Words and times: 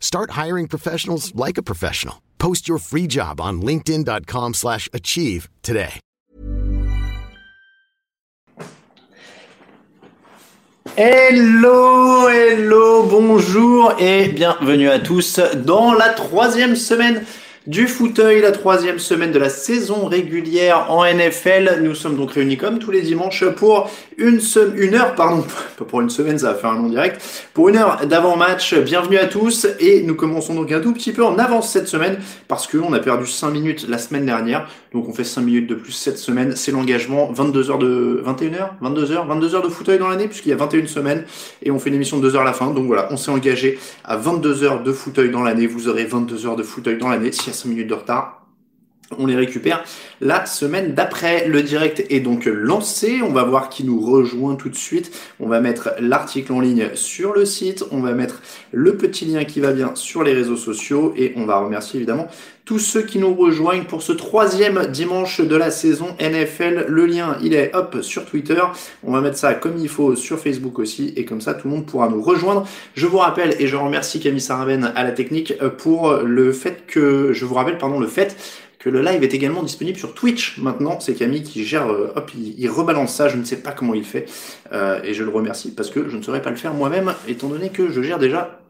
Start 0.00 0.30
hiring 0.32 0.66
professionals 0.66 1.32
like 1.36 1.58
a 1.58 1.62
professional. 1.62 2.16
Post 2.38 2.68
your 2.68 2.78
free 2.78 3.06
job 3.06 3.40
on 3.40 3.62
linkedin.com/achieve 3.62 4.54
slash 4.54 4.88
achieve 4.92 5.48
today. 5.62 6.00
Hello, 10.96 12.28
hello, 12.28 13.04
bonjour 13.04 13.94
et 14.00 14.30
bienvenue 14.30 14.88
à 14.88 14.98
tous 14.98 15.38
dans 15.54 15.92
la 15.92 16.08
troisième 16.08 16.74
semaine 16.74 17.24
du 17.68 17.86
fauteuil, 17.86 18.40
la 18.40 18.50
troisième 18.50 18.98
semaine 18.98 19.30
de 19.30 19.38
la 19.38 19.50
saison 19.50 20.06
régulière 20.06 20.90
en 20.90 21.04
NFL. 21.04 21.80
Nous 21.82 21.94
sommes 21.94 22.16
donc 22.16 22.32
réunis 22.32 22.56
comme 22.56 22.78
tous 22.78 22.90
les 22.90 23.02
dimanches 23.02 23.44
pour 23.44 23.90
une, 24.16 24.40
se- 24.40 24.74
une 24.74 24.94
heure, 24.94 25.14
pardon, 25.14 25.44
pas 25.76 25.84
pour 25.84 26.00
une 26.00 26.08
semaine, 26.08 26.38
ça 26.38 26.52
va 26.52 26.58
faire 26.58 26.70
un 26.70 26.78
long 26.78 26.88
direct, 26.88 27.20
pour 27.52 27.68
une 27.68 27.76
heure 27.76 28.06
d'avant-match. 28.06 28.74
Bienvenue 28.74 29.18
à 29.18 29.26
tous 29.26 29.66
et 29.80 30.00
nous 30.02 30.14
commençons 30.14 30.54
donc 30.54 30.72
un 30.72 30.80
tout 30.80 30.94
petit 30.94 31.12
peu 31.12 31.22
en 31.22 31.38
avance 31.38 31.70
cette 31.70 31.88
semaine 31.88 32.16
parce 32.48 32.66
qu'on 32.66 32.90
a 32.94 33.00
perdu 33.00 33.26
5 33.26 33.50
minutes 33.50 33.86
la 33.86 33.98
semaine 33.98 34.24
dernière. 34.24 34.66
Donc 34.94 35.06
on 35.06 35.12
fait 35.12 35.24
5 35.24 35.42
minutes 35.42 35.66
de 35.68 35.74
plus 35.74 35.92
cette 35.92 36.16
semaine. 36.16 36.56
C'est 36.56 36.72
l'engagement. 36.72 37.30
22 37.30 37.70
heures 37.70 37.78
de, 37.78 38.22
21 38.24 38.54
heures, 38.54 38.74
22 38.80 39.12
heures, 39.12 39.26
22 39.26 39.54
heures 39.54 39.62
de 39.62 39.68
fauteuil 39.68 39.98
dans 39.98 40.08
l'année 40.08 40.26
puisqu'il 40.26 40.48
y 40.48 40.52
a 40.52 40.56
21 40.56 40.86
semaines 40.86 41.24
et 41.62 41.70
on 41.70 41.78
fait 41.78 41.90
une 41.90 41.96
émission 41.96 42.16
de 42.16 42.22
2 42.22 42.34
heures 42.36 42.42
à 42.42 42.46
la 42.46 42.54
fin. 42.54 42.70
Donc 42.70 42.86
voilà, 42.86 43.08
on 43.10 43.18
s'est 43.18 43.30
engagé 43.30 43.78
à 44.04 44.16
22 44.16 44.62
heures 44.64 44.82
de 44.82 44.92
fauteuil 44.92 45.28
dans 45.30 45.42
l'année. 45.42 45.66
Vous 45.66 45.86
aurez 45.88 46.06
22 46.06 46.46
heures 46.46 46.56
de 46.56 46.62
fauteuil 46.62 46.96
dans 46.96 47.10
l'année. 47.10 47.30
5 47.57 47.57
minutes 47.66 47.88
de 47.88 47.94
retard, 47.94 48.37
on 49.16 49.26
les 49.26 49.36
récupère 49.36 49.84
la 50.20 50.44
semaine 50.44 50.94
d'après. 50.94 51.48
Le 51.48 51.62
direct 51.62 52.04
est 52.10 52.20
donc 52.20 52.44
lancé. 52.44 53.20
On 53.22 53.32
va 53.32 53.44
voir 53.44 53.70
qui 53.70 53.84
nous 53.84 54.00
rejoint 54.00 54.56
tout 54.56 54.68
de 54.68 54.76
suite. 54.76 55.10
On 55.40 55.48
va 55.48 55.60
mettre 55.60 55.90
l'article 56.00 56.52
en 56.52 56.60
ligne 56.60 56.90
sur 56.94 57.32
le 57.32 57.46
site. 57.46 57.84
On 57.90 58.00
va 58.00 58.12
mettre 58.12 58.42
le 58.72 58.96
petit 58.96 59.24
lien 59.24 59.44
qui 59.44 59.60
va 59.60 59.72
bien 59.72 59.92
sur 59.94 60.22
les 60.22 60.34
réseaux 60.34 60.56
sociaux. 60.56 61.14
Et 61.16 61.32
on 61.36 61.46
va 61.46 61.58
remercier 61.58 61.98
évidemment 61.98 62.28
tous 62.64 62.78
ceux 62.80 63.00
qui 63.00 63.18
nous 63.18 63.34
rejoignent 63.34 63.84
pour 63.84 64.02
ce 64.02 64.12
troisième 64.12 64.88
dimanche 64.88 65.40
de 65.40 65.56
la 65.56 65.70
saison 65.70 66.14
NFL. 66.20 66.84
Le 66.88 67.06
lien, 67.06 67.38
il 67.42 67.54
est 67.54 67.74
hop 67.74 68.02
sur 68.02 68.26
Twitter. 68.26 68.60
On 69.02 69.12
va 69.12 69.22
mettre 69.22 69.38
ça 69.38 69.54
comme 69.54 69.78
il 69.78 69.88
faut 69.88 70.16
sur 70.16 70.38
Facebook 70.38 70.78
aussi. 70.78 71.14
Et 71.16 71.24
comme 71.24 71.40
ça, 71.40 71.54
tout 71.54 71.66
le 71.66 71.74
monde 71.74 71.86
pourra 71.86 72.10
nous 72.10 72.20
rejoindre. 72.20 72.68
Je 72.94 73.06
vous 73.06 73.16
rappelle, 73.16 73.56
et 73.58 73.68
je 73.68 73.76
remercie 73.76 74.20
Camille 74.20 74.42
Saraben 74.42 74.92
à 74.94 75.02
la 75.02 75.12
technique 75.12 75.54
pour 75.78 76.12
le 76.12 76.52
fait 76.52 76.84
que, 76.86 77.32
je 77.32 77.46
vous 77.46 77.54
rappelle, 77.54 77.78
pardon, 77.78 78.00
le 78.00 78.06
fait 78.06 78.36
que 78.78 78.88
le 78.88 79.02
live 79.02 79.22
est 79.22 79.34
également 79.34 79.62
disponible 79.62 79.98
sur 79.98 80.14
Twitch 80.14 80.58
maintenant. 80.58 81.00
C'est 81.00 81.14
Camille 81.14 81.42
qui 81.42 81.64
gère, 81.64 81.90
euh, 81.90 82.12
hop, 82.14 82.30
il, 82.34 82.68
rebalance 82.68 83.14
ça, 83.14 83.28
je 83.28 83.36
ne 83.36 83.44
sais 83.44 83.56
pas 83.56 83.72
comment 83.72 83.94
il 83.94 84.04
fait, 84.04 84.26
euh, 84.72 85.00
et 85.02 85.14
je 85.14 85.24
le 85.24 85.30
remercie 85.30 85.72
parce 85.72 85.90
que 85.90 86.08
je 86.08 86.16
ne 86.16 86.22
saurais 86.22 86.42
pas 86.42 86.50
le 86.50 86.56
faire 86.56 86.74
moi-même, 86.74 87.14
étant 87.26 87.48
donné 87.48 87.70
que 87.70 87.90
je 87.90 88.02
gère 88.02 88.18
déjà 88.18 88.60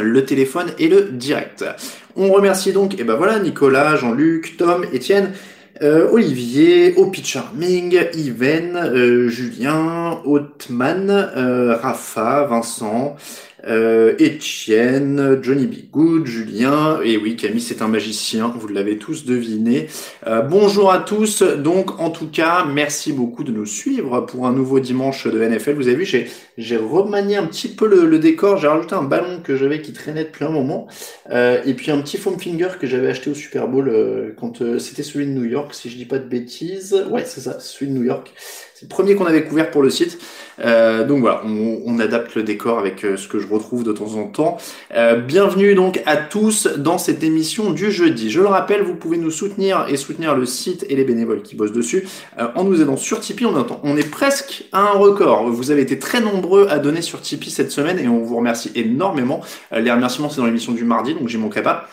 le 0.00 0.24
téléphone 0.24 0.72
et 0.78 0.88
le 0.88 1.10
direct. 1.10 1.64
On 2.16 2.32
remercie 2.32 2.72
donc, 2.72 2.98
et 2.98 3.04
ben 3.04 3.14
voilà, 3.14 3.38
Nicolas, 3.38 3.96
Jean-Luc, 3.96 4.56
Tom, 4.56 4.84
Étienne, 4.92 5.32
euh, 5.82 6.08
Olivier, 6.10 6.94
Opi 6.96 7.24
Charming, 7.24 7.98
Yven, 8.14 8.76
euh, 8.76 9.28
Julien, 9.28 10.20
Othman, 10.24 11.10
euh, 11.10 11.76
Rafa, 11.76 12.44
Vincent, 12.44 13.16
euh, 13.66 14.14
Etienne, 14.20 15.38
Johnny 15.42 15.66
B. 15.66 15.90
Good, 15.90 16.26
Julien, 16.26 17.00
et 17.04 17.16
oui, 17.16 17.36
Camille, 17.36 17.60
c'est 17.60 17.82
un 17.82 17.88
magicien, 17.88 18.52
vous 18.56 18.68
l'avez 18.68 18.98
tous 18.98 19.24
deviné. 19.24 19.88
Euh, 20.26 20.42
bonjour 20.42 20.92
à 20.92 20.98
tous, 20.98 21.42
donc 21.42 22.00
en 22.00 22.10
tout 22.10 22.28
cas, 22.28 22.64
merci 22.64 23.12
beaucoup 23.12 23.44
de 23.44 23.52
nous 23.52 23.66
suivre 23.66 24.20
pour 24.22 24.46
un 24.46 24.52
nouveau 24.52 24.80
dimanche 24.80 25.26
de 25.26 25.38
NFL. 25.38 25.74
Vous 25.74 25.88
avez 25.88 25.96
vu, 25.96 26.04
j'ai, 26.04 26.28
j'ai 26.58 26.76
remanié 26.76 27.36
un 27.36 27.46
petit 27.46 27.68
peu 27.68 27.86
le, 27.86 28.06
le 28.06 28.18
décor, 28.18 28.56
j'ai 28.56 28.68
rajouté 28.68 28.94
un 28.94 29.04
ballon 29.04 29.40
que 29.42 29.56
j'avais 29.56 29.80
qui 29.80 29.92
traînait 29.92 30.24
depuis 30.24 30.44
un 30.44 30.50
moment, 30.50 30.88
euh, 31.30 31.60
et 31.64 31.74
puis 31.74 31.90
un 31.90 32.00
petit 32.00 32.16
foam 32.16 32.38
finger 32.38 32.70
que 32.80 32.86
j'avais 32.86 33.08
acheté 33.08 33.30
au 33.30 33.34
Super 33.34 33.68
Bowl 33.68 34.34
quand 34.38 34.78
c'était 34.78 35.02
celui 35.02 35.26
de 35.26 35.32
New 35.32 35.44
York, 35.44 35.74
si 35.74 35.88
je 35.88 35.96
dis 35.96 36.04
pas 36.06 36.18
de 36.18 36.28
bêtises. 36.28 37.04
Ouais, 37.10 37.24
c'est 37.26 37.40
ça, 37.40 37.60
celui 37.60 37.92
de 37.92 37.96
New 37.96 38.04
York. 38.04 38.32
C'est 38.82 38.86
le 38.86 38.88
premier 38.88 39.14
qu'on 39.14 39.26
avait 39.26 39.44
couvert 39.44 39.70
pour 39.70 39.80
le 39.80 39.90
site. 39.90 40.18
Euh, 40.58 41.06
donc 41.06 41.20
voilà, 41.20 41.42
on, 41.46 41.82
on 41.86 42.00
adapte 42.00 42.34
le 42.34 42.42
décor 42.42 42.80
avec 42.80 43.04
euh, 43.04 43.16
ce 43.16 43.28
que 43.28 43.38
je 43.38 43.46
retrouve 43.46 43.84
de 43.84 43.92
temps 43.92 44.14
en 44.16 44.24
temps. 44.24 44.58
Euh, 44.92 45.20
bienvenue 45.20 45.76
donc 45.76 46.02
à 46.04 46.16
tous 46.16 46.66
dans 46.66 46.98
cette 46.98 47.22
émission 47.22 47.70
du 47.70 47.92
jeudi. 47.92 48.28
Je 48.28 48.40
le 48.40 48.48
rappelle, 48.48 48.82
vous 48.82 48.96
pouvez 48.96 49.18
nous 49.18 49.30
soutenir 49.30 49.86
et 49.88 49.96
soutenir 49.96 50.34
le 50.34 50.46
site 50.46 50.84
et 50.88 50.96
les 50.96 51.04
bénévoles 51.04 51.42
qui 51.42 51.54
bossent 51.54 51.70
dessus 51.72 52.08
euh, 52.40 52.48
en 52.56 52.64
nous 52.64 52.82
aidant 52.82 52.96
sur 52.96 53.20
Tipeee. 53.20 53.46
On, 53.46 53.64
on 53.84 53.96
est 53.96 54.10
presque 54.10 54.64
à 54.72 54.80
un 54.80 54.98
record. 54.98 55.48
Vous 55.48 55.70
avez 55.70 55.82
été 55.82 56.00
très 56.00 56.20
nombreux 56.20 56.66
à 56.68 56.80
donner 56.80 57.02
sur 57.02 57.20
Tipeee 57.20 57.50
cette 57.50 57.70
semaine 57.70 58.00
et 58.00 58.08
on 58.08 58.18
vous 58.18 58.36
remercie 58.36 58.72
énormément. 58.74 59.42
Euh, 59.72 59.78
les 59.78 59.92
remerciements, 59.92 60.28
c'est 60.28 60.40
dans 60.40 60.46
l'émission 60.46 60.72
du 60.72 60.84
mardi, 60.84 61.14
donc 61.14 61.28
j'y 61.28 61.38
manquerai 61.38 61.62
pas. 61.62 61.86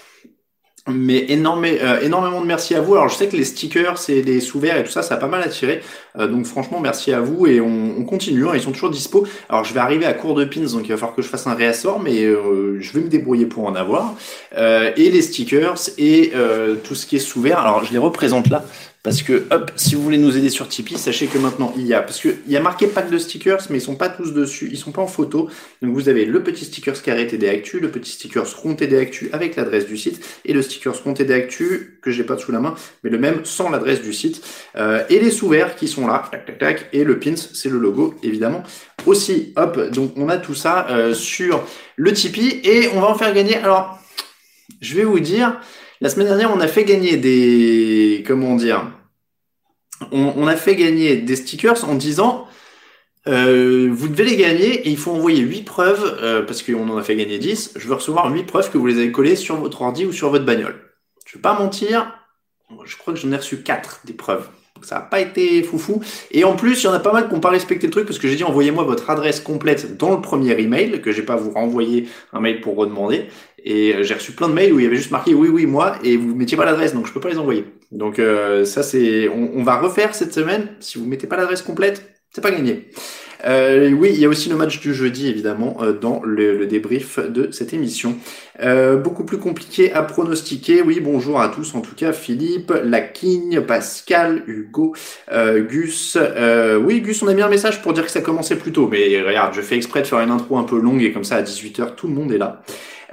Mais 0.93 1.27
euh, 1.29 2.01
énormément 2.01 2.41
de 2.41 2.45
merci 2.45 2.75
à 2.75 2.81
vous. 2.81 2.95
Alors 2.95 3.09
je 3.09 3.15
sais 3.15 3.27
que 3.27 3.35
les 3.35 3.43
stickers 3.43 3.97
et 4.09 4.21
les 4.21 4.39
sous-verts 4.39 4.77
et 4.77 4.83
tout 4.83 4.91
ça, 4.91 5.01
ça 5.01 5.15
a 5.15 5.17
pas 5.17 5.27
mal 5.27 5.41
attiré. 5.41 5.81
Euh, 6.17 6.27
donc 6.27 6.45
franchement, 6.45 6.79
merci 6.79 7.13
à 7.13 7.21
vous 7.21 7.47
et 7.47 7.61
on, 7.61 7.95
on 7.99 8.03
continue. 8.03 8.47
hein, 8.47 8.51
ils 8.53 8.61
sont 8.61 8.71
toujours 8.71 8.89
dispo. 8.89 9.25
Alors 9.49 9.63
je 9.63 9.73
vais 9.73 9.79
arriver 9.79 10.05
à 10.05 10.13
court 10.13 10.35
de 10.35 10.45
pins, 10.45 10.61
donc 10.61 10.81
il 10.85 10.89
va 10.89 10.97
falloir 10.97 11.15
que 11.15 11.21
je 11.21 11.27
fasse 11.27 11.47
un 11.47 11.55
réassort, 11.55 11.99
mais 11.99 12.23
euh, 12.23 12.77
je 12.79 12.93
vais 12.93 13.01
me 13.01 13.09
débrouiller 13.09 13.45
pour 13.45 13.65
en 13.65 13.75
avoir. 13.75 14.15
Et 14.57 15.09
les 15.09 15.21
stickers 15.21 15.77
et 15.97 16.33
tout 16.83 16.95
ce 16.95 17.05
qui 17.05 17.15
est 17.17 17.19
sous-vert. 17.19 17.59
Alors 17.59 17.83
je 17.85 17.91
les 17.91 17.97
représente 17.99 18.49
là. 18.49 18.65
Parce 19.01 19.21
que, 19.21 19.45
hop, 19.51 19.71
si 19.77 19.95
vous 19.95 20.03
voulez 20.03 20.17
nous 20.17 20.37
aider 20.37 20.49
sur 20.49 20.67
Tipeee, 20.67 20.97
sachez 20.97 21.27
que 21.27 21.37
maintenant 21.37 21.73
il 21.77 21.87
y 21.87 21.93
a, 21.93 22.01
parce 22.01 22.19
que 22.19 22.35
il 22.45 22.51
y 22.51 22.57
a 22.57 22.59
marqué 22.59 22.85
pack 22.85 23.09
de 23.09 23.17
stickers, 23.17 23.61
mais 23.69 23.77
ils 23.77 23.81
sont 23.81 23.95
pas 23.95 24.09
tous 24.09 24.33
dessus, 24.33 24.67
ils 24.69 24.77
sont 24.77 24.91
pas 24.91 25.01
en 25.01 25.07
photo. 25.07 25.49
Donc 25.81 25.93
vous 25.93 26.09
avez 26.09 26.25
le 26.25 26.43
petit 26.43 26.65
stickers 26.65 27.01
carré 27.01 27.25
TD 27.25 27.47
Actu, 27.47 27.79
le 27.79 27.91
petit 27.91 28.11
stickers 28.11 28.57
rond 28.57 28.75
TD 28.75 28.97
Actu 28.97 29.29
avec 29.31 29.55
l'adresse 29.55 29.85
du 29.85 29.95
site, 29.95 30.19
et 30.43 30.51
le 30.51 30.61
stickers 30.61 31.01
rond 31.01 31.13
TD 31.13 31.33
Actu 31.33 31.97
que 32.01 32.11
j'ai 32.11 32.25
pas 32.25 32.37
sous 32.37 32.51
la 32.51 32.59
main, 32.59 32.75
mais 33.05 33.09
le 33.09 33.17
même 33.17 33.45
sans 33.45 33.69
l'adresse 33.69 34.01
du 34.01 34.11
site. 34.11 34.43
Euh, 34.75 35.05
et 35.09 35.19
les 35.19 35.31
sous-verts 35.31 35.77
qui 35.77 35.87
sont 35.87 36.05
là, 36.05 36.27
tac 36.29 36.45
tac 36.45 36.59
tac, 36.59 36.89
et 36.91 37.05
le 37.05 37.19
pins, 37.19 37.37
c'est 37.37 37.69
le 37.69 37.79
logo 37.79 38.15
évidemment 38.21 38.63
aussi. 39.05 39.53
Hop, 39.55 39.79
donc 39.91 40.11
on 40.17 40.27
a 40.27 40.37
tout 40.37 40.55
ça 40.55 40.87
euh, 40.89 41.13
sur 41.13 41.63
le 41.95 42.11
Tipeee 42.11 42.59
et 42.65 42.89
on 42.93 42.99
va 42.99 43.07
en 43.07 43.15
faire 43.15 43.33
gagner. 43.33 43.55
Alors, 43.55 43.97
je 44.81 44.95
vais 44.95 45.05
vous 45.05 45.21
dire. 45.21 45.57
La 46.01 46.09
semaine 46.09 46.27
dernière, 46.27 46.53
on 46.53 46.61
a 46.61 46.67
fait 46.67 46.85
gagner 46.85 47.17
des, 47.17 48.23
comment 48.25 48.55
dire, 48.55 48.89
on, 50.11 50.47
a 50.47 50.55
fait 50.55 50.77
gagner 50.77 51.17
des 51.17 51.35
stickers 51.35 51.83
en 51.83 51.95
disant, 51.95 52.47
euh, 53.27 53.89
vous 53.91 54.07
devez 54.07 54.23
les 54.23 54.37
gagner 54.37 54.87
et 54.87 54.89
il 54.89 54.97
faut 54.97 55.11
envoyer 55.11 55.39
8 55.41 55.63
preuves, 55.63 56.17
euh, 56.21 56.41
parce 56.41 56.63
qu'on 56.63 56.87
en 56.89 56.97
a 56.97 57.03
fait 57.03 57.17
gagner 57.17 57.37
10, 57.37 57.73
je 57.75 57.87
veux 57.87 57.95
recevoir 57.95 58.31
8 58.31 58.45
preuves 58.45 58.71
que 58.71 58.77
vous 58.77 58.87
les 58.87 58.95
avez 58.95 59.11
collées 59.11 59.35
sur 59.35 59.57
votre 59.57 59.81
ordi 59.81 60.05
ou 60.05 60.13
sur 60.13 60.29
votre 60.29 60.45
bagnole. 60.45 60.79
Je 61.25 61.37
vais 61.37 61.41
pas 61.41 61.59
mentir, 61.59 62.15
je 62.85 62.95
crois 62.95 63.13
que 63.13 63.19
j'en 63.19 63.33
ai 63.33 63.37
reçu 63.37 63.61
4 63.61 64.01
des 64.05 64.13
preuves. 64.13 64.47
Donc 64.79 64.85
ça 64.85 64.95
n'a 64.95 65.01
pas 65.01 65.19
été 65.19 65.61
foufou. 65.61 65.99
Et 66.31 66.45
en 66.45 66.55
plus, 66.55 66.81
il 66.81 66.85
y 66.85 66.87
en 66.87 66.93
a 66.93 66.99
pas 66.99 67.11
mal 67.11 67.27
qui 67.27 67.33
n'ont 67.33 67.41
pas 67.41 67.49
respecté 67.49 67.85
le 67.85 67.91
truc 67.91 68.05
parce 68.05 68.17
que 68.17 68.29
j'ai 68.29 68.37
dit 68.37 68.45
envoyez-moi 68.45 68.85
votre 68.85 69.09
adresse 69.09 69.41
complète 69.41 69.97
dans 69.97 70.15
le 70.15 70.21
premier 70.21 70.57
email, 70.57 71.01
que 71.01 71.11
j'ai 71.11 71.21
pas 71.21 71.35
vous 71.35 71.51
renvoyer 71.51 72.07
un 72.31 72.39
mail 72.39 72.61
pour 72.61 72.77
redemander. 72.77 73.25
Et 73.61 73.93
euh, 73.93 74.03
j'ai 74.03 74.13
reçu 74.13 74.31
plein 74.31 74.47
de 74.47 74.53
mails 74.53 74.71
où 74.71 74.79
il 74.79 74.83
y 74.83 74.87
avait 74.87 74.95
juste 74.95 75.11
marqué 75.11 75.33
oui, 75.33 75.49
oui, 75.49 75.65
moi, 75.65 75.97
et 76.01 76.15
vous 76.15 76.33
mettiez 76.33 76.55
pas 76.55 76.63
l'adresse, 76.63 76.93
donc 76.93 77.07
je 77.07 77.11
peux 77.11 77.19
pas 77.19 77.27
les 77.27 77.37
envoyer. 77.37 77.65
Donc 77.91 78.19
euh, 78.19 78.63
ça 78.63 78.83
c'est, 78.83 79.27
on, 79.27 79.51
on 79.55 79.63
va 79.63 79.77
refaire 79.81 80.15
cette 80.15 80.33
semaine. 80.33 80.69
Si 80.79 80.97
vous 80.97 81.05
mettez 81.05 81.27
pas 81.27 81.35
l'adresse 81.35 81.61
complète, 81.61 82.18
c'est 82.31 82.41
pas 82.41 82.51
gagné. 82.51 82.89
Euh, 83.45 83.91
oui, 83.91 84.11
il 84.13 84.19
y 84.19 84.25
a 84.25 84.29
aussi 84.29 84.49
le 84.49 84.55
match 84.55 84.79
du 84.79 84.93
jeudi, 84.93 85.27
évidemment, 85.27 85.77
euh, 85.81 85.93
dans 85.93 86.21
le, 86.23 86.65
débrief 86.67 87.19
de 87.19 87.51
cette 87.51 87.73
émission. 87.73 88.17
Euh, 88.61 88.97
beaucoup 88.97 89.23
plus 89.23 89.37
compliqué 89.37 89.93
à 89.93 90.03
pronostiquer. 90.03 90.81
Oui, 90.81 90.99
bonjour 90.99 91.41
à 91.41 91.49
tous, 91.49 91.73
en 91.73 91.81
tout 91.81 91.95
cas, 91.95 92.11
Philippe, 92.11 92.73
Laquigne, 92.83 93.61
Pascal, 93.61 94.43
Hugo, 94.47 94.93
Gus. 95.31 96.17
oui, 96.81 97.01
Gus, 97.01 97.23
on 97.23 97.27
a 97.27 97.33
mis 97.33 97.41
un 97.41 97.49
message 97.49 97.81
pour 97.81 97.93
dire 97.93 98.05
que 98.05 98.11
ça 98.11 98.21
commençait 98.21 98.57
plus 98.57 98.71
tôt, 98.71 98.87
mais 98.91 99.21
regarde, 99.21 99.53
je 99.53 99.61
fais 99.61 99.75
exprès 99.75 100.01
de 100.01 100.07
faire 100.07 100.19
une 100.19 100.31
intro 100.31 100.57
un 100.57 100.63
peu 100.63 100.79
longue 100.79 101.01
et 101.01 101.11
comme 101.11 101.23
ça, 101.23 101.37
à 101.37 101.41
18h, 101.41 101.95
tout 101.95 102.07
le 102.07 102.13
monde 102.13 102.31
est 102.31 102.37
là. 102.37 102.61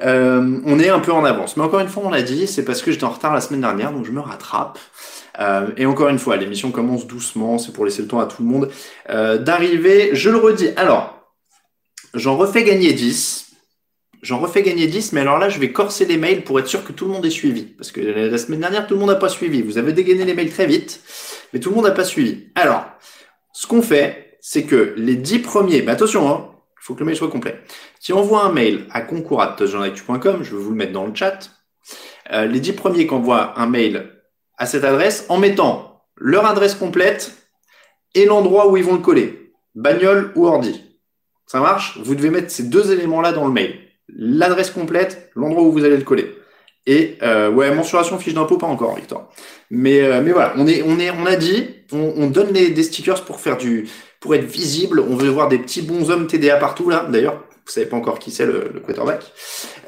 on 0.02 0.78
est 0.80 0.88
un 0.88 1.00
peu 1.00 1.12
en 1.12 1.24
avance. 1.24 1.56
Mais 1.56 1.62
encore 1.62 1.80
une 1.80 1.88
fois, 1.88 2.02
on 2.04 2.10
l'a 2.10 2.22
dit, 2.22 2.46
c'est 2.46 2.64
parce 2.64 2.82
que 2.82 2.90
j'étais 2.90 3.04
en 3.04 3.10
retard 3.10 3.32
la 3.32 3.40
semaine 3.40 3.60
dernière, 3.60 3.92
donc 3.92 4.04
je 4.04 4.12
me 4.12 4.20
rattrape. 4.20 4.78
Euh, 5.38 5.68
et 5.76 5.86
encore 5.86 6.08
une 6.08 6.18
fois, 6.18 6.36
l'émission 6.36 6.70
commence 6.70 7.06
doucement, 7.06 7.58
c'est 7.58 7.72
pour 7.72 7.84
laisser 7.84 8.02
le 8.02 8.08
temps 8.08 8.20
à 8.20 8.26
tout 8.26 8.42
le 8.42 8.48
monde 8.48 8.70
euh, 9.10 9.38
d'arriver. 9.38 10.10
Je 10.14 10.30
le 10.30 10.38
redis. 10.38 10.70
Alors, 10.76 11.32
j'en 12.14 12.36
refais 12.36 12.64
gagner 12.64 12.92
10. 12.92 13.44
J'en 14.22 14.38
refais 14.38 14.62
gagner 14.62 14.86
10, 14.86 15.12
mais 15.12 15.20
alors 15.20 15.38
là, 15.38 15.48
je 15.48 15.60
vais 15.60 15.72
corser 15.72 16.04
les 16.04 16.16
mails 16.16 16.42
pour 16.42 16.58
être 16.58 16.66
sûr 16.66 16.84
que 16.84 16.92
tout 16.92 17.04
le 17.04 17.12
monde 17.12 17.26
est 17.26 17.30
suivi. 17.30 17.62
Parce 17.62 17.92
que 17.92 18.00
la 18.00 18.38
semaine 18.38 18.60
dernière, 18.60 18.86
tout 18.86 18.94
le 18.94 19.00
monde 19.00 19.10
n'a 19.10 19.16
pas 19.16 19.28
suivi. 19.28 19.62
Vous 19.62 19.78
avez 19.78 19.92
dégainé 19.92 20.24
les 20.24 20.34
mails 20.34 20.50
très 20.50 20.66
vite, 20.66 21.00
mais 21.52 21.60
tout 21.60 21.68
le 21.68 21.76
monde 21.76 21.84
n'a 21.84 21.92
pas 21.92 22.04
suivi. 22.04 22.48
Alors, 22.54 22.86
ce 23.52 23.66
qu'on 23.66 23.82
fait, 23.82 24.38
c'est 24.40 24.64
que 24.64 24.94
les 24.96 25.16
10 25.16 25.40
premiers, 25.40 25.82
mais 25.82 25.92
attention, 25.92 26.28
hein, 26.28 26.50
il 26.80 26.84
faut 26.84 26.94
que 26.94 27.00
le 27.00 27.06
mail 27.06 27.16
soit 27.16 27.28
complet. 27.28 27.60
Si 28.00 28.12
on 28.12 28.18
envoie 28.18 28.44
un 28.44 28.52
mail 28.52 28.86
à 28.90 29.02
concours.com, 29.02 30.42
je 30.42 30.56
vais 30.56 30.62
vous 30.62 30.70
le 30.70 30.76
mettre 30.76 30.92
dans 30.92 31.06
le 31.06 31.14
chat. 31.14 31.50
Euh, 32.32 32.46
les 32.46 32.58
10 32.58 32.72
premiers 32.72 33.06
qui 33.06 33.14
envoient 33.14 33.58
un 33.60 33.66
mail 33.66 34.15
à 34.58 34.66
cette 34.66 34.84
adresse 34.84 35.26
en 35.28 35.38
mettant 35.38 36.02
leur 36.16 36.46
adresse 36.46 36.74
complète 36.74 37.32
et 38.14 38.24
l'endroit 38.24 38.70
où 38.70 38.76
ils 38.76 38.84
vont 38.84 38.94
le 38.94 39.00
coller, 39.00 39.52
bagnole 39.74 40.32
ou 40.34 40.46
ordi. 40.46 40.82
Ça 41.46 41.60
marche? 41.60 41.98
Vous 42.02 42.14
devez 42.14 42.30
mettre 42.30 42.50
ces 42.50 42.64
deux 42.64 42.92
éléments-là 42.92 43.32
dans 43.32 43.46
le 43.46 43.52
mail. 43.52 43.78
L'adresse 44.08 44.70
complète, 44.70 45.30
l'endroit 45.34 45.62
où 45.62 45.72
vous 45.72 45.84
allez 45.84 45.96
le 45.96 46.04
coller. 46.04 46.34
Et 46.86 47.18
euh, 47.22 47.50
ouais, 47.50 47.74
mensuration 47.74 48.18
fiche 48.18 48.34
d'impôt 48.34 48.58
pas 48.58 48.66
encore, 48.66 48.94
Victor. 48.94 49.28
Mais 49.70 50.00
euh, 50.00 50.22
mais 50.22 50.30
voilà, 50.30 50.54
on 50.56 50.66
est 50.66 50.82
on 50.82 50.98
est 51.00 51.10
on 51.10 51.26
a 51.26 51.34
dit, 51.34 51.68
on, 51.92 52.28
donne 52.28 52.52
les, 52.52 52.70
des 52.70 52.82
stickers 52.84 53.24
pour 53.24 53.40
faire 53.40 53.56
du 53.56 53.88
pour 54.20 54.34
être 54.36 54.44
visible. 54.44 55.00
On 55.00 55.16
veut 55.16 55.28
voir 55.28 55.48
des 55.48 55.58
petits 55.58 55.82
bons 55.82 56.10
hommes 56.10 56.28
TDA 56.28 56.56
partout 56.56 56.88
là. 56.88 57.06
D'ailleurs, 57.10 57.44
vous 57.50 57.72
savez 57.72 57.86
pas 57.86 57.96
encore 57.96 58.20
qui 58.20 58.30
c'est 58.30 58.46
le, 58.46 58.70
le 58.72 58.80
quarterback. 58.80 59.32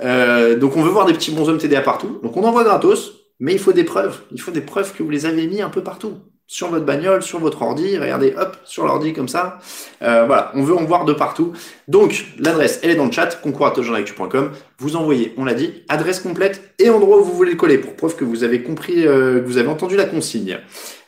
Euh, 0.02 0.56
donc 0.56 0.76
on 0.76 0.82
veut 0.82 0.90
voir 0.90 1.06
des 1.06 1.12
petits 1.12 1.30
bons 1.30 1.48
hommes 1.48 1.58
TDA 1.58 1.82
partout. 1.82 2.18
Donc 2.22 2.36
on 2.36 2.42
envoie 2.42 2.64
gratos. 2.64 3.17
Mais 3.40 3.52
il 3.52 3.58
faut 3.58 3.72
des 3.72 3.84
preuves. 3.84 4.20
Il 4.32 4.40
faut 4.40 4.50
des 4.50 4.60
preuves 4.60 4.92
que 4.94 5.02
vous 5.02 5.10
les 5.10 5.26
avez 5.26 5.46
mis 5.46 5.62
un 5.62 5.70
peu 5.70 5.82
partout. 5.82 6.14
Sur 6.50 6.70
votre 6.70 6.86
bagnole, 6.86 7.22
sur 7.22 7.38
votre 7.40 7.60
ordi. 7.60 7.98
Regardez, 7.98 8.34
hop, 8.36 8.56
sur 8.64 8.86
l'ordi 8.86 9.12
comme 9.12 9.28
ça. 9.28 9.58
Euh, 10.00 10.24
voilà, 10.24 10.50
on 10.54 10.62
veut 10.62 10.74
en 10.74 10.84
voir 10.84 11.04
de 11.04 11.12
partout. 11.12 11.52
Donc, 11.88 12.24
l'adresse, 12.38 12.80
elle 12.82 12.90
est 12.90 12.94
dans 12.94 13.04
le 13.04 13.12
chat, 13.12 13.38
concours.com. 13.42 14.52
Vous 14.78 14.96
envoyez, 14.96 15.34
on 15.36 15.44
l'a 15.44 15.52
dit, 15.52 15.84
adresse 15.90 16.20
complète 16.20 16.74
et 16.78 16.88
endroit 16.88 17.18
où 17.18 17.24
vous 17.24 17.34
voulez 17.34 17.50
le 17.50 17.58
coller 17.58 17.76
pour 17.76 17.94
preuve 17.96 18.16
que 18.16 18.24
vous 18.24 18.44
avez 18.44 18.62
compris, 18.62 19.06
euh, 19.06 19.40
que 19.40 19.46
vous 19.46 19.58
avez 19.58 19.68
entendu 19.68 19.94
la 19.94 20.06
consigne. 20.06 20.58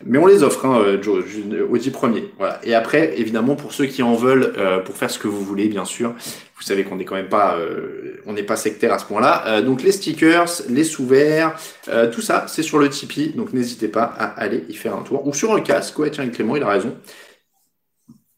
Mais 0.04 0.18
on 0.18 0.26
les 0.26 0.42
offre, 0.42 0.66
hein, 0.66 0.78
euh, 0.84 1.02
Joe, 1.02 1.24
au 1.70 1.78
10 1.78 1.90
premier. 1.90 2.30
Voilà. 2.36 2.60
Et 2.62 2.74
après, 2.74 3.18
évidemment, 3.18 3.56
pour 3.56 3.72
ceux 3.72 3.86
qui 3.86 4.02
en 4.02 4.14
veulent, 4.14 4.52
pour 4.84 4.94
faire 4.96 5.10
ce 5.10 5.18
que 5.18 5.28
vous 5.28 5.42
voulez, 5.42 5.68
bien 5.68 5.86
sûr, 5.86 6.14
vous 6.60 6.66
savez 6.66 6.84
qu'on 6.84 6.96
n'est 6.96 7.06
quand 7.06 7.14
même 7.14 7.30
pas, 7.30 7.56
euh, 7.56 8.20
on 8.26 8.34
n'est 8.34 8.42
pas 8.42 8.56
sectaire 8.56 8.92
à 8.92 8.98
ce 8.98 9.06
point-là. 9.06 9.44
Euh, 9.46 9.62
donc 9.62 9.82
les 9.82 9.92
stickers, 9.92 10.46
les 10.68 10.84
sous-verts, 10.84 11.56
euh, 11.88 12.10
tout 12.10 12.20
ça, 12.20 12.44
c'est 12.48 12.62
sur 12.62 12.78
le 12.78 12.90
Tipeee. 12.90 13.30
Donc 13.30 13.54
n'hésitez 13.54 13.88
pas 13.88 14.04
à 14.04 14.26
aller 14.38 14.64
y 14.68 14.74
faire 14.74 14.94
un 14.94 15.02
tour. 15.02 15.26
Ou 15.26 15.32
sur 15.32 15.54
le 15.54 15.62
casque. 15.62 15.98
Ouais, 15.98 16.10
tiens, 16.10 16.28
Clément, 16.28 16.56
il 16.56 16.62
a 16.62 16.68
raison. 16.68 16.94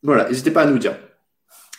Voilà, 0.04 0.28
n'hésitez 0.28 0.52
pas 0.52 0.62
à 0.62 0.66
nous 0.66 0.78
dire. 0.78 0.96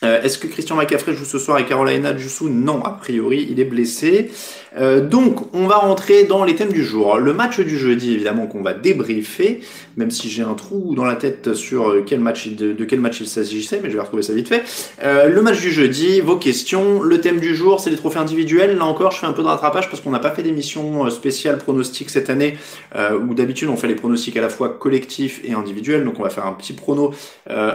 Est-ce 0.01 0.37
que 0.37 0.47
Christian 0.47 0.75
McCaffrey 0.75 1.13
joue 1.13 1.23
ce 1.23 1.39
soir 1.39 1.59
et 1.59 1.65
Carolina 1.65 2.17
Jussou 2.17 2.49
Non, 2.49 2.83
a 2.83 2.91
priori, 2.91 3.47
il 3.49 3.61
est 3.61 3.65
blessé. 3.65 4.33
Euh, 4.77 5.01
donc, 5.01 5.53
on 5.53 5.67
va 5.67 5.75
rentrer 5.75 6.23
dans 6.23 6.43
les 6.43 6.55
thèmes 6.55 6.71
du 6.71 6.83
jour. 6.83 7.17
Le 7.17 7.33
match 7.33 7.59
du 7.59 7.77
jeudi, 7.77 8.13
évidemment, 8.13 8.47
qu'on 8.47 8.61
va 8.61 8.73
débriefer, 8.73 9.61
même 9.97 10.11
si 10.11 10.29
j'ai 10.29 10.43
un 10.43 10.53
trou 10.53 10.95
dans 10.95 11.05
la 11.05 11.15
tête 11.15 11.53
sur 11.53 12.03
quel 12.05 12.19
match, 12.19 12.47
de, 12.47 12.83
quel 12.85 12.99
match 12.99 13.19
il 13.21 13.27
s'agissait, 13.27 13.79
mais 13.81 13.89
je 13.89 13.95
vais 13.95 14.01
retrouver 14.01 14.23
ça 14.23 14.33
vite 14.33 14.47
fait. 14.47 14.63
Euh, 15.03 15.29
le 15.29 15.41
match 15.41 15.61
du 15.61 15.71
jeudi, 15.71 16.21
vos 16.21 16.37
questions. 16.37 17.01
Le 17.01 17.21
thème 17.21 17.39
du 17.39 17.55
jour, 17.55 17.79
c'est 17.79 17.89
les 17.89 17.97
trophées 17.97 18.19
individuels. 18.19 18.77
Là 18.77 18.85
encore, 18.85 19.11
je 19.11 19.19
fais 19.19 19.27
un 19.27 19.33
peu 19.33 19.43
de 19.43 19.47
rattrapage 19.47 19.89
parce 19.89 20.01
qu'on 20.01 20.11
n'a 20.11 20.19
pas 20.19 20.31
fait 20.31 20.43
d'émission 20.43 21.09
spéciale 21.09 21.57
pronostic 21.57 22.09
cette 22.09 22.29
année, 22.29 22.57
où 22.95 23.33
d'habitude 23.33 23.69
on 23.69 23.77
fait 23.77 23.87
les 23.87 23.95
pronostics 23.95 24.35
à 24.37 24.41
la 24.41 24.49
fois 24.49 24.69
collectifs 24.69 25.41
et 25.43 25.53
individuels. 25.53 26.03
Donc, 26.03 26.19
on 26.19 26.23
va 26.23 26.29
faire 26.29 26.45
un 26.45 26.53
petit 26.53 26.73
prono 26.73 27.11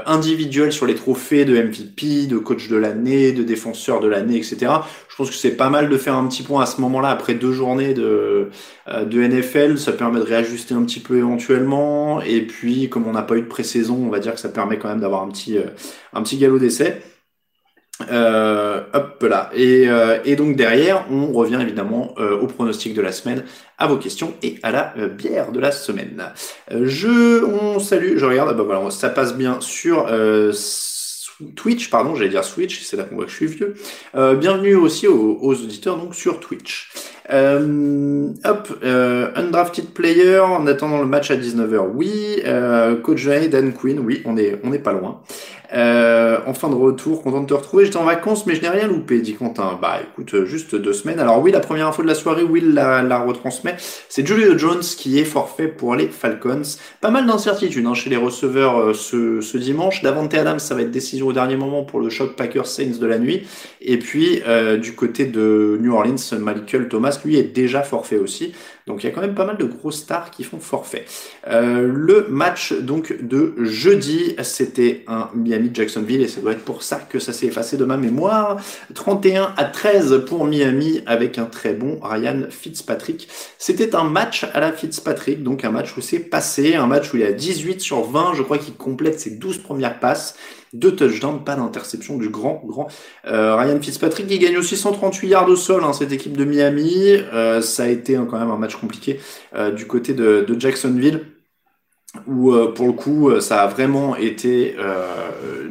individuel 0.06 0.72
sur 0.72 0.86
les 0.86 0.94
trophées 0.94 1.44
de 1.44 1.60
MVP 1.60 2.26
de 2.26 2.38
coach 2.38 2.68
de 2.68 2.76
l'année, 2.76 3.32
de 3.32 3.42
défenseur 3.42 4.00
de 4.00 4.08
l'année, 4.08 4.36
etc. 4.36 4.72
Je 5.08 5.16
pense 5.16 5.30
que 5.30 5.36
c'est 5.36 5.56
pas 5.56 5.68
mal 5.68 5.88
de 5.88 5.96
faire 5.98 6.14
un 6.14 6.26
petit 6.26 6.42
point 6.42 6.62
à 6.62 6.66
ce 6.66 6.80
moment-là 6.88 7.10
après 7.10 7.34
deux 7.34 7.52
journées 7.52 7.94
de, 7.94 8.50
euh, 8.88 9.28
NFL. 9.28 9.78
Ça 9.78 9.92
permet 9.92 10.18
de 10.18 10.24
réajuster 10.24 10.74
un 10.74 10.82
petit 10.84 11.00
peu 11.00 11.16
éventuellement. 11.16 12.20
Et 12.22 12.42
puis, 12.42 12.88
comme 12.88 13.06
on 13.06 13.12
n'a 13.12 13.22
pas 13.22 13.36
eu 13.36 13.42
de 13.42 13.46
pré-saison, 13.46 13.96
on 13.96 14.10
va 14.10 14.18
dire 14.18 14.34
que 14.34 14.40
ça 14.40 14.48
permet 14.48 14.78
quand 14.78 14.88
même 14.88 15.00
d'avoir 15.00 15.22
un 15.22 15.28
petit, 15.28 15.58
euh, 15.58 15.64
un 16.12 16.22
petit 16.22 16.38
galop 16.38 16.58
d'essai. 16.58 17.02
Euh, 18.12 18.82
hop 18.92 19.22
là. 19.28 19.50
Et, 19.54 19.88
et, 20.24 20.36
donc 20.36 20.54
derrière, 20.54 21.04
on 21.10 21.32
revient 21.32 21.58
évidemment 21.60 22.14
au 22.16 22.46
pronostic 22.46 22.94
de 22.94 23.02
la 23.02 23.10
semaine, 23.10 23.42
à 23.76 23.88
vos 23.88 23.96
questions 23.96 24.34
et 24.40 24.60
à 24.62 24.70
la 24.70 24.94
bière 25.08 25.50
de 25.50 25.58
la 25.58 25.72
semaine. 25.72 26.22
je, 26.70 27.44
on 27.44 27.80
salue, 27.80 28.16
je 28.16 28.24
regarde, 28.24 28.50
ah 28.52 28.54
bah 28.54 28.62
voilà, 28.62 28.90
ça 28.92 29.08
passe 29.08 29.36
bien 29.36 29.60
sur 29.60 30.06
Twitch, 31.54 31.88
pardon, 31.88 32.16
j'allais 32.16 32.30
dire 32.30 32.42
Switch, 32.42 32.82
c'est 32.82 32.96
là 32.96 33.04
qu'on 33.04 33.14
voit 33.14 33.24
que 33.24 33.30
je 33.30 33.36
suis 33.36 33.46
vieux. 33.46 33.74
Euh, 34.16 34.34
bienvenue 34.34 34.74
aussi 34.74 35.06
aux, 35.06 35.38
auditeurs 35.40 35.96
donc 35.96 36.14
sur 36.14 36.40
Twitch. 36.40 36.90
Euh, 37.30 38.32
hop, 38.44 38.78
euh, 38.82 39.30
undrafted 39.36 39.90
player 39.90 40.40
en 40.40 40.66
attendant 40.66 41.00
le 41.00 41.06
match 41.06 41.30
à 41.30 41.36
19h, 41.36 41.90
oui. 41.94 42.40
Euh, 42.44 42.96
coach 42.96 43.24
Dan 43.26 43.72
Quinn, 43.72 44.00
oui, 44.00 44.22
on 44.24 44.36
est 44.36 44.58
on 44.64 44.72
est 44.72 44.78
pas 44.80 44.92
loin. 44.92 45.20
Euh, 45.74 46.38
en 46.46 46.54
fin 46.54 46.70
de 46.70 46.74
retour, 46.74 47.22
content 47.22 47.42
de 47.42 47.46
te 47.46 47.54
retrouver. 47.54 47.84
J'étais 47.84 47.98
en 47.98 48.04
vacances, 48.04 48.46
mais 48.46 48.54
je 48.54 48.62
n'ai 48.62 48.68
rien 48.68 48.86
loupé, 48.86 49.20
dit 49.20 49.34
Quentin. 49.34 49.78
Bah 49.80 49.98
écoute, 50.02 50.44
juste 50.44 50.74
deux 50.74 50.94
semaines. 50.94 51.20
Alors 51.20 51.42
oui, 51.42 51.52
la 51.52 51.60
première 51.60 51.86
info 51.86 52.02
de 52.02 52.06
la 52.06 52.14
soirée, 52.14 52.42
Will 52.42 52.72
la, 52.72 53.02
la 53.02 53.18
retransmet. 53.18 53.76
C'est 54.08 54.26
Julio 54.26 54.56
Jones 54.56 54.80
qui 54.80 55.18
est 55.18 55.24
forfait 55.24 55.68
pour 55.68 55.94
les 55.94 56.08
Falcons. 56.08 56.62
Pas 57.00 57.10
mal 57.10 57.26
d'incertitudes 57.26 57.84
hein, 57.86 57.94
chez 57.94 58.08
les 58.08 58.16
receveurs 58.16 58.78
euh, 58.78 58.94
ce, 58.94 59.42
ce, 59.42 59.58
dimanche. 59.58 60.02
Davante 60.02 60.32
Adams, 60.34 60.58
ça 60.58 60.74
va 60.74 60.82
être 60.82 60.90
décision 60.90 61.26
au 61.26 61.32
dernier 61.32 61.56
moment 61.56 61.84
pour 61.84 62.00
le 62.00 62.08
choc 62.08 62.34
Packers 62.34 62.66
Saints 62.66 62.98
de 62.98 63.06
la 63.06 63.18
nuit. 63.18 63.46
Et 63.82 63.98
puis 63.98 64.42
euh, 64.46 64.78
du 64.78 64.94
côté 64.94 65.26
de 65.26 65.78
New 65.82 65.92
Orleans, 65.92 66.16
Michael 66.38 66.88
Thomas, 66.88 67.20
lui, 67.24 67.36
est 67.36 67.54
déjà 67.54 67.82
forfait 67.82 68.18
aussi. 68.18 68.52
Donc 68.88 69.04
il 69.04 69.06
y 69.06 69.10
a 69.10 69.12
quand 69.12 69.20
même 69.20 69.34
pas 69.34 69.44
mal 69.44 69.56
de 69.56 69.64
gros 69.64 69.92
stars 69.92 70.30
qui 70.30 70.42
font 70.42 70.58
forfait. 70.58 71.04
Euh, 71.46 71.88
le 71.92 72.26
match 72.28 72.72
donc 72.72 73.14
de 73.22 73.54
jeudi, 73.58 74.34
c'était 74.42 75.04
un 75.06 75.28
Miami-Jacksonville 75.34 76.22
et 76.22 76.28
ça 76.28 76.40
doit 76.40 76.52
être 76.52 76.64
pour 76.64 76.82
ça 76.82 76.96
que 76.96 77.20
ça 77.20 77.32
s'est 77.32 77.46
effacé 77.46 77.76
de 77.76 77.84
ma 77.84 77.96
mémoire. 77.96 78.56
31 78.94 79.54
à 79.56 79.64
13 79.64 80.24
pour 80.26 80.46
Miami 80.46 81.02
avec 81.06 81.38
un 81.38 81.44
très 81.44 81.74
bon 81.74 82.00
Ryan 82.02 82.44
Fitzpatrick. 82.50 83.28
C'était 83.58 83.94
un 83.94 84.04
match 84.04 84.44
à 84.52 84.60
la 84.60 84.72
Fitzpatrick, 84.72 85.42
donc 85.42 85.64
un 85.64 85.70
match 85.70 85.96
où 85.96 86.00
c'est 86.00 86.18
passé, 86.18 86.74
un 86.74 86.86
match 86.86 87.12
où 87.12 87.18
il 87.18 87.22
y 87.22 87.26
a 87.26 87.32
18 87.32 87.80
sur 87.80 88.02
20, 88.02 88.34
je 88.34 88.42
crois 88.42 88.58
qu'il 88.58 88.74
complète 88.74 89.20
ses 89.20 89.30
12 89.30 89.58
premières 89.58 90.00
passes 90.00 90.34
deux 90.72 90.94
touchdowns, 90.94 91.44
pas 91.44 91.56
d'interception 91.56 92.18
du 92.18 92.28
grand, 92.28 92.62
grand 92.64 92.88
euh, 93.26 93.56
Ryan 93.56 93.80
Fitzpatrick 93.80 94.26
qui 94.26 94.38
gagne 94.38 94.58
aussi 94.58 94.76
138 94.76 95.28
yards 95.28 95.48
au 95.48 95.56
sol, 95.56 95.82
hein, 95.84 95.92
cette 95.92 96.12
équipe 96.12 96.36
de 96.36 96.44
Miami. 96.44 97.16
Euh, 97.32 97.60
ça 97.60 97.84
a 97.84 97.88
été 97.88 98.16
hein, 98.16 98.26
quand 98.30 98.38
même 98.38 98.50
un 98.50 98.58
match 98.58 98.76
compliqué 98.76 99.20
euh, 99.54 99.70
du 99.70 99.86
côté 99.86 100.12
de, 100.14 100.46
Jacksonville 100.58 101.24
où 102.26 102.52
pour 102.74 102.86
le 102.86 102.92
coup 102.94 103.38
ça 103.38 103.60
a 103.62 103.66
vraiment 103.66 104.16
été 104.16 104.74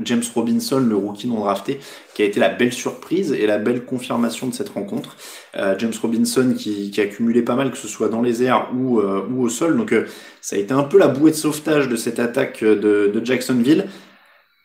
James 0.03 0.23
Robinson, 0.35 0.79
le 0.79 0.95
rookie 0.95 1.27
non 1.27 1.39
drafté, 1.39 1.79
qui 2.13 2.21
a 2.21 2.25
été 2.25 2.39
la 2.39 2.49
belle 2.49 2.71
surprise 2.71 3.33
et 3.33 3.47
la 3.47 3.57
belle 3.57 3.83
confirmation 3.83 4.47
de 4.47 4.53
cette 4.53 4.69
rencontre. 4.69 5.17
James 5.55 5.93
Robinson 5.99 6.53
qui, 6.55 6.91
qui, 6.91 7.01
a 7.01 7.07
cumulé 7.07 7.41
pas 7.41 7.55
mal, 7.55 7.71
que 7.71 7.77
ce 7.77 7.87
soit 7.87 8.07
dans 8.07 8.21
les 8.21 8.43
airs 8.43 8.69
ou, 8.75 9.01
ou 9.01 9.43
au 9.43 9.49
sol. 9.49 9.75
Donc 9.75 9.93
ça 10.39 10.55
a 10.55 10.59
été 10.59 10.73
un 10.73 10.83
peu 10.83 10.99
la 10.99 11.07
bouée 11.07 11.31
de 11.31 11.35
sauvetage 11.35 11.89
de 11.89 11.95
cette 11.95 12.19
attaque 12.19 12.63
de 12.63 13.21
Jacksonville. 13.25 13.87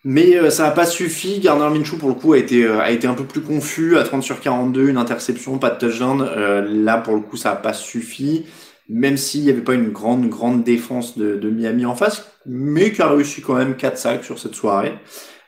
Mais 0.05 0.37
euh, 0.37 0.51
ça 0.51 0.65
n'a 0.65 0.71
pas 0.73 0.87
suffi. 0.87 1.39
Gardner 1.41 1.79
Minshew, 1.79 1.97
pour 1.97 2.09
le 2.09 2.15
coup, 2.15 2.33
a 2.33 2.39
été, 2.39 2.65
euh, 2.65 2.81
a 2.81 2.91
été 2.91 3.07
un 3.07 3.15
peu 3.15 3.25
plus 3.25 3.41
confus. 3.41 3.97
À 3.97 4.03
30 4.03 4.23
sur 4.23 4.41
42, 4.41 4.89
une 4.89 4.97
interception, 4.97 5.59
pas 5.59 5.71
de 5.71 5.79
touchdown. 5.79 6.23
Euh, 6.23 6.67
là, 6.69 6.99
pour 6.99 7.15
le 7.15 7.21
coup, 7.21 7.37
ça 7.37 7.51
n'a 7.51 7.57
pas 7.57 7.73
suffi. 7.73 8.47
Même 8.89 9.17
s'il 9.17 9.45
n'y 9.45 9.51
avait 9.51 9.61
pas 9.63 9.75
une 9.75 9.91
grande, 9.91 10.29
grande 10.29 10.65
défense 10.65 11.17
de, 11.17 11.37
de, 11.37 11.51
Miami 11.51 11.87
en 11.87 11.95
face, 11.95 12.27
mais 12.47 12.93
qui 12.93 13.01
a 13.01 13.09
réussi 13.09 13.41
quand 13.41 13.55
même 13.55 13.77
4 13.77 13.97
sacs 13.97 14.25
sur 14.25 14.39
cette 14.39 14.55
soirée. 14.55 14.95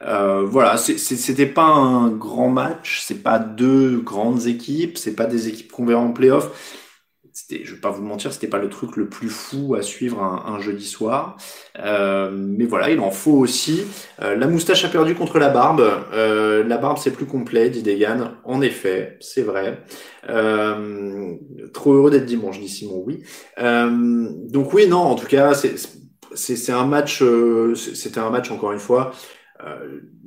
Euh, 0.02 0.44
voilà, 0.46 0.76
c'était 0.76 1.46
pas 1.46 1.64
un 1.64 2.08
grand 2.10 2.48
match, 2.48 3.02
c'est 3.04 3.22
pas 3.22 3.38
deux 3.38 3.98
grandes 3.98 4.46
équipes, 4.46 4.98
c'est 4.98 5.14
pas 5.14 5.26
des 5.26 5.48
équipes 5.48 5.72
qu'on 5.72 5.86
verra 5.86 6.00
en 6.00 6.12
playoff. 6.12 6.50
Je 7.50 7.74
vais 7.74 7.80
pas 7.80 7.90
vous 7.90 8.02
mentir, 8.02 8.32
c'était 8.32 8.46
pas 8.46 8.58
le 8.58 8.68
truc 8.68 8.96
le 8.96 9.08
plus 9.08 9.28
fou 9.28 9.74
à 9.74 9.82
suivre 9.82 10.22
un, 10.22 10.60
jeudi 10.60 10.86
soir. 10.86 11.36
Euh, 11.80 12.30
mais 12.32 12.64
voilà, 12.64 12.90
il 12.90 13.00
en 13.00 13.10
faut 13.10 13.32
aussi. 13.32 13.82
Euh, 14.22 14.36
la 14.36 14.46
moustache 14.46 14.84
a 14.84 14.88
perdu 14.88 15.14
contre 15.14 15.38
la 15.38 15.48
barbe. 15.48 15.84
Euh, 16.12 16.62
la 16.64 16.78
barbe, 16.78 16.98
c'est 16.98 17.10
plus 17.10 17.26
complet, 17.26 17.70
dit 17.70 17.82
Degan. 17.82 18.36
En 18.44 18.62
effet, 18.62 19.18
c'est 19.20 19.42
vrai. 19.42 19.82
trop 21.72 21.92
heureux 21.92 22.10
d'être 22.10 22.26
dimanche, 22.26 22.60
dit 22.60 22.68
Simon, 22.68 23.02
oui. 23.04 23.22
donc 23.58 24.72
oui, 24.72 24.86
non, 24.86 24.98
en 24.98 25.16
tout 25.16 25.26
cas, 25.26 25.54
c'est, 26.34 26.72
un 26.72 26.86
match, 26.86 27.22
c'était 27.74 28.20
un 28.20 28.30
match, 28.30 28.50
encore 28.52 28.72
une 28.72 28.78
fois, 28.78 29.12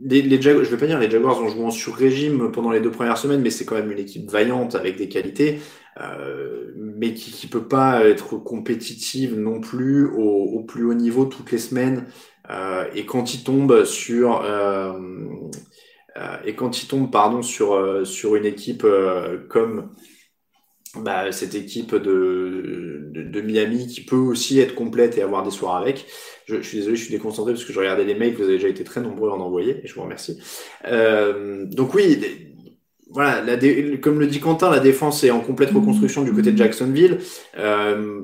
les, 0.01 0.21
les 0.21 0.41
Jaguars, 0.41 0.65
je 0.65 0.71
vais 0.71 0.77
pas 0.77 0.87
dire 0.87 0.99
les 0.99 1.09
Jaguars 1.09 1.41
ont 1.41 1.47
joué 1.47 1.63
en 1.63 1.71
sur-régime 1.71 2.51
pendant 2.51 2.71
les 2.71 2.79
deux 2.79 2.91
premières 2.91 3.17
semaines, 3.17 3.41
mais 3.41 3.49
c'est 3.49 3.65
quand 3.65 3.75
même 3.75 3.91
une 3.91 3.99
équipe 3.99 4.29
vaillante 4.29 4.75
avec 4.75 4.97
des 4.97 5.09
qualités. 5.09 5.59
Euh, 5.99 6.73
mais 6.75 7.13
qui, 7.13 7.31
qui 7.31 7.47
peut 7.47 7.67
pas 7.67 8.05
être 8.05 8.37
compétitive 8.37 9.37
non 9.37 9.59
plus 9.59 10.05
au, 10.05 10.63
plus 10.63 10.85
haut 10.85 10.93
niveau 10.93 11.25
toutes 11.25 11.51
les 11.51 11.57
semaines. 11.57 12.05
Euh, 12.49 12.85
et 12.93 13.05
quand 13.05 13.33
il 13.33 13.43
tombe 13.43 13.83
sur 13.83 14.41
euh, 14.43 14.93
et 16.45 16.55
quand 16.55 16.81
il 16.81 16.87
tombe 16.87 17.11
pardon 17.11 17.41
sur 17.41 18.05
sur 18.05 18.35
une 18.35 18.45
équipe 18.45 18.85
comme 19.49 19.91
bah, 20.95 21.31
cette 21.31 21.53
équipe 21.53 21.93
de, 21.93 23.11
de, 23.13 23.41
Miami 23.41 23.85
qui 23.85 24.03
peut 24.03 24.15
aussi 24.15 24.59
être 24.59 24.73
complète 24.73 25.17
et 25.17 25.21
avoir 25.21 25.43
des 25.43 25.51
soirs 25.51 25.75
avec. 25.75 26.07
Je, 26.45 26.61
suis 26.61 26.79
désolé, 26.79 26.95
je 26.95 27.03
suis 27.03 27.13
déconcentré 27.13 27.53
parce 27.53 27.65
que 27.65 27.73
je 27.73 27.77
regardais 27.77 28.05
les 28.05 28.15
mails, 28.15 28.33
vous 28.33 28.43
avez 28.43 28.53
déjà 28.53 28.69
été 28.69 28.83
très 28.83 29.01
nombreux 29.01 29.29
à 29.29 29.33
en 29.33 29.41
envoyer 29.41 29.81
et 29.83 29.87
je 29.87 29.93
vous 29.93 30.01
remercie. 30.01 30.39
Donc 30.83 31.93
oui, 31.93 32.19
voilà, 33.09 33.41
la 33.41 33.57
comme 33.97 34.19
le 34.19 34.27
dit 34.27 34.39
Quentin, 34.39 34.69
la 34.69 34.79
défense 34.79 35.23
est 35.23 35.31
en 35.31 35.39
complète 35.39 35.71
reconstruction 35.71 36.23
du 36.23 36.33
côté 36.33 36.51
de 36.51 36.57
Jacksonville. 36.57 37.19
Euh, 37.57 38.21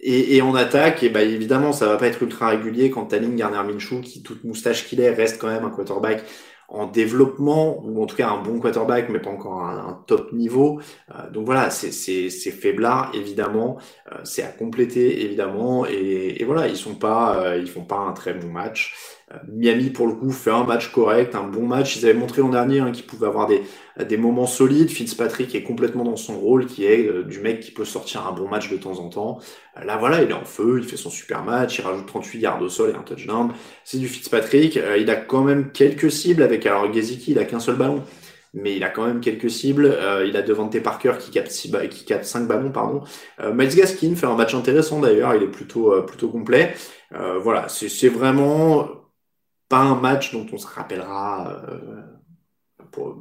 et, 0.00 0.36
et, 0.36 0.42
on 0.42 0.54
attaque, 0.54 1.04
et 1.04 1.10
bah 1.10 1.22
évidemment, 1.22 1.72
ça 1.72 1.86
va 1.86 1.96
pas 1.96 2.08
être 2.08 2.22
ultra 2.22 2.48
régulier 2.48 2.90
quand 2.90 3.06
Taling 3.06 3.36
Garner 3.36 3.62
Minshew, 3.72 4.00
qui 4.00 4.22
toute 4.22 4.42
moustache 4.42 4.88
qu'il 4.88 5.00
est, 5.00 5.10
reste 5.10 5.40
quand 5.40 5.46
même 5.46 5.64
un 5.64 5.70
quarterback 5.70 6.24
en 6.72 6.86
développement, 6.86 7.84
ou 7.84 8.02
en 8.02 8.06
tout 8.06 8.16
cas 8.16 8.30
un 8.30 8.42
bon 8.42 8.58
quarterback, 8.58 9.10
mais 9.10 9.20
pas 9.20 9.28
encore 9.28 9.62
un, 9.62 9.90
un 9.90 10.04
top 10.06 10.32
niveau. 10.32 10.80
Euh, 11.10 11.30
donc 11.30 11.44
voilà, 11.44 11.68
c'est 11.70 12.30
faiblard, 12.30 13.12
évidemment. 13.14 13.76
Euh, 14.10 14.16
c'est 14.24 14.42
à 14.42 14.48
compléter, 14.48 15.22
évidemment. 15.22 15.84
Et, 15.86 16.40
et, 16.40 16.44
voilà, 16.44 16.68
ils 16.68 16.76
sont 16.76 16.94
pas, 16.94 17.44
euh, 17.44 17.58
ils 17.58 17.68
font 17.68 17.84
pas 17.84 17.98
un 17.98 18.12
très 18.12 18.32
bon 18.32 18.48
match. 18.48 18.94
Miami, 19.48 19.90
pour 19.90 20.06
le 20.06 20.14
coup, 20.14 20.30
fait 20.30 20.50
un 20.50 20.64
match 20.64 20.90
correct, 20.92 21.34
un 21.34 21.46
bon 21.46 21.66
match. 21.66 21.96
Ils 21.96 22.04
avaient 22.04 22.18
montré 22.18 22.42
l'an 22.42 22.50
dernier 22.50 22.80
hein, 22.80 22.90
qu'ils 22.92 23.06
pouvaient 23.06 23.26
avoir 23.26 23.46
des, 23.46 23.62
des 24.00 24.16
moments 24.16 24.46
solides. 24.46 24.90
Fitzpatrick 24.90 25.54
est 25.54 25.62
complètement 25.62 26.04
dans 26.04 26.16
son 26.16 26.38
rôle, 26.38 26.66
qui 26.66 26.84
est 26.84 27.06
euh, 27.06 27.22
du 27.24 27.40
mec 27.40 27.60
qui 27.60 27.70
peut 27.70 27.84
sortir 27.84 28.26
un 28.26 28.32
bon 28.32 28.48
match 28.48 28.70
de 28.70 28.76
temps 28.76 28.98
en 28.98 29.08
temps. 29.08 29.38
Euh, 29.76 29.84
là, 29.84 29.96
voilà, 29.96 30.22
il 30.22 30.30
est 30.30 30.34
en 30.34 30.44
feu, 30.44 30.78
il 30.78 30.84
fait 30.84 30.96
son 30.96 31.10
super 31.10 31.42
match, 31.44 31.78
il 31.78 31.82
rajoute 31.82 32.06
38 32.06 32.40
yards 32.40 32.62
au 32.62 32.68
sol 32.68 32.90
et 32.90 32.94
un 32.94 33.02
touchdown. 33.02 33.52
C'est 33.84 33.98
du 33.98 34.08
Fitzpatrick. 34.08 34.76
Euh, 34.76 34.96
il 34.98 35.10
a 35.10 35.16
quand 35.16 35.42
même 35.42 35.72
quelques 35.72 36.10
cibles 36.10 36.42
avec, 36.42 36.66
alors 36.66 36.92
Geziki, 36.92 37.32
il 37.32 37.38
a 37.38 37.44
qu'un 37.44 37.60
seul 37.60 37.76
ballon. 37.76 38.02
Mais 38.54 38.76
il 38.76 38.84
a 38.84 38.90
quand 38.90 39.06
même 39.06 39.20
quelques 39.20 39.50
cibles. 39.50 39.96
il 40.26 40.36
a 40.36 40.42
Devante 40.42 40.78
Parker 40.82 41.14
qui 41.18 41.30
capte, 41.30 41.50
six 41.50 41.72
qui 41.88 42.04
capte 42.04 42.24
5 42.24 42.46
ballons. 42.46 42.70
pardon. 42.70 43.02
Miles 43.50 43.74
Gaskin 43.74 44.14
fait 44.14 44.26
un 44.26 44.34
match 44.34 44.54
intéressant 44.54 45.00
d'ailleurs. 45.00 45.34
Il 45.34 45.42
est 45.42 45.50
plutôt, 45.50 46.02
plutôt 46.02 46.28
complet. 46.28 46.74
voilà, 47.10 47.68
c'est 47.70 48.08
vraiment 48.10 49.01
pas 49.72 49.78
un 49.78 49.98
match 49.98 50.34
dont 50.34 50.46
on 50.52 50.58
se 50.58 50.66
rappellera 50.66 51.64
euh, 51.70 52.02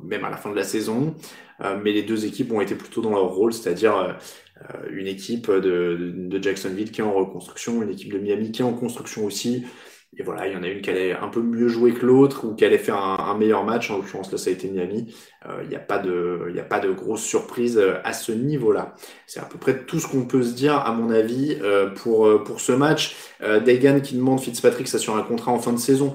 même 0.04 0.26
à 0.26 0.30
la 0.30 0.36
fin 0.36 0.52
de 0.52 0.56
la 0.58 0.66
saison, 0.66 1.16
euh, 1.62 1.80
mais 1.82 1.94
les 1.94 2.04
deux 2.04 2.26
équipes 2.26 2.52
ont 2.52 2.60
été 2.60 2.76
plutôt 2.76 3.02
dans 3.02 3.12
leur 3.12 3.30
rôle, 3.30 3.54
c'est-à-dire 3.54 3.96
euh, 3.96 4.74
une 4.90 5.08
équipe 5.08 5.50
de, 5.50 6.12
de, 6.14 6.44
Jacksonville 6.44 6.92
qui 6.92 7.00
est 7.00 7.06
en 7.06 7.14
reconstruction, 7.14 7.82
une 7.82 7.90
équipe 7.90 8.12
de 8.12 8.20
Miami 8.20 8.52
qui 8.52 8.64
est 8.64 8.66
en 8.66 8.74
construction 8.74 9.24
aussi. 9.24 9.66
Et 10.18 10.24
voilà, 10.24 10.46
il 10.46 10.54
y 10.54 10.58
en 10.58 10.64
a 10.64 10.68
une 10.68 10.82
qui 10.82 10.90
allait 10.90 11.14
un 11.14 11.30
peu 11.30 11.42
mieux 11.42 11.70
jouer 11.70 11.94
que 11.94 12.06
l'autre 12.06 12.46
ou 12.46 12.54
qui 12.54 12.66
allait 12.66 12.78
faire 12.78 12.98
un, 12.98 13.38
meilleur 13.38 13.64
match. 13.64 13.90
En 13.90 13.96
l'occurrence, 13.96 14.30
là, 14.30 14.38
ça 14.38 14.50
a 14.50 14.54
été 14.54 14.70
Miami. 14.70 15.16
Il 15.64 15.70
n'y 15.70 15.76
a 15.78 15.80
pas 15.80 16.00
de, 16.00 16.50
il 16.50 16.60
a 16.60 16.66
pas 16.66 16.82
de 16.82 16.92
grosse 16.92 17.24
surprise 17.24 17.82
à 18.04 18.12
ce 18.12 18.34
niveau-là. 18.34 18.94
C'est 19.26 19.40
à 19.40 19.46
peu 19.46 19.58
près 19.58 19.86
tout 19.86 20.02
ce 20.02 20.08
qu'on 20.10 20.26
peut 20.26 20.44
se 20.44 20.54
dire, 20.54 20.74
à 20.76 20.92
mon 20.92 21.12
avis, 21.12 21.58
pour 21.96 22.44
pour 22.44 22.60
ce 22.60 22.74
match. 22.74 23.16
Dagan 23.40 24.02
qui 24.02 24.16
demande 24.16 24.42
Fitzpatrick 24.42 24.90
ça 24.90 25.00
sur 25.00 25.16
un 25.16 25.24
contrat 25.24 25.54
en 25.54 25.60
fin 25.60 25.72
de 25.72 25.80
saison. 25.80 26.14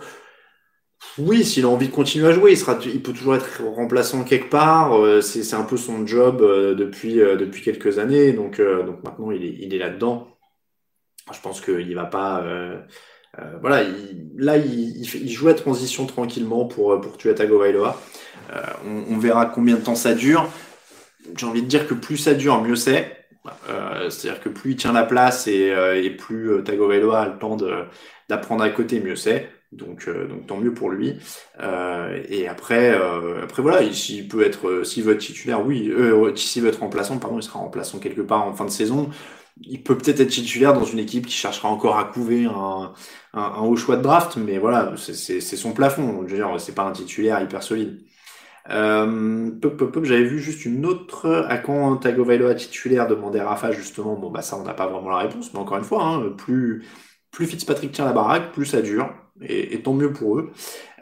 Oui, 1.19 1.45
s'il 1.45 1.65
a 1.65 1.69
envie 1.69 1.89
de 1.89 1.93
continuer 1.95 2.29
à 2.29 2.33
jouer, 2.33 2.53
il, 2.53 2.59
sera, 2.59 2.79
il 2.85 3.03
peut 3.03 3.13
toujours 3.15 3.37
être 3.37 3.63
remplaçant 3.65 4.23
quelque 4.23 4.51
part. 4.51 4.99
Euh, 4.99 5.23
c'est 5.23 5.55
un 5.55 5.63
peu 5.63 5.79
son 5.79 6.07
job 6.07 6.43
euh, 6.43 6.75
depuis, 6.75 7.21
euh, 7.21 7.37
depuis 7.37 7.63
quelques 7.63 7.99
années. 7.99 8.33
Donc, 8.33 8.61
donc 8.61 9.03
maintenant, 9.03 9.31
il 9.31 9.45
est, 9.45 9.57
il 9.61 9.75
est 9.75 9.79
là-dedans. 9.79 10.29
Je 11.33 11.41
pense 11.41 11.61
qu'il 11.61 11.95
va 11.95 12.05
pas. 12.05 12.45
voilà, 13.61 13.83
là, 14.37 14.57
il, 14.59 15.01
il, 15.01 15.31
joue 15.31 15.47
la 15.47 15.55
transition 15.55 16.07
tranquillement 16.07 16.67
pour, 16.67 17.01
pour 17.01 17.17
tuer 17.17 17.35
Tagovailoa. 17.35 18.01
On, 18.85 19.19
verra 19.19 19.47
combien 19.47 19.75
de 19.75 19.81
temps 19.81 19.97
ça 19.97 20.15
dure. 20.15 20.49
J'ai 21.37 21.47
envie 21.47 21.63
de 21.63 21.67
dire 21.67 21.89
que 21.89 21.95
plus 21.95 22.17
ça 22.17 22.35
dure, 22.35 22.63
mieux 22.63 22.77
c'est. 22.77 23.27
C'est-à-dire 24.09 24.41
que 24.41 24.49
plus 24.49 24.73
il 24.73 24.77
tient 24.77 24.93
la 24.93 25.03
place 25.03 25.49
et, 25.49 25.75
et 25.97 26.11
plus 26.11 26.63
Tagovailoa 26.63 27.21
a 27.23 27.29
le 27.29 27.39
temps 27.39 27.57
d'apprendre 28.29 28.63
à 28.63 28.71
côté, 28.71 29.01
mieux 29.01 29.17
c'est. 29.17 29.51
Donc, 29.77 30.09
euh, 30.09 30.27
donc 30.27 30.47
tant 30.47 30.57
mieux 30.57 30.73
pour 30.73 30.91
lui. 30.91 31.19
Euh, 31.61 32.23
et 32.29 32.49
après, 32.49 32.93
euh, 32.95 33.43
après 33.43 33.63
voilà, 33.63 33.93
s'il 33.93 34.29
peut 34.29 34.45
être, 34.45 34.83
s'il 34.85 35.05
veut 35.05 35.15
être 35.15 35.21
titulaire, 35.21 35.65
oui. 35.65 35.93
s'il 36.37 36.63
veut 36.63 36.69
être 36.69 36.81
remplaçant, 36.81 37.19
pardon, 37.19 37.39
il 37.39 37.43
sera 37.43 37.59
remplaçant 37.59 37.99
quelque 37.99 38.23
part 38.23 38.47
en 38.47 38.55
fin 38.55 38.65
de 38.65 38.71
saison. 38.71 39.11
Il 39.63 39.83
peut 39.83 39.97
peut-être 39.97 40.21
être 40.21 40.31
titulaire 40.31 40.75
dans 40.75 40.85
une 40.85 40.99
équipe 40.99 41.27
qui 41.27 41.33
cherchera 41.33 41.69
encore 41.69 41.99
à 41.99 42.05
couver 42.05 42.45
un, 42.45 42.93
haut 43.35 43.77
choix 43.77 43.97
de 43.97 44.03
draft, 44.03 44.37
mais 44.37 44.59
voilà, 44.59 44.95
c'est 44.97 45.41
son 45.41 45.73
plafond. 45.73 46.25
Je 46.27 46.33
veux 46.33 46.37
dire, 46.37 46.61
c'est 46.61 46.75
pas 46.75 46.85
un 46.85 46.93
titulaire 46.93 47.41
hyper 47.43 47.63
solide. 47.63 48.03
Euh, 48.71 49.53
j'avais 50.03 50.25
vu 50.25 50.41
juste 50.41 50.65
une 50.65 50.85
autre 50.87 51.47
à 51.49 51.57
quand 51.59 51.97
Tagovailoa 51.99 52.55
titulaire 52.57 53.07
demander 53.07 53.41
Rafa 53.41 53.71
justement. 53.73 54.17
Bon 54.17 54.31
bah 54.31 54.43
ça 54.43 54.57
on 54.57 54.65
n'a 54.65 54.75
pas 54.75 54.89
vraiment 54.89 55.11
la 55.11 55.19
réponse, 55.19 55.53
mais 55.55 55.61
encore 55.61 55.79
une 55.79 55.85
fois, 55.85 56.03
hein, 56.05 56.31
plus 56.37 56.85
plus 57.31 57.47
Fitzpatrick 57.47 57.93
tient 57.93 58.05
la 58.07 58.13
baraque, 58.13 58.53
plus 58.53 58.67
ça 58.67 58.83
dure 58.83 59.09
et, 59.43 59.81
tant 59.81 59.95
mieux 59.95 60.13
pour 60.13 60.39
eux. 60.39 60.51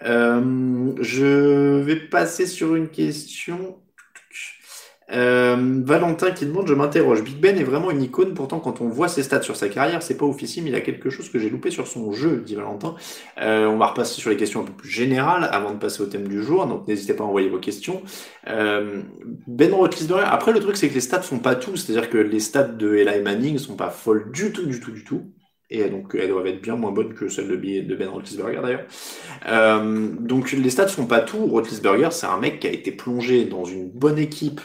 Euh, 0.04 0.92
je 1.00 1.80
vais 1.80 1.96
passer 1.96 2.46
sur 2.46 2.74
une 2.74 2.88
question. 2.88 3.78
Euh, 5.12 5.82
Valentin 5.84 6.30
qui 6.30 6.46
demande, 6.46 6.66
je 6.66 6.74
m'interroge. 6.74 7.22
Big 7.22 7.38
Ben 7.38 7.58
est 7.58 7.64
vraiment 7.64 7.90
une 7.90 8.02
icône, 8.02 8.32
pourtant 8.32 8.58
quand 8.58 8.80
on 8.80 8.88
voit 8.88 9.08
ses 9.08 9.22
stats 9.22 9.42
sur 9.42 9.54
sa 9.54 9.68
carrière, 9.68 10.02
c'est 10.02 10.16
pas 10.16 10.24
officiel, 10.24 10.64
mais 10.64 10.70
il 10.70 10.76
a 10.76 10.80
quelque 10.80 11.10
chose 11.10 11.28
que 11.28 11.38
j'ai 11.38 11.50
loupé 11.50 11.70
sur 11.70 11.86
son 11.86 12.12
jeu, 12.12 12.42
dit 12.44 12.54
Valentin. 12.54 12.94
Euh, 13.40 13.66
on 13.66 13.76
va 13.76 13.86
repasser 13.86 14.20
sur 14.20 14.30
les 14.30 14.36
questions 14.36 14.62
un 14.62 14.64
peu 14.64 14.72
plus 14.72 14.88
générales 14.88 15.48
avant 15.52 15.72
de 15.72 15.78
passer 15.78 16.02
au 16.02 16.06
thème 16.06 16.26
du 16.26 16.42
jour, 16.42 16.66
donc 16.66 16.88
n'hésitez 16.88 17.12
pas 17.12 17.24
à 17.24 17.26
envoyer 17.26 17.50
vos 17.50 17.58
questions. 17.58 18.02
Euh, 18.48 19.02
ben 19.46 19.72
Roethlisberger, 19.74 20.24
après 20.26 20.52
le 20.52 20.60
truc 20.60 20.76
c'est 20.76 20.88
que 20.88 20.94
les 20.94 21.00
stats 21.00 21.22
sont 21.22 21.38
pas 21.38 21.54
tout, 21.54 21.76
c'est-à-dire 21.76 22.08
que 22.08 22.18
les 22.18 22.40
stats 22.40 22.64
de 22.64 22.96
Eli 22.96 23.22
Manning 23.22 23.58
sont 23.58 23.76
pas 23.76 23.90
folles 23.90 24.32
du 24.32 24.52
tout, 24.52 24.64
du 24.64 24.80
tout, 24.80 24.90
du 24.90 25.04
tout 25.04 25.24
et 25.80 25.90
donc 25.90 26.14
elles 26.14 26.28
doivent 26.28 26.46
être 26.46 26.62
bien 26.62 26.76
moins 26.76 26.92
bonnes 26.92 27.14
que 27.14 27.28
celles 27.28 27.48
de, 27.48 27.94
Ben 27.94 28.08
Roethlisberger 28.08 28.60
d'ailleurs. 28.62 28.86
Euh, 29.46 30.08
donc 30.20 30.52
les 30.52 30.70
stats 30.70 30.88
font 30.88 31.06
pas 31.06 31.20
tout. 31.20 31.46
Roethlisberger, 31.46 32.08
c'est 32.10 32.26
un 32.26 32.38
mec 32.38 32.60
qui 32.60 32.66
a 32.66 32.72
été 32.72 32.92
plongé 32.92 33.44
dans 33.44 33.64
une 33.64 33.88
bonne 33.88 34.18
équipe. 34.18 34.60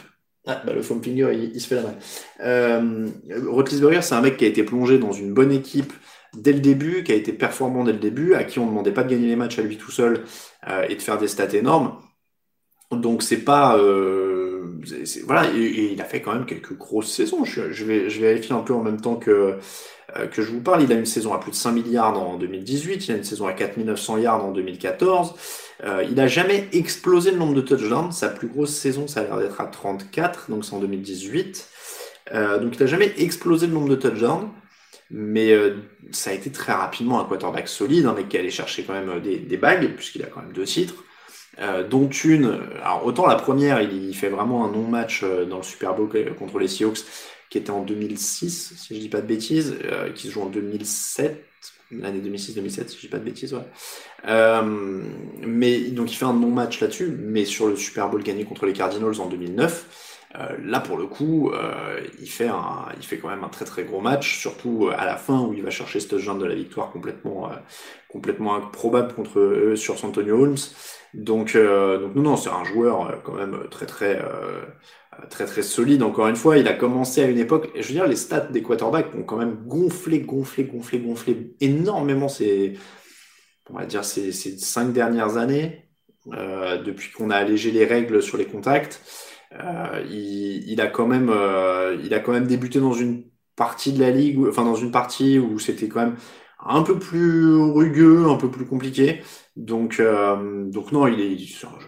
Ah, 0.46 0.62
bah, 0.64 0.72
le 0.72 0.82
foam 0.82 1.02
finger, 1.02 1.32
il, 1.34 1.60
se 1.60 1.68
fait 1.68 1.76
la 1.76 1.82
main. 1.82 1.94
Euh, 2.40 3.08
Roethlisberger, 3.46 4.02
c'est 4.02 4.14
un 4.14 4.22
mec 4.22 4.36
qui 4.36 4.44
a 4.44 4.48
été 4.48 4.62
plongé 4.62 4.98
dans 4.98 5.12
une 5.12 5.34
bonne 5.34 5.52
équipe 5.52 5.92
dès 6.34 6.52
le 6.52 6.60
début, 6.60 7.02
qui 7.04 7.12
a 7.12 7.14
été 7.14 7.32
performant 7.32 7.84
dès 7.84 7.92
le 7.92 7.98
début, 7.98 8.34
à 8.34 8.44
qui 8.44 8.58
on 8.58 8.64
ne 8.64 8.70
demandait 8.70 8.92
pas 8.92 9.02
de 9.02 9.10
gagner 9.10 9.28
les 9.28 9.36
matchs 9.36 9.58
à 9.58 9.62
lui 9.62 9.76
tout 9.76 9.90
seul 9.90 10.24
euh, 10.68 10.86
et 10.88 10.94
de 10.94 11.02
faire 11.02 11.18
des 11.18 11.28
stats 11.28 11.54
énormes. 11.54 11.98
Donc 12.90 13.22
c'est 13.22 13.44
pas 13.44 13.76
euh, 13.78 14.80
voilà, 15.24 15.50
et, 15.54 15.92
il 15.92 16.00
a 16.00 16.04
fait 16.04 16.20
quand 16.20 16.32
même 16.32 16.46
quelques 16.46 16.76
grosses 16.76 17.12
saisons. 17.12 17.44
Je, 17.44 17.70
je, 17.72 17.84
vais 17.84 18.10
je 18.10 18.20
vais 18.20 18.28
vérifier 18.28 18.54
un 18.54 18.62
peu 18.62 18.74
en 18.74 18.82
même 18.82 19.00
temps 19.00 19.16
que 19.16 19.58
que 20.30 20.42
je 20.42 20.50
vous 20.50 20.60
parle. 20.60 20.82
Il 20.82 20.92
a 20.92 20.96
une 20.96 21.06
saison 21.06 21.32
à 21.32 21.38
plus 21.38 21.50
de 21.50 21.56
5 21.56 21.72
milliards 21.72 22.20
en 22.20 22.36
2018, 22.36 23.08
il 23.08 23.12
a 23.12 23.16
une 23.16 23.24
saison 23.24 23.46
à 23.46 23.52
4900 23.52 24.18
yards 24.18 24.44
en 24.44 24.50
2014. 24.50 25.34
Euh, 25.84 26.04
il 26.06 26.14
n'a 26.14 26.26
jamais 26.26 26.68
explosé 26.72 27.30
le 27.30 27.38
nombre 27.38 27.54
de 27.54 27.60
touchdowns. 27.60 28.12
Sa 28.12 28.28
plus 28.28 28.48
grosse 28.48 28.74
saison, 28.74 29.06
ça 29.06 29.20
a 29.20 29.24
l'air 29.24 29.38
d'être 29.38 29.60
à 29.60 29.66
34, 29.66 30.50
donc 30.50 30.64
c'est 30.64 30.74
en 30.74 30.80
2018. 30.80 31.68
Euh, 32.32 32.58
donc 32.58 32.76
il 32.76 32.80
n'a 32.80 32.86
jamais 32.86 33.12
explosé 33.18 33.66
le 33.66 33.72
nombre 33.72 33.88
de 33.88 33.96
touchdowns. 33.96 34.50
Mais 35.12 35.50
euh, 35.52 35.76
ça 36.12 36.30
a 36.30 36.32
été 36.34 36.52
très 36.52 36.72
rapidement 36.72 37.20
un 37.20 37.24
quarterback 37.24 37.66
solide, 37.66 38.06
un 38.06 38.12
mec 38.12 38.28
qui 38.28 38.38
allait 38.38 38.50
chercher 38.50 38.84
quand 38.84 38.92
même 38.92 39.20
des, 39.20 39.38
des 39.38 39.56
bagues, 39.56 39.94
puisqu'il 39.96 40.22
a 40.22 40.26
quand 40.26 40.40
même 40.40 40.52
deux 40.52 40.64
titres. 40.64 41.04
Euh, 41.58 41.86
dont 41.86 42.08
une, 42.08 42.60
alors 42.82 43.04
autant 43.04 43.26
la 43.26 43.34
première, 43.34 43.82
il, 43.82 44.08
il 44.08 44.14
fait 44.14 44.28
vraiment 44.28 44.64
un 44.64 44.70
non-match 44.70 45.24
dans 45.48 45.56
le 45.56 45.62
Super 45.62 45.94
Bowl 45.94 46.08
contre 46.38 46.58
les 46.60 46.68
Seahawks, 46.68 47.00
qui 47.50 47.58
était 47.58 47.70
en 47.70 47.82
2006, 47.82 48.74
si 48.76 48.94
je 48.94 49.00
dis 49.00 49.08
pas 49.08 49.20
de 49.20 49.26
bêtises, 49.26 49.76
euh, 49.84 50.10
qui 50.12 50.28
se 50.28 50.32
joue 50.32 50.42
en 50.42 50.46
2007, 50.46 51.44
l'année 51.90 52.20
2006-2007, 52.20 52.88
si 52.88 52.96
je 52.96 53.00
dis 53.00 53.08
pas 53.08 53.18
de 53.18 53.24
bêtises, 53.24 53.52
ouais. 53.52 53.66
Euh, 54.28 55.02
mais 55.40 55.90
donc 55.90 56.12
il 56.12 56.14
fait 56.14 56.24
un 56.24 56.32
non-match 56.32 56.80
là-dessus, 56.80 57.08
mais 57.18 57.44
sur 57.44 57.66
le 57.66 57.74
Super 57.76 58.08
Bowl 58.08 58.22
gagné 58.22 58.44
contre 58.44 58.66
les 58.66 58.72
Cardinals 58.72 59.20
en 59.20 59.26
2009, 59.26 60.06
Euh, 60.36 60.56
là, 60.62 60.78
pour 60.78 60.96
le 60.96 61.08
coup, 61.08 61.50
il, 62.20 62.30
fait 62.30 62.46
un, 62.46 62.86
il 62.96 63.04
fait 63.04 63.18
quand 63.18 63.28
même 63.28 63.42
un 63.42 63.48
très 63.48 63.64
très 63.64 63.82
gros 63.82 64.00
match, 64.00 64.38
surtout 64.38 64.88
à 64.96 65.04
la 65.04 65.16
fin 65.16 65.40
où 65.40 65.52
il 65.54 65.62
va 65.64 65.70
chercher 65.70 65.98
ce 65.98 66.06
touchdown 66.06 66.38
de 66.38 66.44
la 66.46 66.54
victoire 66.54 66.92
complètement, 66.92 67.50
complètement 68.08 68.54
improbable 68.54 69.12
contre 69.12 69.40
eux 69.40 69.74
sur 69.74 70.04
Antonio 70.04 70.40
Holmes. 70.40 70.56
Donc, 71.14 71.56
donc 71.56 72.14
non, 72.14 72.22
non, 72.22 72.36
c'est 72.36 72.50
un 72.50 72.62
joueur 72.62 73.20
quand 73.24 73.34
même 73.34 73.66
très 73.70 73.86
très 73.86 74.22
très 75.28 75.46
très 75.46 75.62
solide. 75.62 76.02
Encore 76.02 76.28
une 76.28 76.36
fois, 76.36 76.58
il 76.58 76.68
a 76.68 76.72
commencé 76.72 77.22
à 77.22 77.26
une 77.26 77.38
époque. 77.38 77.70
Je 77.74 77.86
veux 77.88 77.94
dire, 77.94 78.06
les 78.06 78.16
stats 78.16 78.40
des 78.40 78.62
quarterbacks 78.62 79.14
ont 79.14 79.22
quand 79.22 79.36
même 79.36 79.64
gonflé, 79.66 80.20
gonflé, 80.20 80.64
gonflé, 80.64 80.98
gonflé 81.00 81.54
énormément. 81.60 82.28
Ces, 82.28 82.78
on 83.68 83.78
va 83.78 83.86
dire 83.86 84.04
ces, 84.04 84.32
cinq 84.32 84.92
dernières 84.92 85.36
années, 85.36 85.88
depuis 86.26 87.10
qu'on 87.12 87.30
a 87.30 87.36
allégé 87.36 87.70
les 87.70 87.84
règles 87.84 88.22
sur 88.22 88.36
les 88.36 88.46
contacts. 88.46 89.00
Euh, 89.52 90.04
il, 90.08 90.68
il, 90.70 90.80
a 90.80 90.86
quand 90.86 91.06
même, 91.06 91.28
euh, 91.30 91.96
il 92.04 92.14
a 92.14 92.20
quand 92.20 92.32
même 92.32 92.46
débuté 92.46 92.78
dans 92.78 92.92
une 92.92 93.24
partie 93.56 93.92
de 93.92 94.00
la 94.00 94.10
ligue, 94.10 94.38
enfin 94.48 94.64
dans 94.64 94.76
une 94.76 94.92
partie 94.92 95.38
où 95.38 95.58
c'était 95.58 95.88
quand 95.88 96.00
même 96.00 96.16
un 96.64 96.82
peu 96.82 96.98
plus 96.98 97.54
rugueux, 97.56 98.26
un 98.28 98.36
peu 98.36 98.50
plus 98.50 98.66
compliqué. 98.66 99.22
Donc, 99.56 99.98
euh, 100.00 100.64
donc 100.70 100.92
non, 100.92 101.06
il 101.08 101.20
est, 101.20 101.36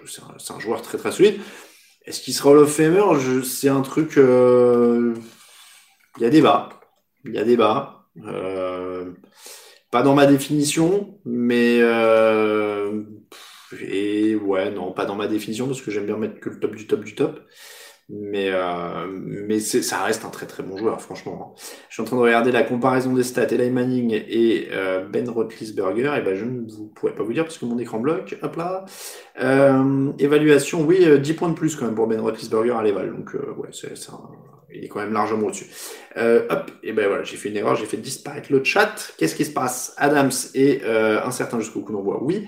c'est 0.06 0.52
un, 0.52 0.58
joueur 0.60 0.82
très 0.82 0.98
très 0.98 1.12
solide. 1.12 1.40
Est-ce 2.04 2.20
qu'il 2.20 2.34
sera 2.34 2.50
of 2.50 2.72
Famer? 2.72 3.42
C'est 3.44 3.68
un 3.68 3.82
truc. 3.82 4.16
Euh, 4.18 5.14
il 6.18 6.22
y 6.22 6.26
a 6.26 6.30
débat. 6.30 6.68
Il 7.24 7.34
y 7.34 7.38
a 7.38 7.44
débat. 7.44 8.06
Euh, 8.24 9.12
pas 9.90 10.02
dans 10.02 10.14
ma 10.14 10.26
définition, 10.26 11.18
mais 11.24 11.78
euh, 11.80 13.02
et 13.80 14.34
ouais, 14.34 14.70
non, 14.70 14.92
pas 14.92 15.04
dans 15.04 15.14
ma 15.14 15.28
définition 15.28 15.66
parce 15.66 15.80
que 15.80 15.90
j'aime 15.90 16.06
bien 16.06 16.16
mettre 16.16 16.40
que 16.40 16.50
le 16.50 16.58
top 16.58 16.74
du 16.74 16.86
top 16.86 17.04
du 17.04 17.14
top. 17.14 17.40
Mais, 18.08 18.50
euh, 18.50 19.06
mais 19.10 19.60
ça 19.60 20.02
reste 20.02 20.24
un 20.24 20.28
très 20.28 20.46
très 20.46 20.62
bon 20.62 20.76
joueur, 20.76 21.00
franchement. 21.00 21.54
Je 21.88 21.94
suis 21.94 22.02
en 22.02 22.04
train 22.04 22.16
de 22.16 22.22
regarder 22.22 22.52
la 22.52 22.62
comparaison 22.62 23.14
des 23.14 23.22
stats 23.22 23.46
Eli 23.50 23.70
Manning 23.70 24.12
et 24.12 24.68
euh, 24.72 25.06
Ben 25.08 25.28
Roethlisberger. 25.28 26.12
Et 26.18 26.20
ben, 26.20 26.34
je 26.34 26.44
ne 26.44 26.68
vous 26.68 26.88
pourrais 26.88 27.14
pas 27.14 27.22
vous 27.22 27.32
dire 27.32 27.44
parce 27.44 27.58
que 27.58 27.64
mon 27.64 27.78
écran 27.78 28.00
bloque. 28.00 28.36
Hop 28.42 28.56
là. 28.56 28.84
Euh, 29.40 30.12
évaluation, 30.18 30.82
oui, 30.82 31.20
10 31.20 31.32
points 31.34 31.48
de 31.48 31.54
plus 31.54 31.76
quand 31.76 31.86
même 31.86 31.94
pour 31.94 32.06
Ben 32.06 32.20
Roethlisberger 32.20 32.72
à 32.72 32.82
l'éval. 32.82 33.14
Donc, 33.14 33.34
ouais, 33.34 33.70
c'est 33.72 34.10
un, 34.10 34.20
il 34.74 34.84
est 34.84 34.88
quand 34.88 35.00
même 35.00 35.12
largement 35.12 35.46
au-dessus. 35.46 35.70
hop, 36.16 36.70
et 36.82 36.92
ben 36.92 37.06
voilà, 37.08 37.22
j'ai 37.22 37.36
fait 37.36 37.48
une 37.48 37.56
erreur, 37.56 37.76
j'ai 37.76 37.86
fait 37.86 37.96
disparaître 37.96 38.52
le 38.52 38.62
chat. 38.64 39.12
Qu'est-ce 39.16 39.36
qui 39.36 39.44
se 39.44 39.52
passe? 39.52 39.94
Adams 39.96 40.30
est 40.54 40.84
incertain 40.84 41.60
jusqu'au 41.60 41.80
coup 41.80 41.92
d'envoi. 41.92 42.22
Oui. 42.22 42.46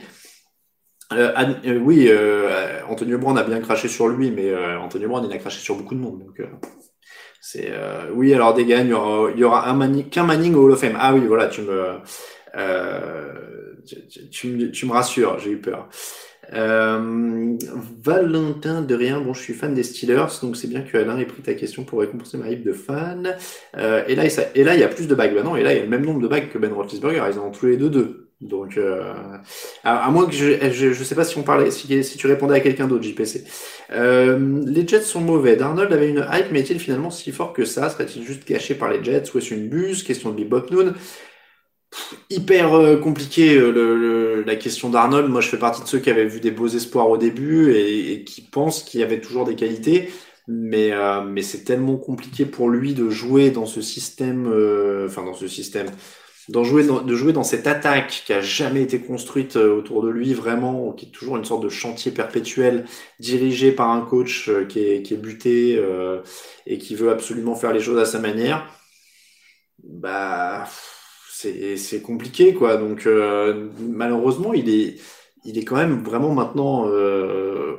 Euh, 1.14 1.32
euh, 1.64 1.78
oui, 1.78 2.06
euh, 2.08 2.80
Antonio 2.88 3.18
Brown 3.18 3.38
a 3.38 3.44
bien 3.44 3.60
craché 3.60 3.88
sur 3.88 4.08
lui, 4.08 4.30
mais 4.30 4.50
euh, 4.50 4.78
Antonio 4.78 5.08
Brown 5.08 5.24
il 5.28 5.32
a 5.32 5.38
craché 5.38 5.60
sur 5.60 5.76
beaucoup 5.76 5.94
de 5.94 6.00
monde. 6.00 6.20
Donc 6.20 6.40
c'est 7.40 7.72
oui. 8.14 8.32
Alors 8.34 8.54
des 8.54 8.64
gains, 8.64 8.82
il 8.84 8.88
y 9.38 9.44
aura, 9.44 9.68
un 9.68 9.74
Manning, 9.74 10.08
qu'un 10.08 10.24
Manning 10.24 10.54
au 10.54 10.64
Hall 10.64 10.72
of 10.72 10.80
Fame. 10.80 10.96
Ah 10.98 11.14
oui, 11.14 11.26
voilà, 11.26 11.48
tu 11.48 11.62
me 11.62 11.98
tu, 14.30 14.86
me 14.86 14.92
rassures. 14.92 15.38
J'ai 15.38 15.50
eu 15.50 15.58
peur. 15.60 15.88
Valentin 18.02 18.82
de 18.82 18.94
rien. 18.94 19.20
Bon, 19.20 19.34
je 19.34 19.42
suis 19.42 19.54
fan 19.54 19.74
des 19.74 19.82
Steelers, 19.82 20.26
donc 20.42 20.56
c'est 20.56 20.68
bien 20.68 20.82
que 20.82 20.96
Alain 20.96 21.18
ait 21.18 21.26
pris 21.26 21.42
ta 21.42 21.54
question 21.54 21.84
pour 21.84 22.00
récompenser 22.00 22.38
ma 22.38 22.48
hype 22.48 22.64
de 22.64 22.72
fan. 22.72 23.36
et 23.76 24.14
là, 24.14 24.24
et 24.54 24.64
là, 24.64 24.74
il 24.74 24.80
y 24.80 24.84
a 24.84 24.88
plus 24.88 25.06
de 25.06 25.14
bagues. 25.14 25.34
Non, 25.44 25.56
et 25.56 25.62
là, 25.62 25.72
il 25.72 25.76
y 25.76 25.80
a 25.80 25.84
le 25.84 25.90
même 25.90 26.04
nombre 26.04 26.20
de 26.20 26.28
bagues 26.28 26.48
que 26.48 26.58
Ben 26.58 26.72
Roethlisberger. 26.72 27.22
Ils 27.30 27.38
en 27.38 27.48
ont 27.48 27.50
tous 27.50 27.66
les 27.66 27.76
deux 27.76 27.90
deux. 27.90 28.23
Donc, 28.40 28.76
euh, 28.76 29.14
à, 29.84 30.10
moins 30.10 30.26
que 30.26 30.32
je, 30.32 30.70
je, 30.70 30.92
je, 30.92 31.04
sais 31.04 31.14
pas 31.14 31.24
si 31.24 31.38
on 31.38 31.42
parlait, 31.42 31.70
si, 31.70 32.04
si 32.04 32.18
tu 32.18 32.26
répondais 32.26 32.54
à 32.54 32.60
quelqu'un 32.60 32.86
d'autre, 32.86 33.04
JPC. 33.04 33.44
Euh, 33.92 34.62
les 34.66 34.86
Jets 34.86 35.02
sont 35.02 35.20
mauvais. 35.20 35.56
Darnold 35.56 35.92
avait 35.92 36.10
une 36.10 36.26
hype, 36.30 36.46
mais 36.50 36.60
est-il 36.60 36.78
finalement 36.78 37.10
si 37.10 37.32
fort 37.32 37.52
que 37.52 37.64
ça? 37.64 37.88
Serait-il 37.88 38.24
juste 38.24 38.44
caché 38.44 38.74
par 38.74 38.90
les 38.90 39.02
Jets? 39.02 39.34
Ou 39.34 39.38
est-ce 39.38 39.54
une 39.54 39.68
buse? 39.68 40.02
Question 40.02 40.32
de 40.32 40.44
Bob 40.44 40.70
Noon. 40.70 40.94
Hyper 42.28 42.74
euh, 42.74 42.96
compliqué 42.96 43.58
la 44.44 44.56
question 44.56 44.90
d'Arnold. 44.90 45.30
Moi, 45.30 45.40
je 45.40 45.48
fais 45.48 45.58
partie 45.58 45.82
de 45.82 45.88
ceux 45.88 46.00
qui 46.00 46.10
avaient 46.10 46.26
vu 46.26 46.40
des 46.40 46.50
beaux 46.50 46.68
espoirs 46.68 47.08
au 47.08 47.16
début 47.16 47.72
et, 47.72 48.24
qui 48.24 48.42
pensent 48.42 48.82
qu'il 48.82 49.00
y 49.00 49.04
avait 49.04 49.20
toujours 49.20 49.46
des 49.46 49.54
qualités. 49.54 50.10
Mais, 50.48 50.92
mais 51.26 51.40
c'est 51.40 51.64
tellement 51.64 51.96
compliqué 51.96 52.44
pour 52.44 52.68
lui 52.68 52.92
de 52.92 53.08
jouer 53.08 53.50
dans 53.50 53.64
ce 53.64 53.80
système, 53.80 54.46
enfin 55.06 55.24
dans 55.24 55.32
ce 55.32 55.48
système, 55.48 55.86
jouer 56.48 56.84
de 56.84 57.14
jouer 57.14 57.32
dans 57.32 57.42
cette 57.42 57.66
attaque 57.66 58.22
qui 58.26 58.32
a 58.32 58.40
jamais 58.40 58.82
été 58.82 59.00
construite 59.00 59.56
euh, 59.56 59.76
autour 59.78 60.02
de 60.02 60.08
lui 60.10 60.34
vraiment, 60.34 60.92
qui 60.92 61.06
est 61.06 61.10
toujours 61.10 61.36
une 61.36 61.44
sorte 61.44 61.62
de 61.62 61.68
chantier 61.68 62.12
perpétuel 62.12 62.84
dirigé 63.20 63.72
par 63.72 63.90
un 63.90 64.02
coach 64.02 64.48
euh, 64.48 64.64
qui 64.64 64.80
est, 64.80 65.02
qui 65.02 65.14
est 65.14 65.18
buté 65.18 65.76
euh, 65.78 66.20
et 66.66 66.78
qui 66.78 66.94
veut 66.94 67.10
absolument 67.10 67.54
faire 67.54 67.72
les 67.72 67.80
choses 67.80 67.98
à 67.98 68.04
sa 68.04 68.18
manière, 68.18 68.66
bah 69.82 70.66
c'est 71.36 72.00
compliqué 72.00 72.54
quoi. 72.54 72.78
Donc 72.78 73.06
malheureusement 73.78 74.54
il 74.54 74.70
est 74.70 74.96
il 75.44 75.58
est 75.58 75.64
quand 75.64 75.76
même 75.76 76.02
vraiment 76.02 76.32
maintenant 76.32 76.88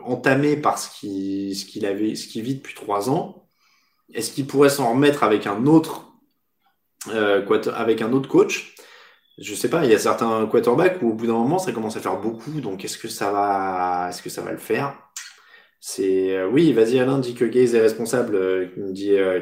entamé 0.04 0.56
par 0.56 0.78
ce 0.78 1.00
qu'il 1.00 1.56
ce 1.56 1.66
qu'il 1.66 1.86
avait 1.88 2.14
ce 2.14 2.28
qu'il 2.28 2.44
vit 2.44 2.56
depuis 2.56 2.76
trois 2.76 3.10
ans. 3.10 3.48
Est-ce 4.14 4.32
qu'il 4.32 4.46
pourrait 4.46 4.70
s'en 4.70 4.92
remettre 4.92 5.24
avec 5.24 5.48
un 5.48 5.66
autre 5.66 6.06
euh, 6.06 6.15
avec 7.10 8.02
un 8.02 8.12
autre 8.14 8.30
coach. 8.30 8.76
Je 9.38 9.54
sais 9.54 9.70
pas, 9.70 9.84
il 9.84 9.92
y 9.92 9.96
a 9.96 10.00
certains 10.00 10.46
quarterbacks 10.48 11.02
où 11.02 11.10
au 11.10 11.14
bout 11.14 11.28
d'un 11.28 11.34
moment 11.34 11.60
ça 11.60 11.74
commence 11.74 11.98
à 11.98 12.00
faire 12.00 12.20
beaucoup, 12.22 12.62
donc 12.62 12.86
est-ce 12.86 12.98
que 12.98 13.10
ça 13.10 13.32
va, 13.32 14.08
est-ce 14.10 14.22
que 14.22 14.30
ça 14.30 14.42
va 14.42 14.52
le 14.52 14.58
faire? 14.58 14.96
C'est 15.88 16.36
euh, 16.36 16.50
oui, 16.50 16.74
vas-y 16.74 17.00
Alain, 17.00 17.20
dit 17.20 17.36
que 17.36 17.46
Gaze 17.46 17.76
est 17.76 17.82
responsable, 17.82 18.36
euh, 18.36 18.66
dit 18.76 19.12
euh, 19.12 19.40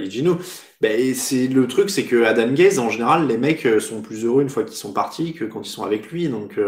Ben 0.81 1.15
c'est 1.15 1.47
le 1.47 1.67
truc, 1.67 1.89
c'est 1.89 2.03
que 2.03 2.25
Adam 2.25 2.51
Gaze 2.51 2.79
en 2.79 2.89
général, 2.89 3.27
les 3.27 3.37
mecs 3.37 3.65
sont 3.79 4.01
plus 4.01 4.25
heureux 4.25 4.41
une 4.41 4.49
fois 4.49 4.65
qu'ils 4.65 4.75
sont 4.75 4.91
partis 4.91 5.33
que 5.33 5.45
quand 5.45 5.61
ils 5.65 5.69
sont 5.69 5.83
avec 5.83 6.11
lui, 6.11 6.27
donc 6.27 6.59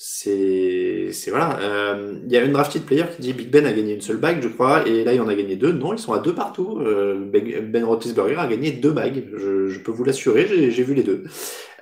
c'est 0.00 1.10
voilà. 1.28 1.58
Euh, 1.60 2.20
il 2.24 2.30
y 2.32 2.36
a 2.36 2.44
une 2.44 2.52
drafted 2.52 2.84
player 2.84 3.04
qui 3.16 3.20
dit 3.20 3.32
Big 3.32 3.50
Ben 3.50 3.66
a 3.66 3.72
gagné 3.72 3.94
une 3.94 4.00
seule 4.00 4.18
bague, 4.18 4.40
je 4.40 4.46
crois, 4.46 4.86
et 4.86 5.02
là 5.02 5.12
il 5.12 5.20
en 5.20 5.26
a 5.26 5.34
gagné 5.34 5.56
deux. 5.56 5.72
Non, 5.72 5.92
ils 5.92 5.98
sont 5.98 6.12
à 6.12 6.20
deux 6.20 6.34
partout. 6.34 6.78
Euh, 6.80 7.18
ben, 7.26 7.84
Roethlisberger 7.84 8.36
a 8.36 8.46
gagné 8.46 8.70
deux 8.70 8.92
bagues. 8.92 9.28
Je, 9.36 9.66
je 9.68 9.80
peux 9.80 9.90
vous 9.90 10.04
l'assurer, 10.04 10.70
j'ai 10.70 10.82
vu 10.84 10.94
les 10.94 11.02
deux. 11.02 11.24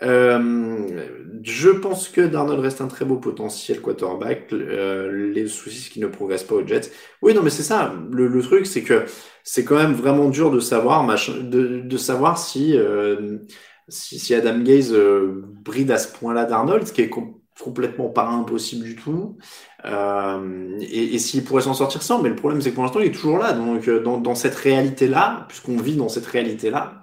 Euh, 0.02 0.88
je 1.42 1.68
pense 1.70 2.08
que 2.08 2.22
Darnold 2.22 2.60
reste 2.60 2.80
un 2.80 2.88
très 2.88 3.04
beau 3.04 3.16
potentiel 3.16 3.82
quarterback. 3.82 4.50
Euh, 4.52 5.32
les 5.32 5.46
soucis, 5.46 5.90
qu'il 5.90 6.02
ne 6.02 6.08
progresse 6.08 6.44
pas 6.44 6.54
aux 6.54 6.66
Jets. 6.66 6.90
Oui, 7.20 7.34
non, 7.34 7.42
mais 7.42 7.50
c'est 7.50 7.62
ça. 7.62 7.94
Le, 8.10 8.28
le 8.28 8.42
truc, 8.42 8.66
c'est 8.66 8.82
que 8.82 9.04
c'est 9.44 9.64
quand 9.64 9.76
même 9.76 9.92
vraiment 9.92 10.30
dur 10.30 10.50
de 10.50 10.60
savoir, 10.60 11.06
de, 11.06 11.80
de 11.80 11.96
savoir 11.98 12.38
si, 12.38 12.76
euh, 12.76 13.38
si, 13.88 14.18
si 14.18 14.34
Adam 14.34 14.58
Gaze 14.60 14.94
bride 15.64 15.90
à 15.90 15.98
ce 15.98 16.12
point-là 16.16 16.46
Darnold, 16.46 16.86
ce 16.86 16.92
qui 16.92 17.02
est 17.02 17.10
complètement 17.60 18.08
pas 18.08 18.26
impossible 18.28 18.84
du 18.84 18.96
tout. 18.96 19.36
Euh, 19.84 20.78
et, 20.80 21.14
et 21.14 21.18
s'il 21.18 21.44
pourrait 21.44 21.62
s'en 21.62 21.74
sortir 21.74 22.02
sans, 22.02 22.22
mais 22.22 22.28
le 22.28 22.36
problème 22.36 22.60
c'est 22.60 22.70
que 22.70 22.74
pour 22.74 22.84
l'instant 22.84 23.00
il 23.00 23.06
est 23.06 23.12
toujours 23.12 23.38
là. 23.38 23.52
Donc 23.52 23.88
euh, 23.88 24.00
dans, 24.02 24.18
dans 24.18 24.34
cette 24.34 24.54
réalité-là, 24.54 25.46
puisqu'on 25.48 25.76
vit 25.76 25.96
dans 25.96 26.08
cette 26.08 26.26
réalité-là, 26.26 27.02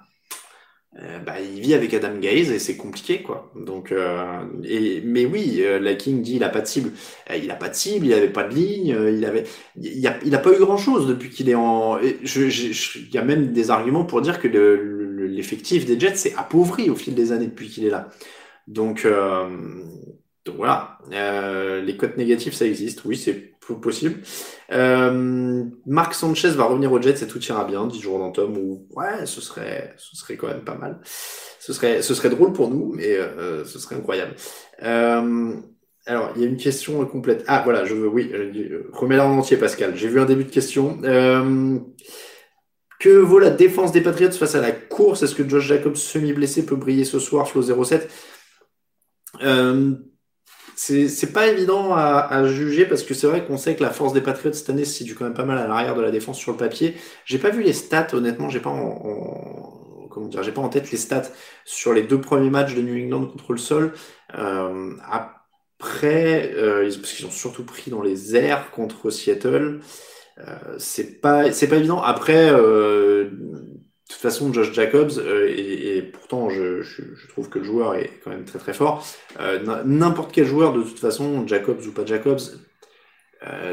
euh, 1.00 1.18
bah, 1.18 1.40
il 1.40 1.60
vit 1.60 1.74
avec 1.74 1.92
Adam 1.92 2.16
Gaze 2.20 2.52
et 2.52 2.60
c'est 2.60 2.76
compliqué 2.76 3.22
quoi. 3.22 3.50
Donc 3.56 3.90
euh, 3.90 4.44
et 4.62 5.02
mais 5.04 5.26
oui, 5.26 5.56
euh, 5.62 5.80
la 5.80 5.94
King 5.96 6.22
dit 6.22 6.36
il 6.36 6.44
a 6.44 6.48
pas 6.48 6.60
de 6.60 6.66
cible. 6.66 6.92
il 7.36 7.50
a 7.50 7.56
pas 7.56 7.68
de 7.68 7.74
cible, 7.74 8.06
il 8.06 8.12
avait 8.12 8.28
pas 8.28 8.44
de 8.44 8.54
ligne, 8.54 8.96
il 9.12 9.24
avait 9.24 9.42
il 9.76 10.06
a, 10.06 10.16
il 10.24 10.32
a 10.34 10.38
pas 10.38 10.52
eu 10.52 10.58
grand 10.58 10.76
chose 10.76 11.08
depuis 11.08 11.30
qu'il 11.30 11.50
est 11.50 11.56
en. 11.56 11.98
Il 12.00 13.08
y 13.12 13.18
a 13.18 13.24
même 13.24 13.52
des 13.52 13.70
arguments 13.70 14.04
pour 14.04 14.20
dire 14.20 14.40
que 14.40 14.46
l'effectif 14.46 15.88
le, 15.88 15.96
des 15.96 16.00
Jets 16.00 16.14
s'est 16.14 16.34
appauvri 16.36 16.90
au 16.90 16.94
fil 16.94 17.14
des 17.16 17.32
années 17.32 17.46
depuis 17.48 17.68
qu'il 17.68 17.84
est 17.84 17.90
là. 17.90 18.08
Donc 18.68 19.06
donc 20.44 20.56
voilà, 20.56 20.98
euh, 21.12 21.80
les 21.80 21.96
cotes 21.96 22.16
négatifs, 22.16 22.54
ça 22.54 22.66
existe, 22.66 23.04
oui, 23.04 23.16
c'est 23.16 23.54
possible. 23.80 24.20
Euh, 24.72 25.64
Marc 25.86 26.14
Sanchez 26.14 26.50
va 26.50 26.64
revenir 26.64 26.92
au 26.92 27.00
Jets 27.00 27.22
et 27.22 27.26
tout 27.26 27.42
ira 27.44 27.64
bien, 27.64 27.86
dit 27.86 28.00
Jordan 28.00 28.30
Tom, 28.32 28.58
ou 28.58 28.86
ouais, 28.90 29.24
ce 29.24 29.40
serait, 29.40 29.94
ce 29.96 30.16
serait 30.16 30.36
quand 30.36 30.48
même 30.48 30.64
pas 30.64 30.74
mal. 30.74 31.00
Ce 31.60 31.72
serait, 31.72 32.02
ce 32.02 32.14
serait 32.14 32.28
drôle 32.28 32.52
pour 32.52 32.68
nous, 32.68 32.92
mais 32.94 33.16
euh, 33.16 33.64
ce 33.64 33.78
serait 33.78 33.96
incroyable. 33.96 34.34
Euh, 34.82 35.54
alors, 36.04 36.32
il 36.36 36.42
y 36.42 36.44
a 36.44 36.48
une 36.48 36.58
question 36.58 37.04
complète. 37.06 37.44
Ah, 37.46 37.62
voilà, 37.64 37.86
je 37.86 37.94
veux, 37.94 38.08
oui, 38.08 38.30
remets-la 38.92 39.26
en 39.26 39.38
entier, 39.38 39.56
Pascal. 39.56 39.96
J'ai 39.96 40.08
vu 40.08 40.20
un 40.20 40.26
début 40.26 40.44
de 40.44 40.50
question. 40.50 40.98
Euh, 41.04 41.78
que 43.00 43.08
vaut 43.08 43.38
la 43.38 43.50
défense 43.50 43.92
des 43.92 44.02
Patriots 44.02 44.32
face 44.32 44.54
à 44.54 44.60
la 44.60 44.72
course? 44.72 45.22
Est-ce 45.22 45.34
que 45.34 45.48
Josh 45.48 45.66
Jacobs, 45.66 45.96
semi-blessé, 45.96 46.66
peut 46.66 46.76
briller 46.76 47.04
ce 47.04 47.18
soir, 47.18 47.48
Flo 47.48 47.62
07 47.62 48.10
euh, 49.42 49.94
c'est 50.76 51.32
pas 51.32 51.48
évident 51.48 51.94
à, 51.94 52.26
à, 52.30 52.46
juger 52.46 52.86
parce 52.86 53.02
que 53.02 53.14
c'est 53.14 53.26
vrai 53.26 53.44
qu'on 53.44 53.56
sait 53.56 53.76
que 53.76 53.82
la 53.82 53.90
force 53.90 54.12
des 54.12 54.20
Patriots 54.20 54.52
cette 54.52 54.70
année 54.70 54.84
se 54.84 54.94
situe 54.94 55.14
quand 55.14 55.24
même 55.24 55.34
pas 55.34 55.44
mal 55.44 55.58
à 55.58 55.66
l'arrière 55.66 55.94
de 55.94 56.02
la 56.02 56.10
défense 56.10 56.38
sur 56.38 56.52
le 56.52 56.58
papier. 56.58 56.96
J'ai 57.24 57.38
pas 57.38 57.50
vu 57.50 57.62
les 57.62 57.72
stats, 57.72 58.08
honnêtement, 58.12 58.48
j'ai 58.48 58.60
pas 58.60 58.70
en, 58.70 58.80
en, 58.80 60.08
comment 60.10 60.28
dire, 60.28 60.42
j'ai 60.42 60.52
pas 60.52 60.60
en 60.60 60.68
tête 60.68 60.90
les 60.90 60.98
stats 60.98 61.30
sur 61.64 61.92
les 61.92 62.02
deux 62.02 62.20
premiers 62.20 62.50
matchs 62.50 62.74
de 62.74 62.82
New 62.82 63.04
England 63.04 63.26
contre 63.26 63.52
le 63.52 63.58
sol. 63.58 63.92
Euh, 64.38 64.92
après, 65.10 66.52
euh, 66.54 66.90
parce 67.00 67.12
qu'ils 67.12 67.26
ont 67.26 67.30
surtout 67.30 67.64
pris 67.64 67.90
dans 67.90 68.02
les 68.02 68.36
airs 68.36 68.70
contre 68.70 69.10
Seattle. 69.10 69.80
c'est 70.78 71.20
pas, 71.20 71.52
c'est 71.52 71.68
pas 71.68 71.76
évident. 71.76 72.02
Après, 72.02 72.50
de 74.08 74.12
toute 74.12 74.20
façon, 74.20 74.52
Josh 74.52 74.72
Jacobs, 74.72 75.12
et, 75.48 76.02
pourtant 76.12 76.50
je, 76.50 76.82
trouve 77.30 77.48
que 77.48 77.58
le 77.58 77.64
joueur 77.64 77.94
est 77.94 78.10
quand 78.22 78.30
même 78.30 78.44
très 78.44 78.58
très 78.58 78.74
fort. 78.74 79.06
N'importe 79.86 80.30
quel 80.30 80.44
joueur, 80.44 80.74
de 80.74 80.82
toute 80.82 80.98
façon, 80.98 81.46
Jacobs 81.46 81.80
ou 81.86 81.90
pas 81.90 82.04
Jacobs, 82.04 82.40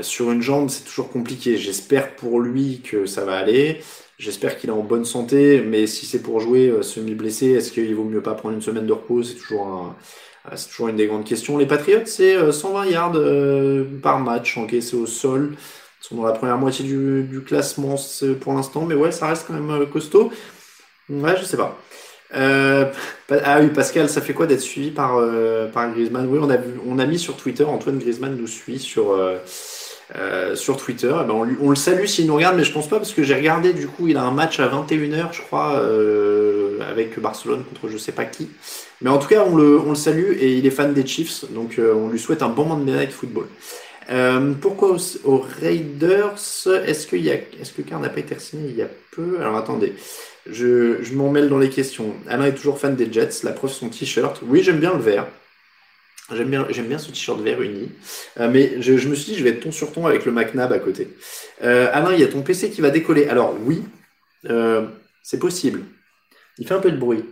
sur 0.01 0.31
une 0.31 0.41
jambe, 0.41 0.69
c'est 0.69 0.85
toujours 0.85 1.09
compliqué. 1.09 1.57
J'espère 1.57 2.15
pour 2.15 2.39
lui 2.39 2.81
que 2.81 3.05
ça 3.05 3.25
va 3.25 3.37
aller. 3.37 3.81
J'espère 4.21 4.59
qu'il 4.59 4.69
est 4.69 4.73
en 4.73 4.83
bonne 4.83 5.03
santé, 5.03 5.63
mais 5.65 5.87
si 5.87 6.05
c'est 6.05 6.21
pour 6.21 6.39
jouer 6.39 6.67
euh, 6.67 6.83
semi-blessé, 6.83 7.53
est-ce 7.53 7.71
qu'il 7.71 7.95
vaut 7.95 8.03
mieux 8.03 8.21
pas 8.21 8.35
prendre 8.35 8.53
une 8.53 8.61
semaine 8.61 8.85
de 8.85 8.93
repos? 8.93 9.23
C'est 9.23 9.33
toujours, 9.33 9.95
euh, 10.45 10.87
une 10.87 10.95
des 10.95 11.07
grandes 11.07 11.25
questions. 11.25 11.57
Les 11.57 11.65
Patriots, 11.65 12.05
c'est 12.05 12.51
120 12.51 12.85
euh, 12.85 12.91
yards 12.91 14.01
par 14.03 14.19
match 14.19 14.59
encaissés 14.59 14.95
au 14.95 15.07
sol. 15.07 15.55
Ils 16.01 16.07
sont 16.07 16.15
dans 16.15 16.25
la 16.25 16.31
première 16.31 16.57
moitié 16.57 16.83
du, 16.83 17.41
classement 17.45 17.95
pour 18.39 18.53
l'instant, 18.53 18.85
mais 18.85 18.95
ouais, 18.95 19.11
ça 19.11 19.27
reste 19.27 19.45
quand 19.47 19.53
même 19.53 19.85
costaud. 19.87 20.31
Ouais, 21.09 21.35
je 21.37 21.43
sais 21.43 21.57
pas. 21.57 21.77
ah 22.33 23.59
oui, 23.61 23.67
Pascal, 23.67 24.09
ça 24.09 24.21
fait 24.21 24.33
quoi 24.33 24.47
d'être 24.47 24.61
suivi 24.61 24.91
par, 24.91 25.19
par 25.71 25.91
Griezmann? 25.91 26.27
Oui, 26.27 26.39
on 26.41 26.49
a, 26.49 26.57
vu, 26.57 26.73
on 26.87 26.97
a 26.97 27.05
mis 27.05 27.19
sur 27.19 27.37
Twitter, 27.37 27.63
Antoine 27.63 27.99
Griezmann 27.99 28.35
nous 28.35 28.47
suit 28.47 28.79
sur, 28.79 29.15
euh, 30.17 30.55
sur 30.57 30.75
Twitter. 30.75 31.13
Eh 31.21 31.25
ben, 31.25 31.33
on, 31.61 31.69
le 31.69 31.75
salue 31.75 32.05
s'il 32.05 32.25
nous 32.27 32.35
regarde, 32.35 32.57
mais 32.57 32.65
je 32.65 32.73
pense 32.73 32.89
pas 32.89 32.97
parce 32.97 33.13
que 33.13 33.23
j'ai 33.23 33.35
regardé 33.35 33.71
du 33.71 33.87
coup, 33.87 34.09
il 34.09 34.17
a 34.17 34.23
un 34.23 34.31
match 34.31 34.59
à 34.59 34.67
21h, 34.67 35.31
je 35.31 35.41
crois, 35.41 35.75
euh, 35.75 36.79
avec 36.89 37.17
Barcelone 37.17 37.63
contre 37.63 37.87
je 37.87 37.97
sais 37.97 38.11
pas 38.11 38.25
qui. 38.25 38.49
Mais 39.01 39.09
en 39.09 39.19
tout 39.19 39.29
cas, 39.29 39.45
on 39.47 39.55
le, 39.55 39.79
on 39.79 39.89
le 39.89 39.95
salue 39.95 40.33
et 40.37 40.57
il 40.57 40.65
est 40.65 40.71
fan 40.71 40.93
des 40.93 41.07
Chiefs, 41.07 41.45
donc 41.51 41.79
euh, 41.79 41.93
on 41.95 42.09
lui 42.09 42.19
souhaite 42.19 42.41
un 42.41 42.49
bon 42.49 42.65
Monday 42.65 42.91
Night 42.91 43.11
Football. 43.11 43.45
Pourquoi 44.61 44.97
aux, 45.23 45.37
Raiders 45.37 46.39
Est-ce 46.85 47.07
que, 47.07 47.15
y 47.15 47.31
a, 47.31 47.35
est-ce 47.35 47.73
que 47.73 47.81
Car 47.81 47.99
n'a 47.99 48.09
pas 48.09 48.19
été 48.19 48.37
signé 48.39 48.69
il 48.69 48.75
y 48.75 48.81
a 48.81 48.89
peu? 49.11 49.37
Alors 49.39 49.55
attendez, 49.55 49.93
je, 50.49 51.01
je 51.01 51.13
m'en 51.13 51.29
mêle 51.29 51.49
dans 51.49 51.59
les 51.59 51.69
questions. 51.69 52.15
Alain 52.27 52.45
est 52.45 52.55
toujours 52.55 52.79
fan 52.79 52.95
des 52.95 53.11
Jets, 53.11 53.43
la 53.43 53.51
preuve 53.51 53.71
son 53.71 53.89
t-shirt. 53.89 54.41
Oui, 54.43 54.63
j'aime 54.63 54.79
bien 54.79 54.93
le 54.93 55.01
vert. 55.01 55.27
J'aime 56.33 56.49
bien, 56.49 56.63
bien 56.63 56.97
ce 56.97 57.09
t-shirt 57.09 57.39
vert 57.41 57.61
uni. 57.61 57.91
Euh, 58.39 58.49
mais 58.49 58.81
je, 58.81 58.93
me 59.07 59.15
suis 59.15 59.33
dit, 59.33 59.37
je 59.37 59.43
vais 59.43 59.51
être 59.51 59.61
ton 59.61 59.71
sur 59.71 59.91
ton 59.91 60.05
avec 60.05 60.25
le 60.25 60.31
McNab 60.31 60.71
à 60.71 60.79
côté. 60.79 61.09
Euh, 61.63 61.89
Alain, 61.91 62.13
il 62.13 62.19
y 62.19 62.23
a 62.23 62.27
ton 62.27 62.41
PC 62.41 62.69
qui 62.69 62.81
va 62.81 62.89
décoller. 62.89 63.27
Alors 63.27 63.55
oui, 63.65 63.83
euh, 64.49 64.87
c'est 65.23 65.39
possible. 65.39 65.83
Il 66.57 66.67
fait 66.67 66.73
un 66.73 66.79
peu 66.79 66.91
de 66.91 66.97
bruit. 66.97 67.25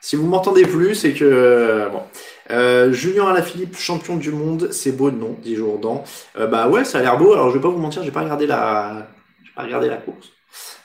Si 0.00 0.14
vous 0.14 0.26
m'entendez 0.26 0.64
plus, 0.64 0.94
c'est 0.94 1.12
que 1.12 1.88
bon. 1.90 2.02
Euh, 2.50 2.92
Julien 2.92 3.26
Alaphilippe, 3.26 3.76
champion 3.76 4.16
du 4.16 4.30
monde, 4.30 4.68
c'est 4.72 4.92
beau 4.92 5.10
nom, 5.10 5.36
dit 5.42 5.56
Jourdan. 5.56 6.04
bah 6.34 6.68
ouais, 6.68 6.84
ça 6.84 6.98
a 6.98 7.02
l'air 7.02 7.18
beau. 7.18 7.32
Alors 7.32 7.50
je 7.50 7.54
vais 7.54 7.62
pas 7.62 7.68
vous 7.68 7.78
mentir, 7.78 8.02
j'ai 8.02 8.10
pas 8.10 8.22
regardé 8.22 8.46
la, 8.46 9.08
pas 9.54 9.62
regardé 9.62 9.88
la 9.88 9.96
course. 9.96 10.30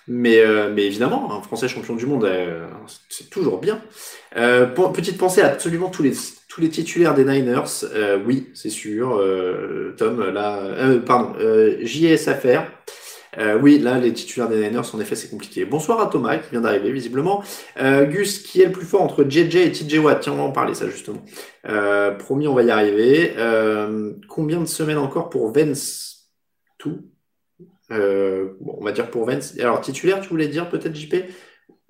Mais, 0.07 0.43
mais 0.73 0.85
évidemment, 0.85 1.31
un 1.31 1.41
Français 1.41 1.67
champion 1.67 1.95
du 1.95 2.05
monde, 2.05 2.29
c'est 3.07 3.29
toujours 3.29 3.59
bien. 3.59 3.79
petite 4.31 5.17
pensée 5.17 5.41
à 5.41 5.47
absolument 5.47 5.89
tous 5.89 6.03
les 6.03 6.13
tous 6.51 6.59
les 6.59 6.69
titulaires 6.69 7.13
des 7.13 7.23
Niners, 7.23 7.85
euh, 7.93 8.19
oui, 8.25 8.49
c'est 8.53 8.69
sûr. 8.69 9.17
Euh, 9.17 9.95
Tom, 9.97 10.21
là, 10.21 10.57
euh, 10.57 10.99
pardon, 10.99 11.33
JSFR. 13.37 13.59
oui, 13.61 13.79
là, 13.79 13.97
les 13.99 14.13
titulaires 14.13 14.49
des 14.49 14.57
Niners, 14.57 14.81
en 14.93 14.99
effet, 14.99 15.15
c'est 15.15 15.29
compliqué. 15.29 15.65
Bonsoir 15.65 15.99
à 16.01 16.07
Thomas, 16.07 16.37
qui 16.37 16.51
vient 16.51 16.61
d'arriver, 16.61 16.91
visiblement. 16.91 17.43
Gus, 17.77 18.39
qui 18.39 18.61
est 18.61 18.65
le 18.65 18.71
plus 18.71 18.85
fort 18.85 19.01
entre 19.01 19.23
JJ 19.23 19.55
et 19.55 19.71
TJ 19.71 19.99
Watt 19.99 20.19
Tiens, 20.21 20.33
on 20.33 20.37
va 20.37 20.43
en 20.43 20.51
parler, 20.51 20.73
ça, 20.73 20.89
justement. 20.89 21.21
promis, 22.19 22.47
on 22.47 22.53
va 22.53 22.63
y 22.63 22.71
arriver. 22.71 23.33
combien 24.27 24.59
de 24.59 24.65
semaines 24.65 24.97
encore 24.97 25.29
pour 25.29 25.51
Vence 25.51 26.29
Tout 26.77 26.99
on 27.89 28.83
va 28.83 28.91
dire 28.93 29.11
pour 29.11 29.25
Vence. 29.25 29.53
Alors, 29.59 29.81
titulaire, 29.81 30.21
tu 30.21 30.29
voulais 30.29 30.47
dire 30.47 30.69
peut-être, 30.69 30.95
JP 30.95 31.15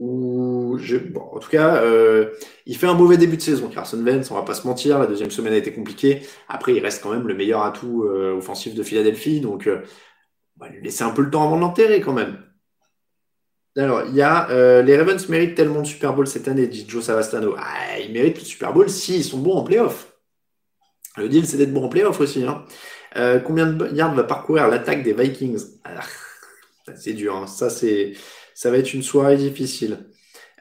ou 0.01 0.77
en 1.15 1.39
tout 1.39 1.49
cas, 1.49 1.75
euh, 1.84 2.32
il 2.65 2.75
fait 2.75 2.88
un 2.88 2.95
mauvais 2.95 3.17
début 3.17 3.38
de 3.38 3.41
saison. 3.41 3.67
Carson 3.67 4.04
Wentz, 4.04 4.32
on 4.32 4.36
va 4.36 4.41
pas 4.41 4.56
se 4.56 4.65
mentir, 4.65 4.97
la 4.97 5.06
deuxième 5.06 5.30
semaine 5.30 5.54
a 5.54 5.58
été 5.58 5.71
compliquée. 5.71 6.23
Après, 6.49 6.73
il 6.73 6.80
reste 6.80 7.04
quand 7.04 7.12
même 7.12 7.27
le 7.27 7.36
meilleur 7.36 7.62
atout 7.62 8.06
euh, 8.06 8.36
offensif 8.36 8.73
de 8.73 8.82
Philadelphie, 8.82 9.41
donc 9.41 9.67
euh, 9.67 9.82
on 10.60 10.66
va 10.66 10.72
lui 10.72 10.82
laisser 10.82 11.04
un 11.04 11.12
peu 11.12 11.22
le 11.22 11.30
temps 11.30 11.44
avant 11.44 11.56
de 11.56 11.62
l'enterrer 11.62 12.02
quand 12.02 12.14
même. 12.14 12.44
Alors, 13.78 14.04
il 14.08 14.16
y 14.16 14.22
a 14.22 14.50
euh, 14.50 14.82
les 14.82 14.98
Ravens 14.98 15.30
méritent 15.30 15.56
tellement 15.56 15.82
de 15.82 15.88
Super 15.88 16.14
Bowl 16.14 16.28
cette 16.28 16.48
année, 16.48 16.68
dit 16.68 16.86
Joe 16.88 17.04
Savastano. 17.04 17.56
Ah, 17.58 18.00
ils 18.00 18.12
méritent 18.12 18.40
le 18.40 18.46
Super 18.46 18.74
Bowl 18.74 18.90
si 18.90 19.18
ils 19.18 19.24
sont 19.24 19.40
bons 19.40 19.56
en 19.56 19.64
playoff. 19.64 20.14
Le 21.18 21.30
deal, 21.30 21.46
c'est 21.48 21.58
d'être 21.58 21.74
bon 21.74 21.86
en 21.86 21.90
playoff 21.90 22.20
aussi. 22.20 22.44
Hein. 22.44 22.66
combien 23.46 23.68
de 23.68 23.90
yards 23.94 24.14
va 24.16 24.24
parcourir 24.24 24.68
l'attaque 24.68 25.04
des 25.04 25.14
Vikings? 25.14 25.62
Ah, 25.84 26.02
C'est 26.96 27.14
dur, 27.14 27.36
hein. 27.36 27.48
ça 27.48 27.70
c'est 27.70 28.14
ça 28.54 28.70
va 28.70 28.78
être 28.78 28.94
une 28.94 29.04
soirée 29.04 29.38
difficile. 29.38 29.98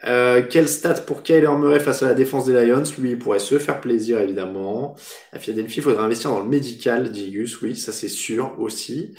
Euh, 0.04 0.42
quel 0.48 0.68
stat 0.68 0.94
pour 1.02 1.22
Kyler 1.22 1.50
Murray 1.58 1.80
face 1.80 2.02
à 2.02 2.06
la 2.06 2.14
défense 2.14 2.46
des 2.46 2.54
Lions? 2.64 2.82
Lui, 2.98 3.10
il 3.10 3.18
pourrait 3.18 3.38
se 3.38 3.58
faire 3.58 3.80
plaisir, 3.80 4.18
évidemment. 4.18 4.96
À 5.32 5.38
Philadelphie, 5.38 5.80
il 5.80 5.82
faudrait 5.82 6.02
investir 6.02 6.30
dans 6.30 6.40
le 6.40 6.48
médical, 6.48 7.10
dit 7.10 7.30
Gus. 7.30 7.60
Oui, 7.60 7.76
ça 7.76 7.92
c'est 7.92 8.08
sûr 8.08 8.58
aussi. 8.58 9.14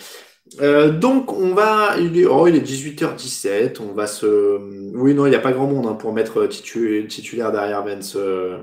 Euh, 0.59 0.91
donc, 0.91 1.31
on 1.31 1.53
va. 1.53 1.95
Il 1.99 2.19
est, 2.19 2.25
oh, 2.25 2.47
il 2.47 2.55
est 2.55 2.59
18h17. 2.59 3.77
On 3.79 3.93
va 3.93 4.07
se. 4.07 4.59
Oui, 4.95 5.13
non, 5.13 5.25
il 5.25 5.29
n'y 5.29 5.35
a 5.35 5.39
pas 5.39 5.53
grand 5.53 5.67
monde 5.67 5.87
hein, 5.87 5.93
pour 5.93 6.13
mettre 6.13 6.45
titulaire 6.47 7.51
derrière 7.51 7.83
Vance, 7.85 8.15
euh, 8.17 8.57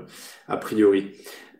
a 0.47 0.57
priori. 0.57 1.11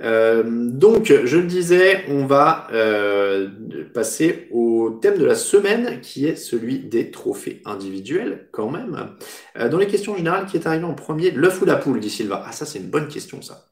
Euh, 0.02 0.44
donc, 0.46 1.14
je 1.26 1.38
le 1.38 1.46
disais, 1.46 2.06
on 2.08 2.26
va 2.26 2.68
euh, 2.72 3.50
passer 3.94 4.48
au 4.52 4.98
thème 5.02 5.18
de 5.18 5.26
la 5.26 5.36
semaine, 5.36 6.00
qui 6.02 6.26
est 6.26 6.36
celui 6.36 6.80
des 6.80 7.12
trophées 7.12 7.62
individuels, 7.66 8.48
quand 8.52 8.70
même. 8.70 9.16
Euh, 9.58 9.70
dans 9.70 9.78
les 9.78 9.88
questions 9.88 10.16
générales, 10.16 10.46
qui 10.46 10.58
est 10.58 10.68
arrivé 10.68 10.86
en 10.86 10.94
premier, 10.94 11.32
l'œuf 11.32 11.62
ou 11.62 11.66
la 11.66 11.76
poule, 11.76 12.00
dit 12.00 12.10
Silva. 12.10 12.44
Ah, 12.48 12.52
ça, 12.52 12.66
c'est 12.66 12.80
une 12.80 12.90
bonne 12.90 13.08
question, 13.08 13.42
ça. 13.42 13.70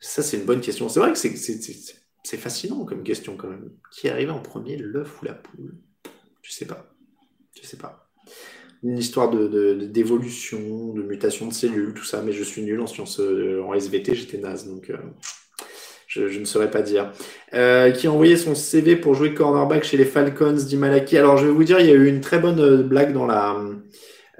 Ça, 0.00 0.22
c'est 0.22 0.38
une 0.38 0.44
bonne 0.44 0.60
question. 0.60 0.88
C'est 0.88 1.00
vrai 1.00 1.12
que 1.12 1.18
c'est 1.18 1.34
fascinant 2.36 2.84
comme 2.84 3.02
question, 3.02 3.36
quand 3.36 3.48
même. 3.48 3.70
Qui 3.90 4.06
est 4.06 4.10
arrivé 4.10 4.30
en 4.30 4.40
premier, 4.40 4.76
l'œuf 4.76 5.20
ou 5.22 5.24
la 5.24 5.34
poule? 5.34 5.74
Je 6.42 6.52
sais 6.52 6.66
pas. 6.66 6.94
Je 7.60 7.66
sais 7.66 7.76
pas 7.76 8.08
une 8.82 8.98
histoire 8.98 9.30
de 9.30 9.74
d'évolution, 9.86 10.92
de, 10.94 11.02
mutation 11.02 11.48
de 11.48 11.52
cellules, 11.52 11.94
tout 11.94 12.04
ça, 12.04 12.22
mais 12.24 12.32
je 12.32 12.42
suis 12.42 12.62
nul 12.62 12.80
en 12.80 12.86
sciences, 12.86 13.20
euh, 13.20 13.62
en 13.62 13.74
SVT, 13.74 14.14
j'étais 14.14 14.38
naze, 14.38 14.68
donc 14.68 14.90
euh, 14.90 14.96
je, 16.06 16.38
ne 16.38 16.44
saurais 16.44 16.70
pas 16.70 16.82
dire. 16.82 17.12
Euh, 17.54 17.90
qui 17.90 18.06
a 18.06 18.12
envoyé 18.12 18.36
son 18.36 18.54
CV 18.54 18.96
pour 18.96 19.14
jouer 19.14 19.34
cornerback 19.34 19.84
chez 19.84 19.96
les 19.96 20.04
Falcons, 20.04 20.52
dit 20.52 20.76
Malaki. 20.76 21.16
Alors 21.18 21.36
je 21.36 21.46
vais 21.46 21.52
vous 21.52 21.64
dire, 21.64 21.80
il 21.80 21.86
y 21.86 21.90
a 21.90 21.94
eu 21.94 22.06
une 22.06 22.20
très 22.20 22.38
bonne 22.38 22.82
blague 22.82 23.12
dans 23.12 23.26
la, 23.26 23.56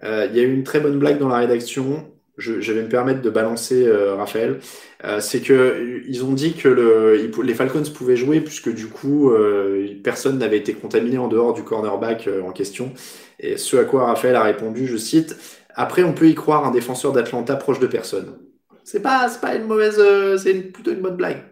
il 0.03 0.37
y 0.37 0.41
a 0.41 0.43
eu 0.43 0.53
une 0.53 0.65
très 0.65 0.81
bonne 0.81 0.99
blague 0.99 1.19
dans 1.19 1.29
la 1.29 1.39
rédaction. 1.39 2.13
Je, 2.39 2.73
vais 2.73 2.83
me 2.83 2.89
permettre 2.89 3.21
de 3.21 3.31
balancer 3.31 3.91
Raphaël. 4.17 4.61
c'est 5.19 5.41
que 5.41 6.03
ils 6.07 6.25
ont 6.25 6.33
dit 6.33 6.55
que 6.55 6.69
le, 6.69 7.31
les 7.43 7.55
Falcons 7.55 7.83
pouvaient 7.93 8.17
jouer 8.17 8.41
puisque 8.41 8.73
du 8.73 8.87
coup 8.87 9.33
personne 10.05 10.39
n'avait 10.39 10.59
été 10.59 10.73
contaminé 10.73 11.19
en 11.19 11.29
dehors 11.29 11.53
du 11.53 11.65
cornerback 11.65 12.29
en 12.45 12.53
question. 12.53 12.93
Et 13.41 13.57
ce 13.57 13.77
à 13.77 13.85
quoi 13.85 14.07
Raphaël 14.07 14.37
a 14.37 14.43
répondu, 14.43 14.87
je 14.87 14.97
cite, 14.97 15.37
Après, 15.75 16.03
on 16.03 16.13
peut 16.13 16.29
y 16.29 16.35
croire 16.35 16.67
un 16.67 16.71
défenseur 16.71 17.13
d'Atlanta 17.13 17.57
proche 17.57 17.79
de 17.79 17.87
personne. 17.87 18.37
C'est 18.85 19.01
pas, 19.01 19.29
pas 19.41 19.55
une 19.55 19.67
mauvaise, 19.67 19.97
euh, 19.99 20.39
c'est 20.39 20.55
plutôt 20.55 20.93
une 20.93 21.03
bonne 21.03 21.17
blague. 21.17 21.43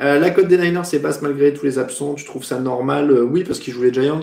Euh, 0.00 0.18
la 0.18 0.30
cote 0.30 0.48
des 0.48 0.58
Niners 0.58 0.84
c'est 0.84 0.98
basse 0.98 1.22
malgré 1.22 1.54
tous 1.54 1.64
les 1.64 1.78
absents. 1.78 2.14
Tu 2.14 2.24
trouves 2.24 2.44
ça 2.44 2.58
normal? 2.58 3.10
Euh, 3.10 3.22
Oui, 3.22 3.44
parce 3.44 3.60
qu'ils 3.60 3.72
jouent 3.72 3.84
les 3.84 3.92
Giants, 3.92 4.20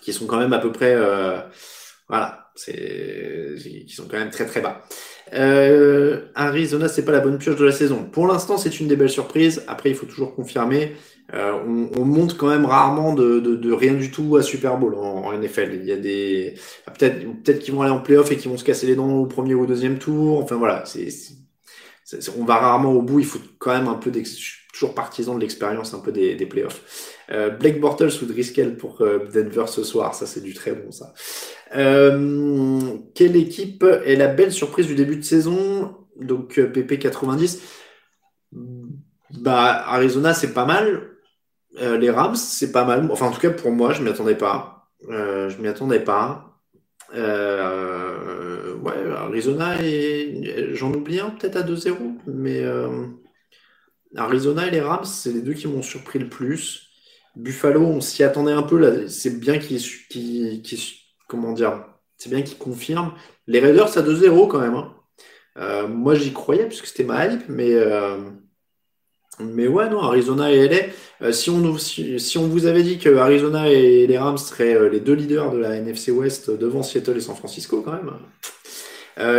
qui 0.00 0.12
sont 0.12 0.26
quand 0.26 0.38
même 0.38 0.52
à 0.52 0.58
peu 0.58 0.70
près, 0.70 0.94
voilà, 2.08 2.43
c'est, 2.54 3.54
qui 3.86 3.94
sont 3.94 4.06
quand 4.08 4.18
même 4.18 4.30
très 4.30 4.46
très 4.46 4.60
bas. 4.60 4.84
Arizona, 6.34 6.88
c'est 6.88 7.04
pas 7.04 7.12
la 7.12 7.20
bonne 7.20 7.38
pioche 7.38 7.56
de 7.56 7.64
la 7.64 7.72
saison. 7.72 8.04
Pour 8.04 8.26
l'instant, 8.26 8.58
c'est 8.58 8.80
une 8.80 8.88
des 8.88 8.96
belles 8.96 9.10
surprises. 9.10 9.64
Après, 9.66 9.90
il 9.90 9.96
faut 9.96 10.06
toujours 10.06 10.34
confirmer. 10.34 10.94
Euh, 11.32 11.52
on, 11.96 12.04
monte 12.04 12.36
quand 12.36 12.48
même 12.48 12.66
rarement 12.66 13.14
de, 13.14 13.72
rien 13.72 13.94
du 13.94 14.10
tout 14.10 14.36
à 14.36 14.42
Super 14.42 14.76
Bowl 14.76 14.94
en, 14.94 15.32
NFL. 15.32 15.70
Il 15.80 15.86
y 15.86 15.92
a 15.92 15.96
des 15.96 16.54
peut-être 16.98 17.20
peut-être 17.42 17.60
qu'ils 17.60 17.72
vont 17.72 17.82
aller 17.82 17.92
en 17.92 18.00
playoff 18.00 18.30
et 18.30 18.36
qu'ils 18.36 18.50
vont 18.50 18.58
se 18.58 18.64
casser 18.64 18.86
les 18.86 18.94
dents 18.94 19.10
au 19.10 19.26
premier 19.26 19.54
ou 19.54 19.62
au 19.62 19.66
deuxième 19.66 19.98
tour. 19.98 20.42
Enfin 20.42 20.56
voilà, 20.56 20.84
c'est 20.84 21.08
on 22.38 22.44
va 22.44 22.56
rarement 22.56 22.92
au 22.92 23.00
bout. 23.00 23.20
Il 23.20 23.24
faut 23.24 23.40
quand 23.58 23.72
même 23.72 23.88
un 23.88 23.94
peu 23.94 24.12
toujours 24.72 24.94
partisan 24.94 25.34
de 25.34 25.40
l'expérience 25.40 25.94
un 25.94 26.00
peu 26.00 26.12
des, 26.12 26.34
des 26.34 26.46
playoffs. 26.46 27.13
Euh, 27.30 27.50
Blake 27.50 27.80
Bortles 27.80 28.22
ou 28.22 28.26
Driscoll 28.26 28.76
pour 28.76 29.00
euh, 29.00 29.26
Denver 29.32 29.66
ce 29.66 29.82
soir, 29.82 30.14
ça 30.14 30.26
c'est 30.26 30.42
du 30.42 30.52
très 30.52 30.72
bon 30.72 30.90
ça. 30.92 31.14
quelle 31.72 33.36
équipe 33.36 33.84
est 34.04 34.16
la 34.16 34.28
belle 34.28 34.52
surprise 34.52 34.86
du 34.86 34.94
début 34.94 35.16
de 35.16 35.22
saison? 35.22 35.96
Donc 36.20 36.60
PP 36.60 36.98
90. 36.98 37.60
Bah 39.40 39.84
Arizona 39.88 40.34
c'est 40.34 40.52
pas 40.52 40.66
mal. 40.66 41.14
Euh, 41.80 41.98
les 41.98 42.10
Rams, 42.10 42.36
c'est 42.36 42.72
pas 42.72 42.84
mal. 42.84 43.08
Enfin, 43.10 43.26
en 43.26 43.32
tout 43.32 43.40
cas, 43.40 43.50
pour 43.50 43.72
moi, 43.72 43.92
je 43.92 44.02
m'y 44.02 44.10
attendais 44.10 44.36
pas. 44.36 44.88
Euh, 45.10 45.48
je 45.48 45.60
m'y 45.60 45.68
attendais 45.68 46.00
pas. 46.00 46.60
Euh, 47.14 48.74
ouais, 48.76 48.92
Arizona 49.16 49.80
et 49.82 50.74
j'en 50.74 50.92
oublie 50.92 51.20
un 51.20 51.30
peut-être 51.30 51.56
à 51.56 51.62
2-0, 51.62 52.18
mais 52.26 52.64
Arizona 54.16 54.66
et 54.66 54.70
les 54.70 54.80
Rams, 54.80 55.04
c'est 55.04 55.32
les 55.32 55.42
deux 55.42 55.54
qui 55.54 55.68
m'ont 55.68 55.82
surpris 55.82 56.18
le 56.18 56.28
plus. 56.28 56.83
Buffalo, 57.36 57.80
on 57.80 58.00
s'y 58.00 58.22
attendait 58.22 58.52
un 58.52 58.62
peu. 58.62 59.08
C'est 59.08 59.38
bien 59.38 59.58
qu'il, 59.58 59.80
comment 61.28 61.52
dire, 61.52 61.84
c'est 62.16 62.30
bien 62.30 62.42
qu'il 62.42 62.58
confirme. 62.58 63.12
Les 63.46 63.60
Raiders 63.60 63.96
à 63.98 64.02
2-0 64.02 64.48
quand 64.48 64.60
même. 64.60 64.74
Hein. 64.74 64.94
Euh, 65.58 65.88
moi, 65.88 66.14
j'y 66.14 66.32
croyais 66.32 66.66
puisque 66.66 66.86
c'était 66.86 67.04
ma 67.04 67.26
hype, 67.26 67.48
mais 67.48 67.72
euh, 67.74 68.18
mais 69.40 69.66
ouais, 69.66 69.88
non, 69.88 70.00
Arizona 70.00 70.50
et 70.52 70.68
LA. 70.68 70.76
Euh, 71.22 71.32
si, 71.32 71.50
on, 71.50 71.76
si, 71.78 72.38
on 72.38 72.48
vous 72.48 72.66
avait 72.66 72.82
dit 72.82 72.98
que 72.98 73.16
Arizona 73.16 73.68
et 73.68 74.06
les 74.06 74.18
Rams 74.18 74.38
seraient 74.38 74.88
les 74.90 75.00
deux 75.00 75.14
leaders 75.14 75.52
de 75.52 75.58
la 75.58 75.76
NFC 75.76 76.10
West 76.12 76.50
devant 76.50 76.82
Seattle 76.82 77.16
et 77.16 77.20
San 77.20 77.36
Francisco, 77.36 77.82
quand 77.82 77.92
même. 77.92 78.12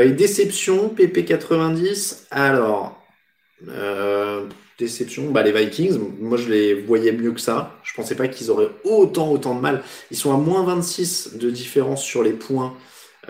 et 0.01 0.12
déception, 0.12 0.93
PP90. 0.95 2.25
Alors, 2.31 3.01
déception, 4.77 5.31
bah, 5.31 5.41
les 5.43 5.51
Vikings, 5.51 5.97
moi 6.19 6.38
je 6.38 6.49
les 6.49 6.73
voyais 6.73 7.11
mieux 7.11 7.31
que 7.31 7.39
ça. 7.39 7.79
Je 7.83 7.93
pensais 7.93 8.15
pas 8.15 8.27
qu'ils 8.27 8.51
auraient 8.51 8.69
autant, 8.83 9.31
autant 9.31 9.55
de 9.55 9.61
mal. 9.61 9.83
Ils 10.11 10.17
sont 10.17 10.33
à 10.33 10.38
moins 10.38 10.63
26 10.63 11.38
de 11.38 11.49
différence 11.49 12.03
sur 12.03 12.23
les 12.23 12.33
points 12.33 12.75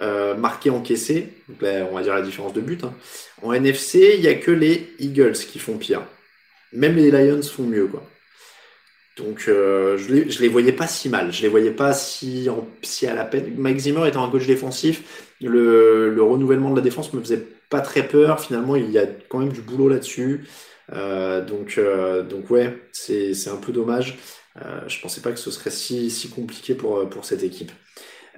euh, 0.01 0.35
marqués 0.35 0.71
encaissés. 0.71 1.29
Donc 1.47 1.61
là, 1.61 1.87
on 1.91 1.95
va 1.95 2.03
dire 2.03 2.15
la 2.15 2.21
différence 2.21 2.53
de 2.53 2.61
but. 2.61 2.83
Hein. 2.83 2.93
En 3.41 3.53
NFC, 3.53 4.13
il 4.15 4.21
n'y 4.21 4.27
a 4.27 4.35
que 4.35 4.51
les 4.51 4.89
Eagles 4.99 5.33
qui 5.33 5.59
font 5.59 5.77
pire. 5.77 6.01
Même 6.73 6.95
les 6.95 7.11
Lions 7.11 7.41
font 7.43 7.63
mieux, 7.63 7.87
quoi. 7.87 8.03
Donc 9.17 9.45
euh, 9.47 9.97
je, 9.97 10.13
les, 10.13 10.23
les 10.25 10.47
voyais 10.49 10.73
pas 10.73 10.87
si 10.87 11.07
mal. 11.07 11.31
Je 11.31 11.41
les 11.41 11.47
voyais 11.47 11.71
pas 11.71 11.93
si, 11.93 12.49
si 12.81 13.07
à 13.07 13.13
la 13.13 13.23
peine. 13.23 13.53
Mike 13.57 13.77
Zimmer 13.77 14.07
étant 14.07 14.25
un 14.25 14.29
coach 14.29 14.45
défensif, 14.45 15.31
le, 15.41 16.09
le 16.09 16.23
renouvellement 16.23 16.71
de 16.71 16.75
la 16.75 16.81
défense 16.81 17.13
me 17.13 17.21
faisait 17.21 17.45
pas 17.69 17.79
très 17.79 18.07
peur. 18.07 18.41
Finalement, 18.41 18.75
il 18.75 18.91
y 18.91 18.97
a 18.97 19.05
quand 19.29 19.39
même 19.39 19.53
du 19.53 19.61
boulot 19.61 19.87
là-dessus. 19.87 20.45
Euh, 20.93 21.43
donc, 21.43 21.75
euh, 21.77 22.23
donc 22.23 22.49
ouais, 22.49 22.77
c'est 22.91 23.49
un 23.49 23.57
peu 23.57 23.71
dommage. 23.71 24.17
Euh, 24.63 24.81
je 24.87 25.01
pensais 25.01 25.21
pas 25.21 25.31
que 25.31 25.39
ce 25.39 25.51
serait 25.51 25.69
si, 25.69 26.09
si 26.09 26.29
compliqué 26.29 26.75
pour, 26.75 27.07
pour 27.09 27.25
cette 27.25 27.43
équipe. 27.43 27.71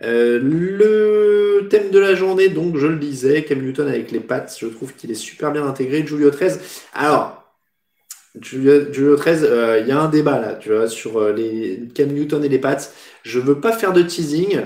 le 0.02 1.68
thème 1.70 1.92
de 1.92 2.00
la 2.00 2.16
journée, 2.16 2.50
donc 2.50 2.78
je 2.78 2.88
le 2.88 2.98
disais, 2.98 3.44
Cam 3.44 3.62
Newton 3.62 3.88
avec 3.88 4.12
les 4.12 4.20
pattes, 4.20 4.56
je 4.60 4.68
trouve 4.68 4.94
qu'il 4.94 5.12
est 5.12 5.16
super 5.16 5.52
bien 5.52 5.66
intégré. 5.66 6.06
Julio 6.06 6.32
13. 6.32 6.60
Alors, 6.94 7.44
Julio, 8.42 9.16
13, 9.16 9.48
il 9.82 9.88
y 9.88 9.92
a 9.92 10.00
un 10.00 10.10
débat 10.10 10.40
là, 10.40 10.54
tu 10.56 10.70
vois, 10.70 10.88
sur 10.88 11.34
les 11.34 11.88
Cam 11.94 12.10
Newton 12.10 12.44
et 12.44 12.50
les 12.50 12.60
pattes. 12.60 12.94
Je 13.24 13.40
veux 13.40 13.60
pas 13.60 13.74
faire 13.74 13.94
de 13.94 14.02
teasing, 14.04 14.62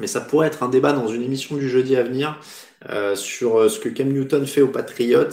mais 0.00 0.06
ça 0.06 0.20
pourrait 0.20 0.46
être 0.46 0.62
un 0.62 0.68
débat 0.68 0.92
dans 0.92 1.08
une 1.08 1.22
émission 1.22 1.56
du 1.56 1.68
jeudi 1.68 1.96
à 1.96 2.02
venir. 2.02 2.40
Euh, 2.88 3.16
sur 3.16 3.58
euh, 3.58 3.68
ce 3.68 3.80
que 3.80 3.88
Cam 3.88 4.08
Newton 4.08 4.46
fait 4.46 4.60
aux 4.60 4.68
Patriots. 4.68 5.30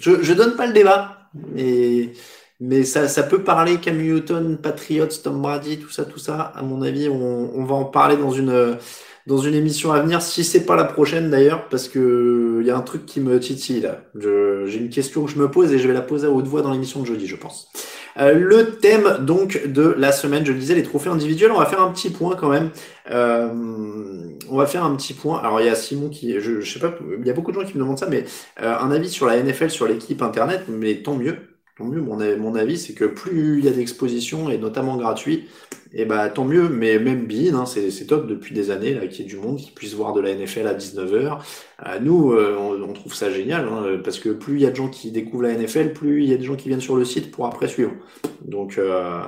Je 0.00 0.12
ne 0.12 0.34
donne 0.34 0.56
pas 0.56 0.66
le 0.66 0.72
débat, 0.72 1.28
mais, 1.52 2.12
mais 2.58 2.84
ça, 2.84 3.06
ça 3.06 3.22
peut 3.22 3.42
parler 3.44 3.76
Cam 3.76 3.98
Newton, 3.98 4.56
Patriots, 4.56 5.06
Tom 5.22 5.42
Brady, 5.42 5.78
tout 5.78 5.90
ça, 5.90 6.06
tout 6.06 6.18
ça. 6.18 6.40
À 6.40 6.62
mon 6.62 6.80
avis, 6.80 7.10
on, 7.10 7.54
on 7.54 7.64
va 7.64 7.74
en 7.74 7.84
parler 7.84 8.16
dans 8.16 8.30
une, 8.30 8.78
dans 9.26 9.36
une 9.36 9.54
émission 9.54 9.92
à 9.92 10.00
venir, 10.00 10.22
si 10.22 10.42
c'est 10.42 10.64
pas 10.64 10.74
la 10.74 10.84
prochaine 10.84 11.30
d'ailleurs, 11.30 11.68
parce 11.68 11.86
que 11.88 12.60
il 12.62 12.66
y 12.66 12.70
a 12.70 12.76
un 12.76 12.80
truc 12.82 13.04
qui 13.04 13.20
me 13.20 13.38
titille 13.40 13.80
là. 13.80 14.00
J'ai 14.14 14.78
une 14.78 14.88
question 14.88 15.26
que 15.26 15.30
je 15.30 15.38
me 15.38 15.50
pose 15.50 15.72
et 15.72 15.78
je 15.78 15.86
vais 15.86 15.94
la 15.94 16.00
poser 16.00 16.28
à 16.28 16.30
haute 16.30 16.46
voix 16.46 16.62
dans 16.62 16.72
l'émission 16.72 17.00
de 17.00 17.06
jeudi, 17.06 17.26
je 17.26 17.36
pense. 17.36 17.68
Euh, 18.18 18.32
le 18.32 18.76
thème 18.78 19.18
donc 19.20 19.66
de 19.66 19.94
la 19.98 20.12
semaine, 20.12 20.44
je 20.46 20.52
le 20.52 20.58
disais, 20.58 20.74
les 20.74 20.82
trophées 20.82 21.10
individuels. 21.10 21.50
On 21.52 21.58
va 21.58 21.66
faire 21.66 21.82
un 21.82 21.90
petit 21.92 22.10
point 22.10 22.34
quand 22.36 22.48
même. 22.48 22.70
Euh, 23.10 23.48
on 24.48 24.56
va 24.56 24.66
faire 24.66 24.84
un 24.84 24.94
petit 24.96 25.14
point. 25.14 25.38
Alors 25.40 25.60
il 25.60 25.66
y 25.66 25.70
a 25.70 25.74
Simon 25.74 26.08
qui, 26.08 26.40
je, 26.40 26.60
je 26.60 26.72
sais 26.72 26.80
pas, 26.80 26.94
il 27.18 27.26
y 27.26 27.30
a 27.30 27.32
beaucoup 27.32 27.52
de 27.52 27.60
gens 27.60 27.66
qui 27.66 27.74
me 27.74 27.80
demandent 27.80 27.98
ça, 27.98 28.08
mais 28.08 28.24
euh, 28.62 28.76
un 28.78 28.90
avis 28.90 29.10
sur 29.10 29.26
la 29.26 29.42
NFL, 29.42 29.70
sur 29.70 29.86
l'équipe 29.86 30.22
internet, 30.22 30.64
mais 30.68 31.02
tant 31.02 31.16
mieux. 31.16 31.36
Tant 31.78 31.84
mieux, 31.84 32.00
mon, 32.00 32.16
mon 32.38 32.54
avis, 32.54 32.78
c'est 32.78 32.94
que 32.94 33.04
plus 33.04 33.58
il 33.58 33.64
y 33.66 33.68
a 33.68 33.70
d'expositions, 33.70 34.48
et 34.48 34.56
notamment 34.56 34.96
gratuits, 34.96 35.46
et 35.98 36.04
bah 36.04 36.28
tant 36.28 36.44
mieux, 36.44 36.68
mais 36.68 36.98
même 36.98 37.26
Bean, 37.26 37.54
hein, 37.54 37.64
c'est 37.64 38.06
top 38.06 38.26
depuis 38.26 38.54
des 38.54 38.70
années 38.70 38.92
là 38.92 39.06
qu'il 39.06 39.20
y 39.20 39.22
ait 39.22 39.30
du 39.30 39.38
monde 39.38 39.56
qui 39.56 39.70
puisse 39.70 39.94
voir 39.94 40.12
de 40.12 40.20
la 40.20 40.34
NFL 40.34 40.66
à 40.66 40.74
19h. 40.74 41.38
Euh, 41.86 41.98
nous, 42.00 42.32
euh, 42.32 42.54
on, 42.86 42.92
trouve 42.92 43.14
ça 43.14 43.30
génial, 43.30 43.66
hein, 43.66 43.98
parce 44.04 44.18
que 44.18 44.28
plus 44.28 44.56
il 44.56 44.60
y 44.60 44.66
a 44.66 44.70
de 44.70 44.76
gens 44.76 44.88
qui 44.88 45.10
découvrent 45.10 45.44
la 45.44 45.54
NFL, 45.54 45.94
plus 45.94 46.22
il 46.22 46.28
y 46.28 46.34
a 46.34 46.36
de 46.36 46.42
gens 46.42 46.54
qui 46.54 46.68
viennent 46.68 46.82
sur 46.82 46.96
le 46.96 47.06
site 47.06 47.30
pour 47.30 47.46
après 47.46 47.66
suivre. 47.66 47.92
Donc, 48.42 48.76
euh, 48.76 49.22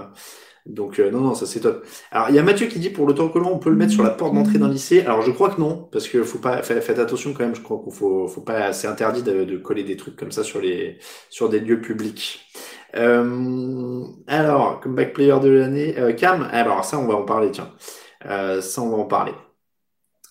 donc 0.67 0.99
non, 0.99 1.23
non, 1.23 1.35
ça 1.35 1.47
c'est 1.47 1.61
top. 1.61 1.87
Alors 2.11 2.29
il 2.29 2.37
y 2.37 2.39
a 2.39 2.43
Mathieu 2.43 2.67
qui 2.67 2.79
dit 2.79 2.91
pour 2.91 3.07
l'autocollant, 3.07 3.51
on 3.51 3.59
peut 3.59 3.71
le 3.71 3.77
mettre 3.77 3.93
sur 3.95 4.03
la 4.03 4.11
porte 4.11 4.35
d'entrée 4.35 4.59
d'un 4.59 4.69
lycée. 4.69 5.01
Alors 5.01 5.23
je 5.23 5.31
crois 5.31 5.49
que 5.49 5.59
non, 5.63 5.89
parce 5.91 6.07
que 6.07 6.23
faut 6.23 6.39
pas, 6.39 6.63
faites 6.63 6.99
attention 6.99 7.33
quand 7.33 7.45
même. 7.45 7.55
Je 7.55 7.63
crois 7.63 7.81
qu'il 7.83 7.95
faut, 7.95 8.29
faut 8.29 8.43
pas, 8.43 8.75
c'est 8.75 8.89
interdit 8.89 9.23
de, 9.23 9.45
de, 9.45 9.57
coller 9.57 9.85
des 9.85 9.97
trucs 9.97 10.17
comme 10.17 10.33
ça 10.33 10.45
sur 10.45 10.61
les, 10.61 10.99
sur 11.31 11.49
des 11.49 11.61
lieux 11.61 11.81
publics. 11.81 12.41
Euh, 12.97 14.05
alors, 14.27 14.81
comeback 14.81 15.13
player 15.13 15.39
de 15.41 15.49
l'année, 15.49 15.99
euh, 15.99 16.13
Cam. 16.13 16.49
Alors 16.53 16.85
ça, 16.85 16.99
on 16.99 17.07
va 17.07 17.15
en 17.15 17.25
parler. 17.25 17.51
Tiens, 17.51 17.73
euh, 18.27 18.61
ça, 18.61 18.83
on 18.83 18.91
va 18.91 18.97
en 18.99 19.05
parler. 19.05 19.33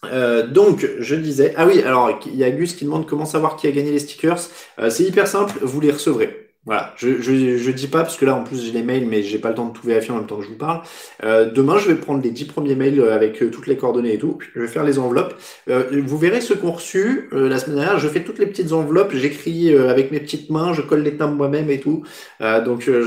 Euh, 0.05 0.47
donc, 0.47 0.87
je 0.99 1.15
disais, 1.15 1.53
ah 1.57 1.65
oui, 1.65 1.81
alors 1.81 2.19
il 2.25 2.35
y 2.35 2.43
a 2.43 2.51
Gus 2.51 2.75
qui 2.75 2.85
demande 2.85 3.07
comment 3.07 3.25
savoir 3.25 3.55
qui 3.55 3.67
a 3.67 3.71
gagné 3.71 3.91
les 3.91 3.99
stickers. 3.99 4.39
Euh, 4.79 4.89
c'est 4.89 5.03
hyper 5.03 5.27
simple, 5.27 5.53
vous 5.61 5.79
les 5.81 5.91
recevrez. 5.91 6.46
Voilà, 6.67 6.93
je, 6.97 7.21
je, 7.21 7.71
dis 7.71 7.87
pas 7.87 8.01
parce 8.01 8.17
que 8.17 8.25
là 8.25 8.35
en 8.35 8.43
plus 8.43 8.61
j'ai 8.61 8.73
les 8.73 8.83
mails 8.83 9.07
mais 9.07 9.23
j'ai 9.23 9.39
pas 9.39 9.47
le 9.47 9.55
temps 9.55 9.67
de 9.67 9.71
tout 9.71 9.87
vérifier 9.87 10.11
en 10.11 10.17
même 10.17 10.27
temps 10.27 10.35
que 10.35 10.43
je 10.43 10.49
vous 10.49 10.57
parle. 10.57 10.81
Euh, 11.23 11.49
demain 11.49 11.77
je 11.77 11.87
vais 11.87 11.95
prendre 11.95 12.21
les 12.21 12.29
dix 12.29 12.43
premiers 12.43 12.75
mails 12.75 12.99
euh, 12.99 13.15
avec 13.15 13.41
euh, 13.41 13.49
toutes 13.49 13.67
les 13.67 13.77
coordonnées 13.77 14.15
et 14.15 14.17
tout. 14.17 14.37
Je 14.53 14.59
vais 14.59 14.67
faire 14.67 14.83
les 14.83 14.99
enveloppes. 14.99 15.35
Vous 15.67 16.17
verrez 16.17 16.41
ceux 16.41 16.55
qu'on 16.55 16.71
reçu 16.71 17.29
la 17.31 17.57
semaine 17.57 17.77
dernière. 17.77 17.99
Je 17.99 18.09
fais 18.09 18.21
toutes 18.21 18.37
les 18.37 18.47
petites 18.47 18.73
enveloppes, 18.73 19.13
j'écris 19.13 19.73
avec 19.77 20.11
mes 20.11 20.19
petites 20.19 20.49
mains, 20.49 20.73
je 20.73 20.81
colle 20.81 21.03
les 21.03 21.15
timbres 21.15 21.35
moi-même 21.35 21.69
et 21.69 21.79
tout. 21.79 22.03
donc 22.41 22.81
je, 22.81 23.01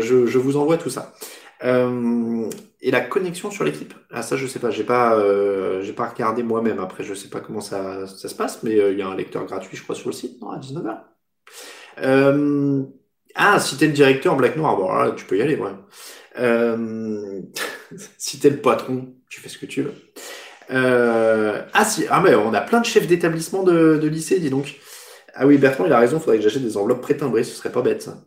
je, 0.00 0.38
vous 0.38 0.56
envoie 0.58 0.76
tout 0.76 0.90
ça. 0.90 1.14
et 1.62 2.90
la 2.90 3.00
connexion 3.00 3.50
sur 3.50 3.64
l'équipe, 3.64 3.94
ah 4.12 4.20
ça 4.22 4.36
je 4.36 4.46
sais 4.46 4.58
pas, 4.58 4.70
j'ai 4.70 4.84
pas 4.84 5.18
j'ai 5.80 5.92
pas 5.94 6.06
regardé 6.06 6.42
moi-même. 6.42 6.80
Après 6.80 7.02
je 7.02 7.14
sais 7.14 7.28
pas 7.28 7.40
comment 7.40 7.62
ça, 7.62 8.06
ça 8.06 8.28
se 8.28 8.34
passe, 8.34 8.62
mais 8.62 8.76
il 8.92 8.98
y 8.98 9.02
a 9.02 9.08
un 9.08 9.16
lecteur 9.16 9.46
gratuit 9.46 9.76
je 9.76 9.82
crois 9.82 9.94
sur 9.94 10.10
le 10.10 10.14
site, 10.14 10.40
non 10.42 10.50
à 10.50 10.58
19h. 10.58 10.98
Euh, 11.98 12.82
ah, 13.34 13.60
si 13.60 13.76
t'es 13.76 13.86
le 13.86 13.92
directeur 13.92 14.36
Black 14.36 14.56
Noir, 14.56 14.76
bon 14.76 15.14
tu 15.14 15.24
peux 15.24 15.36
y 15.36 15.42
aller, 15.42 15.56
ouais. 15.56 15.70
Euh, 16.38 17.40
si 18.18 18.38
t'es 18.38 18.50
le 18.50 18.58
patron, 18.58 19.14
tu 19.28 19.40
fais 19.40 19.48
ce 19.48 19.58
que 19.58 19.66
tu 19.66 19.82
veux. 19.82 19.94
Euh, 20.70 21.62
ah 21.72 21.84
si, 21.84 22.06
ah 22.10 22.20
mais 22.24 22.34
on 22.34 22.52
a 22.52 22.60
plein 22.60 22.80
de 22.80 22.86
chefs 22.86 23.06
d'établissement 23.06 23.62
de, 23.62 23.96
de, 23.96 24.08
lycée, 24.08 24.40
dis 24.40 24.50
donc. 24.50 24.76
Ah 25.34 25.46
oui, 25.46 25.58
Bertrand, 25.58 25.84
il 25.86 25.92
a 25.92 25.98
raison, 25.98 26.18
faudrait 26.18 26.38
que 26.38 26.42
j'achète 26.42 26.62
des 26.62 26.76
enveloppes 26.76 27.02
pré-timbrées, 27.02 27.44
ce 27.44 27.54
serait 27.54 27.72
pas 27.72 27.82
bête 27.82 28.02
ça. 28.02 28.18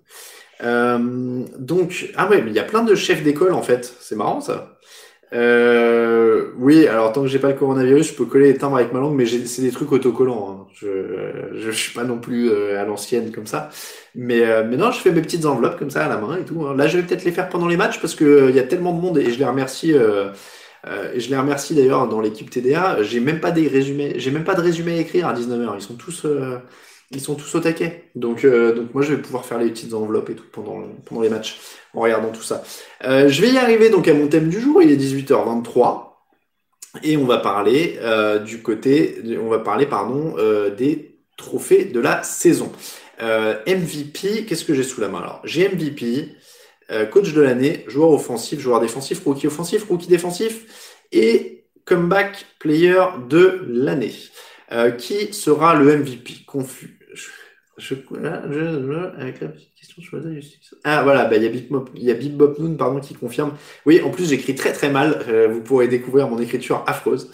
Euh, 0.62 1.44
donc, 1.58 2.12
ah 2.16 2.30
ouais, 2.30 2.42
mais 2.42 2.52
il 2.52 2.56
y 2.56 2.60
a 2.60 2.64
plein 2.64 2.84
de 2.84 2.94
chefs 2.96 3.24
d'école 3.24 3.54
en 3.54 3.64
fait, 3.64 3.94
c'est 4.00 4.16
marrant 4.16 4.42
ça. 4.42 4.79
Euh, 5.32 6.52
oui, 6.58 6.88
alors 6.88 7.14
tant 7.14 7.22
que 7.22 7.28
j'ai 7.28 7.40
pas 7.40 7.50
le 7.50 7.54
coronavirus, 7.54 8.10
je 8.10 8.14
peux 8.16 8.26
coller 8.26 8.52
les 8.52 8.58
timbres 8.58 8.78
avec 8.78 8.92
ma 8.94 9.00
langue, 9.00 9.16
mais 9.16 9.26
c'est 9.26 9.62
des 9.62 9.72
trucs 9.72 9.92
autocollants. 9.92 10.50
Hein. 10.52 10.68
Je, 10.74 10.88
je, 11.56 11.72
suis 11.72 11.94
pas 11.94 12.04
non 12.04 12.20
plus 12.20 12.50
euh, 12.50 12.82
à 12.82 12.86
l'ancienne 12.86 13.32
comme 13.32 13.46
ça. 13.46 13.70
Mais, 14.16 14.42
euh, 14.44 14.64
mais 14.68 14.78
non, 14.78 14.92
je 14.92 15.00
fais 15.00 15.12
mes 15.12 15.22
petites 15.22 15.46
enveloppes 15.46 15.78
comme 15.78 15.92
ça 15.92 16.06
à 16.06 16.10
la 16.10 16.18
main 16.18 16.38
et 16.38 16.46
tout. 16.46 16.66
Hein. 16.66 16.76
Là, 16.76 16.88
je 16.88 16.98
vais 16.98 17.04
peut-être 17.04 17.26
les 17.26 17.32
faire 17.32 17.50
pendant 17.50 17.68
les 17.68 17.78
matchs 17.78 18.00
parce 18.02 18.16
que 18.16 18.26
euh, 18.26 18.50
il 18.50 18.56
y 18.56 18.60
a 18.60 18.64
tellement 18.64 18.94
de 18.94 19.02
monde 19.02 19.18
et 19.20 19.32
je 19.32 19.38
les 19.38 19.46
remercie. 19.46 19.92
et 19.92 21.20
je 21.20 21.30
les 21.30 21.38
remercie 21.38 21.76
d'ailleurs 21.76 22.08
dans 22.08 22.22
l'équipe 22.22 22.50
TDA. 22.50 23.04
J'ai 23.04 23.20
même 23.20 23.40
pas 23.40 23.52
des 23.52 23.68
résumés, 23.68 24.14
j'ai 24.18 24.32
même 24.32 24.44
pas 24.44 24.56
de 24.56 24.62
résumé 24.62 24.94
à 24.94 25.02
écrire 25.02 25.28
à 25.28 25.34
19h. 25.34 25.76
Ils 25.76 25.82
sont 25.82 25.96
tous, 25.96 26.26
ils 27.12 27.22
sont 27.22 27.36
tous 27.36 27.56
au 27.56 27.60
taquet. 27.60 28.12
Donc, 28.16 28.46
donc 28.46 28.94
moi, 28.94 29.04
je 29.04 29.14
vais 29.14 29.22
pouvoir 29.22 29.46
faire 29.46 29.58
les 29.58 29.70
petites 29.70 29.94
enveloppes 29.94 30.30
et 30.30 30.36
tout 30.36 30.46
pendant, 30.52 30.84
pendant 31.06 31.22
les 31.22 31.30
matchs 31.30 31.60
en 31.94 32.02
regardant 32.02 32.30
tout 32.30 32.42
ça. 32.42 32.64
Euh, 33.04 33.30
je 33.30 33.42
vais 33.42 33.50
y 33.50 33.58
arriver 33.58 33.90
donc 33.90 34.08
à 34.08 34.14
mon 34.14 34.28
thème 34.28 34.50
du 34.50 34.60
jour. 34.60 34.82
Il 34.82 34.92
est 34.92 34.98
18h23 34.98 36.06
et 37.04 37.18
on 37.18 37.26
va 37.26 37.38
parler 37.38 37.98
euh, 38.02 38.40
du 38.40 38.62
côté, 38.62 39.22
on 39.42 39.50
va 39.50 39.60
parler 39.60 39.86
pardon 39.86 40.36
euh, 40.38 40.74
des 40.74 41.20
trophées 41.38 41.86
de 41.86 42.00
la 42.00 42.24
saison. 42.24 42.72
MVP, 43.22 44.46
qu'est-ce 44.46 44.64
que 44.64 44.74
j'ai 44.74 44.84
sous 44.84 45.02
la 45.02 45.10
main 45.10 45.20
alors? 45.20 45.42
J'ai 45.44 45.68
MVP, 45.68 46.38
coach 47.12 47.34
de 47.34 47.42
l'année, 47.42 47.84
joueur 47.90 48.12
offensif, 48.12 48.62
joueur 48.62 48.80
défensif, 48.80 49.22
rookie 49.26 49.48
offensif, 49.48 49.84
rookie 49.90 50.08
défensif 50.08 51.04
et 51.12 51.66
comeback 51.84 52.46
player 52.60 53.04
de 53.28 53.66
l'année. 53.68 54.14
qui 54.98 55.34
sera 55.34 55.76
le 55.76 55.98
MVP 55.98 56.46
Confus. 56.48 56.99
Je, 57.80 57.96
avec 59.18 59.42
la 59.42 59.48
question 59.48 60.04
Ah 60.84 61.04
voilà, 61.04 61.26
bah, 61.26 61.38
il 61.38 61.44
y 61.44 61.46
a 61.46 61.50
Big 61.50 61.68
il 61.96 62.04
y 62.04 62.12
a 62.12 62.16
Bop 62.30 62.60
Noon 62.60 62.76
pardon 62.76 63.00
qui 63.00 63.16
confirme. 63.16 63.54
Oui, 63.86 64.02
en 64.02 64.12
plus 64.12 64.30
j'écris 64.30 64.56
très 64.56 64.74
très 64.74 64.90
mal. 64.90 65.24
Euh, 65.28 65.48
vous 65.48 65.62
pourrez 65.62 65.88
découvrir 65.88 66.28
mon 66.28 66.40
écriture 66.40 66.84
affreuse. 66.88 67.32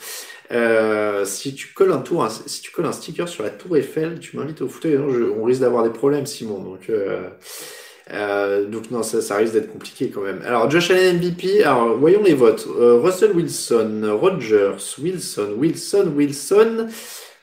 Euh, 0.51 1.25
si 1.25 1.55
tu 1.55 1.73
colles 1.73 1.91
un 1.91 1.97
tour, 1.97 2.27
si 2.45 2.61
tu 2.61 2.71
colles 2.71 2.85
un 2.85 2.91
sticker 2.91 3.27
sur 3.27 3.43
la 3.43 3.49
Tour 3.49 3.77
Eiffel, 3.77 4.19
tu 4.19 4.37
m'invites 4.37 4.61
au 4.61 4.67
fauteuil. 4.67 4.97
on 4.97 5.43
risque 5.43 5.61
d'avoir 5.61 5.83
des 5.83 5.89
problèmes, 5.89 6.25
Simon. 6.25 6.59
Donc 6.59 6.89
euh, 6.89 8.65
donc 8.67 8.91
non, 8.91 9.01
ça, 9.01 9.21
ça 9.21 9.37
risque 9.37 9.53
d'être 9.53 9.71
compliqué 9.71 10.09
quand 10.09 10.21
même. 10.21 10.41
Alors 10.45 10.69
Josh 10.69 10.91
Allen 10.91 11.17
MVP. 11.17 11.63
Alors 11.63 11.97
voyons 11.97 12.21
les 12.23 12.35
votes. 12.35 12.67
Russell 12.77 13.31
Wilson, 13.31 14.01
Rogers, 14.21 14.77
Wilson, 14.99 15.55
Wilson, 15.57 16.13
Wilson. 16.15 16.87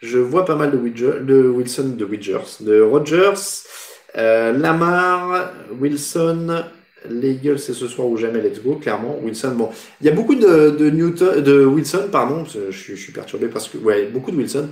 Je 0.03 0.19
vois 0.19 0.45
pas 0.45 0.57
mal 0.57 0.73
de, 0.73 0.77
Wilson, 0.77 1.95
de 1.97 2.05
Widgers, 2.05 2.59
de 2.61 2.81
Rogers, 2.81 3.65
euh, 4.19 4.53
Lamar, 4.53 5.53
Wilson, 5.81 6.65
Les 7.09 7.39
c'est 7.57 7.73
ce 7.73 7.87
soir 7.87 8.09
ou 8.09 8.17
jamais, 8.17 8.41
let's 8.41 8.61
go, 8.61 8.75
clairement. 8.75 9.19
Wilson, 9.23 9.53
bon. 9.53 9.71
Il 10.01 10.07
y 10.07 10.11
a 10.11 10.13
beaucoup 10.13 10.35
de, 10.35 10.91
Newton, 10.91 11.41
de 11.41 11.65
Wilson, 11.65 12.09
pardon, 12.11 12.45
je, 12.45 12.73
je, 12.73 12.95
suis 12.95 13.13
perturbé 13.13 13.47
parce 13.47 13.69
que, 13.69 13.79
ouais, 13.79 14.07
beaucoup 14.07 14.33
de 14.33 14.37
Wilson. 14.37 14.69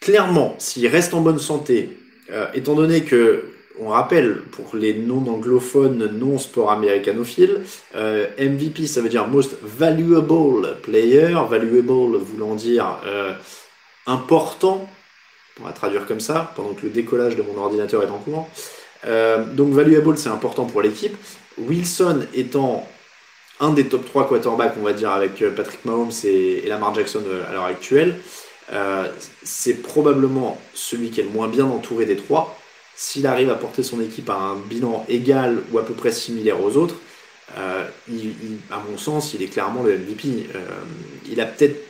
Clairement, 0.00 0.54
s'il 0.58 0.86
reste 0.86 1.14
en 1.14 1.22
bonne 1.22 1.38
santé, 1.38 1.96
euh, 2.30 2.46
étant 2.54 2.74
donné 2.74 3.02
que, 3.02 3.44
on 3.78 3.88
rappelle, 3.88 4.42
pour 4.52 4.76
les 4.76 4.94
non-anglophones, 4.94 6.10
non-sport 6.18 6.70
américanophiles, 6.70 7.62
euh, 7.94 8.26
MVP, 8.38 8.86
ça 8.86 9.00
veut 9.00 9.08
dire 9.08 9.28
Most 9.28 9.56
Valuable 9.62 10.76
Player, 10.82 11.34
valuable 11.48 12.18
voulant 12.18 12.54
dire 12.54 12.98
euh, 13.06 13.32
important, 14.06 14.88
on 15.60 15.64
va 15.64 15.72
traduire 15.72 16.06
comme 16.06 16.20
ça, 16.20 16.52
pendant 16.54 16.74
que 16.74 16.82
le 16.82 16.90
décollage 16.90 17.36
de 17.36 17.42
mon 17.42 17.56
ordinateur 17.58 18.02
est 18.02 18.10
en 18.10 18.18
cours. 18.18 18.48
Euh, 19.06 19.44
donc 19.44 19.72
valuable, 19.72 20.16
c'est 20.16 20.28
important 20.28 20.64
pour 20.64 20.82
l'équipe. 20.82 21.16
Wilson 21.58 22.26
étant 22.34 22.86
un 23.60 23.72
des 23.72 23.86
top 23.86 24.04
3 24.04 24.28
quarterbacks, 24.28 24.74
on 24.78 24.82
va 24.82 24.92
dire, 24.92 25.10
avec 25.10 25.40
euh, 25.42 25.50
Patrick 25.50 25.84
Mahomes 25.84 26.12
et, 26.24 26.62
Lamar 26.66 26.94
Jackson 26.94 27.22
euh, 27.26 27.48
à 27.48 27.52
l'heure 27.52 27.64
actuelle, 27.64 28.20
c'est 29.44 29.74
probablement 29.74 30.60
celui 30.74 31.10
qui 31.10 31.20
est 31.20 31.22
le 31.22 31.30
moins 31.30 31.46
bien 31.46 31.64
entouré 31.64 32.04
des 32.04 32.16
trois. 32.16 32.58
S'il 32.96 33.28
arrive 33.28 33.48
à 33.48 33.54
porter 33.54 33.84
son 33.84 34.00
équipe 34.00 34.28
à 34.28 34.34
un 34.34 34.56
bilan 34.56 35.06
égal 35.08 35.62
ou 35.70 35.78
à 35.78 35.86
peu 35.86 35.94
près 35.94 36.10
similaire 36.10 36.60
aux 36.60 36.76
autres, 36.76 36.96
à 37.54 38.82
mon 38.90 38.98
sens, 38.98 39.34
il 39.34 39.42
est 39.44 39.46
clairement 39.46 39.84
le 39.84 39.96
MVP. 39.96 40.48
il 41.30 41.40
a 41.40 41.46
peut-être 41.46 41.85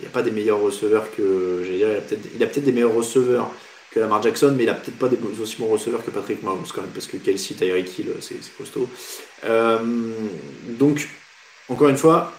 il 0.00 0.04
n'y 0.04 0.08
a 0.08 0.10
pas 0.10 0.22
des 0.22 0.30
meilleurs 0.30 0.60
receveurs 0.60 1.10
que. 1.10 1.64
il 1.70 2.42
a 2.42 2.46
peut-être 2.46 2.64
des 2.64 2.72
meilleurs 2.72 2.94
receveurs 2.94 3.50
que 3.90 4.00
Lamar 4.00 4.22
Jackson, 4.22 4.54
mais 4.56 4.64
il 4.64 4.68
a 4.68 4.74
peut-être 4.74 4.98
pas 4.98 5.08
des 5.08 5.18
aussi 5.40 5.56
bons 5.56 5.66
receveurs 5.66 6.04
que 6.04 6.10
Patrick 6.10 6.42
Mahomes 6.42 6.66
quand 6.72 6.82
même, 6.82 6.90
parce 6.90 7.06
que 7.06 7.16
Kelsey, 7.16 7.54
Tyreek 7.54 7.98
Hill, 7.98 8.12
c'est 8.20 8.36
costaud. 8.56 8.88
Euh, 9.44 9.78
donc, 10.78 11.08
encore 11.68 11.88
une 11.88 11.96
fois, 11.96 12.32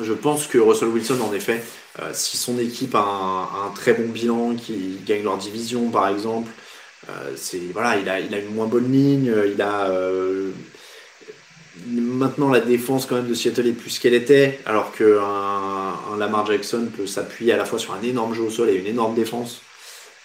je 0.00 0.12
pense 0.12 0.46
que 0.46 0.58
Russell 0.58 0.88
Wilson, 0.88 1.20
en 1.20 1.32
effet, 1.34 1.62
euh, 2.00 2.10
si 2.14 2.36
son 2.36 2.58
équipe 2.58 2.94
a 2.94 3.48
un, 3.66 3.70
très 3.74 3.92
bon 3.92 4.08
bilan, 4.08 4.54
qui 4.54 4.98
gagne 5.04 5.22
leur 5.22 5.36
division 5.36 5.90
par 5.90 6.08
exemple, 6.08 6.50
euh, 7.10 7.36
voilà, 7.72 7.98
il 7.98 8.08
a, 8.08 8.20
il 8.20 8.34
a 8.34 8.38
une 8.38 8.54
moins 8.54 8.66
bonne 8.66 8.90
ligne, 8.90 9.32
il 9.46 9.60
a 9.60 9.90
maintenant 11.86 12.50
la 12.50 12.60
défense 12.60 13.06
quand 13.06 13.16
même 13.16 13.28
de 13.28 13.34
Seattle 13.34 13.66
est 13.66 13.72
plus 13.72 13.98
qu'elle 13.98 14.14
était, 14.14 14.60
alors 14.66 14.92
qu'un 14.92 15.04
un 16.12 16.16
Lamar 16.18 16.46
Jackson 16.46 16.88
peut 16.96 17.06
s'appuyer 17.06 17.52
à 17.52 17.56
la 17.56 17.64
fois 17.64 17.78
sur 17.78 17.94
un 17.94 18.02
énorme 18.02 18.34
jeu 18.34 18.42
au 18.42 18.50
sol 18.50 18.70
et 18.70 18.74
une 18.74 18.86
énorme 18.86 19.14
défense. 19.14 19.62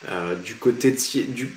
Euh, 0.09 0.35
du 0.35 0.55
côté 0.55 0.91
de 0.91 1.47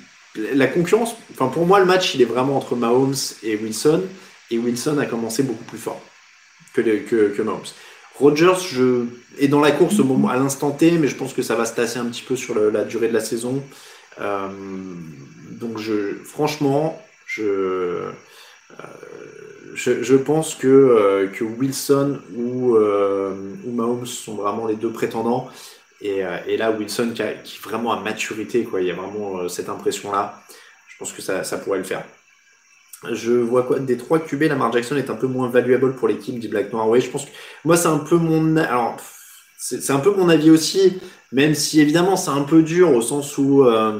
la 0.53 0.67
concurrence, 0.67 1.15
enfin 1.31 1.47
pour 1.47 1.65
moi 1.65 1.79
le 1.79 1.85
match 1.85 2.13
il 2.13 2.21
est 2.21 2.25
vraiment 2.25 2.57
entre 2.57 2.75
Mahomes 2.75 3.15
et 3.41 3.55
Wilson 3.55 4.03
et 4.51 4.57
Wilson 4.57 4.97
a 4.97 5.05
commencé 5.05 5.43
beaucoup 5.43 5.63
plus 5.63 5.77
fort 5.77 6.01
que, 6.73 7.41
Mahomes. 7.41 7.61
Rogers 8.15 8.59
je, 8.67 9.05
est 9.39 9.47
dans 9.47 9.61
la 9.61 9.71
course 9.71 9.99
au 9.99 10.03
moment, 10.03 10.29
à 10.29 10.35
l'instant 10.35 10.71
T, 10.71 10.91
mais 10.91 11.07
je 11.07 11.15
pense 11.15 11.33
que 11.33 11.41
ça 11.41 11.55
va 11.55 11.65
se 11.65 11.73
tasser 11.73 11.99
un 11.99 12.05
petit 12.05 12.23
peu 12.23 12.35
sur 12.35 12.55
la 12.55 12.83
durée 12.83 13.07
de 13.07 13.13
la 13.13 13.21
saison. 13.21 13.63
Euh, 14.19 14.49
donc 15.51 15.77
je, 15.77 16.15
franchement, 16.23 17.01
je, 17.25 17.43
euh, 17.43 18.11
je, 19.73 20.15
pense 20.15 20.55
que, 20.55 21.29
que 21.33 21.43
Wilson 21.43 22.19
ou, 22.35 22.75
ou 22.77 23.71
Mahomes 23.71 24.05
sont 24.05 24.35
vraiment 24.35 24.67
les 24.67 24.75
deux 24.75 24.91
prétendants. 24.91 25.49
Euh, 26.05 26.37
et, 26.47 26.57
là, 26.57 26.71
Wilson 26.71 27.11
qui, 27.13 27.21
a, 27.21 27.33
vraiment 27.63 27.93
a 27.93 27.99
maturité, 27.99 28.63
quoi. 28.63 28.81
Il 28.81 28.87
y 28.87 28.91
a 28.91 28.95
vraiment 28.95 29.39
euh, 29.39 29.47
cette 29.47 29.69
impression-là. 29.69 30.41
Je 30.87 30.97
pense 30.97 31.13
que 31.13 31.21
ça, 31.21 31.43
ça, 31.43 31.57
pourrait 31.57 31.79
le 31.79 31.83
faire. 31.83 32.03
Je 33.11 33.31
vois 33.31 33.63
quoi? 33.63 33.79
Des 33.79 33.97
trois 33.97 34.19
QB, 34.19 34.43
Lamar 34.43 34.71
Jackson 34.71 34.95
est 34.95 35.09
un 35.09 35.15
peu 35.15 35.27
moins 35.27 35.49
valuable 35.49 35.95
pour 35.95 36.07
l'équipe 36.07 36.39
dit 36.39 36.47
Black 36.47 36.71
Noir. 36.71 36.89
Oui, 36.89 37.01
je 37.01 37.09
pense 37.09 37.25
que 37.25 37.31
moi, 37.65 37.77
c'est 37.77 37.87
un 37.87 37.99
peu 37.99 38.17
mon. 38.17 38.57
Alors, 38.57 38.97
c'est 39.57 39.91
un 39.91 39.99
peu 39.99 40.11
mon 40.11 40.29
avis 40.29 40.49
aussi, 40.49 40.99
même 41.31 41.55
si 41.55 41.79
évidemment, 41.79 42.17
c'est 42.17 42.31
un 42.31 42.43
peu 42.43 42.63
dur 42.63 42.93
au 42.93 43.01
sens 43.01 43.37
où. 43.37 43.65
Euh, 43.65 43.99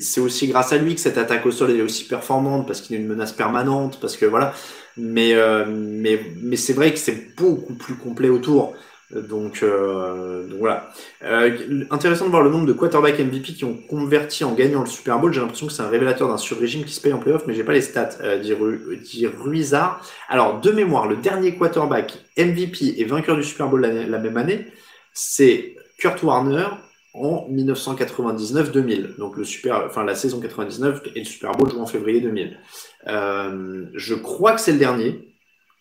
c'est 0.00 0.20
aussi 0.20 0.48
grâce 0.48 0.72
à 0.72 0.78
lui 0.78 0.94
que 0.94 1.00
cette 1.00 1.18
attaque 1.18 1.46
au 1.46 1.50
sol 1.50 1.70
est 1.70 1.82
aussi 1.82 2.04
performante 2.04 2.66
parce 2.66 2.80
qu'il 2.80 2.96
est 2.96 2.98
une 2.98 3.06
menace 3.06 3.32
permanente, 3.32 3.98
parce 4.00 4.16
que 4.16 4.26
voilà. 4.26 4.52
Mais, 4.96 5.34
mais, 5.66 6.20
mais 6.42 6.56
c'est 6.56 6.72
vrai 6.72 6.92
que 6.92 6.98
c'est 6.98 7.34
beaucoup 7.36 7.74
plus 7.74 7.94
complet 7.94 8.28
autour. 8.28 8.74
Donc, 9.14 9.62
euh, 9.62 10.46
donc 10.48 10.58
voilà. 10.58 10.90
Euh, 11.22 11.84
intéressant 11.90 12.24
de 12.26 12.30
voir 12.30 12.42
le 12.42 12.50
nombre 12.50 12.66
de 12.66 12.72
quarterbacks 12.72 13.18
MVP 13.18 13.52
qui 13.54 13.64
ont 13.64 13.76
converti 13.88 14.44
en 14.44 14.54
gagnant 14.54 14.80
le 14.80 14.86
Super 14.86 15.18
Bowl. 15.18 15.32
J'ai 15.32 15.40
l'impression 15.40 15.66
que 15.66 15.72
c'est 15.72 15.82
un 15.82 15.88
révélateur 15.88 16.28
d'un 16.28 16.36
sur-régime 16.36 16.84
qui 16.84 16.92
se 16.92 17.00
paye 17.00 17.12
en 17.12 17.18
playoff, 17.18 17.44
mais 17.46 17.54
j'ai 17.54 17.64
pas 17.64 17.72
les 17.72 17.82
stats, 17.82 18.18
euh, 18.22 18.38
dit, 18.38 19.26
Ruizard. 19.26 20.04
Alors, 20.28 20.60
de 20.60 20.70
mémoire, 20.70 21.06
le 21.06 21.16
dernier 21.16 21.54
quarterback 21.54 22.18
MVP 22.36 22.94
et 23.00 23.04
vainqueur 23.04 23.36
du 23.36 23.44
Super 23.44 23.68
Bowl 23.68 23.82
la 23.82 24.18
même 24.18 24.36
année, 24.36 24.66
c'est 25.12 25.76
Kurt 25.98 26.22
Warner 26.22 26.66
en 27.14 27.48
1999-2000. 27.48 29.16
Donc 29.16 29.36
le 29.36 29.44
super, 29.44 29.84
enfin 29.86 30.04
la 30.04 30.14
saison 30.14 30.40
99 30.40 31.02
et 31.14 31.20
le 31.20 31.24
Super 31.24 31.52
Bowl 31.52 31.70
joué 31.70 31.80
en 31.80 31.86
février 31.86 32.20
2000. 32.20 32.58
Euh, 33.06 33.86
je 33.94 34.14
crois 34.14 34.52
que 34.52 34.60
c'est 34.60 34.72
le 34.72 34.78
dernier 34.78 35.34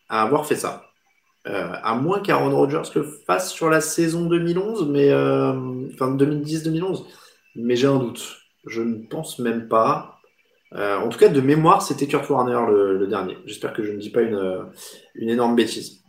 à 0.09 0.21
avoir 0.21 0.45
fait 0.45 0.55
ça. 0.55 0.89
Euh, 1.45 1.73
à 1.83 1.95
moins 1.95 2.21
qu'Aaron 2.21 2.55
Rodgers 2.55 2.89
le 2.95 3.03
fasse 3.03 3.51
sur 3.51 3.69
la 3.69 3.81
saison 3.81 4.27
2011, 4.27 4.87
mais 4.89 5.09
euh, 5.09 5.51
enfin 5.93 6.15
2010-2011. 6.15 7.05
Mais 7.55 7.75
j'ai 7.75 7.87
un 7.87 7.97
doute. 7.97 8.37
Je 8.65 8.81
ne 8.81 9.05
pense 9.05 9.39
même 9.39 9.67
pas. 9.67 10.19
Euh, 10.75 10.97
en 10.97 11.09
tout 11.09 11.19
cas, 11.19 11.27
de 11.27 11.41
mémoire, 11.41 11.81
c'était 11.81 12.07
Kurt 12.07 12.27
Warner 12.29 12.71
le, 12.71 13.07
dernier. 13.07 13.37
J'espère 13.45 13.73
que 13.73 13.83
je 13.83 13.91
ne 13.91 13.97
dis 13.97 14.09
pas 14.09 14.21
une, 14.21 14.65
une 15.15 15.29
énorme 15.29 15.55
bêtise. 15.55 16.02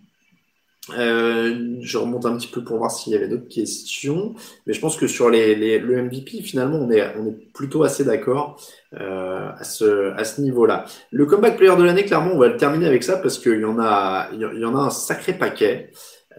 Euh, 0.90 1.76
je 1.80 1.96
remonte 1.96 2.26
un 2.26 2.36
petit 2.36 2.48
peu 2.48 2.62
pour 2.62 2.76
voir 2.76 2.90
s'il 2.90 3.14
y 3.14 3.16
avait 3.16 3.28
d'autres 3.28 3.48
questions, 3.48 4.34
mais 4.66 4.74
je 4.74 4.80
pense 4.80 4.98
que 4.98 5.06
sur 5.06 5.30
les, 5.30 5.54
les, 5.54 5.78
le 5.78 6.02
MVP, 6.02 6.42
finalement, 6.42 6.76
on 6.76 6.90
est, 6.90 7.02
on 7.18 7.26
est 7.26 7.52
plutôt 7.54 7.84
assez 7.84 8.04
d'accord 8.04 8.60
euh, 9.00 9.48
à 9.58 9.64
ce, 9.64 10.12
à 10.12 10.24
ce 10.24 10.42
niveau-là. 10.42 10.84
Le 11.10 11.24
comeback 11.24 11.56
player 11.56 11.74
de 11.76 11.82
l'année, 11.82 12.04
clairement, 12.04 12.32
on 12.34 12.38
va 12.38 12.48
le 12.48 12.58
terminer 12.58 12.86
avec 12.86 13.02
ça 13.02 13.16
parce 13.16 13.38
qu'il 13.38 13.60
y 13.60 13.64
en 13.64 13.78
a, 13.80 14.28
il 14.32 14.40
y 14.40 14.64
en 14.64 14.76
a 14.76 14.80
un 14.80 14.90
sacré 14.90 15.32
paquet. 15.32 15.90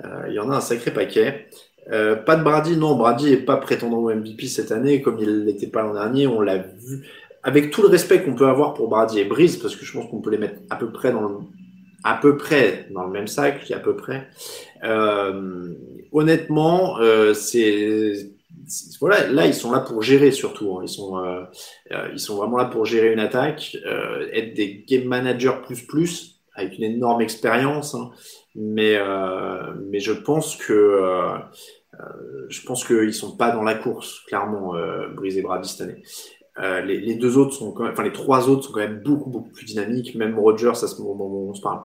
Euh, 0.04 0.26
il 0.28 0.34
y 0.34 0.40
en 0.40 0.52
a 0.52 0.58
un 0.58 0.62
sacré 0.62 0.92
paquet. 0.92 1.48
Euh, 1.92 2.16
pas 2.16 2.36
de 2.36 2.44
Brady, 2.44 2.78
non, 2.78 2.96
Brady 2.96 3.32
est 3.32 3.38
pas 3.38 3.58
prétendant 3.58 3.98
au 3.98 4.14
MVP 4.14 4.48
cette 4.48 4.72
année, 4.72 5.02
comme 5.02 5.20
il 5.20 5.46
n'était 5.46 5.68
pas 5.68 5.84
l'an 5.84 5.94
dernier, 5.94 6.28
on 6.28 6.42
l'a 6.42 6.58
vu. 6.58 7.08
Avec 7.44 7.70
tout 7.70 7.84
le 7.84 7.90
respect 7.90 8.24
qu'on 8.24 8.34
peut 8.34 8.48
avoir 8.48 8.74
pour 8.74 8.90
Brady 8.90 9.20
et 9.20 9.26
Breeze, 9.26 9.58
parce 9.58 9.76
que 9.76 9.86
je 9.86 9.94
pense 9.94 10.10
qu'on 10.10 10.20
peut 10.20 10.32
les 10.32 10.40
mettre 10.40 10.60
à 10.70 10.78
peu 10.78 10.92
près 10.92 11.12
dans 11.12 11.22
le 11.22 11.36
à 12.06 12.14
peu 12.14 12.38
près 12.38 12.88
dans 12.92 13.04
le 13.04 13.12
même 13.12 13.28
sac, 13.28 13.72
à 13.72 13.80
peu 13.80 13.96
près. 13.96 14.30
Euh, 14.84 15.74
honnêtement, 16.12 17.00
euh, 17.00 17.34
c'est 17.34 18.14
voilà, 19.02 19.28
là 19.28 19.48
ils 19.48 19.56
sont 19.56 19.72
là 19.72 19.80
pour 19.80 20.04
gérer 20.04 20.32
surtout. 20.32 20.78
Hein. 20.78 20.84
Ils 20.84 20.90
sont 20.90 21.18
euh, 21.18 21.44
ils 22.14 22.20
sont 22.20 22.38
vraiment 22.38 22.58
là 22.58 22.66
pour 22.66 22.86
gérer 22.86 23.12
une 23.12 23.20
attaque, 23.20 23.76
être 24.32 24.54
des 24.54 24.86
game 24.88 25.06
managers 25.06 25.62
plus 25.66 25.82
plus 25.82 26.42
avec 26.54 26.78
une 26.78 26.84
énorme 26.84 27.22
expérience. 27.22 27.96
Hein. 27.96 28.12
Mais 28.54 29.00
mais 29.90 30.00
je 30.00 30.14
pense 30.14 30.56
que 30.58 31.02
je 32.50 32.62
pense 32.62 32.86
qu'ils 32.86 33.14
sont 33.14 33.36
pas 33.36 33.52
dans 33.52 33.64
la 33.64 33.74
course 33.74 34.20
clairement 34.28 34.76
euh, 34.76 35.08
année. 35.80 36.04
Les, 36.86 37.00
les, 37.00 37.16
deux 37.16 37.38
autres 37.38 37.54
sont 37.54 37.72
quand 37.72 37.84
même, 37.84 37.94
enfin 37.94 38.04
les 38.04 38.14
trois 38.14 38.48
autres 38.48 38.66
sont 38.66 38.74
quand 38.74 38.80
même 38.80 39.02
beaucoup 39.04 39.30
beaucoup 39.30 39.52
plus 39.52 39.66
dynamiques. 39.66 40.16
Même 40.16 40.38
Rogers 40.38 40.70
à 40.70 40.88
ce 40.88 41.02
moment 41.02 41.26
où 41.26 41.50
on 41.50 41.54
se 41.54 41.62
parle. 41.62 41.85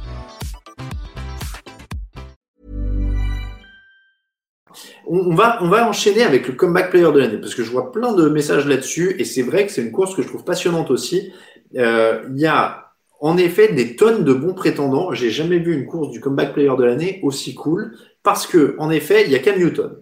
On, 5.07 5.33
va, 5.33 5.57
on 5.61 5.69
va 5.69 5.87
enchaîner 5.87 6.23
avec 6.23 6.47
le 6.47 6.53
comeback 6.53 6.91
player 6.91 7.11
de 7.11 7.19
l'année 7.19 7.37
parce 7.37 7.55
que 7.55 7.63
je 7.63 7.71
vois 7.71 7.91
plein 7.91 8.13
de 8.13 8.29
messages 8.29 8.67
là-dessus 8.67 9.15
et 9.19 9.25
c'est 9.25 9.41
vrai 9.41 9.65
que 9.65 9.71
c'est 9.71 9.81
une 9.81 9.91
course 9.91 10.15
que 10.15 10.21
je 10.21 10.27
trouve 10.27 10.43
passionnante 10.43 10.91
aussi. 10.91 11.31
Euh, 11.77 12.23
il 12.29 12.39
y 12.39 12.45
a 12.45 12.91
en 13.19 13.37
effet 13.37 13.73
des 13.73 13.95
tonnes 13.95 14.23
de 14.23 14.33
bons 14.33 14.53
prétendants. 14.53 15.13
J'ai 15.13 15.29
jamais 15.29 15.59
vu 15.59 15.73
une 15.73 15.85
course 15.85 16.11
du 16.11 16.19
comeback 16.19 16.53
player 16.53 16.75
de 16.77 16.83
l'année 16.83 17.19
aussi 17.23 17.55
cool 17.55 17.97
parce 18.23 18.47
que 18.47 18.75
en 18.79 18.89
effet, 18.89 19.23
il 19.25 19.31
y 19.31 19.35
a 19.35 19.39
Cam 19.39 19.57
Newton 19.57 19.97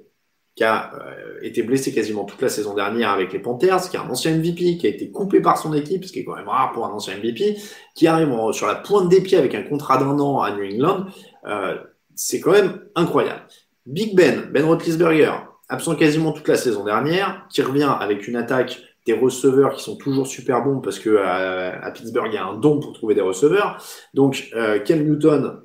qui 0.60 0.66
a 0.66 0.92
euh, 0.94 1.40
été 1.42 1.64
blessé 1.64 1.94
quasiment 1.94 2.26
toute 2.26 2.42
la 2.42 2.50
saison 2.50 2.74
dernière 2.74 3.12
avec 3.12 3.32
les 3.32 3.40
Panthers, 3.40 3.90
qui 3.90 3.96
est 3.96 4.00
un 4.00 4.10
ancien 4.10 4.36
MVP, 4.36 4.76
qui 4.78 4.88
a 4.88 4.90
été 4.90 5.10
coupé 5.10 5.40
par 5.40 5.58
son 5.58 5.74
équipe, 5.74 6.04
ce 6.04 6.12
qui 6.12 6.20
est 6.20 6.26
quand 6.26 6.36
même 6.36 6.50
rare 6.50 6.74
pour 6.74 6.86
un 6.86 6.90
ancien 6.90 7.16
MVP, 7.16 7.56
qui 7.96 8.08
arrive 8.08 8.30
sur 8.52 8.68
la 8.68 8.76
pointe 8.76 9.08
des 9.08 9.22
pieds 9.22 9.38
avec 9.38 9.56
un 9.56 9.64
contrat 9.64 9.98
d'un 9.98 10.20
an 10.20 10.42
à 10.42 10.52
New 10.52 10.66
England. 10.66 11.06
Euh, 11.46 11.78
c'est 12.14 12.42
quand 12.42 12.52
même 12.52 12.82
incroyable. 12.96 13.44
Big 13.86 14.16
Ben, 14.16 14.50
Ben 14.52 14.66
Roethlisberger, 14.66 15.34
absent 15.68 15.96
quasiment 15.96 16.32
toute 16.32 16.48
la 16.48 16.58
saison 16.58 16.84
dernière, 16.84 17.46
qui 17.50 17.62
revient 17.62 17.96
avec 18.00 18.28
une 18.28 18.36
attaque 18.36 18.82
des 19.06 19.14
receveurs 19.14 19.74
qui 19.74 19.84
sont 19.84 19.96
toujours 19.96 20.28
super 20.28 20.64
bons 20.64 20.82
parce 20.82 21.00
que 21.00 21.18
à, 21.18 21.90
Pittsburgh 21.92 22.28
il 22.32 22.36
y 22.36 22.38
a 22.38 22.46
un 22.46 22.56
don 22.56 22.80
pour 22.80 22.94
trouver 22.94 23.16
des 23.16 23.22
receveurs. 23.22 23.84
Donc 24.14 24.50
euh, 24.56 24.84
Newton 24.88 25.62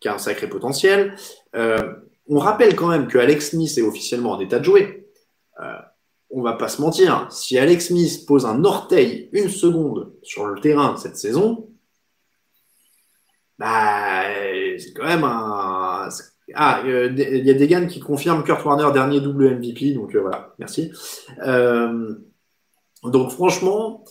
qui 0.00 0.08
a 0.08 0.14
un 0.14 0.18
sacré 0.18 0.48
potentiel. 0.48 1.14
Euh, 1.54 1.94
on 2.28 2.38
rappelle 2.38 2.74
quand 2.74 2.88
même 2.88 3.06
que 3.06 3.18
Alex 3.18 3.50
Smith 3.50 3.76
est 3.76 3.82
officiellement 3.82 4.32
en 4.32 4.40
état 4.40 4.58
de 4.58 4.64
jouer. 4.64 5.08
Euh, 5.62 5.78
on 6.30 6.42
va 6.42 6.54
pas 6.54 6.68
se 6.68 6.80
mentir, 6.80 7.28
si 7.30 7.56
Alex 7.58 7.88
Smith 7.88 8.26
pose 8.26 8.46
un 8.46 8.64
orteil 8.64 9.28
une 9.32 9.48
seconde 9.48 10.12
sur 10.22 10.46
le 10.46 10.60
terrain 10.60 10.96
cette 10.96 11.16
saison, 11.16 11.68
bah 13.58 14.22
c'est 14.76 14.92
quand 14.92 15.06
même 15.06 15.24
un 15.24 16.08
ah, 16.54 16.82
euh, 16.86 17.10
il 17.16 17.44
y 17.44 17.50
a 17.50 17.54
des 17.54 17.66
gars 17.66 17.84
qui 17.86 18.00
confirment 18.00 18.44
Kurt 18.44 18.64
Warner, 18.64 18.92
dernier 18.92 19.20
double 19.20 19.56
MVP, 19.56 19.92
donc 19.92 20.14
euh, 20.14 20.20
voilà, 20.20 20.54
merci. 20.58 20.92
Euh, 21.44 22.14
donc 23.02 23.32
franchement, 23.32 24.04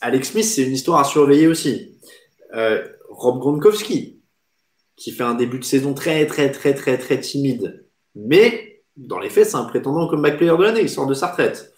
Alex 0.00 0.30
Smith, 0.30 0.44
c'est 0.44 0.62
une 0.62 0.72
histoire 0.72 1.00
à 1.00 1.04
surveiller 1.04 1.48
aussi. 1.48 1.98
Rob 3.08 3.40
Gronkowski, 3.40 4.20
qui 4.96 5.10
fait 5.10 5.22
un 5.22 5.34
début 5.34 5.58
de 5.58 5.64
saison 5.64 5.94
très, 5.94 6.26
très, 6.26 6.50
très, 6.50 6.74
très, 6.74 6.98
très 6.98 7.20
timide, 7.20 7.86
mais 8.14 8.82
dans 8.96 9.18
les 9.18 9.30
faits, 9.30 9.48
c'est 9.48 9.56
un 9.56 9.64
prétendant 9.64 10.06
comme 10.08 10.22
back 10.22 10.36
player 10.36 10.56
de 10.56 10.62
l'année, 10.62 10.82
il 10.82 10.90
sort 10.90 11.06
de 11.06 11.14
sa 11.14 11.28
retraite. 11.28 11.72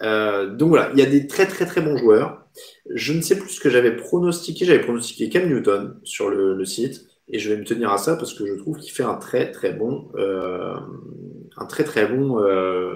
donc 0.00 0.68
voilà, 0.68 0.90
il 0.92 0.98
y 0.98 1.02
a 1.02 1.06
des 1.06 1.26
très, 1.26 1.46
très, 1.46 1.66
très 1.66 1.80
bons 1.80 1.96
joueurs. 1.96 2.46
Je 2.94 3.12
ne 3.12 3.20
sais 3.20 3.38
plus 3.38 3.50
ce 3.50 3.60
que 3.60 3.70
j'avais 3.70 3.94
pronostiqué, 3.96 4.64
j'avais 4.64 4.80
pronostiqué 4.80 5.28
Cam 5.28 5.48
Newton 5.48 6.00
sur 6.02 6.30
le 6.30 6.64
site. 6.64 7.09
Et 7.32 7.38
je 7.38 7.48
vais 7.48 7.56
me 7.56 7.64
tenir 7.64 7.92
à 7.92 7.98
ça 7.98 8.16
parce 8.16 8.34
que 8.34 8.44
je 8.44 8.54
trouve 8.54 8.78
qu'il 8.78 8.92
fait 8.92 9.04
un 9.04 9.14
très 9.14 9.50
très 9.52 9.72
bon, 9.72 10.08
euh, 10.16 10.74
un 11.56 11.66
très 11.66 11.84
très 11.84 12.06
bon 12.06 12.40
euh, 12.40 12.94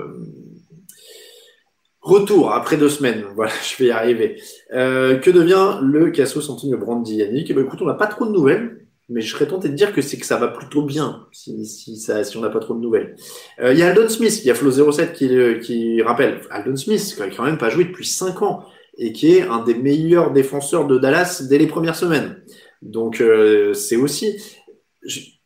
retour 2.01 2.53
après 2.53 2.77
deux 2.77 2.89
semaines. 2.89 3.25
Voilà, 3.37 3.53
je 3.63 3.77
vais 3.83 3.89
y 3.89 3.91
arriver. 3.93 4.41
Euh, 4.73 5.17
que 5.17 5.31
devient 5.31 5.79
le 5.83 6.11
Cassos 6.11 6.51
Antonio 6.51 6.79
Brandi 6.79 7.17
Yannick? 7.17 7.51
Eh 7.51 7.55
ben, 7.55 7.65
Écoute, 7.65 7.81
on 7.83 7.87
n'a 7.87 7.95
pas 7.95 8.09
trop 8.09 8.27
de 8.27 8.33
nouvelles, 8.33 8.87
mais 9.09 9.21
je 9.21 9.33
serais 9.33 9.47
tenté 9.47 9.69
de 9.69 9.75
dire 9.75 9.93
que 9.93 10.03
c'est 10.03 10.19
que 10.19 10.27
ça 10.27 10.37
va 10.37 10.49
plutôt 10.49 10.83
bien 10.83 11.27
si, 11.31 11.65
si 11.65 12.37
on 12.37 12.41
n'a 12.41 12.51
pas 12.51 12.61
trop 12.61 12.75
de 12.75 12.81
nouvelles. 12.81 13.15
Il 13.63 13.79
y 13.79 13.83
a 13.83 13.91
Aldon 13.91 14.09
Smith, 14.09 14.41
il 14.43 14.49
y 14.49 14.51
a 14.51 14.55
Flo07 14.55 15.13
qui, 15.13 15.61
qui 15.65 16.03
rappelle. 16.03 16.41
Aldon 16.51 16.75
Smith, 16.75 17.15
qui 17.15 17.21
n'a 17.21 17.29
quand 17.29 17.45
même 17.45 17.59
pas 17.59 17.71
joué 17.71 17.85
depuis 17.85 18.07
cinq 18.07 18.43
ans 18.43 18.65
et 18.97 19.13
qui 19.13 19.37
est 19.37 19.43
un 19.43 19.63
des 19.63 19.75
meilleurs 19.75 20.33
défenseurs 20.33 20.87
de 20.87 20.99
Dallas 20.99 21.45
dès 21.49 21.59
les 21.59 21.67
premières 21.67 21.97
semaines. 21.97 22.37
Donc 22.85 23.21
euh, 23.21 23.75
c'est 23.75 23.97
aussi 23.97 24.37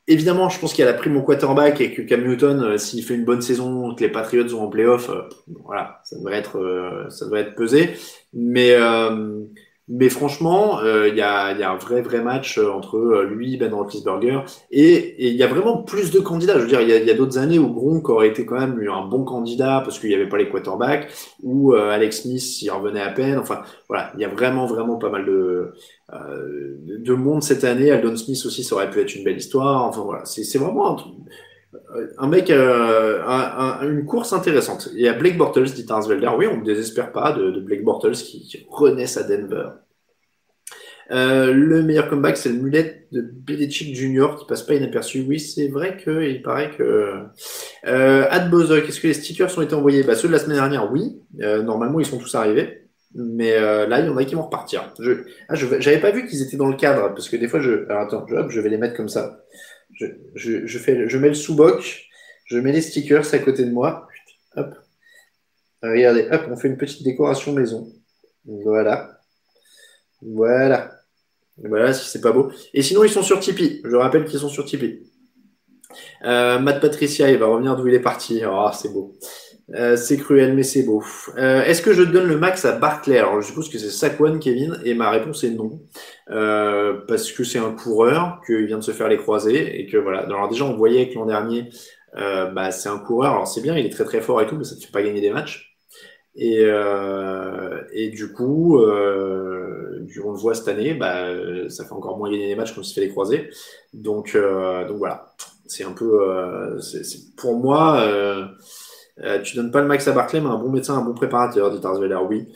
évidemment, 0.07 0.49
je 0.49 0.59
pense 0.59 0.73
qu'il 0.73 0.85
y 0.85 0.89
a 0.89 0.91
la 0.91 0.97
prime 0.97 1.17
au 1.17 1.23
quarterback 1.23 1.81
et 1.81 1.93
que 1.93 2.03
Cam 2.03 2.23
Newton, 2.23 2.63
euh, 2.63 2.79
s'il 2.79 3.05
fait 3.05 3.15
une 3.15 3.25
bonne 3.25 3.43
saison, 3.43 3.95
que 3.95 4.01
les 4.01 4.11
Patriots 4.11 4.49
sont 4.49 4.61
en 4.61 4.69
playoff, 4.69 5.11
euh, 5.11 5.23
voilà, 5.65 6.01
ça 6.05 6.17
devrait 6.17 6.39
être, 6.39 7.07
ça 7.11 7.27
devrait 7.27 7.43
être 7.43 7.55
pesé. 7.55 7.91
Mais 8.33 8.75
mais 9.89 10.11
franchement, 10.11 10.81
euh, 10.81 11.09
il 11.09 11.17
y, 11.17 11.23
a, 11.23 11.53
y, 11.53 11.63
a, 11.63 11.71
un 11.71 11.77
vrai 11.77 12.03
vrai 12.03 12.21
match 12.21 12.59
euh, 12.59 12.71
entre 12.71 12.99
euh, 12.99 13.25
lui, 13.25 13.57
Ben 13.57 13.73
Roethlisberger, 13.73 14.41
et 14.71 15.29
il 15.31 15.35
y 15.35 15.43
a 15.43 15.47
vraiment 15.47 15.83
plus 15.83 16.11
de 16.11 16.21
candidats. 16.21 16.59
Je 16.59 16.61
veux 16.61 16.69
dire, 16.69 16.83
il 16.83 16.89
y 16.89 17.11
a, 17.11 17.15
d'autres 17.15 17.39
années 17.39 17.59
où 17.59 17.73
Gronk 17.73 18.09
aurait 18.11 18.29
été 18.29 18.45
quand 18.45 18.59
même 18.59 18.79
un 18.87 19.07
bon 19.07 19.25
candidat 19.25 19.81
parce 19.83 19.99
qu'il 19.99 20.11
n'y 20.11 20.15
avait 20.15 20.29
pas 20.29 20.37
les 20.37 20.51
quarterbacks, 20.51 21.11
ou 21.43 21.73
Alex 21.73 22.23
Smith 22.23 22.63
y 22.63 22.69
revenait 22.69 23.01
à 23.01 23.11
peine. 23.11 23.39
Enfin, 23.39 23.63
voilà, 23.89 24.13
il 24.15 24.21
y 24.21 24.25
a 24.25 24.29
vraiment 24.29 24.67
vraiment 24.67 24.97
pas 24.97 25.09
mal 25.09 25.25
de 25.25 25.73
de 26.11 27.13
monde 27.15 27.43
cette 27.43 27.65
année. 27.65 27.91
Aldon 27.91 28.17
Smith 28.17 28.41
aussi, 28.47 28.65
ça 28.65 28.75
aurait 28.75 28.91
pu 28.91 29.01
être 29.01 29.15
une 29.15 29.25
belle 29.25 29.37
histoire. 29.37 29.85
Enfin 29.85 30.03
voilà, 30.03 30.25
c'est 30.25 30.59
vraiment 30.59 30.99
un 30.99 31.05
un 32.19 32.29
mec, 32.29 32.51
euh, 32.51 33.23
une 33.83 34.05
course 34.05 34.33
intéressante. 34.33 34.89
Il 34.95 35.01
y 35.01 35.09
a 35.09 35.13
Blake 35.13 35.37
Bortles, 35.37 35.65
dit 35.65 35.87
Tarsvelder. 35.87 36.31
Oui, 36.37 36.47
on 36.47 36.59
ne 36.59 36.65
désespère 36.65 37.13
pas 37.13 37.33
de, 37.33 37.61
Blake 37.61 37.85
Bortles 37.85 38.13
qui, 38.13 38.47
qui, 38.47 38.67
à 38.67 39.23
Denver. 39.23 39.69
Euh, 41.11 41.53
le 41.55 41.83
meilleur 41.83 42.09
comeback, 42.09 42.37
c'est 42.37 42.51
le 42.51 42.57
mulet 42.57 43.07
de 43.13 43.23
Belichick 43.23 43.95
Jr. 43.95 44.37
qui 44.39 44.47
passe 44.47 44.63
pas 44.63 44.75
inaperçu. 44.75 45.25
Oui, 45.27 45.41
c'est 45.41 45.69
vrai 45.69 45.97
qu'il 45.97 46.43
paraît 46.43 46.71
que. 46.71 47.25
Euh, 47.87 48.27
Ad 48.31 48.53
est-ce 48.53 49.01
que 49.01 49.07
les 49.07 49.15
stickers 49.15 49.57
ont 49.57 49.63
été 49.63 49.75
envoyés? 49.75 50.03
Bah, 50.03 50.15
Ceux 50.15 50.29
de 50.29 50.35
la 50.35 50.39
semaine 50.39 50.57
dernière, 50.57 50.93
oui. 50.93 51.21
Euh, 51.41 51.63
normalement, 51.63 52.01
ils 52.01 52.07
sont 52.07 52.19
tous 52.19 52.35
arrivés. 52.35 52.88
Mais 53.15 53.53
euh, 53.53 53.87
là, 53.87 54.01
il 54.01 54.07
y 54.07 54.09
en 54.09 54.17
a 54.17 54.25
qui 54.25 54.35
vont 54.35 54.43
repartir. 54.43 54.93
Je, 55.01 55.25
ah, 55.49 55.99
pas 56.01 56.11
vu 56.11 56.27
qu'ils 56.27 56.43
étaient 56.43 56.59
dans 56.59 56.69
le 56.69 56.77
cadre 56.77 57.09
parce 57.09 57.29
que 57.29 57.37
des 57.37 57.49
fois, 57.49 57.61
je. 57.61 57.85
Alors, 57.89 58.03
attends, 58.03 58.27
je, 58.29 58.49
je 58.49 58.61
vais 58.61 58.69
les 58.69 58.79
mettre 58.79 58.97
comme 58.97 59.09
ça 59.09 59.41
je, 60.35 60.67
je, 60.67 60.79
fais, 60.79 61.09
je 61.09 61.19
mets 61.19 61.29
le 61.29 61.35
sous-boc, 61.35 62.09
je 62.47 62.59
mets 62.59 62.73
les 62.73 62.81
stickers 62.81 63.35
à 63.35 63.39
côté 63.39 63.65
de 63.65 63.71
moi. 63.71 64.07
Hop. 64.57 64.75
Regardez, 65.83 66.29
hop, 66.31 66.43
on 66.51 66.57
fait 66.57 66.69
une 66.69 66.77
petite 66.77 67.03
décoration 67.03 67.53
maison. 67.53 67.93
Voilà. 68.45 69.21
Voilà. 70.23 70.93
Voilà, 71.57 71.93
si 71.93 72.09
c'est 72.09 72.21
pas 72.21 72.33
beau. 72.33 72.53
Et 72.73 72.83
sinon, 72.83 73.05
ils 73.05 73.11
sont 73.11 73.23
sur 73.23 73.41
Tipeee. 73.41 73.83
Je 73.85 73.97
rappelle 73.97 74.25
qu'ils 74.25 74.39
sont 74.39 74.49
sur 74.49 74.65
Tipeee. 74.65 75.03
Euh, 76.25 76.59
Matt 76.59 76.81
Patricia, 76.81 77.31
il 77.31 77.39
va 77.39 77.47
revenir 77.47 77.77
d'où 77.77 77.87
il 77.89 77.95
est 77.95 78.01
parti. 78.01 78.43
Oh, 78.47 78.71
c'est 78.73 78.93
beau. 78.93 79.17
Euh, 79.75 79.97
c'est 79.97 80.17
cruel, 80.17 80.55
mais 80.55 80.63
c'est 80.63 80.83
beau. 80.83 81.03
Euh, 81.37 81.63
est-ce 81.63 81.83
que 81.83 81.93
je 81.93 82.03
donne 82.03 82.27
le 82.27 82.39
max 82.39 82.65
à 82.65 82.73
Barclay 82.73 83.19
Alors, 83.19 83.41
je 83.41 83.49
suppose 83.49 83.69
que 83.69 83.79
c'est 83.79 83.91
Saquon, 83.91 84.39
Kevin, 84.39 84.81
et 84.85 84.95
ma 84.95 85.11
réponse 85.11 85.45
est 85.45 85.51
non. 85.51 85.81
Euh, 86.31 87.01
parce 87.07 87.31
que 87.33 87.45
c'est 87.45 87.59
un 87.59 87.73
coureur, 87.73 88.41
qu'il 88.47 88.65
vient 88.65 88.79
de 88.79 88.85
se 88.85 88.93
faire 88.93 89.09
les 89.09 89.19
croisés, 89.19 89.81
et 89.81 89.87
que 89.87 89.99
voilà. 89.99 90.21
Alors 90.21 90.49
déjà, 90.49 90.65
on 90.65 90.75
voyait 90.75 91.11
que 91.11 91.17
l'an 91.17 91.27
dernier, 91.27 91.69
bah, 92.15 92.71
c'est 92.71 92.89
un 92.89 92.99
coureur. 92.99 93.33
Alors, 93.33 93.47
c'est 93.47 93.61
bien, 93.61 93.77
il 93.77 93.85
est 93.85 93.91
très 93.91 94.05
très 94.05 94.23
fort 94.23 94.41
et 94.41 94.47
tout, 94.47 94.57
mais 94.57 94.65
ça 94.65 94.75
ne 94.75 94.81
fait 94.81 94.93
pas 94.93 95.03
gagner 95.03 95.21
des 95.21 95.31
matchs. 95.31 95.77
Et, 96.35 96.63
et 97.93 98.09
du 98.09 98.33
coup, 98.33 98.79
on 98.79 100.33
le 100.33 100.39
voit 100.39 100.55
cette 100.55 100.69
année, 100.69 100.95
bah, 100.95 101.27
ça 101.69 101.85
fait 101.85 101.93
encore 101.93 102.17
moins 102.17 102.31
gagner 102.31 102.49
des 102.49 102.55
matchs 102.55 102.75
quand 102.75 102.81
il 102.81 102.87
se 102.87 102.95
fait 102.95 103.03
les 103.03 103.11
croisés. 103.11 103.51
Donc, 103.93 104.35
donc 104.35 104.97
voilà. 104.97 105.35
C'est 105.67 105.85
un 105.85 105.93
peu... 105.93 106.79
c'est 106.81 107.35
pour 107.37 107.59
moi 107.59 108.03
euh, 109.25 109.41
tu 109.43 109.57
donnes 109.57 109.71
pas 109.71 109.81
le 109.81 109.89
max 109.89 110.07
à 110.07 110.13
Barclay, 110.13 110.41
mais 110.41 110.49
un 110.49 110.59
bon 110.59 110.71
médecin, 110.71 110.97
un 110.97 111.03
bon 111.03 111.15
préparateur, 111.15 111.71
dit 111.73 111.81
Tarsveller, 111.81 112.19
oui. 112.29 112.49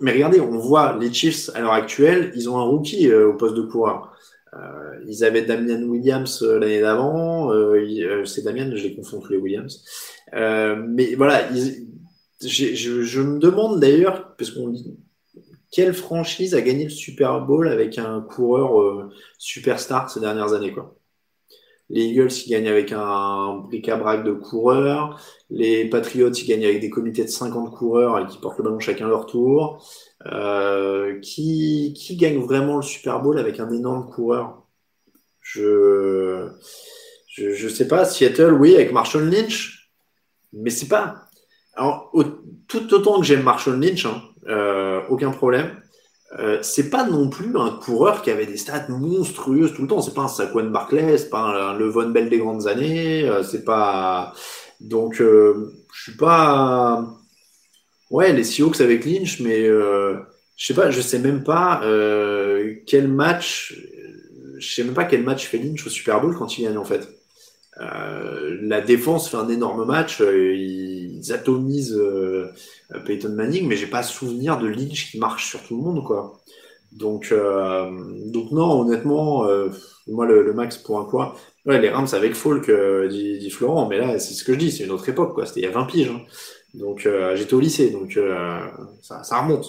Mais 0.00 0.12
regardez, 0.12 0.40
on 0.40 0.58
voit 0.58 0.98
les 1.00 1.12
Chiefs 1.12 1.50
à 1.54 1.60
l'heure 1.60 1.72
actuelle, 1.72 2.32
ils 2.34 2.50
ont 2.50 2.58
un 2.58 2.64
rookie 2.64 3.08
euh, 3.08 3.28
au 3.28 3.34
poste 3.34 3.54
de 3.54 3.62
coureur. 3.62 4.12
Euh, 4.54 4.98
ils 5.08 5.24
avaient 5.24 5.42
Damian 5.42 5.82
Williams 5.82 6.42
euh, 6.42 6.58
l'année 6.58 6.80
d'avant. 6.80 7.50
c'est 8.24 8.42
Damian, 8.42 8.70
je 8.74 8.82
les 8.82 8.94
confonds 8.94 9.20
tous 9.20 9.32
les 9.32 9.38
Williams. 9.38 9.82
mais 10.32 11.14
voilà, 11.14 11.48
je, 11.52 12.74
je, 12.74 13.20
me 13.22 13.38
demande 13.38 13.80
d'ailleurs, 13.80 14.34
parce 14.36 14.50
qu'on 14.50 14.68
dit 14.68 14.96
quelle 15.70 15.94
franchise 15.94 16.54
a 16.54 16.60
gagné 16.60 16.84
le 16.84 16.90
Super 16.90 17.40
Bowl 17.40 17.66
avec 17.66 17.98
un 17.98 18.20
coureur 18.20 19.10
superstar 19.38 20.08
ces 20.10 20.20
dernières 20.20 20.52
années, 20.52 20.72
quoi? 20.72 20.94
Les 21.90 22.04
Eagles, 22.04 22.32
ils 22.46 22.50
gagnent 22.50 22.68
avec 22.68 22.92
un 22.92 23.58
bric-à-brac 23.58 24.24
de 24.24 24.32
coureurs. 24.32 25.20
Les 25.50 25.88
Patriots, 25.88 26.32
ils 26.32 26.46
gagnent 26.46 26.64
avec 26.64 26.80
des 26.80 26.90
comités 26.90 27.24
de 27.24 27.28
50 27.28 27.74
coureurs 27.74 28.18
et 28.18 28.26
qui 28.26 28.38
portent 28.38 28.58
le 28.58 28.64
ballon 28.64 28.80
chacun 28.80 29.06
leur 29.06 29.26
tour. 29.26 29.86
Euh, 30.26 31.20
qui, 31.20 31.92
qui 31.96 32.16
gagne 32.16 32.38
vraiment 32.38 32.76
le 32.76 32.82
Super 32.82 33.20
Bowl 33.20 33.38
avec 33.38 33.60
un 33.60 33.70
énorme 33.70 34.10
coureur? 34.10 34.62
Je, 35.40 36.48
je, 37.28 37.52
je 37.52 37.68
sais 37.68 37.86
pas. 37.86 38.06
Seattle, 38.06 38.54
oui, 38.54 38.74
avec 38.74 38.92
Marshall 38.92 39.28
Lynch, 39.28 39.90
mais 40.54 40.70
c'est 40.70 40.88
pas. 40.88 41.24
Alors, 41.74 42.12
tout 42.68 42.94
autant 42.94 43.20
que 43.20 43.26
j'aime 43.26 43.42
Marshall 43.42 43.78
Lynch, 43.78 44.06
hein, 44.06 44.22
euh, 44.46 45.02
aucun 45.10 45.30
problème. 45.30 45.82
Euh, 46.38 46.58
c'est 46.62 46.90
pas 46.90 47.06
non 47.06 47.28
plus 47.28 47.56
un 47.56 47.70
coureur 47.70 48.22
qui 48.22 48.30
avait 48.30 48.46
des 48.46 48.56
stats 48.56 48.88
monstrueuses 48.88 49.74
tout 49.74 49.82
le 49.82 49.88
temps. 49.88 50.00
C'est 50.00 50.14
pas 50.14 50.22
un 50.22 50.28
Saquon 50.28 50.70
Barclay, 50.70 51.18
c'est 51.18 51.30
pas 51.30 51.70
un 51.70 51.78
Levon 51.78 52.10
Bell 52.10 52.28
des 52.28 52.38
grandes 52.38 52.66
années. 52.66 53.28
Euh, 53.28 53.42
c'est 53.42 53.64
pas 53.64 54.32
donc 54.80 55.20
euh, 55.20 55.72
je 55.94 56.02
suis 56.02 56.16
pas. 56.16 57.06
Ouais, 58.10 58.32
les 58.32 58.44
Seahawks 58.44 58.80
avec 58.80 59.04
Lynch, 59.04 59.40
mais 59.40 59.66
euh, 59.66 60.16
je 60.56 60.66
sais 60.66 60.74
pas, 60.74 60.90
je 60.90 61.00
sais 61.00 61.18
même 61.18 61.42
pas 61.44 61.82
euh, 61.84 62.76
quel 62.86 63.08
match. 63.08 63.74
Je 64.58 64.74
sais 64.74 64.84
même 64.84 64.94
pas 64.94 65.04
quel 65.04 65.22
match 65.24 65.46
fait 65.46 65.58
Lynch 65.58 65.86
au 65.86 65.90
Super 65.90 66.20
Bowl 66.20 66.36
quand 66.36 66.58
il 66.58 66.64
gagne 66.64 66.78
en 66.78 66.84
fait. 66.84 67.13
Euh, 67.80 68.56
la 68.62 68.80
défense 68.80 69.28
fait 69.28 69.36
un 69.36 69.48
énorme 69.48 69.84
match, 69.84 70.20
euh, 70.20 70.54
ils 70.54 71.32
atomisent 71.32 71.96
euh, 71.96 72.52
Peyton 73.04 73.30
Manning, 73.30 73.66
mais 73.66 73.76
j'ai 73.76 73.88
pas 73.88 74.02
souvenir 74.02 74.58
de 74.58 74.68
Lynch 74.68 75.10
qui 75.10 75.18
marche 75.18 75.50
sur 75.50 75.62
tout 75.62 75.76
le 75.76 75.82
monde 75.82 76.04
quoi. 76.04 76.38
Donc, 76.92 77.34
donc 78.26 78.52
non, 78.52 78.82
honnêtement, 78.82 79.44
moi 80.06 80.26
le, 80.26 80.52
max 80.52 80.78
pour 80.78 81.00
un 81.00 81.04
quoi. 81.04 81.34
Ouais, 81.66 81.80
les 81.80 81.88
Rams 81.88 82.06
avec 82.12 82.34
Falk, 82.34 82.70
dit, 83.10 83.38
dit, 83.38 83.50
Florent, 83.50 83.88
mais 83.88 83.98
là 83.98 84.20
c'est 84.20 84.34
ce 84.34 84.44
que 84.44 84.52
je 84.52 84.58
dis, 84.58 84.70
c'est 84.70 84.84
une 84.84 84.92
autre 84.92 85.08
époque 85.08 85.34
quoi. 85.34 85.44
C'était 85.44 85.60
il 85.60 85.62
y 85.64 85.66
a 85.66 85.72
20 85.72 85.86
piges. 85.86 86.10
Hein. 86.10 86.20
Donc 86.74 87.08
j'étais 87.34 87.54
au 87.54 87.58
lycée, 87.58 87.90
donc 87.90 88.16
ça, 89.02 89.40
remonte. 89.40 89.66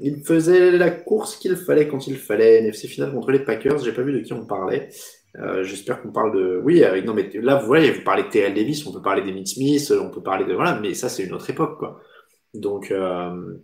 il 0.00 0.22
faisait 0.24 0.70
la 0.70 0.92
course 0.92 1.34
qu'il 1.34 1.56
fallait 1.56 1.88
quand 1.88 2.06
il 2.06 2.18
fallait. 2.18 2.58
NFC 2.58 2.86
finale 2.86 3.12
contre 3.12 3.32
les 3.32 3.40
Packers. 3.40 3.80
J'ai 3.80 3.92
pas 3.92 4.02
vu 4.02 4.12
de 4.12 4.20
qui 4.20 4.32
on 4.34 4.46
parlait. 4.46 4.90
Euh, 5.40 5.62
J'espère 5.62 6.02
qu'on 6.02 6.10
parle 6.10 6.34
de. 6.34 6.60
Oui, 6.64 6.82
avec... 6.84 7.04
non, 7.04 7.14
mais 7.14 7.30
là, 7.34 7.56
vous 7.56 7.66
voyez, 7.66 7.90
vous 7.90 8.02
parlez 8.02 8.24
de 8.24 8.28
TL 8.28 8.54
Davis, 8.54 8.86
on 8.86 8.92
peut 8.92 9.02
parler 9.02 9.22
d'Emmitt 9.22 9.48
Smith, 9.48 9.92
on 10.00 10.10
peut 10.10 10.22
parler 10.22 10.44
de. 10.44 10.54
Voilà, 10.54 10.78
mais 10.80 10.94
ça, 10.94 11.08
c'est 11.08 11.24
une 11.24 11.34
autre 11.34 11.48
époque, 11.50 11.78
quoi. 11.78 12.00
Donc, 12.54 12.90
euh... 12.90 13.54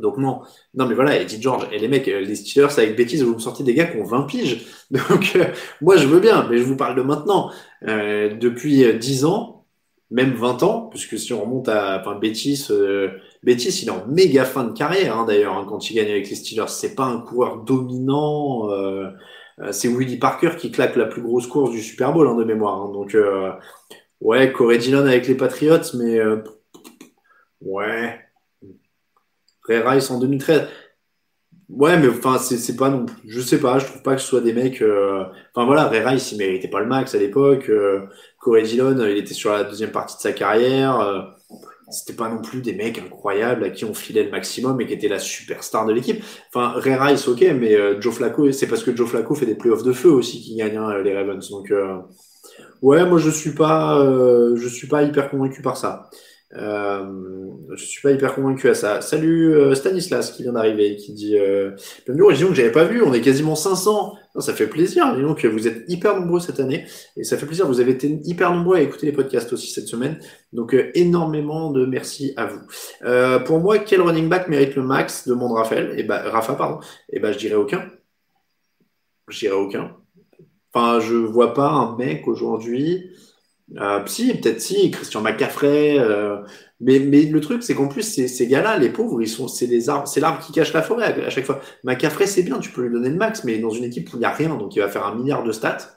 donc 0.00 0.18
non. 0.18 0.42
Non, 0.74 0.86
mais 0.86 0.94
voilà, 0.94 1.20
Eddie 1.20 1.40
George, 1.40 1.68
et 1.72 1.78
les 1.78 1.88
mecs, 1.88 2.06
les 2.06 2.34
Steelers, 2.34 2.78
avec 2.78 2.96
bêtises, 2.96 3.22
vous 3.22 3.34
me 3.34 3.40
sortez 3.40 3.64
des 3.64 3.74
gars 3.74 3.86
qui 3.86 3.98
ont 3.98 4.04
20 4.04 4.22
piges. 4.24 4.66
Donc, 4.90 5.32
euh, 5.36 5.46
moi, 5.80 5.96
je 5.96 6.06
veux 6.06 6.20
bien, 6.20 6.46
mais 6.48 6.58
je 6.58 6.64
vous 6.64 6.76
parle 6.76 6.96
de 6.96 7.02
maintenant. 7.02 7.50
Euh, 7.88 8.34
depuis 8.36 8.84
10 8.98 9.24
ans, 9.24 9.62
même 10.12 10.34
20 10.34 10.62
ans, 10.62 10.88
puisque 10.90 11.18
si 11.18 11.32
on 11.32 11.42
remonte 11.42 11.68
à. 11.68 11.98
Enfin, 12.00 12.18
Bétis, 12.18 12.66
euh, 12.70 13.08
Bétis, 13.42 13.80
il 13.82 13.88
est 13.88 13.90
en 13.90 14.06
méga 14.06 14.44
fin 14.44 14.64
de 14.64 14.72
carrière, 14.72 15.16
hein, 15.18 15.24
d'ailleurs, 15.26 15.56
hein, 15.56 15.64
quand 15.66 15.90
il 15.90 15.94
gagne 15.96 16.10
avec 16.10 16.28
les 16.28 16.36
Steelers. 16.36 16.68
C'est 16.68 16.94
pas 16.94 17.06
un 17.06 17.18
coureur 17.18 17.62
dominant. 17.64 18.70
Euh, 18.70 19.08
c'est 19.70 19.88
Willie 19.88 20.18
Parker 20.18 20.56
qui 20.58 20.72
claque 20.72 20.96
la 20.96 21.06
plus 21.06 21.22
grosse 21.22 21.46
course 21.46 21.70
du 21.70 21.82
Super 21.82 22.12
Bowl 22.12 22.26
hein, 22.26 22.34
de 22.34 22.44
mémoire. 22.44 22.82
Hein. 22.82 22.90
Donc, 22.92 23.14
euh, 23.14 23.52
ouais, 24.20 24.52
Corey 24.52 24.78
Dillon 24.78 25.06
avec 25.06 25.26
les 25.28 25.36
Patriots, 25.36 25.94
mais 25.94 26.18
euh, 26.18 26.42
ouais. 27.60 28.18
Ray 29.68 29.78
Rice 29.78 30.10
en 30.10 30.18
2013. 30.18 30.68
Ouais, 31.68 31.96
mais 31.98 32.08
enfin, 32.08 32.36
c'est 32.38 32.76
pas 32.76 32.90
non 32.90 33.06
Je 33.26 33.40
sais 33.40 33.58
pas, 33.58 33.78
je 33.78 33.86
trouve 33.86 34.02
pas 34.02 34.14
que 34.14 34.20
ce 34.20 34.26
soit 34.26 34.40
des 34.40 34.52
mecs. 34.52 34.82
Euh... 34.82 35.24
Enfin 35.54 35.64
voilà, 35.64 35.88
Ray 35.88 36.00
Rice, 36.00 36.32
il 36.32 36.38
méritait 36.38 36.68
pas 36.68 36.80
le 36.80 36.86
max 36.86 37.14
à 37.14 37.18
l'époque. 37.18 37.70
Euh, 37.70 38.06
Corey 38.38 38.62
Dillon, 38.62 38.98
il 39.06 39.16
était 39.16 39.32
sur 39.32 39.52
la 39.52 39.64
deuxième 39.64 39.90
partie 39.92 40.16
de 40.16 40.20
sa 40.20 40.32
carrière. 40.32 41.34
C'était 41.92 42.14
pas 42.14 42.28
non 42.28 42.40
plus 42.40 42.60
des 42.60 42.74
mecs 42.74 42.98
incroyables 42.98 43.64
à 43.64 43.70
qui 43.70 43.84
on 43.84 43.94
filait 43.94 44.24
le 44.24 44.30
maximum 44.30 44.80
et 44.80 44.86
qui 44.86 44.94
étaient 44.94 45.08
la 45.08 45.18
superstar 45.18 45.86
de 45.86 45.92
l'équipe. 45.92 46.22
Enfin, 46.48 46.72
Ray 46.76 46.94
Rice, 46.94 47.28
ok, 47.28 47.44
mais 47.58 47.74
euh, 47.74 48.00
Joe 48.00 48.14
Flacco, 48.14 48.50
c'est 48.52 48.66
parce 48.66 48.82
que 48.82 48.96
Joe 48.96 49.08
Flacco 49.08 49.34
fait 49.34 49.46
des 49.46 49.54
playoffs 49.54 49.82
de 49.84 49.92
feu 49.92 50.10
aussi 50.10 50.40
qui 50.40 50.56
gagne 50.56 50.76
hein, 50.76 50.98
les 51.02 51.14
Ravens. 51.14 51.48
Donc, 51.50 51.70
euh, 51.70 51.98
ouais, 52.80 53.04
moi 53.06 53.18
je 53.18 53.30
suis 53.30 53.54
pas, 53.54 53.98
euh, 54.00 54.56
je 54.56 54.68
suis 54.68 54.88
pas 54.88 55.02
hyper 55.02 55.30
convaincu 55.30 55.62
par 55.62 55.76
ça. 55.76 56.10
Euh, 56.54 57.50
je 57.74 57.84
suis 57.84 58.02
pas 58.02 58.10
hyper 58.10 58.34
convaincu 58.34 58.68
à 58.68 58.74
ça. 58.74 59.00
Salut 59.00 59.54
euh, 59.54 59.74
Stanislas 59.74 60.32
qui 60.32 60.42
vient 60.42 60.52
d'arriver, 60.52 60.96
qui 60.96 61.12
dit 61.12 61.38
euh, 61.38 61.70
Bienvenue 62.04 62.24
région 62.24 62.48
que 62.48 62.54
j'avais 62.54 62.72
pas 62.72 62.84
vu, 62.84 63.02
on 63.02 63.12
est 63.14 63.20
quasiment 63.20 63.54
500. 63.54 64.14
Non, 64.34 64.40
ça 64.40 64.52
fait 64.54 64.66
plaisir, 64.66 65.14
dis 65.14 65.22
donc 65.22 65.44
vous 65.44 65.68
êtes 65.68 65.84
hyper 65.88 66.18
nombreux 66.18 66.40
cette 66.40 66.60
année 66.60 66.86
et 67.16 67.24
ça 67.24 67.36
fait 67.36 67.46
plaisir. 67.46 67.66
Vous 67.66 67.80
avez 67.80 67.92
été 67.92 68.20
hyper 68.24 68.52
nombreux 68.52 68.76
à 68.76 68.80
écouter 68.80 69.06
les 69.06 69.12
podcasts 69.12 69.52
aussi 69.52 69.70
cette 69.70 69.88
semaine, 69.88 70.18
donc 70.52 70.74
euh, 70.74 70.90
énormément 70.94 71.70
de 71.70 71.86
merci 71.86 72.32
à 72.36 72.46
vous. 72.46 72.60
Euh, 73.04 73.38
pour 73.38 73.60
moi, 73.60 73.78
quel 73.78 74.00
running 74.00 74.28
back 74.28 74.48
mérite 74.48 74.74
le 74.74 74.82
max 74.82 75.26
demande 75.28 75.52
Raphaël. 75.52 75.94
Et 75.98 76.02
bah 76.02 76.22
Rafa 76.30 76.54
pardon. 76.54 76.80
Et 77.10 77.20
bah 77.20 77.32
je 77.32 77.38
dirais 77.38 77.54
aucun. 77.54 77.90
Je 79.28 79.38
dirais 79.38 79.54
aucun. 79.54 79.96
Enfin, 80.72 81.00
je 81.00 81.14
vois 81.14 81.52
pas 81.52 81.68
un 81.68 81.96
mec 81.96 82.26
aujourd'hui. 82.26 83.10
Euh, 83.80 84.00
si, 84.06 84.34
peut-être 84.34 84.60
si, 84.60 84.90
Christian 84.90 85.20
McCaffrey. 85.20 85.98
Euh, 85.98 86.36
mais, 86.80 86.98
mais 86.98 87.22
le 87.22 87.40
truc, 87.40 87.62
c'est 87.62 87.74
qu'en 87.74 87.88
plus, 87.88 88.02
ces, 88.02 88.28
ces 88.28 88.46
gars-là, 88.46 88.76
les 88.78 88.90
pauvres, 88.90 89.22
ils 89.22 89.28
sont, 89.28 89.48
c'est 89.48 89.66
les 89.66 89.88
arbres, 89.88 90.08
c'est 90.08 90.20
l'arbre 90.20 90.44
qui 90.44 90.52
cache 90.52 90.72
la 90.72 90.82
forêt 90.82 91.04
à, 91.24 91.30
chaque 91.30 91.44
fois. 91.44 91.60
McCaffrey, 91.84 92.26
c'est 92.26 92.42
bien, 92.42 92.58
tu 92.58 92.70
peux 92.70 92.82
lui 92.82 92.92
donner 92.92 93.08
le 93.08 93.16
max, 93.16 93.44
mais 93.44 93.58
dans 93.58 93.70
une 93.70 93.84
équipe 93.84 94.12
où 94.12 94.16
il 94.16 94.20
n'y 94.20 94.24
a 94.24 94.32
rien, 94.32 94.56
donc 94.56 94.74
il 94.74 94.80
va 94.80 94.88
faire 94.88 95.06
un 95.06 95.14
milliard 95.14 95.44
de 95.44 95.52
stats. 95.52 95.94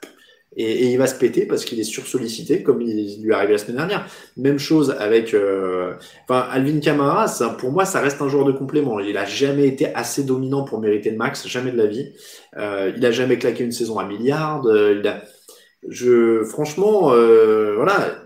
Et, 0.58 0.92
il 0.92 0.96
va 0.96 1.06
se 1.06 1.18
péter 1.18 1.44
parce 1.44 1.66
qu'il 1.66 1.78
est 1.80 1.84
sursollicité, 1.84 2.62
comme 2.62 2.80
il 2.80 3.20
lui 3.20 3.30
est 3.30 3.34
arrivé 3.34 3.52
la 3.52 3.58
semaine 3.58 3.76
dernière. 3.76 4.06
Même 4.38 4.58
chose 4.58 4.96
avec, 4.98 5.34
euh, 5.34 5.92
Alvin 6.30 6.80
Kamara, 6.80 7.26
pour 7.58 7.72
moi, 7.72 7.84
ça 7.84 8.00
reste 8.00 8.22
un 8.22 8.28
joueur 8.28 8.46
de 8.46 8.52
complément. 8.52 8.98
Il 9.00 9.18
a 9.18 9.26
jamais 9.26 9.66
été 9.66 9.92
assez 9.94 10.24
dominant 10.24 10.64
pour 10.64 10.80
mériter 10.80 11.10
le 11.10 11.18
max, 11.18 11.46
jamais 11.46 11.72
de 11.72 11.76
la 11.76 11.86
vie. 11.86 12.12
Il 12.56 13.04
a 13.04 13.10
jamais 13.10 13.36
claqué 13.36 13.64
une 13.64 13.72
saison 13.72 13.98
à 13.98 14.06
milliard. 14.06 14.62
il 14.64 15.06
a, 15.06 15.20
je, 15.88 16.44
franchement, 16.44 17.12
euh, 17.12 17.74
voilà. 17.76 18.18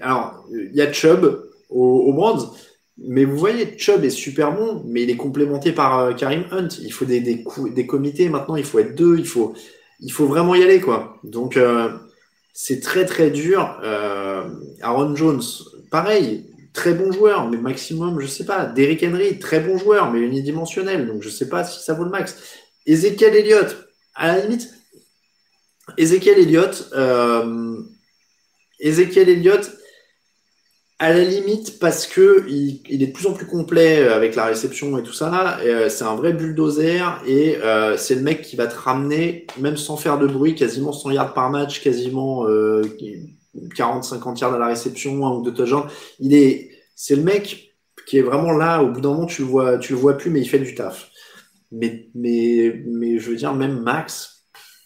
Alors, 0.00 0.44
il 0.50 0.74
y 0.74 0.80
a 0.80 0.92
Chubb 0.92 1.42
au, 1.68 1.82
au 1.82 2.12
Brands, 2.12 2.52
mais 2.98 3.24
vous 3.24 3.36
voyez, 3.36 3.76
Chubb 3.78 4.04
est 4.04 4.10
super 4.10 4.52
bon, 4.52 4.82
mais 4.86 5.02
il 5.02 5.10
est 5.10 5.16
complémenté 5.16 5.72
par 5.72 5.98
euh, 5.98 6.12
Karim 6.12 6.44
Hunt. 6.50 6.68
Il 6.82 6.92
faut 6.92 7.04
des, 7.04 7.20
des, 7.20 7.86
comités 7.86 8.28
maintenant, 8.28 8.56
il 8.56 8.64
faut 8.64 8.78
être 8.78 8.94
deux, 8.94 9.18
il 9.18 9.26
faut, 9.26 9.54
il 10.00 10.12
faut 10.12 10.26
vraiment 10.26 10.54
y 10.54 10.62
aller, 10.62 10.80
quoi. 10.80 11.18
Donc, 11.24 11.56
euh, 11.56 11.90
c'est 12.52 12.80
très 12.80 13.06
très 13.06 13.30
dur. 13.30 13.80
Aaron 14.82 15.16
Jones, 15.16 15.42
pareil, 15.90 16.46
très 16.72 16.94
bon 16.94 17.12
joueur, 17.12 17.48
mais 17.50 17.56
maximum, 17.56 18.20
je 18.20 18.26
sais 18.26 18.44
pas. 18.44 18.66
Derrick 18.66 19.02
Henry, 19.02 19.38
très 19.38 19.60
bon 19.60 19.78
joueur, 19.78 20.10
mais 20.10 20.20
unidimensionnel, 20.20 21.06
donc 21.06 21.22
je 21.22 21.28
sais 21.28 21.48
pas 21.48 21.64
si 21.64 21.82
ça 21.82 21.94
vaut 21.94 22.04
le 22.04 22.10
max. 22.10 22.36
Ezekiel 22.86 23.34
Elliott, 23.36 23.76
à 24.14 24.28
la 24.28 24.40
limite, 24.40 24.68
Ezekiel 25.96 26.38
Elliott, 26.38 26.90
euh, 26.94 27.82
Ezekiel 28.80 29.28
Elliott, 29.28 29.70
à 30.98 31.12
la 31.12 31.24
limite, 31.24 31.80
parce 31.80 32.06
que 32.06 32.44
il, 32.48 32.80
est 32.88 33.06
de 33.06 33.12
plus 33.12 33.26
en 33.26 33.32
plus 33.32 33.46
complet 33.46 34.04
avec 34.06 34.36
la 34.36 34.44
réception 34.44 34.96
et 34.98 35.02
tout 35.02 35.12
ça, 35.12 35.58
euh, 35.60 35.88
c'est 35.88 36.04
un 36.04 36.14
vrai 36.14 36.32
bulldozer 36.32 37.20
et 37.26 37.56
euh, 37.56 37.96
c'est 37.96 38.14
le 38.14 38.20
mec 38.20 38.42
qui 38.42 38.54
va 38.54 38.68
te 38.68 38.76
ramener, 38.76 39.48
même 39.58 39.76
sans 39.76 39.96
faire 39.96 40.18
de 40.18 40.28
bruit, 40.28 40.54
quasiment 40.54 40.92
100 40.92 41.10
yards 41.10 41.34
par 41.34 41.50
match, 41.50 41.82
quasiment 41.82 42.46
40-50 42.46 44.38
yards 44.40 44.54
à 44.54 44.58
la 44.58 44.68
réception, 44.68 45.26
un 45.26 45.32
ou 45.32 45.42
deux 45.42 45.52
touchdowns. 45.52 45.88
Il 46.20 46.34
est, 46.34 46.70
c'est 46.94 47.16
le 47.16 47.22
mec 47.22 47.74
qui 48.06 48.18
est 48.18 48.22
vraiment 48.22 48.52
là, 48.52 48.82
au 48.82 48.90
bout 48.90 49.00
d'un 49.00 49.10
moment, 49.10 49.26
tu 49.26 49.42
le 49.42 49.48
vois, 49.48 49.78
tu 49.78 49.94
le 49.94 49.98
vois 49.98 50.16
plus, 50.16 50.30
mais 50.30 50.40
il 50.40 50.48
fait 50.48 50.58
du 50.60 50.74
taf. 50.74 51.10
Mais, 51.72 52.10
mais, 52.14 52.82
mais 52.86 53.18
je 53.18 53.30
veux 53.30 53.36
dire, 53.36 53.54
même 53.54 53.80
Max, 53.80 54.44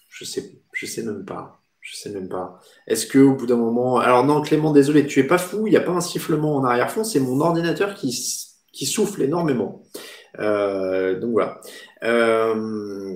je 0.09 0.25
sais 0.25 0.53
je 0.77 0.87
sais 0.87 1.03
même 1.03 1.25
pas. 1.25 1.61
Je 1.81 1.97
sais 1.97 2.11
même 2.11 2.29
pas. 2.29 2.61
Est-ce 2.89 3.07
que 3.07 3.19
au 3.19 3.35
bout 3.35 3.47
d'un 3.47 3.57
moment, 3.57 3.99
alors 3.99 4.25
non, 4.25 4.43
Clément, 4.43 4.73
désolé, 4.73 5.07
tu 5.07 5.21
es 5.21 5.25
pas 5.25 5.39
fou. 5.39 5.69
Il 5.69 5.71
n'y 5.71 5.77
a 5.77 5.81
pas 5.81 5.93
un 5.93 6.01
sifflement 6.01 6.57
en 6.57 6.65
arrière-fond. 6.65 7.05
C'est 7.05 7.21
mon 7.21 7.41
ordinateur 7.41 7.95
qui 7.95 8.87
souffle 8.87 9.23
énormément. 9.23 9.85
Euh, 10.39 11.19
donc 11.19 11.33
voilà. 11.33 11.61
Euh, 12.05 13.15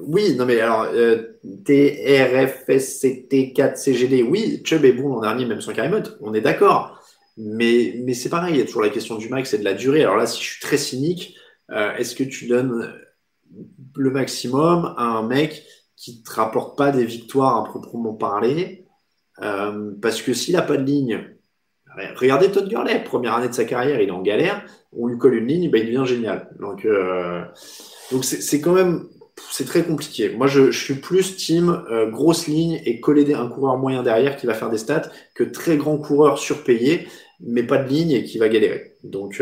oui, 0.00 0.34
non 0.36 0.44
mais 0.46 0.60
alors 0.60 0.88
euh, 0.92 1.38
TRFSCT4CGD, 1.64 4.24
oui, 4.28 4.60
Chubb 4.64 4.84
est 4.84 4.92
bon 4.92 5.08
l'an 5.08 5.20
dernier, 5.20 5.44
même 5.44 5.60
sans 5.60 5.72
Karimot, 5.72 6.02
on 6.20 6.34
est 6.34 6.40
d'accord. 6.40 7.00
Mais 7.36 8.00
mais 8.04 8.14
c'est 8.14 8.30
pareil, 8.30 8.54
il 8.54 8.58
y 8.58 8.62
a 8.62 8.64
toujours 8.64 8.82
la 8.82 8.90
question 8.90 9.16
du 9.16 9.28
max 9.28 9.54
et 9.54 9.58
de 9.58 9.64
la 9.64 9.74
durée. 9.74 10.02
Alors 10.02 10.16
là, 10.16 10.26
si 10.26 10.42
je 10.42 10.50
suis 10.50 10.60
très 10.60 10.76
cynique, 10.76 11.36
est-ce 11.70 12.16
que 12.16 12.24
tu 12.24 12.46
donnes 12.46 12.92
le 13.94 14.10
maximum 14.10 14.94
à 14.96 15.04
un 15.04 15.22
mec 15.22 15.64
qui 15.98 16.22
te 16.22 16.32
rapporte 16.32 16.78
pas 16.78 16.90
des 16.90 17.04
victoires 17.04 17.56
à 17.56 17.64
proprement 17.64 18.14
parler. 18.14 18.84
Euh, 19.42 19.92
parce 20.00 20.22
que 20.22 20.32
s'il 20.32 20.54
n'a 20.54 20.62
pas 20.62 20.76
de 20.76 20.84
ligne, 20.84 21.20
regardez 22.16 22.50
Todd 22.50 22.68
Gurley, 22.68 23.02
première 23.04 23.34
année 23.34 23.48
de 23.48 23.54
sa 23.54 23.64
carrière, 23.64 24.00
il 24.00 24.08
est 24.08 24.12
en 24.12 24.22
galère, 24.22 24.64
on 24.92 25.06
lui 25.06 25.18
colle 25.18 25.34
une 25.34 25.46
ligne, 25.46 25.70
ben, 25.70 25.80
il 25.82 25.86
devient 25.86 26.06
génial. 26.06 26.48
Donc, 26.58 26.84
euh, 26.84 27.42
donc 28.10 28.24
c'est 28.24 28.60
quand 28.60 28.72
même, 28.72 29.06
c'est 29.50 29.64
très 29.64 29.84
compliqué. 29.84 30.30
Moi, 30.30 30.46
je, 30.46 30.70
suis 30.70 30.94
plus 30.94 31.36
team 31.36 31.84
euh, 31.90 32.10
grosse 32.10 32.46
ligne 32.46 32.80
et 32.84 33.00
coller 33.00 33.32
un 33.34 33.48
coureur 33.48 33.76
moyen 33.76 34.02
derrière 34.02 34.36
qui 34.36 34.46
va 34.46 34.54
faire 34.54 34.70
des 34.70 34.78
stats 34.78 35.10
que 35.34 35.44
très 35.44 35.76
grand 35.76 35.98
coureur 35.98 36.38
surpayé, 36.38 37.08
mais 37.40 37.62
pas 37.62 37.78
de 37.78 37.88
ligne 37.88 38.10
et 38.10 38.24
qui 38.24 38.38
va 38.38 38.48
galérer. 38.48 38.94
Donc, 39.04 39.40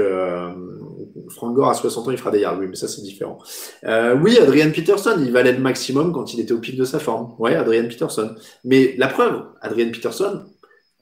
Frank 1.29 1.55
Gore 1.55 1.71
à 1.71 1.75
60 1.75 2.09
ans, 2.09 2.11
il 2.11 2.19
fera 2.19 2.31
des 2.31 2.41
yards, 2.41 2.59
oui, 2.59 2.67
mais 2.69 2.77
ça 2.77 2.89
c'est 2.89 3.03
différent. 3.03 3.39
Euh, 3.85 4.17
oui, 4.17 4.39
Adrian 4.39 4.71
Peterson, 4.71 5.17
il 5.19 5.33
valait 5.33 5.53
le 5.53 5.61
maximum 5.61 6.13
quand 6.13 6.35
il 6.35 6.41
était 6.41 6.53
au 6.53 6.59
pic 6.59 6.77
de 6.77 6.85
sa 6.85 6.99
forme. 6.99 7.35
Ouais, 7.39 7.55
Adrian 7.55 7.89
Peterson. 7.89 8.35
Mais 8.65 8.95
la 8.99 9.09
preuve, 9.09 9.45
Adrian 9.61 9.91
Peterson, 9.91 10.45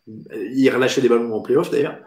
il 0.06 0.68
relâchait 0.70 1.00
des 1.00 1.08
ballons 1.08 1.32
en 1.32 1.40
playoff 1.40 1.70
d'ailleurs. 1.70 1.98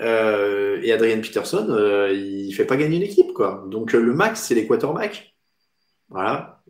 Euh, 0.00 0.80
et 0.82 0.92
Adrian 0.92 1.20
Peterson, 1.20 1.66
euh, 1.70 2.12
il 2.12 2.52
fait 2.52 2.64
pas 2.64 2.76
gagner 2.76 2.96
une 2.96 3.02
équipe, 3.02 3.32
quoi. 3.32 3.64
Donc 3.70 3.92
le 3.92 4.14
max, 4.14 4.42
c'est 4.42 4.54
les 4.54 4.66
quarterbacks. 4.66 5.34
Voilà. 6.08 6.62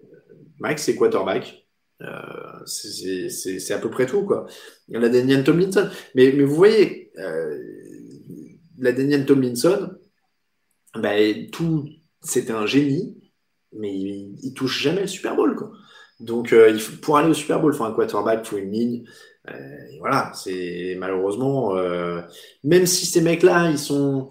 Max, 0.58 0.82
c'est 0.82 0.96
quarterback. 0.96 1.62
Euh, 2.02 2.64
c'est 2.66 3.72
à 3.72 3.78
peu 3.78 3.90
près 3.90 4.06
tout, 4.06 4.24
quoi. 4.24 4.46
La 4.88 5.08
Daniel 5.08 5.44
Tomlinson. 5.44 5.88
Mais, 6.14 6.30
vous 6.30 6.54
voyez, 6.54 7.12
euh, 7.18 7.58
la 8.78 8.92
Daniel 8.92 9.24
Tomlinson, 9.24 9.90
ben, 10.96 11.50
tout, 11.50 11.88
c'était 12.20 12.52
un 12.52 12.66
génie, 12.66 13.16
mais 13.72 13.92
il, 13.92 14.36
il, 14.42 14.54
touche 14.54 14.82
jamais 14.82 15.02
le 15.02 15.06
Super 15.06 15.34
Bowl, 15.34 15.56
quoi. 15.56 15.72
Donc, 16.22 16.52
euh, 16.52 16.78
pour 17.02 17.16
aller 17.18 17.30
au 17.30 17.34
Super 17.34 17.60
Bowl, 17.60 17.72
il 17.74 17.76
faut 17.76 17.84
un 17.84 17.92
quarterback, 17.92 18.40
il 18.44 18.48
faut 18.48 18.56
une 18.58 18.70
ligne. 18.70 19.04
Euh, 19.50 19.52
voilà, 19.98 20.30
c'est 20.34 20.94
malheureusement, 20.98 21.76
euh, 21.76 22.20
même 22.62 22.86
si 22.86 23.06
ces 23.06 23.20
mecs-là, 23.20 23.70
ils 23.70 23.78
sont, 23.78 24.30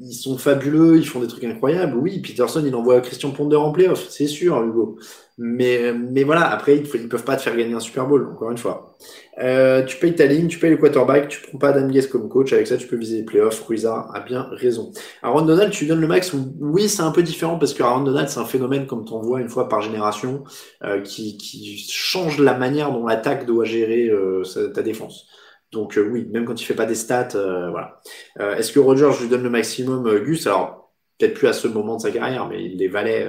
ils 0.00 0.14
sont 0.14 0.38
fabuleux, 0.38 0.96
ils 0.96 1.06
font 1.06 1.20
des 1.20 1.26
trucs 1.26 1.44
incroyables. 1.44 1.96
Oui, 1.96 2.20
Peterson, 2.20 2.62
il 2.64 2.74
envoie 2.74 3.00
Christian 3.00 3.30
Ponder 3.30 3.56
en 3.56 3.70
playoff, 3.70 4.08
c'est 4.08 4.26
sûr, 4.26 4.62
Hugo. 4.62 4.98
Mais, 5.36 5.92
mais 5.92 6.22
voilà, 6.22 6.50
après, 6.50 6.76
ils 6.76 7.02
ne 7.02 7.06
peuvent 7.06 7.24
pas 7.24 7.36
te 7.36 7.42
faire 7.42 7.56
gagner 7.56 7.74
un 7.74 7.80
Super 7.80 8.06
Bowl, 8.06 8.28
encore 8.32 8.50
une 8.50 8.58
fois. 8.58 8.96
Euh, 9.42 9.82
tu 9.84 9.96
payes 9.96 10.14
ta 10.14 10.26
ligne, 10.26 10.48
tu 10.48 10.58
payes 10.58 10.70
le 10.70 10.76
quarterback, 10.76 11.28
tu 11.28 11.40
prends 11.40 11.58
pas 11.58 11.68
Adam 11.68 11.88
Gaze 11.88 12.08
comme 12.08 12.28
coach, 12.28 12.52
avec 12.52 12.66
ça, 12.66 12.76
tu 12.76 12.86
peux 12.86 12.96
viser 12.96 13.18
les 13.18 13.24
playoffs. 13.24 13.62
Ruiza 13.62 14.06
a 14.12 14.20
bien 14.20 14.48
raison. 14.52 14.92
Aaron 15.22 15.42
Donald, 15.42 15.72
tu 15.72 15.86
donnes 15.86 16.00
le 16.00 16.06
max. 16.06 16.34
Oui, 16.60 16.88
c'est 16.88 17.02
un 17.02 17.10
peu 17.10 17.22
différent 17.22 17.58
parce 17.58 17.72
que 17.72 17.82
Aaron 17.82 18.02
Donald, 18.02 18.28
c'est 18.28 18.40
un 18.40 18.44
phénomène, 18.44 18.86
comme 18.86 19.04
tu 19.04 19.12
en 19.12 19.20
vois 19.20 19.40
une 19.40 19.48
fois 19.48 19.68
par 19.68 19.80
génération, 19.80 20.44
euh, 20.84 21.00
qui, 21.00 21.38
qui 21.38 21.78
change 21.90 22.38
la 22.38 22.54
manière 22.54 22.92
dont 22.92 23.06
l'attaque 23.06 23.46
doit 23.46 23.64
gérer 23.64 24.08
euh, 24.08 24.42
ta 24.74 24.82
défense. 24.82 25.26
Donc 25.72 25.96
euh, 25.96 26.08
oui, 26.10 26.28
même 26.32 26.44
quand 26.44 26.60
il 26.60 26.64
fait 26.64 26.74
pas 26.74 26.86
des 26.86 26.94
stats, 26.94 27.28
euh, 27.34 27.70
voilà. 27.70 28.00
Euh, 28.40 28.56
est-ce 28.56 28.72
que 28.72 28.80
Roger, 28.80 29.10
je 29.16 29.22
lui 29.22 29.28
donne 29.28 29.42
le 29.42 29.50
maximum, 29.50 30.08
Gus? 30.20 30.46
Alors 30.46 30.78
peut-être 31.18 31.34
plus 31.34 31.48
à 31.48 31.52
ce 31.52 31.68
moment 31.68 31.96
de 31.96 32.00
sa 32.00 32.10
carrière, 32.10 32.48
mais 32.48 32.64
il 32.64 32.78
les 32.78 32.88
valait, 32.88 33.28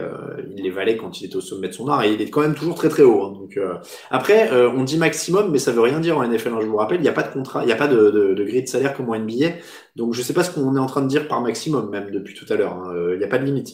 il 0.56 0.64
les 0.64 0.70
valait 0.70 0.96
quand 0.96 1.20
il 1.20 1.26
était 1.26 1.36
au 1.36 1.42
sommet 1.42 1.68
de 1.68 1.74
son 1.74 1.90
art 1.90 2.06
et 2.06 2.14
il 2.14 2.22
est 2.22 2.30
quand 2.30 2.40
même 2.40 2.56
toujours 2.56 2.76
très 2.76 2.88
très 2.88 3.04
haut. 3.04 3.22
Hein. 3.22 3.34
donc 3.34 3.60
après, 4.10 4.50
on 4.50 4.86
dit 4.86 4.98
maximum, 4.98 5.52
mais 5.52 5.60
ça 5.60 5.74
veut 5.74 5.82
rien 5.82 6.00
dire 6.00 6.18
en 6.18 6.26
NFL. 6.26 6.54
Hein, 6.54 6.60
je 6.62 6.68
vous 6.68 6.78
rappelle, 6.78 7.00
il 7.00 7.04
n'y 7.04 7.10
a 7.10 7.12
pas 7.12 7.24
de 7.24 7.34
contrat, 7.34 7.64
il 7.64 7.66
n'y 7.66 7.74
a 7.74 7.76
pas 7.76 7.90
de, 7.90 8.10
de, 8.10 8.34
de, 8.34 8.44
grille 8.46 8.64
de 8.64 8.70
salaire 8.70 8.96
comme 8.96 9.10
en 9.10 9.20
NBA. 9.20 9.48
Donc 9.98 10.14
je 10.14 10.22
sais 10.22 10.32
pas 10.32 10.46
ce 10.46 10.52
qu'on 10.52 10.74
est 10.78 10.80
en 10.80 10.86
train 10.86 11.02
de 11.02 11.10
dire 11.10 11.28
par 11.28 11.42
maximum 11.42 11.90
même 11.90 12.12
depuis 12.12 12.34
tout 12.34 12.46
à 12.48 12.56
l'heure. 12.56 12.76
Hein. 12.76 12.94
Il 13.12 13.18
n'y 13.18 13.26
a 13.26 13.28
pas 13.28 13.40
de 13.40 13.44
limite. 13.44 13.74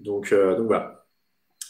Donc 0.00 0.34
donc 0.34 0.66
voilà. 0.66 0.95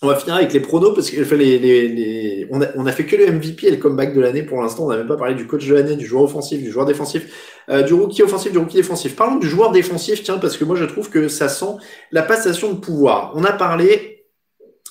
On 0.06 0.10
va 0.10 0.14
finir 0.14 0.36
avec 0.36 0.52
les 0.52 0.60
pronos 0.60 0.94
parce 0.94 1.10
que 1.10 1.34
les, 1.34 1.58
les, 1.58 1.88
les... 1.88 2.46
On, 2.52 2.62
a, 2.62 2.66
on, 2.76 2.86
a, 2.86 2.92
fait 2.92 3.04
que 3.06 3.16
le 3.16 3.26
MVP 3.32 3.66
et 3.66 3.72
le 3.72 3.76
comeback 3.78 4.14
de 4.14 4.20
l'année 4.20 4.44
pour 4.44 4.62
l'instant. 4.62 4.84
On 4.84 4.90
n'a 4.90 4.98
même 4.98 5.08
pas 5.08 5.16
parlé 5.16 5.34
du 5.34 5.48
coach 5.48 5.66
de 5.66 5.74
l'année, 5.74 5.96
du 5.96 6.06
joueur 6.06 6.22
offensif, 6.22 6.62
du 6.62 6.70
joueur 6.70 6.86
défensif, 6.86 7.58
euh, 7.70 7.82
du 7.82 7.92
rookie 7.92 8.22
offensif, 8.22 8.52
du 8.52 8.58
rookie 8.58 8.76
défensif. 8.76 9.16
Parlons 9.16 9.34
du 9.34 9.48
joueur 9.48 9.72
défensif, 9.72 10.22
tiens, 10.22 10.38
parce 10.38 10.56
que 10.56 10.64
moi 10.64 10.76
je 10.76 10.84
trouve 10.84 11.10
que 11.10 11.26
ça 11.26 11.48
sent 11.48 11.74
la 12.12 12.22
passation 12.22 12.72
de 12.72 12.78
pouvoir. 12.78 13.32
On 13.34 13.42
a 13.42 13.50
parlé 13.50 14.15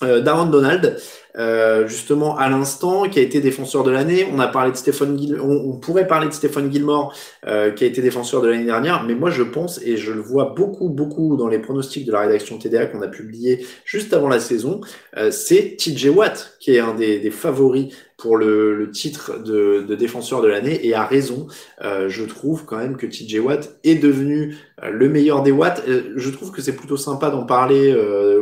euh, 0.03 0.21
d'Aaron 0.21 0.47
Donald. 0.47 0.97
Euh, 1.37 1.85
justement 1.85 2.37
à 2.37 2.49
l'instant, 2.49 3.09
qui 3.09 3.19
a 3.19 3.21
été 3.21 3.41
défenseur 3.41 3.83
de 3.83 3.91
l'année. 3.91 4.25
On 4.33 4.39
a 4.39 4.47
parlé 4.47 4.71
de 4.71 4.77
Stephen 4.77 5.17
on, 5.41 5.73
pourrait 5.73 6.07
parler 6.07 6.29
de 6.29 6.33
Stephen 6.33 6.71
Gilmore, 6.71 7.13
euh, 7.45 7.71
qui 7.71 7.83
a 7.83 7.87
été 7.87 8.01
défenseur 8.01 8.41
de 8.41 8.47
l'année 8.47 8.63
dernière, 8.63 9.03
mais 9.03 9.15
moi 9.15 9.29
je 9.29 9.43
pense, 9.43 9.81
et 9.83 9.97
je 9.97 10.13
le 10.13 10.21
vois 10.21 10.53
beaucoup, 10.55 10.87
beaucoup 10.87 11.35
dans 11.35 11.49
les 11.49 11.59
pronostics 11.59 12.05
de 12.05 12.13
la 12.13 12.21
rédaction 12.21 12.57
TDA 12.57 12.85
qu'on 12.85 13.01
a 13.01 13.09
publié 13.09 13.65
juste 13.83 14.13
avant 14.13 14.29
la 14.29 14.39
saison, 14.39 14.79
euh, 15.17 15.29
c'est 15.29 15.75
TJ 15.77 16.07
Watt, 16.07 16.55
qui 16.61 16.75
est 16.75 16.79
un 16.79 16.93
des, 16.93 17.19
des 17.19 17.31
favoris 17.31 17.93
pour 18.17 18.37
le, 18.37 18.75
le 18.75 18.91
titre 18.91 19.43
de, 19.43 19.85
de, 19.87 19.95
défenseur 19.95 20.41
de 20.41 20.47
l'année, 20.47 20.85
et 20.85 20.93
a 20.93 21.05
raison. 21.05 21.47
Euh, 21.83 22.07
je 22.09 22.23
trouve 22.23 22.65
quand 22.65 22.77
même 22.77 22.97
que 22.97 23.05
TJ 23.05 23.39
Watt 23.39 23.77
est 23.83 23.95
devenu 23.95 24.55
euh, 24.83 24.89
le 24.89 25.09
meilleur 25.09 25.43
des 25.43 25.51
Watts. 25.51 25.83
je 25.87 26.29
trouve 26.29 26.51
que 26.51 26.61
c'est 26.61 26.75
plutôt 26.75 26.97
sympa 26.97 27.29
d'en 27.29 27.45
parler 27.45 27.93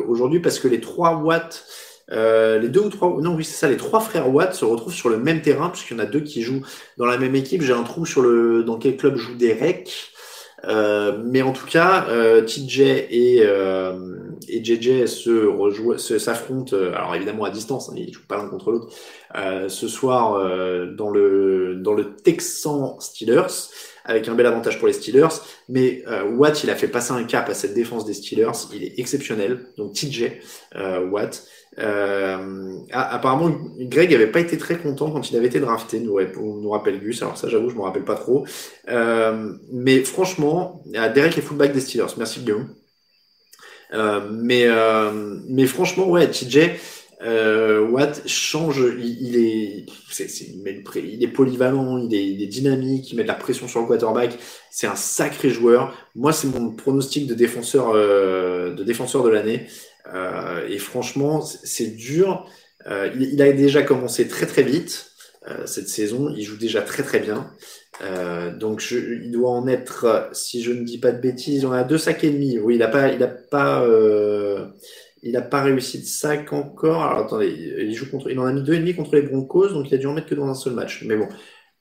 aujourd'hui 0.08 0.40
parce 0.40 0.60
que 0.60 0.68
les 0.68 0.80
trois 0.80 1.16
Watts 1.16 1.66
euh, 2.12 2.60
les 2.60 2.68
deux 2.68 2.82
ou 2.82 2.90
trois, 2.90 3.18
non 3.22 3.36
oui 3.36 3.46
c'est 3.46 3.56
ça, 3.56 3.70
les 3.70 3.78
trois 3.78 4.02
frères 4.02 4.34
Watt 4.34 4.54
se 4.54 4.66
retrouvent 4.66 4.94
sur 4.94 5.10
le 5.10 5.18
même 5.18 5.42
terrain 5.42 5.70
puisqu'il 5.70 5.96
y 5.96 6.00
en 6.00 6.04
a 6.04 6.06
deux 6.06 6.20
qui 6.20 6.42
jouent 6.42 6.64
dans 6.98 7.06
la 7.06 7.18
même 7.18 7.36
équipe. 7.36 7.62
J'ai 7.62 7.74
un 7.74 7.84
trou 7.84 8.06
sur 8.06 8.22
le 8.22 8.64
dans 8.64 8.78
quel 8.78 8.98
club 8.98 9.16
joue 9.16 9.36
Derek. 9.36 10.14
Euh, 10.66 11.22
mais 11.26 11.42
en 11.42 11.52
tout 11.52 11.66
cas, 11.66 12.06
euh, 12.08 12.42
TJ 12.42 12.80
et, 12.80 13.40
euh, 13.42 14.16
et 14.48 14.64
JJ 14.64 15.08
se 15.08 16.18
s'affrontent, 16.18 16.74
euh, 16.74 16.94
alors 16.96 17.16
évidemment 17.16 17.44
à 17.44 17.50
distance, 17.50 17.90
hein, 17.90 17.96
ils 17.98 18.14
jouent 18.14 18.26
pas 18.28 18.38
l'un 18.38 18.48
contre 18.48 18.72
l'autre, 18.72 18.88
euh, 19.36 19.70
ce 19.70 19.88
soir 19.88 20.34
dans 20.96 21.10
le 21.10 21.76
dans 21.76 21.94
le 21.94 22.16
Texan 22.16 23.00
Steelers 23.00 23.70
avec 24.06 24.28
un 24.28 24.36
bel 24.36 24.46
avantage 24.46 24.80
pour 24.80 24.88
les 24.88 24.94
Steelers. 24.94 25.40
Mais 25.70 26.04
Watt, 26.36 26.64
il 26.64 26.70
a 26.70 26.76
fait 26.76 26.88
passer 26.88 27.14
un 27.14 27.24
cap 27.24 27.50
à 27.50 27.54
cette 27.54 27.74
défense 27.74 28.06
des 28.06 28.14
Steelers, 28.14 28.52
il 28.74 28.84
est 28.84 29.00
exceptionnel. 29.00 29.66
Donc 29.78 29.94
TJ 29.94 30.32
Watt. 31.10 31.48
Euh, 31.80 32.78
apparemment, 32.92 33.52
Greg 33.80 34.14
avait 34.14 34.28
pas 34.28 34.40
été 34.40 34.58
très 34.58 34.78
content 34.78 35.12
quand 35.12 35.32
il 35.32 35.38
avait 35.38 35.48
été 35.48 35.60
drafté, 35.60 36.00
nous, 36.00 36.70
rappelle 36.70 37.00
Gus. 37.00 37.22
Alors 37.22 37.38
ça, 37.38 37.50
j'avoue, 37.50 37.70
je 37.70 37.76
me 37.76 37.82
rappelle 37.82 38.04
pas 38.04 38.16
trop. 38.16 38.46
Euh, 38.90 39.54
mais 39.72 40.04
franchement, 40.04 40.84
Derek 40.86 41.38
est 41.38 41.42
fullback 41.42 41.74
des 41.74 41.82
Steelers. 41.82 42.14
Merci 42.18 42.42
Guillaume. 42.42 42.70
Euh, 43.94 44.22
mais 44.32 44.66
euh, 44.66 45.12
mais 45.48 45.68
franchement, 45.68 46.10
ouais, 46.10 46.30
TJ 46.30 46.72
euh, 47.22 47.88
Watt 47.88 48.28
change. 48.28 48.84
Il, 49.00 49.36
est, 49.36 49.86
il, 50.20 51.24
est 51.24 51.28
polyvalent, 51.28 51.98
il 51.98 52.14
est, 52.16 52.48
dynamique, 52.48 53.12
il 53.12 53.18
met 53.18 53.24
de 53.24 53.28
la 53.28 53.36
pression 53.36 53.68
sur 53.68 53.82
le 53.82 53.88
quarterback. 53.88 54.38
C'est 54.72 54.88
un 54.88 54.96
sacré 54.96 55.50
joueur. 55.50 55.96
Moi, 56.16 56.34
c'est 56.34 56.48
mon 56.48 56.72
pronostic 56.72 57.28
de 57.28 57.34
défenseur 57.34 57.94
de 57.94 58.84
défenseur 58.84 59.24
de 59.24 59.30
l'année. 59.30 59.68
Euh, 60.14 60.68
et 60.68 60.78
franchement, 60.78 61.42
c'est 61.42 61.96
dur. 61.96 62.48
Euh, 62.88 63.10
il, 63.18 63.42
a 63.42 63.52
déjà 63.54 63.82
commencé 63.84 64.28
très 64.28 64.46
très 64.46 64.64
vite 64.64 65.12
euh, 65.50 65.66
cette 65.66 65.90
saison. 65.90 66.34
Il 66.36 66.44
joue 66.44 66.58
déjà 66.58 66.82
très 66.82 67.04
très 67.04 67.20
bien. 67.20 67.52
donc 68.60 68.84
il 68.92 69.32
doit 69.32 69.52
en 69.52 69.68
être, 69.68 70.30
si 70.34 70.62
je 70.64 70.72
ne 70.72 70.84
dis 70.84 70.98
pas 70.98 71.12
de 71.12 71.22
bêtises, 71.22 71.64
on 71.66 71.72
a 71.72 71.84
deux 71.84 71.98
sacs 71.98 72.24
et 72.24 72.32
demi. 72.32 72.60
Oui, 72.60 72.76
il 72.76 72.80
n'a 72.80 72.88
pas, 72.88 73.10
il 73.10 73.24
a 73.24 73.28
pas, 73.28 73.86
il 75.24 75.32
n'a 75.32 75.42
pas 75.42 75.64
réussi 75.64 76.00
de 76.00 76.06
sac 76.06 76.54
encore. 76.54 77.02
Alors 77.02 77.20
attendez, 77.20 77.48
il 77.80 77.94
joue 77.96 78.10
contre, 78.10 78.30
il 78.30 78.38
en 78.40 78.46
a 78.46 78.52
mis 78.52 78.62
deux 78.62 78.74
et 78.74 78.80
demi 78.80 78.94
contre 78.94 79.16
les 79.16 79.22
Broncos, 79.22 79.70
donc 79.70 79.90
il 79.90 79.96
a 79.96 79.98
dû 79.98 80.06
en 80.06 80.14
mettre 80.14 80.28
que 80.28 80.36
dans 80.36 80.48
un 80.48 80.54
seul 80.54 80.74
match. 80.74 81.04
Mais 81.08 81.16
bon, 81.16 81.28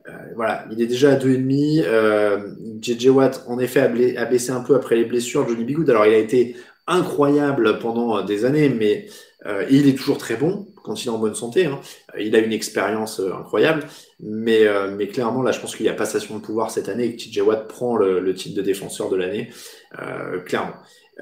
euh, 0.09 0.13
voilà, 0.37 0.65
il 0.71 0.81
est 0.81 0.87
déjà 0.87 1.13
à 1.13 1.17
deux 1.17 1.33
et 1.33 1.39
demi. 1.39 1.81
Euh, 1.85 2.55
JJ 2.81 3.09
Watt, 3.09 3.45
en 3.49 3.59
effet, 3.59 3.81
a, 4.17 4.25
baissé 4.25 4.53
un 4.53 4.61
peu 4.61 4.75
après 4.75 4.97
les 4.97 5.05
blessures. 5.05 5.47
Johnny 5.49 5.65
Bigood, 5.65 5.91
alors 5.91 6.07
il 6.07 6.15
a 6.15 6.19
été 6.19 6.57
incroyable 6.87 7.79
pendant 7.79 8.23
des 8.23 8.45
années, 8.45 8.69
mais 8.69 9.07
euh, 9.47 9.67
il 9.71 9.89
est 9.89 9.95
toujours 9.95 10.19
très 10.19 10.37
bon 10.37 10.69
quand 10.85 11.03
il 11.05 11.09
est 11.09 11.11
en 11.11 11.19
bonne 11.19 11.35
santé. 11.35 11.67
Hein. 11.67 11.81
Il 12.19 12.35
a 12.37 12.39
une 12.39 12.53
expérience 12.53 13.21
euh, 13.21 13.33
incroyable, 13.35 13.85
mais, 14.21 14.67
euh, 14.67 14.97
clairement, 15.07 15.43
là, 15.43 15.53
je 15.53 15.61
pense 15.61 15.77
qu'il 15.77 15.87
y 15.87 15.89
a 15.89 15.95
passation 15.95 16.37
de 16.39 16.43
pouvoir 16.43 16.71
cette 16.71 16.89
année 16.89 17.05
et 17.05 17.17
que 17.17 17.23
TJ 17.23 17.41
Watt 17.41 17.69
prend 17.69 17.97
le, 17.97 18.35
titre 18.35 18.57
de 18.57 18.63
défenseur 18.63 19.09
de 19.11 19.17
l'année, 19.17 19.51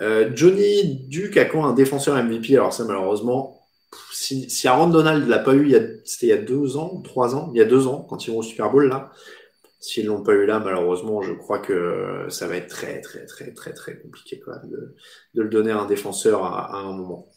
euh. 0.01 0.31
Johnny 0.35 1.07
Duke 1.09 1.37
a 1.37 1.45
quand 1.45 1.65
un 1.65 1.75
défenseur 1.75 2.23
MVP 2.23 2.57
Alors 2.57 2.73
ça, 2.73 2.85
malheureusement, 2.85 3.67
si, 4.13 4.49
si 4.51 4.69
Aaron 4.69 4.89
Donald 4.89 5.29
l'a 5.29 5.39
pas 5.39 5.55
eu, 5.55 5.75
c'était 6.05 6.27
il 6.27 6.31
y 6.31 6.33
a 6.33 6.37
deux 6.39 6.77
ans, 6.77 7.01
trois 7.03 7.35
ans, 7.35 7.51
il 7.55 7.59
y 7.59 7.63
a 7.63 7.65
deux 7.65 7.87
ans, 7.87 8.07
quand 8.09 8.27
ils 8.27 8.31
vont 8.31 8.39
au 8.39 8.43
Super 8.43 8.71
Bowl, 8.71 8.89
là, 8.89 9.13
S'ils 9.83 10.05
l'ont 10.05 10.23
pas 10.23 10.35
eu 10.35 10.45
là, 10.45 10.59
malheureusement, 10.61 11.23
je 11.23 11.33
crois 11.33 11.59
que 11.59 12.27
ça 12.29 12.47
va 12.47 12.57
être 12.57 12.69
très, 12.69 13.01
très, 13.01 13.25
très, 13.25 13.51
très, 13.53 13.73
très 13.73 13.99
compliqué 13.99 14.39
de, 14.65 14.95
de 15.33 15.43
le 15.43 15.49
donner 15.49 15.71
à 15.71 15.79
un 15.79 15.87
défenseur 15.87 16.45
à 16.45 16.77
un 16.81 16.93
moment. 16.93 17.30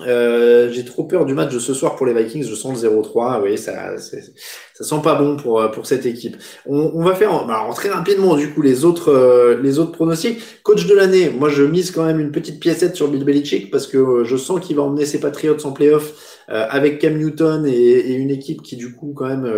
Euh, 0.00 0.70
j'ai 0.70 0.84
trop 0.84 1.04
peur 1.04 1.26
du 1.26 1.34
match 1.34 1.52
de 1.52 1.58
ce 1.58 1.74
soir 1.74 1.96
pour 1.96 2.06
les 2.06 2.14
Vikings. 2.14 2.44
Je 2.44 2.54
sens 2.54 2.82
le 2.82 2.88
0-3. 2.88 3.42
Oui, 3.42 3.58
ça, 3.58 3.98
ça 3.98 4.84
sent 4.84 5.00
pas 5.02 5.16
bon 5.16 5.36
pour 5.36 5.68
pour 5.72 5.86
cette 5.86 6.06
équipe. 6.06 6.36
On, 6.66 6.92
on 6.94 7.02
va 7.02 7.14
faire 7.14 7.32
alors, 7.32 7.74
très 7.74 7.88
rapidement 7.88 8.36
du 8.36 8.52
coup 8.52 8.62
les 8.62 8.84
autres 8.84 9.10
euh, 9.10 9.60
les 9.60 9.78
autres 9.78 9.92
pronostics. 9.92 10.40
Coach 10.62 10.86
de 10.86 10.94
l'année. 10.94 11.30
Moi, 11.30 11.48
je 11.48 11.62
mise 11.62 11.90
quand 11.90 12.04
même 12.04 12.20
une 12.20 12.30
petite 12.30 12.60
piécette 12.60 12.94
sur 12.96 13.08
Bill 13.08 13.24
Belichick 13.24 13.70
parce 13.70 13.86
que 13.86 13.98
euh, 13.98 14.24
je 14.24 14.36
sens 14.36 14.60
qu'il 14.60 14.76
va 14.76 14.82
emmener 14.82 15.06
ses 15.06 15.20
Patriots 15.20 15.64
en 15.64 15.72
playoff 15.72 16.38
euh, 16.50 16.66
avec 16.70 16.98
Cam 17.00 17.16
Newton 17.16 17.66
et, 17.66 17.72
et, 17.72 18.14
une 18.14 18.30
équipe 18.30 18.62
qui 18.62 18.76
du 18.76 18.94
coup 18.94 19.12
quand 19.14 19.26
même 19.26 19.50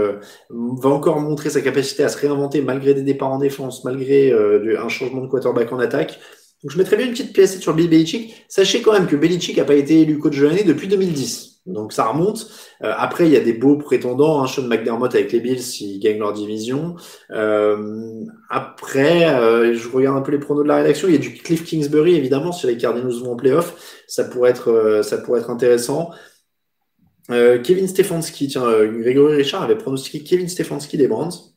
va 0.51 0.91
encore 0.91 1.21
montrer 1.21 1.51
sa 1.51 1.61
capacité 1.61 2.03
à 2.03 2.09
se 2.09 2.19
réinventer 2.19 2.63
malgré 2.63 2.95
des 2.95 3.03
départs 3.03 3.33
en 3.33 3.39
défense, 3.39 3.85
malgré 3.85 4.33
un 4.33 4.89
changement 4.89 5.23
de 5.23 5.29
quarterback 5.29 5.73
en 5.73 5.79
attaque. 5.79 6.19
Donc 6.63 6.73
je 6.73 6.79
mettrais 6.79 6.97
bien 6.97 7.07
une 7.07 7.13
petite 7.13 7.33
pièce 7.33 7.59
sur 7.59 7.75
Bill 7.75 7.89
Belichick. 7.89 8.45
Sachez 8.49 8.83
quand 8.83 8.93
même 8.93 9.07
que 9.07 9.17
Belichick 9.17 9.57
n'a 9.57 9.65
pas 9.65 9.75
été 9.75 10.03
élu 10.03 10.19
coach 10.19 10.39
de 10.39 10.47
l'année 10.47 10.65
depuis 10.65 10.89
2010. 10.89 11.51
Donc 11.67 11.93
ça 11.93 12.07
remonte. 12.07 12.51
Euh, 12.83 12.93
après, 12.97 13.27
il 13.27 13.33
y 13.33 13.37
a 13.37 13.41
des 13.41 13.53
beaux 13.53 13.77
prétendants. 13.77 14.43
Hein, 14.43 14.47
Sean 14.47 14.63
McDermott 14.63 15.15
avec 15.15 15.33
les 15.33 15.41
Bills 15.41 15.63
s'ils 15.63 16.01
gagnent 16.01 16.19
leur 16.19 16.33
division. 16.33 16.97
Euh, 17.31 18.25
après, 18.51 19.29
euh, 19.29 19.75
je 19.75 19.89
regarde 19.89 20.19
un 20.19 20.23
peu 20.23 20.33
les 20.33 20.39
pronos 20.39 20.63
de 20.63 20.69
la 20.69 20.77
rédaction. 20.77 21.09
Il 21.09 21.15
y 21.15 21.17
a 21.17 21.21
du 21.21 21.35
Cliff 21.35 21.65
Kingsbury 21.65 22.15
évidemment 22.15 22.53
si 22.53 22.67
les 22.67 22.77
Cardinals 22.77 23.13
vont 23.13 23.33
en 23.33 23.37
playoff. 23.37 24.03
Ça 24.07 24.25
pourrait 24.25 24.51
être, 24.51 24.71
euh, 24.71 25.03
ça 25.03 25.19
pourrait 25.19 25.41
être 25.41 25.51
intéressant. 25.51 26.11
Euh, 27.31 27.59
Kevin 27.61 27.87
Stefanski, 27.87 28.49
tiens, 28.49 28.67
Grégory 28.87 29.37
Richard 29.37 29.63
avait 29.63 29.79
pronostiqué 29.79 30.25
Kevin 30.25 30.49
Stefanski 30.49 30.97
des 30.97 31.09
Brands. 31.09 31.53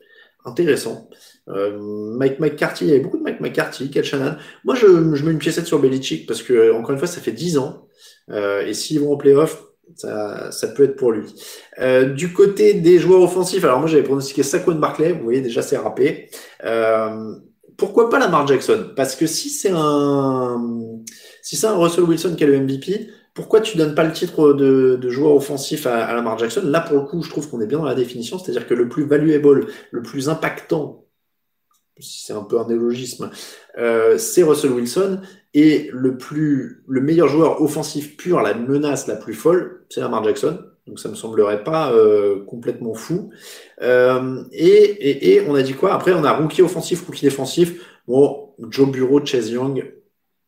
Intéressant. 0.45 1.09
Euh, 1.49 1.77
Mike 1.79 2.39
McCarthy, 2.39 2.85
il 2.85 2.87
y 2.89 2.91
avait 2.91 3.01
beaucoup 3.01 3.17
de 3.17 3.23
Mike 3.23 3.39
McCarthy, 3.39 3.89
Kel 3.89 4.03
Shannon. 4.03 4.35
Moi, 4.63 4.75
je, 4.75 4.87
mets 4.87 5.31
une 5.31 5.37
piécette 5.37 5.65
sur 5.65 5.79
Belichick 5.79 6.27
parce 6.27 6.41
que, 6.41 6.73
encore 6.73 6.91
une 6.91 6.97
fois, 6.97 7.07
ça 7.07 7.21
fait 7.21 7.31
10 7.31 7.57
ans. 7.57 7.87
Euh, 8.29 8.65
et 8.65 8.73
s'ils 8.73 8.99
vont 8.99 9.13
en 9.13 9.17
playoff, 9.17 9.63
Ça, 9.95 10.51
ça 10.51 10.69
peut 10.69 10.83
être 10.85 10.95
pour 10.95 11.11
lui. 11.11 11.33
Euh, 11.79 12.05
du 12.05 12.33
côté 12.33 12.73
des 12.73 12.99
joueurs 12.99 13.21
offensifs, 13.21 13.63
alors 13.63 13.79
moi 13.79 13.87
j'avais 13.87 14.03
pronostiqué 14.03 14.41
Saquon 14.41 14.75
Barclay, 14.75 15.11
vous 15.11 15.23
voyez 15.23 15.41
déjà 15.41 15.61
c'est 15.61 15.77
râpé. 15.77 16.29
Euh, 16.63 17.35
pourquoi 17.77 18.09
pas 18.09 18.17
Lamar 18.17 18.47
Jackson? 18.47 18.91
Parce 18.95 19.15
que 19.15 19.27
si 19.27 19.49
c'est 19.49 19.71
un 19.73 20.57
si 21.41 21.57
c'est 21.57 21.67
un 21.67 21.75
Russell 21.75 22.05
Wilson 22.05 22.35
qui 22.35 22.43
a 22.45 22.47
le 22.47 22.59
MVP, 22.59 23.09
pourquoi 23.33 23.61
tu 23.61 23.77
donnes 23.77 23.95
pas 23.95 24.03
le 24.03 24.11
titre 24.11 24.53
de, 24.53 25.09
joueur 25.09 25.35
offensif 25.35 25.87
à, 25.87 26.05
à, 26.05 26.13
Lamar 26.13 26.37
Jackson? 26.37 26.61
Là 26.65 26.81
pour 26.81 26.97
le 26.97 27.05
coup, 27.05 27.23
je 27.23 27.29
trouve 27.29 27.49
qu'on 27.49 27.61
est 27.61 27.67
bien 27.67 27.79
dans 27.79 27.85
la 27.85 27.95
définition, 27.95 28.37
c'est-à-dire 28.37 28.67
que 28.67 28.73
le 28.73 28.89
plus 28.89 29.05
valuable, 29.05 29.67
le 29.91 30.01
plus 30.01 30.29
impactant, 30.29 31.05
si 31.99 32.25
c'est 32.25 32.33
un 32.33 32.43
peu 32.43 32.59
un 32.59 32.67
néologisme, 32.67 33.29
euh, 33.77 34.17
c'est 34.17 34.43
Russell 34.43 34.71
Wilson 34.71 35.21
et 35.53 35.89
le 35.93 36.17
plus, 36.17 36.83
le 36.87 37.01
meilleur 37.01 37.27
joueur 37.27 37.61
offensif 37.61 38.17
pur, 38.17 38.41
la 38.41 38.53
menace 38.53 39.07
la 39.07 39.15
plus 39.15 39.33
folle, 39.33 39.85
c'est 39.89 40.01
Lamar 40.01 40.23
Jackson. 40.23 40.59
Donc 40.87 40.99
ça 40.99 41.07
me 41.07 41.15
semblerait 41.15 41.63
pas 41.63 41.93
euh, 41.93 42.43
complètement 42.45 42.93
fou. 42.93 43.31
Euh, 43.81 44.43
et, 44.51 44.67
et, 44.67 45.33
et, 45.33 45.47
on 45.47 45.55
a 45.55 45.61
dit 45.61 45.75
quoi? 45.75 45.93
Après, 45.93 46.13
on 46.13 46.25
a 46.25 46.33
rookie 46.33 46.61
offensif, 46.61 47.05
rookie 47.05 47.23
défensif. 47.23 48.01
Bon, 48.05 48.49
Joe 48.69 48.91
Bureau, 48.91 49.25
Chase 49.25 49.49
Young, 49.49 49.93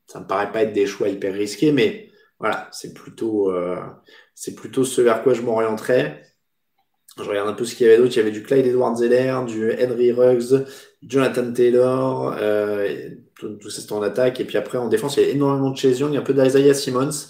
ça 0.08 0.20
me 0.20 0.28
paraît 0.28 0.52
pas 0.52 0.64
être 0.64 0.74
des 0.74 0.88
choix 0.88 1.08
hyper 1.08 1.34
risqués, 1.34 1.72
mais 1.72 2.10
voilà, 2.40 2.70
c'est 2.72 2.94
plutôt, 2.94 3.52
euh, 3.52 3.80
c'est 4.34 4.56
plutôt 4.56 4.84
ce 4.84 5.02
vers 5.02 5.24
quoi 5.24 5.34
je 5.34 5.42
m'orienterais. 5.42 6.22
Je 7.18 7.24
regarde 7.24 7.48
un 7.48 7.54
peu 7.54 7.64
ce 7.64 7.76
qu'il 7.76 7.88
y 7.88 7.90
avait 7.90 7.98
d'autre. 7.98 8.14
Il 8.14 8.18
y 8.18 8.20
avait 8.20 8.32
du 8.32 8.44
Clyde 8.44 8.66
Edwards 8.66 8.98
Zeller, 8.98 9.38
du 9.48 9.72
Henry 9.72 10.12
Ruggs, 10.12 10.66
Jonathan 11.02 11.54
Taylor, 11.54 12.36
euh, 12.38 13.10
tout, 13.38 13.70
ça 13.70 13.82
c'était 13.82 13.94
en 13.94 14.02
attaque. 14.02 14.40
Et 14.42 14.46
puis 14.46 14.58
après 14.58 14.78
en 14.78 14.90
défense, 14.90 15.18
il 15.18 15.24
y 15.24 15.26
a 15.28 15.30
énormément 15.30 15.70
de 15.72 15.78
Chase 15.78 16.00
Young, 16.00 16.16
un 16.18 16.22
peu 16.22 16.34
d'Isaiah 16.34 16.74
Simmons. 16.74 17.30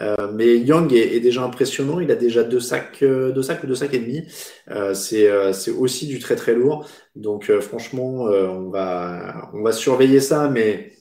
Euh, 0.00 0.32
mais 0.32 0.58
Young 0.58 0.92
est, 0.92 1.16
est, 1.16 1.20
déjà 1.20 1.42
impressionnant. 1.42 2.00
Il 2.00 2.10
a 2.10 2.16
déjà 2.16 2.44
deux 2.44 2.60
sacs, 2.60 3.02
euh, 3.02 3.32
deux 3.32 3.42
sacs 3.42 3.62
ou 3.62 3.66
deux 3.66 3.74
sacs 3.74 3.92
et 3.94 3.98
demi. 3.98 4.26
Euh, 4.70 4.94
c'est, 4.94 5.28
euh, 5.28 5.52
c'est 5.52 5.70
aussi 5.70 6.06
du 6.06 6.18
très 6.18 6.36
très 6.36 6.54
lourd. 6.54 6.88
Donc 7.16 7.50
euh, 7.50 7.60
franchement, 7.60 8.22
on 8.24 8.70
va, 8.70 9.50
on 9.54 9.62
va 9.62 9.72
surveiller 9.72 10.20
ça, 10.20 10.48
mais 10.48 10.92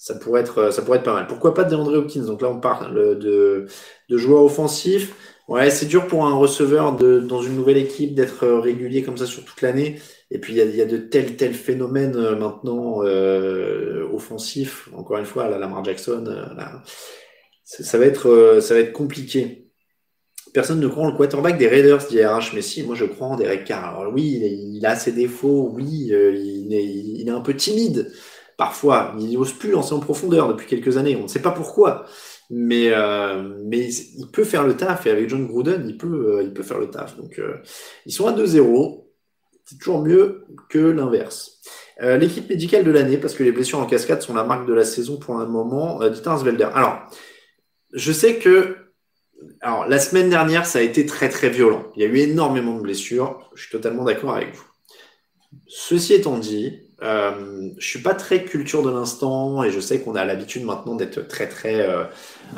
ça 0.00 0.14
pourrait 0.14 0.40
être, 0.40 0.72
ça 0.72 0.80
pourrait 0.80 0.96
être 0.96 1.04
pas 1.04 1.12
mal. 1.12 1.26
Pourquoi 1.26 1.52
pas 1.52 1.62
de 1.62 1.70
DeAndre 1.70 1.92
Hopkins? 1.92 2.22
Donc 2.22 2.40
là, 2.40 2.48
on 2.48 2.58
parle 2.58 3.18
de, 3.18 3.66
de 4.08 4.16
joueurs 4.16 4.42
offensifs. 4.44 5.14
Ouais, 5.46 5.68
c'est 5.68 5.84
dur 5.84 6.06
pour 6.06 6.24
un 6.26 6.34
receveur 6.34 6.96
de, 6.96 7.20
dans 7.20 7.42
une 7.42 7.54
nouvelle 7.54 7.76
équipe 7.76 8.14
d'être 8.14 8.46
régulier 8.46 9.02
comme 9.02 9.18
ça 9.18 9.26
sur 9.26 9.44
toute 9.44 9.60
l'année. 9.60 10.00
Et 10.30 10.38
puis 10.38 10.54
il 10.54 10.56
y 10.56 10.62
a, 10.62 10.64
y 10.64 10.80
a 10.80 10.86
de 10.86 10.96
tels 10.96 11.36
tels 11.36 11.52
phénomènes 11.52 12.16
maintenant 12.36 13.02
euh, 13.04 14.08
offensifs. 14.10 14.88
Encore 14.96 15.18
une 15.18 15.26
fois, 15.26 15.48
la 15.50 15.58
Lamar 15.58 15.84
Jackson, 15.84 16.24
ça 17.62 17.98
va 17.98 18.06
être, 18.06 18.58
ça 18.62 18.72
va 18.72 18.80
être 18.80 18.92
compliqué. 18.92 19.66
Personne 20.54 20.80
ne 20.80 20.88
croit 20.88 21.04
en 21.04 21.10
le 21.10 21.16
quarterback 21.16 21.58
des 21.58 21.68
Raiders 21.68 22.06
d'IRH, 22.06 22.54
mais 22.54 22.62
si, 22.62 22.82
moi 22.84 22.94
je 22.94 23.04
crois 23.04 23.26
en 23.26 23.36
Derek 23.36 23.64
Carr. 23.64 24.00
Alors 24.00 24.14
oui, 24.14 24.40
il 24.76 24.86
a 24.86 24.96
ses 24.96 25.12
défauts, 25.12 25.70
oui, 25.74 26.06
il 26.06 26.72
est, 26.72 26.84
il 26.86 27.28
est 27.28 27.30
un 27.30 27.42
peu 27.42 27.54
timide 27.54 28.10
parfois, 28.60 29.14
il 29.18 29.32
n'ose 29.32 29.54
plus 29.54 29.70
lancer 29.70 29.94
en 29.94 30.00
profondeur 30.00 30.48
depuis 30.48 30.66
quelques 30.66 30.98
années. 30.98 31.16
On 31.16 31.22
ne 31.22 31.28
sait 31.28 31.40
pas 31.40 31.50
pourquoi, 31.50 32.04
mais 32.50 32.90
euh, 32.92 33.54
mais 33.64 33.88
il 33.88 34.26
peut 34.30 34.44
faire 34.44 34.66
le 34.66 34.76
taf. 34.76 35.06
Et 35.06 35.10
avec 35.10 35.30
John 35.30 35.46
Gruden, 35.46 35.82
il 35.88 35.96
peut 35.96 36.36
euh, 36.36 36.42
il 36.42 36.52
peut 36.52 36.62
faire 36.62 36.78
le 36.78 36.90
taf. 36.90 37.16
Donc 37.16 37.38
euh, 37.38 37.54
ils 38.04 38.12
sont 38.12 38.26
à 38.26 38.32
2-0. 38.32 39.06
C'est 39.64 39.78
toujours 39.78 40.02
mieux 40.02 40.44
que 40.68 40.78
l'inverse. 40.78 41.62
L'équipe 42.02 42.48
médicale 42.48 42.84
de 42.84 42.90
l'année, 42.90 43.18
parce 43.18 43.34
que 43.34 43.42
les 43.42 43.52
blessures 43.52 43.78
en 43.78 43.84
cascade 43.86 44.22
sont 44.22 44.34
la 44.34 44.44
marque 44.44 44.66
de 44.66 44.72
la 44.72 44.84
saison 44.84 45.18
pour 45.18 45.36
un 45.38 45.46
moment. 45.46 45.98
Dieter 46.08 46.36
Svelder. 46.38 46.68
Alors, 46.74 46.98
je 47.92 48.10
sais 48.10 48.36
que 48.36 48.76
alors 49.60 49.86
la 49.86 49.98
semaine 49.98 50.28
dernière, 50.28 50.66
ça 50.66 50.80
a 50.80 50.82
été 50.82 51.06
très 51.06 51.30
très 51.30 51.48
violent. 51.48 51.84
Il 51.96 52.02
y 52.02 52.04
a 52.04 52.08
eu 52.08 52.18
énormément 52.18 52.76
de 52.76 52.82
blessures. 52.82 53.50
Je 53.54 53.62
suis 53.62 53.70
totalement 53.70 54.04
d'accord 54.04 54.34
avec 54.34 54.54
vous. 54.54 54.64
Ceci 55.66 56.14
étant 56.14 56.38
dit, 56.38 56.89
euh, 57.02 57.70
je 57.78 57.86
suis 57.86 58.02
pas 58.02 58.14
très 58.14 58.44
culture 58.44 58.82
de 58.82 58.90
l'instant 58.90 59.62
et 59.62 59.70
je 59.70 59.80
sais 59.80 60.00
qu'on 60.00 60.14
a 60.16 60.24
l'habitude 60.24 60.64
maintenant 60.64 60.94
d'être 60.94 61.26
très 61.26 61.48
très 61.48 61.80
euh, 61.80 62.04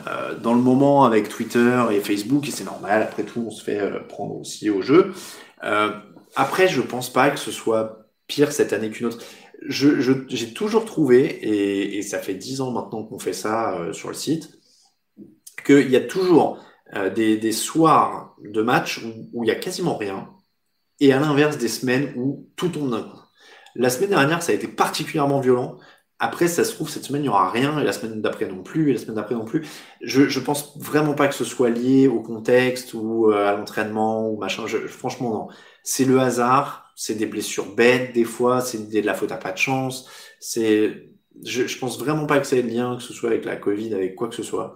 euh, 0.09 0.35
dans 0.35 0.55
le 0.55 0.61
moment 0.61 1.05
avec 1.05 1.29
Twitter 1.29 1.81
et 1.93 2.01
Facebook 2.01 2.49
et 2.49 2.51
c'est 2.51 2.65
normal. 2.65 3.03
Après 3.03 3.23
tout, 3.23 3.45
on 3.47 3.51
se 3.51 3.63
fait 3.63 3.79
euh, 3.79 4.01
prendre 4.01 4.37
aussi 4.37 4.71
au 4.71 4.83
jeu. 4.83 5.13
Après, 6.35 6.67
je 6.67 6.81
pense 6.81 7.13
pas 7.13 7.31
que 7.31 7.39
ce 7.39 7.53
soit 7.53 8.09
pire 8.27 8.53
cette 8.53 8.73
année 8.73 8.91
qu'une 8.91 9.07
autre. 9.07 9.19
J'ai 9.69 10.53
toujours 10.55 10.85
trouvé 10.85 11.97
et, 11.97 12.03
ça 12.03 12.19
fait 12.19 12.35
dix 12.35 12.61
ans 12.61 12.73
maintenant 12.73 13.05
qu'on 13.05 13.21
fait 13.21 13.33
ça 13.33 13.79
sur 13.93 14.09
le 14.09 14.15
site 14.15 14.59
qu'il 15.65 15.89
y 15.89 15.97
a 15.97 16.01
toujours 16.01 16.59
des, 17.15 17.37
des, 17.37 17.53
soirs 17.53 18.35
de 18.43 18.61
match 18.61 19.05
où, 19.05 19.29
où 19.33 19.45
il 19.45 19.49
y 19.49 19.51
a 19.53 19.55
quasiment 19.55 19.97
rien 19.97 20.29
et 20.99 21.13
à 21.13 21.21
l'inverse 21.21 21.59
des 21.59 21.69
semaines 21.69 22.13
où 22.17 22.49
tout 22.57 22.71
tombe 22.71 22.91
d'un 22.91 23.03
coup. 23.03 23.22
La 23.75 23.91
semaine 23.91 24.11
dernière, 24.11 24.43
ça 24.43 24.53
a 24.53 24.55
été 24.55 24.69
particulièrement 24.69 25.41
violent. 25.41 25.79
Après, 26.19 26.47
ça 26.47 26.63
se 26.65 26.73
trouve, 26.73 26.89
cette 26.89 27.05
semaine, 27.05 27.23
il 27.23 27.25
n'y 27.25 27.29
aura 27.29 27.51
rien, 27.51 27.81
et 27.81 27.85
la 27.85 27.93
semaine 27.93 28.23
d'après 28.23 28.47
non 28.47 28.63
plus, 28.63 28.91
et 28.91 28.93
la 28.93 29.01
semaine 29.01 29.17
d'après 29.17 29.35
non 29.35 29.45
plus. 29.45 29.67
Je, 30.03 30.29
je 30.29 30.41
pense 30.41 30.79
vraiment 30.79 31.15
pas 31.15 31.27
que 31.27 31.35
ce 31.35 31.45
soit 31.45 31.71
lié 31.71 32.07
au 32.07 32.21
contexte 32.21 32.95
ou 32.95 33.33
euh, 33.33 33.49
à 33.49 33.57
l'entraînement 33.57 34.29
ou 34.29 34.39
machin. 34.39 34.67
Je, 34.67 34.79
franchement, 34.87 35.31
non. 35.31 35.49
C'est 35.83 36.05
le 36.05 36.21
hasard, 36.21 36.93
c'est 36.95 37.15
des 37.17 37.27
blessures 37.27 37.75
bêtes, 37.75 38.13
des 38.15 38.25
fois, 38.25 38.61
c'est 38.61 38.89
de 38.89 39.01
la 39.05 39.15
faute 39.15 39.33
à 39.33 39.37
pas 39.37 39.51
de 39.51 39.59
chance. 39.59 40.09
C'est, 40.39 41.09
je, 41.45 41.67
je 41.67 41.79
pense 41.79 41.99
vraiment 41.99 42.27
pas 42.27 42.39
que 42.39 42.47
ça 42.47 42.57
ait 42.57 42.63
de 42.63 42.69
lien, 42.69 42.97
que 42.97 43.03
ce 43.03 43.13
soit 43.13 43.31
avec 43.31 43.45
la 43.45 43.57
Covid, 43.57 43.93
avec 43.95 44.15
quoi 44.15 44.29
que 44.29 44.37
ce 44.37 44.45
soit. 44.45 44.75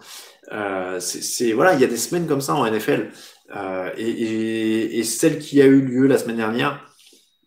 Euh, 0.52 0.98
c'est, 1.00 1.52
voilà, 1.52 1.74
il 1.74 1.80
y 1.80 1.84
a 1.84 1.88
des 1.88 1.96
semaines 1.96 2.26
comme 2.26 2.40
ça 2.40 2.54
en 2.54 2.68
NFL. 2.68 3.10
Euh, 3.54 3.90
et, 3.96 4.08
et, 4.08 4.98
et, 4.98 5.04
celle 5.04 5.38
qui 5.38 5.62
a 5.62 5.66
eu 5.66 5.80
lieu 5.80 6.06
la 6.08 6.18
semaine 6.18 6.36
dernière, 6.36 6.84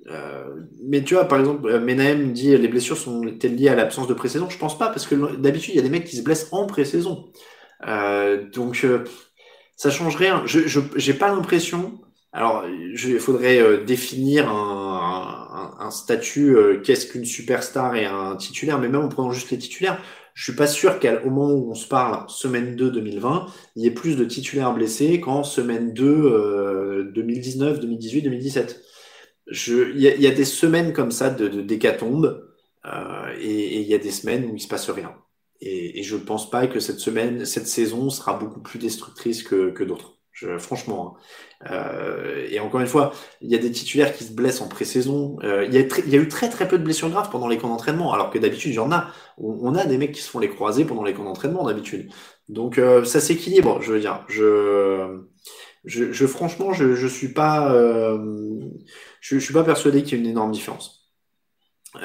euh, 0.07 0.45
mais 0.83 1.03
tu 1.03 1.13
vois, 1.13 1.25
par 1.25 1.39
exemple, 1.39 1.79
Menahem 1.79 2.31
dit 2.31 2.57
les 2.57 2.67
blessures 2.67 2.97
sont-elles 2.97 3.55
liées 3.55 3.69
à 3.69 3.75
l'absence 3.75 4.07
de 4.07 4.13
pré-saison 4.13 4.49
Je 4.49 4.57
pense 4.57 4.77
pas, 4.77 4.87
parce 4.87 5.05
que 5.05 5.35
d'habitude, 5.35 5.73
il 5.73 5.77
y 5.77 5.79
a 5.79 5.83
des 5.83 5.89
mecs 5.89 6.05
qui 6.05 6.15
se 6.15 6.23
blessent 6.23 6.47
en 6.51 6.65
pré-saison. 6.65 7.31
Euh, 7.87 8.49
donc, 8.49 8.81
euh, 8.83 9.03
ça 9.75 9.89
change 9.91 10.15
rien. 10.15 10.43
Je 10.45 10.79
j'ai 10.95 11.13
pas 11.13 11.29
l'impression. 11.29 11.99
Alors, 12.31 12.65
il 12.67 13.19
faudrait 13.19 13.59
euh, 13.59 13.83
définir 13.83 14.49
un, 14.49 15.75
un, 15.79 15.89
statut 15.91 16.55
euh, 16.55 16.79
qu'est-ce 16.79 17.07
qu'une 17.07 17.25
superstar 17.25 17.95
et 17.95 18.05
un 18.05 18.35
titulaire, 18.35 18.77
mais 18.79 18.87
même 18.87 19.01
en 19.01 19.09
prenant 19.09 19.31
juste 19.31 19.49
les 19.49 19.57
titulaires, 19.57 19.99
je 20.35 20.43
suis 20.43 20.55
pas 20.55 20.67
sûr 20.67 20.99
qu'au 20.99 21.29
moment 21.29 21.53
où 21.53 21.71
on 21.71 21.75
se 21.75 21.87
parle, 21.87 22.29
semaine 22.29 22.75
2 22.75 22.91
2020, 22.91 23.47
il 23.75 23.83
y 23.83 23.87
ait 23.87 23.91
plus 23.91 24.15
de 24.15 24.25
titulaires 24.25 24.73
blessés 24.73 25.19
qu'en 25.19 25.43
semaine 25.43 25.91
2 25.93 27.11
2019, 27.15 27.79
2018, 27.79 28.21
2017 28.21 28.81
il 29.51 29.97
y, 29.97 30.21
y, 30.21 30.27
a 30.27 30.31
des 30.31 30.45
semaines 30.45 30.93
comme 30.93 31.11
ça 31.11 31.29
de, 31.29 31.47
de 31.47 31.85
euh, 32.85 33.35
et 33.39 33.81
il 33.81 33.87
y 33.87 33.93
a 33.93 33.97
des 33.97 34.11
semaines 34.11 34.45
où 34.45 34.55
il 34.55 34.59
se 34.59 34.67
passe 34.67 34.89
rien. 34.89 35.15
Et, 35.61 35.99
et 35.99 36.03
je 36.03 36.15
ne 36.15 36.21
pense 36.21 36.49
pas 36.49 36.67
que 36.67 36.79
cette 36.79 36.99
semaine, 36.99 37.45
cette 37.45 37.67
saison 37.67 38.09
sera 38.09 38.33
beaucoup 38.33 38.61
plus 38.61 38.79
destructrice 38.79 39.43
que, 39.43 39.71
que 39.71 39.83
d'autres. 39.83 40.19
Franchement. 40.57 41.17
Hein. 41.17 41.69
Euh, 41.71 42.47
et 42.49 42.59
encore 42.59 42.79
une 42.79 42.87
fois, 42.87 43.11
il 43.41 43.49
y 43.49 43.55
a 43.55 43.57
des 43.57 43.71
titulaires 43.71 44.15
qui 44.15 44.23
se 44.23 44.31
blessent 44.31 44.61
en 44.61 44.67
pré-saison. 44.67 45.37
Euh, 45.43 45.65
il, 45.65 45.73
y 45.73 45.77
a 45.77 45.81
y 46.07 46.15
a 46.15 46.19
eu 46.19 46.27
très 46.27 46.49
très 46.49 46.67
peu 46.67 46.77
de 46.77 46.83
blessures 46.83 47.09
graves 47.09 47.29
pendant 47.29 47.47
les 47.47 47.57
camps 47.57 47.67
d'entraînement, 47.67 48.13
alors 48.13 48.29
que 48.29 48.39
d'habitude 48.39 48.71
il 48.71 48.75
y 48.75 48.79
en 48.79 48.91
a. 48.91 49.11
On, 49.37 49.57
on, 49.61 49.75
a 49.75 49.85
des 49.85 49.97
mecs 49.97 50.13
qui 50.13 50.21
se 50.21 50.29
font 50.29 50.39
les 50.39 50.49
croiser 50.49 50.85
pendant 50.85 51.03
les 51.03 51.13
camps 51.13 51.25
d'entraînement 51.25 51.65
d'habitude. 51.65 52.11
Donc 52.47 52.77
euh, 52.77 53.03
ça 53.03 53.19
s'équilibre, 53.19 53.81
je 53.81 53.91
veux 53.91 53.99
dire. 53.99 54.23
Je, 54.29 55.19
je, 55.83 56.11
je 56.11 56.25
franchement, 56.25 56.71
je, 56.73 56.95
je 56.95 57.07
suis 57.07 57.33
pas. 57.33 57.73
Je 59.21 59.35
ne 59.35 59.39
suis 59.39 59.53
pas 59.53 59.63
persuadé 59.63 60.03
qu'il 60.03 60.17
y 60.17 60.21
ait 60.21 60.23
une 60.23 60.29
énorme 60.29 60.51
différence. 60.51 60.99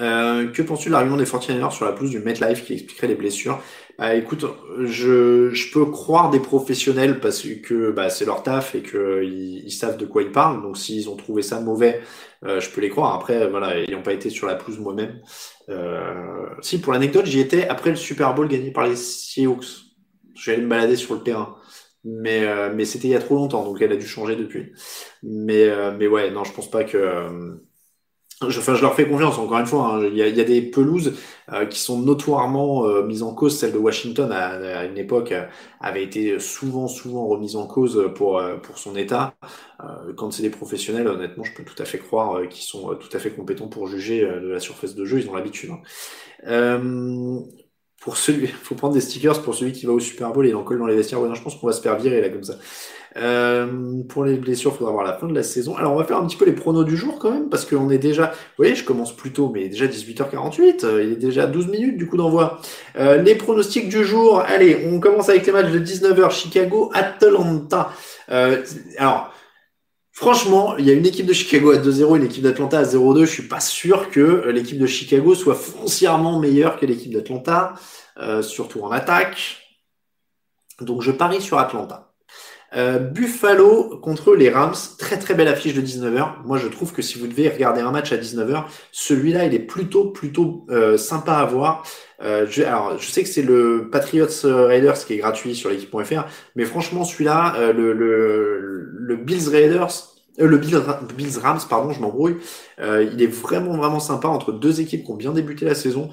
Euh, 0.01 0.49
que 0.49 0.63
penses-tu 0.63 0.89
de 0.89 0.93
l'argument 0.95 1.19
des 1.19 1.27
49ers 1.27 1.71
sur 1.71 1.85
la 1.85 1.93
pelouse 1.93 2.11
du 2.11 2.19
MetLife 2.19 2.65
qui 2.65 2.73
expliquerait 2.73 3.09
les 3.09 3.15
blessures? 3.15 3.61
Bah, 3.99 4.15
Écoute, 4.15 4.45
je, 4.81 5.51
je, 5.53 5.73
peux 5.73 5.85
croire 5.87 6.31
des 6.31 6.41
professionnels 6.41 7.21
parce 7.21 7.43
que 7.43 7.91
bah, 7.91 8.09
c'est 8.09 8.25
leur 8.25 8.43
taf 8.43 8.75
et 8.75 8.83
qu'ils 8.83 9.63
ils 9.65 9.71
savent 9.71 9.99
de 9.99 10.07
quoi 10.07 10.23
ils 10.23 10.33
parlent. 10.33 10.63
Donc 10.63 10.79
s'ils 10.79 11.11
ont 11.11 11.17
trouvé 11.17 11.43
ça 11.43 11.61
mauvais, 11.61 12.01
euh, 12.45 12.61
je 12.61 12.71
peux 12.71 12.81
les 12.81 12.89
croire. 12.89 13.15
Après, 13.15 13.47
voilà, 13.49 13.79
ils 13.81 13.93
n'ont 13.93 14.03
pas 14.03 14.15
été 14.15 14.31
sur 14.31 14.47
la 14.47 14.55
pelouse 14.55 14.79
moi-même. 14.79 15.21
Euh, 15.69 16.47
si, 16.63 16.81
pour 16.81 16.93
l'anecdote, 16.95 17.27
j'y 17.27 17.41
étais 17.41 17.69
après 17.69 17.91
le 17.91 17.97
Super 17.97 18.35
Bowl 18.35 18.49
gagné 18.49 18.71
par 18.73 18.87
les 18.87 18.97
Seahawks. 18.97 19.85
J'allais 20.35 20.63
me 20.63 20.69
balader 20.69 20.97
sur 20.97 21.15
le 21.15 21.23
terrain 21.23 21.57
mais 22.05 22.45
euh, 22.45 22.71
mais 22.75 22.85
c'était 22.85 23.09
il 23.09 23.13
y 23.13 23.17
a 23.17 23.21
trop 23.21 23.35
longtemps 23.37 23.65
donc 23.65 23.81
elle 23.81 23.93
a 23.93 23.97
dû 23.97 24.07
changer 24.07 24.37
depuis 24.37 24.73
mais 25.23 25.65
euh, 25.65 25.93
mais 25.97 26.07
ouais 26.07 26.31
non 26.31 26.45
je 26.45 26.53
pense 26.53 26.71
pas 26.71 26.85
que 26.85 26.99
euh, 26.99 27.55
je, 28.49 28.59
enfin, 28.59 28.75
je 28.75 28.83
leur 28.83 28.95
fais 28.95 29.09
confiance 29.09 29.39
encore 29.39 29.59
une 29.59 29.65
fois. 29.65 29.95
Hein. 29.95 30.07
Il, 30.07 30.17
y 30.17 30.21
a, 30.21 30.29
y 30.29 30.41
a, 30.41 30.45
des 30.45 30.61
pelouses 30.61 31.15
qui 31.71 31.79
sont 31.79 32.01
notoirement 32.01 33.03
mises 33.05 33.23
en 33.23 33.33
cause. 33.33 33.59
Celle 33.59 33.73
de 33.73 33.79
Washington 33.79 34.31
à, 34.33 34.85
une 34.85 34.99
époque 34.99 35.33
avait 35.81 36.03
été 36.03 36.39
souvent 36.41 36.89
souvent 36.89 37.27
remise 37.27 37.55
en 37.57 37.67
cause 37.67 38.11
pour 38.17 38.43
pour 38.63 38.77
son 38.77 38.97
état. 38.97 39.35
Quand 40.17 40.33
c'est 40.33 40.43
des 40.43 40.51
professionnels, 40.51 41.07
honnêtement, 41.07 41.45
je 41.45 41.55
peux 41.55 41.65
tout 41.65 41.81
à 41.81 41.87
fait 41.87 41.99
croire 41.99 42.47
qu'ils 42.49 42.65
sont 42.65 42.97
tout 42.97 43.17
à 43.17 43.21
fait 43.21 43.31
compétents 43.31 43.69
pour 43.69 43.87
juger 43.87 44.23
de 44.23 44.49
la 44.49 44.61
surface 44.61 44.95
de 44.95 45.05
jeu. 45.05 45.21
Ils 45.21 45.31
ont 45.31 45.35
l'habitude. 45.35 45.71
Hein 45.71 45.81
pour 48.05 48.19
celui, 48.19 48.47
faut 48.63 48.75
prendre 48.75 48.95
des 48.95 49.01
stickers 49.01 49.43
pour 49.43 49.55
celui 49.55 49.73
qui 49.73 49.87
va 49.87 49.93
au 49.93 50.01
Super 50.01 50.31
Bowl 50.31 50.47
et 50.47 50.51
il 50.51 50.55
en 50.55 50.63
colle 50.63 50.79
dans 50.79 50.87
les 50.87 50.95
vestiaires. 50.95 51.21
Ouais, 51.21 51.29
non, 51.29 51.35
je 51.35 51.43
pense 51.43 51.57
qu'on 51.57 51.67
va 51.67 51.73
se 51.73 51.81
faire 51.81 51.97
virer 51.97 52.21
là 52.21 52.29
comme 52.29 52.45
ça. 52.45 52.55
Euh, 53.17 54.03
pour 54.09 54.25
les 54.25 54.35
blessures, 54.35 54.73
il 54.75 54.79
faudra 54.79 54.93
voir 54.93 55.05
la 55.05 55.15
fin 55.15 55.27
de 55.29 55.35
la 55.35 55.45
saison. 55.45 55.77
Alors, 55.77 55.93
on 55.93 55.97
va 55.97 56.05
faire 56.05 56.19
un 56.19 56.27
petit 56.27 56.37
peu 56.37 56.45
les 56.45 56.53
pronos 56.53 56.85
du 56.85 56.97
jour 56.97 57.19
quand 57.19 57.31
même, 57.31 57.49
parce 57.49 57.65
qu'on 57.65 57.89
est 57.91 57.99
déjà, 57.99 58.27
vous 58.27 58.57
voyez, 58.59 58.75
je 58.75 58.85
commence 58.85 59.15
plus 59.15 59.33
tôt, 59.33 59.51
mais 59.55 59.69
déjà 59.69 59.87
18h48, 59.87 60.85
il 61.03 61.13
est 61.13 61.17
déjà 61.17 61.47
12 61.47 61.69
minutes 61.69 61.97
du 61.97 62.09
coup 62.09 62.17
d'envoi. 62.17 62.61
Euh, 62.97 63.23
les 63.23 63.37
pronostics 63.37 63.89
du 63.89 64.05
jour, 64.05 64.41
allez, 64.41 64.89
on 64.93 64.99
commence 64.99 65.29
avec 65.29 65.47
les 65.47 65.53
matchs 65.53 65.71
de 65.71 65.79
19h, 65.79 66.31
Chicago, 66.33 66.91
Atlanta. 66.93 67.91
Euh, 68.31 68.63
alors, 68.99 69.33
Franchement, 70.17 70.77
il 70.79 70.87
y 70.87 70.91
a 70.93 70.95
une 70.95 71.07
équipe 71.07 71.27
de 71.27 71.33
Chicago 71.33 71.73
à 71.73 71.79
2-0, 71.79 72.17
une 72.17 72.23
équipe 72.23 72.45
d'Atlanta 72.45 72.79
à 72.79 72.85
0-2. 72.85 73.25
Je 73.25 73.31
suis 73.33 73.49
pas 73.49 73.59
sûr 73.59 74.11
que 74.11 74.49
l'équipe 74.49 74.79
de 74.79 74.87
Chicago 74.87 75.35
soit 75.35 75.57
foncièrement 75.57 76.39
meilleure 76.39 76.79
que 76.79 76.87
l'équipe 76.87 77.13
d'Atlanta, 77.13 77.75
euh, 78.19 78.41
surtout 78.41 78.81
en 78.83 78.93
attaque. 78.93 79.57
Donc 80.81 81.03
je 81.03 81.11
parie 81.11 81.43
sur 81.43 81.59
Atlanta. 81.59 82.13
Euh, 82.77 82.99
Buffalo 83.01 83.99
contre 83.99 84.37
les 84.37 84.51
Rams, 84.51 84.75
très 84.99 85.19
très 85.19 85.35
belle 85.35 85.49
affiche 85.49 85.75
de 85.75 85.81
19h. 85.81 86.45
Moi 86.45 86.59
je 86.59 86.69
trouve 86.69 86.93
que 86.93 87.03
si 87.03 87.19
vous 87.19 87.27
devez 87.27 87.49
regarder 87.49 87.81
un 87.81 87.91
match 87.91 88.13
à 88.13 88.17
19h, 88.17 88.67
celui-là 88.93 89.47
il 89.47 89.55
est 89.55 89.61
plutôt 89.61 90.11
plutôt 90.11 90.65
euh, 90.71 90.97
sympa 90.97 91.35
à 91.35 91.45
voir. 91.45 91.85
Euh, 92.25 92.47
je, 92.49 92.63
alors 92.63 92.99
je 92.99 93.11
sais 93.11 93.23
que 93.23 93.29
c'est 93.29 93.43
le 93.43 93.89
Patriots 93.91 94.27
Raiders 94.45 95.05
qui 95.05 95.15
est 95.15 95.19
gratuit 95.19 95.55
sur 95.55 95.71
l'équipe.fr, 95.71 96.25
mais 96.57 96.65
franchement 96.65 97.05
celui-là, 97.05 97.73
le, 97.73 97.93
le, 97.93 99.17
Bills 99.17 99.49
Raiders, 99.49 99.91
le 100.39 100.57
Bills, 100.57 101.39
Rams, 101.39 101.61
pardon, 101.69 101.93
je 101.93 102.01
m'embrouille, 102.01 102.37
il 102.79 103.23
est 103.23 103.27
vraiment 103.27 103.77
vraiment 103.77 104.01
sympa 104.01 104.29
entre 104.29 104.53
deux 104.53 104.81
équipes 104.81 105.05
qui 105.05 105.11
ont 105.11 105.17
bien 105.17 105.33
débuté 105.33 105.65
la 105.65 105.75
saison. 105.75 106.11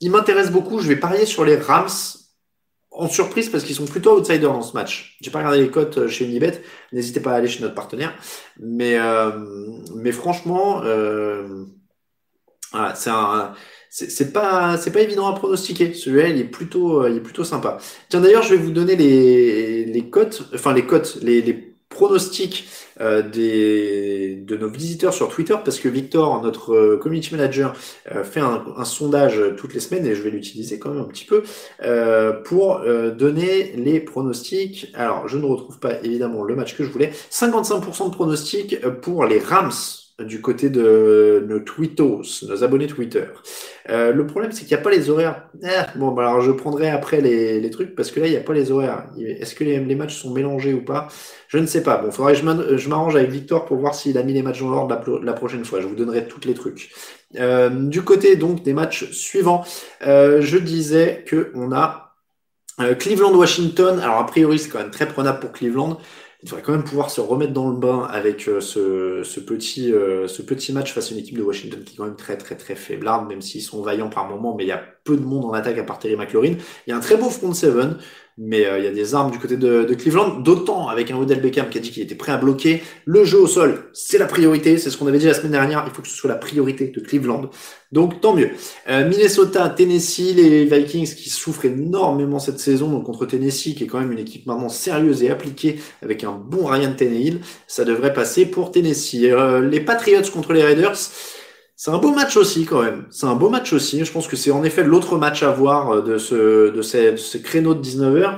Il 0.00 0.10
m'intéresse 0.10 0.50
beaucoup, 0.50 0.80
je 0.80 0.88
vais 0.88 0.96
parier 0.96 1.26
sur 1.26 1.44
les 1.44 1.56
Rams 1.56 1.88
en 2.98 3.08
surprise 3.08 3.48
parce 3.48 3.64
qu'ils 3.64 3.76
sont 3.76 3.86
plutôt 3.86 4.18
outsiders 4.18 4.52
dans 4.52 4.62
ce 4.62 4.74
match. 4.74 5.16
J'ai 5.20 5.30
pas 5.30 5.38
regardé 5.38 5.60
les 5.60 5.70
cotes 5.70 5.98
euh, 5.98 6.08
chez 6.08 6.26
Unibet, 6.26 6.60
n'hésitez 6.92 7.20
pas 7.20 7.32
à 7.32 7.36
aller 7.36 7.48
chez 7.48 7.62
notre 7.62 7.74
partenaire. 7.74 8.12
Mais, 8.58 8.98
euh, 8.98 10.12
franchement, 10.12 10.82
euh, 10.84 11.64
c'est 12.94 13.10
un. 13.10 13.54
C'est 14.06 14.32
pas 14.32 14.76
c'est 14.76 14.92
pas 14.92 15.00
évident 15.00 15.26
à 15.26 15.34
pronostiquer. 15.34 15.92
Celui-là, 15.94 16.28
il 16.28 16.38
est 16.38 16.44
plutôt 16.44 17.06
il 17.06 17.16
est 17.16 17.20
plutôt 17.20 17.44
sympa. 17.44 17.78
Tiens 18.08 18.20
d'ailleurs, 18.20 18.42
je 18.42 18.54
vais 18.54 18.62
vous 18.62 18.70
donner 18.70 18.96
les 18.96 19.84
les 19.84 20.10
cotes, 20.10 20.48
enfin 20.54 20.72
les 20.72 20.86
cotes, 20.86 21.18
les, 21.22 21.68
pronostics 21.88 22.68
euh, 23.00 23.22
des, 23.22 24.36
de 24.46 24.56
nos 24.56 24.68
visiteurs 24.68 25.12
sur 25.12 25.28
Twitter 25.28 25.56
parce 25.64 25.80
que 25.80 25.88
Victor, 25.88 26.42
notre 26.42 26.74
euh, 26.74 26.96
community 26.96 27.34
manager, 27.34 27.74
euh, 28.12 28.22
fait 28.24 28.40
un, 28.40 28.64
un, 28.76 28.84
sondage 28.84 29.40
toutes 29.56 29.74
les 29.74 29.80
semaines 29.80 30.06
et 30.06 30.14
je 30.14 30.22
vais 30.22 30.30
l'utiliser 30.30 30.78
quand 30.78 30.90
même 30.90 31.02
un 31.02 31.08
petit 31.08 31.24
peu 31.24 31.42
pour 32.44 32.80
donner 33.16 33.72
les 33.76 34.00
pronostics. 34.00 34.90
Alors, 34.94 35.28
je 35.28 35.38
ne 35.38 35.44
retrouve 35.44 35.78
pas 35.78 36.00
évidemment 36.02 36.44
le 36.44 36.54
match 36.56 36.76
que 36.76 36.84
je 36.84 36.90
voulais. 36.90 37.12
55% 37.30 38.10
de 38.10 38.14
pronostics 38.14 38.80
pour 39.02 39.24
les 39.26 39.38
Rams 39.38 39.72
du 40.18 40.40
côté 40.40 40.68
de 40.68 41.44
nos 41.48 41.60
tweetos, 41.60 42.44
nos 42.48 42.64
abonnés 42.64 42.88
Twitter. 42.88 43.24
Euh, 43.88 44.12
le 44.12 44.26
problème, 44.26 44.50
c'est 44.50 44.64
qu'il 44.64 44.76
n'y 44.76 44.80
a 44.80 44.82
pas 44.82 44.90
les 44.90 45.10
horaires. 45.10 45.48
Ah, 45.62 45.86
bon, 45.94 46.10
bah 46.10 46.28
alors 46.28 46.40
je 46.40 46.50
prendrai 46.50 46.90
après 46.90 47.20
les, 47.20 47.60
les, 47.60 47.70
trucs 47.70 47.94
parce 47.94 48.10
que 48.10 48.18
là, 48.18 48.26
il 48.26 48.30
n'y 48.30 48.36
a 48.36 48.40
pas 48.40 48.52
les 48.52 48.72
horaires. 48.72 49.04
Est-ce 49.18 49.54
que 49.54 49.62
les, 49.62 49.94
matchs 49.94 50.16
sont 50.16 50.32
mélangés 50.32 50.74
ou 50.74 50.84
pas? 50.84 51.08
Je 51.46 51.58
ne 51.58 51.66
sais 51.66 51.82
pas. 51.82 51.98
Bon, 51.98 52.10
faudrait 52.10 52.34
que 52.34 52.76
je 52.76 52.88
m'arrange 52.88 53.14
avec 53.14 53.30
Victor 53.30 53.64
pour 53.64 53.76
voir 53.76 53.94
s'il 53.94 54.18
a 54.18 54.22
mis 54.22 54.32
les 54.32 54.42
matchs 54.42 54.60
dans 54.60 54.70
l'ordre 54.70 54.94
la, 54.94 55.24
la, 55.24 55.32
prochaine 55.32 55.64
fois. 55.64 55.80
Je 55.80 55.86
vous 55.86 55.94
donnerai 55.94 56.26
tous 56.26 56.40
les 56.46 56.54
trucs. 56.54 56.90
Euh, 57.36 57.70
du 57.70 58.02
côté 58.02 58.36
donc 58.36 58.62
des 58.62 58.72
matchs 58.72 59.10
suivants, 59.10 59.64
euh, 60.06 60.40
je 60.40 60.58
disais 60.58 61.24
que 61.26 61.52
on 61.54 61.72
a 61.72 62.14
euh, 62.80 62.94
Cleveland-Washington. 62.94 64.00
Alors 64.00 64.16
a 64.16 64.26
priori, 64.26 64.58
c'est 64.58 64.68
quand 64.68 64.78
même 64.78 64.90
très 64.90 65.06
prenable 65.06 65.40
pour 65.40 65.52
Cleveland 65.52 65.98
il 66.42 66.46
devrait 66.46 66.62
quand 66.62 66.72
même 66.72 66.84
pouvoir 66.84 67.10
se 67.10 67.20
remettre 67.20 67.52
dans 67.52 67.68
le 67.68 67.76
bain 67.76 68.06
avec 68.08 68.48
euh, 68.48 68.60
ce, 68.60 69.40
petit, 69.40 69.92
euh, 69.92 70.28
ce 70.28 70.40
petit 70.40 70.72
match 70.72 70.92
face 70.92 71.10
à 71.10 71.14
une 71.14 71.20
équipe 71.20 71.36
de 71.36 71.42
Washington 71.42 71.82
qui 71.82 71.94
est 71.94 71.96
quand 71.96 72.04
même 72.04 72.16
très 72.16 72.36
très 72.36 72.56
très 72.56 72.76
faiblarde, 72.76 73.28
même 73.28 73.42
s'ils 73.42 73.62
sont 73.62 73.82
vaillants 73.82 74.08
par 74.08 74.28
moment, 74.28 74.54
mais 74.54 74.62
il 74.64 74.68
y 74.68 74.72
a 74.72 74.80
peu 75.02 75.16
de 75.16 75.24
monde 75.24 75.44
en 75.46 75.52
attaque 75.52 75.78
à 75.78 75.82
part 75.82 75.98
Terry 75.98 76.14
McLaurin. 76.14 76.54
Il 76.86 76.90
y 76.90 76.92
a 76.92 76.96
un 76.96 77.00
très 77.00 77.16
beau 77.16 77.28
front 77.28 77.52
seven, 77.54 77.98
mais 78.38 78.64
euh, 78.66 78.78
il 78.78 78.84
y 78.84 78.86
a 78.86 78.92
des 78.92 79.14
armes 79.14 79.32
du 79.32 79.38
côté 79.38 79.56
de, 79.56 79.84
de 79.84 79.94
Cleveland, 79.94 80.38
d'autant 80.40 80.88
avec 80.88 81.10
un 81.10 81.16
Odell 81.16 81.40
Beckham 81.40 81.68
qui 81.68 81.78
a 81.78 81.80
dit 81.80 81.90
qu'il 81.90 82.02
était 82.02 82.14
prêt 82.14 82.32
à 82.32 82.36
bloquer. 82.36 82.82
Le 83.04 83.24
jeu 83.24 83.38
au 83.38 83.48
sol, 83.48 83.90
c'est 83.92 84.18
la 84.18 84.26
priorité, 84.26 84.78
c'est 84.78 84.90
ce 84.90 84.96
qu'on 84.96 85.08
avait 85.08 85.18
dit 85.18 85.26
la 85.26 85.34
semaine 85.34 85.52
dernière, 85.52 85.84
il 85.86 85.92
faut 85.92 86.02
que 86.02 86.08
ce 86.08 86.14
soit 86.14 86.30
la 86.30 86.36
priorité 86.36 86.86
de 86.86 87.00
Cleveland. 87.00 87.50
Donc 87.90 88.20
tant 88.20 88.34
mieux. 88.34 88.50
Euh, 88.88 89.08
Minnesota, 89.08 89.68
Tennessee, 89.70 90.34
les 90.34 90.64
Vikings 90.66 91.14
qui 91.14 91.30
souffrent 91.30 91.64
énormément 91.64 92.38
cette 92.38 92.60
saison, 92.60 92.90
donc 92.90 93.04
contre 93.04 93.26
Tennessee 93.26 93.74
qui 93.74 93.84
est 93.84 93.86
quand 93.86 93.98
même 93.98 94.12
une 94.12 94.18
équipe 94.18 94.46
maintenant 94.46 94.68
sérieuse 94.68 95.22
et 95.22 95.30
appliquée 95.30 95.80
avec 96.02 96.22
un 96.22 96.32
bon 96.32 96.66
Ryan 96.66 96.92
Tannehill, 96.96 97.40
ça 97.66 97.84
devrait 97.84 98.12
passer 98.12 98.46
pour 98.46 98.70
Tennessee. 98.70 99.24
Euh, 99.24 99.66
les 99.68 99.80
Patriots 99.80 100.30
contre 100.32 100.52
les 100.52 100.62
Raiders, 100.62 100.96
c'est 101.80 101.92
un 101.92 101.98
beau 101.98 102.12
match 102.12 102.36
aussi 102.36 102.64
quand 102.64 102.82
même. 102.82 103.06
C'est 103.08 103.26
un 103.26 103.36
beau 103.36 103.48
match 103.50 103.72
aussi. 103.72 104.04
Je 104.04 104.10
pense 104.10 104.26
que 104.26 104.34
c'est 104.34 104.50
en 104.50 104.64
effet 104.64 104.82
l'autre 104.82 105.16
match 105.16 105.44
à 105.44 105.52
voir 105.52 105.90
euh, 105.92 106.02
de 106.02 106.18
ce, 106.18 106.70
de 106.72 106.82
ces, 106.82 107.12
de 107.12 107.16
ce 107.16 107.38
créneau 107.38 107.72
de 107.72 107.80
19h. 107.80 108.36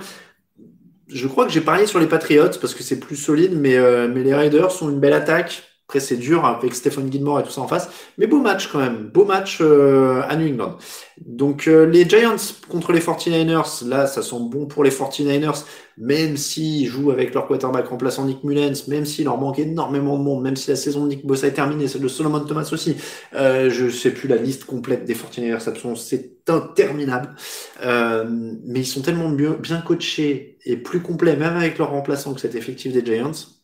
Je 1.09 1.27
crois 1.27 1.47
que 1.47 1.51
j'ai 1.51 1.63
parié 1.63 1.87
sur 1.87 1.99
les 2.01 2.07
Patriots 2.07 2.59
parce 2.61 2.75
que 2.75 2.83
c'est 2.83 3.01
plus 3.01 3.17
solide, 3.17 3.59
mais, 3.59 3.77
euh, 3.77 4.09
mais 4.13 4.23
les 4.25 4.35
Raiders 4.35 4.71
sont 4.71 4.91
une 4.91 5.01
belle 5.01 5.15
attaque. 5.15 5.70
Après, 5.91 5.99
c'est 5.99 6.19
dur 6.19 6.45
avec 6.45 6.73
Stephen 6.73 7.11
Gilmore 7.11 7.41
et 7.41 7.43
tout 7.43 7.51
ça 7.51 7.63
en 7.63 7.67
face. 7.67 7.91
Mais 8.17 8.29
beau 8.29 8.39
match 8.39 8.69
quand 8.69 8.79
même. 8.79 9.11
Beau 9.13 9.25
match 9.25 9.59
euh, 9.61 10.23
à 10.29 10.37
New 10.37 10.47
England. 10.47 10.77
Donc, 11.21 11.67
euh, 11.67 11.85
les 11.85 12.09
Giants 12.09 12.37
contre 12.69 12.93
les 12.93 13.01
49ers, 13.01 13.89
là, 13.89 14.07
ça 14.07 14.23
sent 14.23 14.37
bon 14.39 14.67
pour 14.67 14.85
les 14.85 14.91
49ers, 14.91 15.65
même 15.99 16.37
s'ils 16.37 16.87
jouent 16.87 17.11
avec 17.11 17.35
leur 17.35 17.49
quarterback 17.49 17.89
remplaçant 17.89 18.25
Nick 18.25 18.45
Mullens, 18.45 18.87
même 18.87 19.05
s'il 19.05 19.25
leur 19.25 19.37
manque 19.37 19.59
énormément 19.59 20.17
de 20.17 20.23
monde, 20.23 20.45
même 20.45 20.55
si 20.55 20.71
la 20.71 20.77
saison 20.77 21.03
de 21.03 21.09
Nick 21.09 21.27
Bossa 21.27 21.49
est 21.49 21.55
terminée, 21.55 21.89
celle 21.89 22.03
de 22.03 22.09
Solomon 22.09 22.39
Thomas 22.39 22.71
aussi. 22.71 22.95
Euh, 23.35 23.69
je 23.69 23.89
sais 23.89 24.13
plus 24.13 24.29
la 24.29 24.37
liste 24.37 24.67
complète 24.67 25.05
des 25.07 25.15
49ers, 25.15 25.97
c'est 25.97 26.49
interminable. 26.49 27.35
Euh, 27.83 28.25
mais 28.65 28.79
ils 28.79 28.87
sont 28.87 29.03
tellement 29.03 29.29
mieux, 29.29 29.55
bien 29.55 29.81
coachés 29.81 30.57
et 30.65 30.77
plus 30.77 31.01
complets, 31.01 31.35
même 31.35 31.57
avec 31.57 31.79
leur 31.79 31.91
remplaçant 31.91 32.33
que 32.33 32.41
cet 32.41 32.55
effectif 32.55 32.93
des 32.93 33.05
Giants 33.05 33.60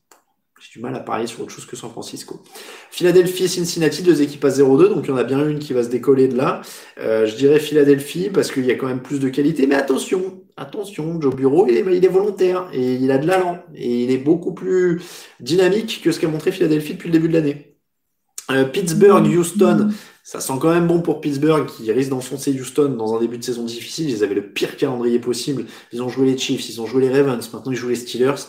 j'ai 0.67 0.79
du 0.79 0.83
mal 0.83 0.95
à 0.95 1.01
parier 1.01 1.27
sur 1.27 1.41
autre 1.43 1.51
chose 1.51 1.67
que 1.67 1.77
San 1.77 1.91
Francisco. 1.91 2.43
Philadelphie 2.91 3.45
et 3.45 3.49
Cincinnati, 3.49 4.03
deux 4.03 4.23
équipes 4.23 4.45
à 4.45 4.49
0-2, 4.49 4.89
donc 4.89 5.05
il 5.05 5.09
y 5.09 5.13
en 5.13 5.17
a 5.17 5.25
bien 5.25 5.47
une 5.49 5.59
qui 5.59 5.73
va 5.73 5.83
se 5.83 5.89
décoller 5.89 6.29
de 6.29 6.37
là. 6.37 6.63
Euh, 6.99 7.27
je 7.27 7.37
dirais 7.37 7.59
Philadelphie 7.61 8.31
parce 8.33 8.51
qu'il 8.51 8.65
y 8.65 8.71
a 8.71 8.75
quand 8.75 8.87
même 8.87 9.03
plus 9.03 9.21
de 9.21 9.29
qualité, 9.29 9.67
mais 9.67 9.75
attention, 9.75 10.43
attention, 10.57 11.21
Joe 11.21 11.35
Bureau, 11.35 11.67
il 11.69 11.77
est, 11.77 11.85
il 11.97 12.05
est 12.05 12.09
volontaire 12.09 12.69
et 12.73 12.95
il 12.95 13.11
a 13.11 13.19
de 13.19 13.27
l'allant 13.27 13.63
et 13.75 14.05
il 14.05 14.11
est 14.11 14.19
beaucoup 14.19 14.55
plus 14.55 15.03
dynamique 15.41 16.01
que 16.03 16.11
ce 16.11 16.21
qu'a 16.21 16.29
montré 16.29 16.53
Philadelphie 16.53 16.95
depuis 16.95 17.09
le 17.09 17.13
début 17.13 17.29
de 17.29 17.35
l'année. 17.35 17.77
Euh, 18.51 18.65
Pittsburgh, 18.65 19.27
Houston, 19.27 19.91
ça 20.23 20.41
sent 20.41 20.55
quand 20.61 20.73
même 20.73 20.87
bon 20.87 21.03
pour 21.03 21.21
Pittsburgh 21.21 21.67
qui 21.67 21.91
risque 21.93 22.11
d'enfoncer 22.11 22.53
Houston 22.53 22.91
dans 22.91 23.17
un 23.17 23.21
début 23.21 23.39
de 23.39 23.45
saison 23.45 23.65
difficile. 23.65 24.09
Ils 24.11 24.25
avaient 24.25 24.35
le 24.35 24.53
pire 24.53 24.77
calendrier 24.77 25.19
possible. 25.19 25.67
Ils 25.93 26.03
ont 26.03 26.09
joué 26.09 26.27
les 26.27 26.39
Chiefs, 26.39 26.69
ils 26.69 26.81
ont 26.81 26.87
joué 26.87 27.03
les 27.03 27.11
Ravens, 27.11 27.53
maintenant 27.53 27.73
ils 27.73 27.77
jouent 27.77 27.89
les 27.89 27.97
Steelers 27.97 28.47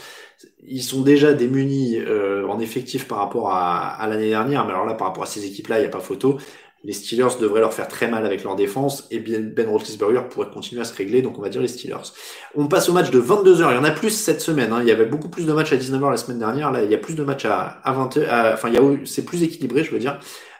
ils 0.67 0.83
sont 0.83 1.01
déjà 1.01 1.33
démunis 1.33 1.97
euh, 1.99 2.45
en 2.47 2.59
effectif 2.59 3.07
par 3.07 3.19
rapport 3.19 3.51
à, 3.51 3.87
à 3.87 4.07
l'année 4.07 4.29
dernière, 4.29 4.65
mais 4.65 4.73
alors 4.73 4.85
là, 4.85 4.93
par 4.93 5.07
rapport 5.07 5.23
à 5.23 5.27
ces 5.27 5.45
équipes-là, 5.45 5.79
il 5.79 5.81
n'y 5.81 5.87
a 5.87 5.89
pas 5.89 5.99
photo. 5.99 6.37
Les 6.83 6.93
Steelers 6.93 7.39
devraient 7.41 7.59
leur 7.59 7.73
faire 7.73 7.87
très 7.87 8.07
mal 8.07 8.25
avec 8.25 8.43
leur 8.43 8.55
défense 8.55 9.07
et 9.09 9.19
Ben 9.19 9.67
Roethlisberger 9.67 10.21
pourrait 10.29 10.49
continuer 10.53 10.81
à 10.81 10.85
se 10.85 10.95
régler, 10.95 11.21
donc 11.21 11.37
on 11.37 11.41
va 11.41 11.49
dire 11.49 11.59
les 11.59 11.67
Steelers. 11.67 12.13
On 12.55 12.67
passe 12.67 12.87
au 12.87 12.93
match 12.93 13.09
de 13.09 13.19
22h. 13.19 13.71
Il 13.71 13.75
y 13.75 13.77
en 13.77 13.83
a 13.83 13.91
plus 13.91 14.11
cette 14.11 14.41
semaine. 14.41 14.71
Hein. 14.71 14.79
Il 14.83 14.87
y 14.87 14.91
avait 14.91 15.05
beaucoup 15.05 15.27
plus 15.27 15.45
de 15.45 15.53
matchs 15.53 15.73
à 15.73 15.77
19h 15.77 16.11
la 16.11 16.17
semaine 16.17 16.39
dernière. 16.39 16.71
Là, 16.71 16.83
il 16.83 16.91
y 16.91 16.95
a 16.95 16.99
plus 16.99 17.15
de 17.15 17.23
matchs 17.23 17.45
à, 17.45 17.81
à 17.83 17.93
20 17.93 18.17
h 18.17 18.53
Enfin, 18.53 18.69
il 18.69 18.75
y 18.75 18.77
a, 18.77 18.81
c'est 19.05 19.25
plus 19.25 19.41
équilibré, 19.43 19.83
je 19.83 19.91
veux 19.91 19.99
dire. 19.99 20.19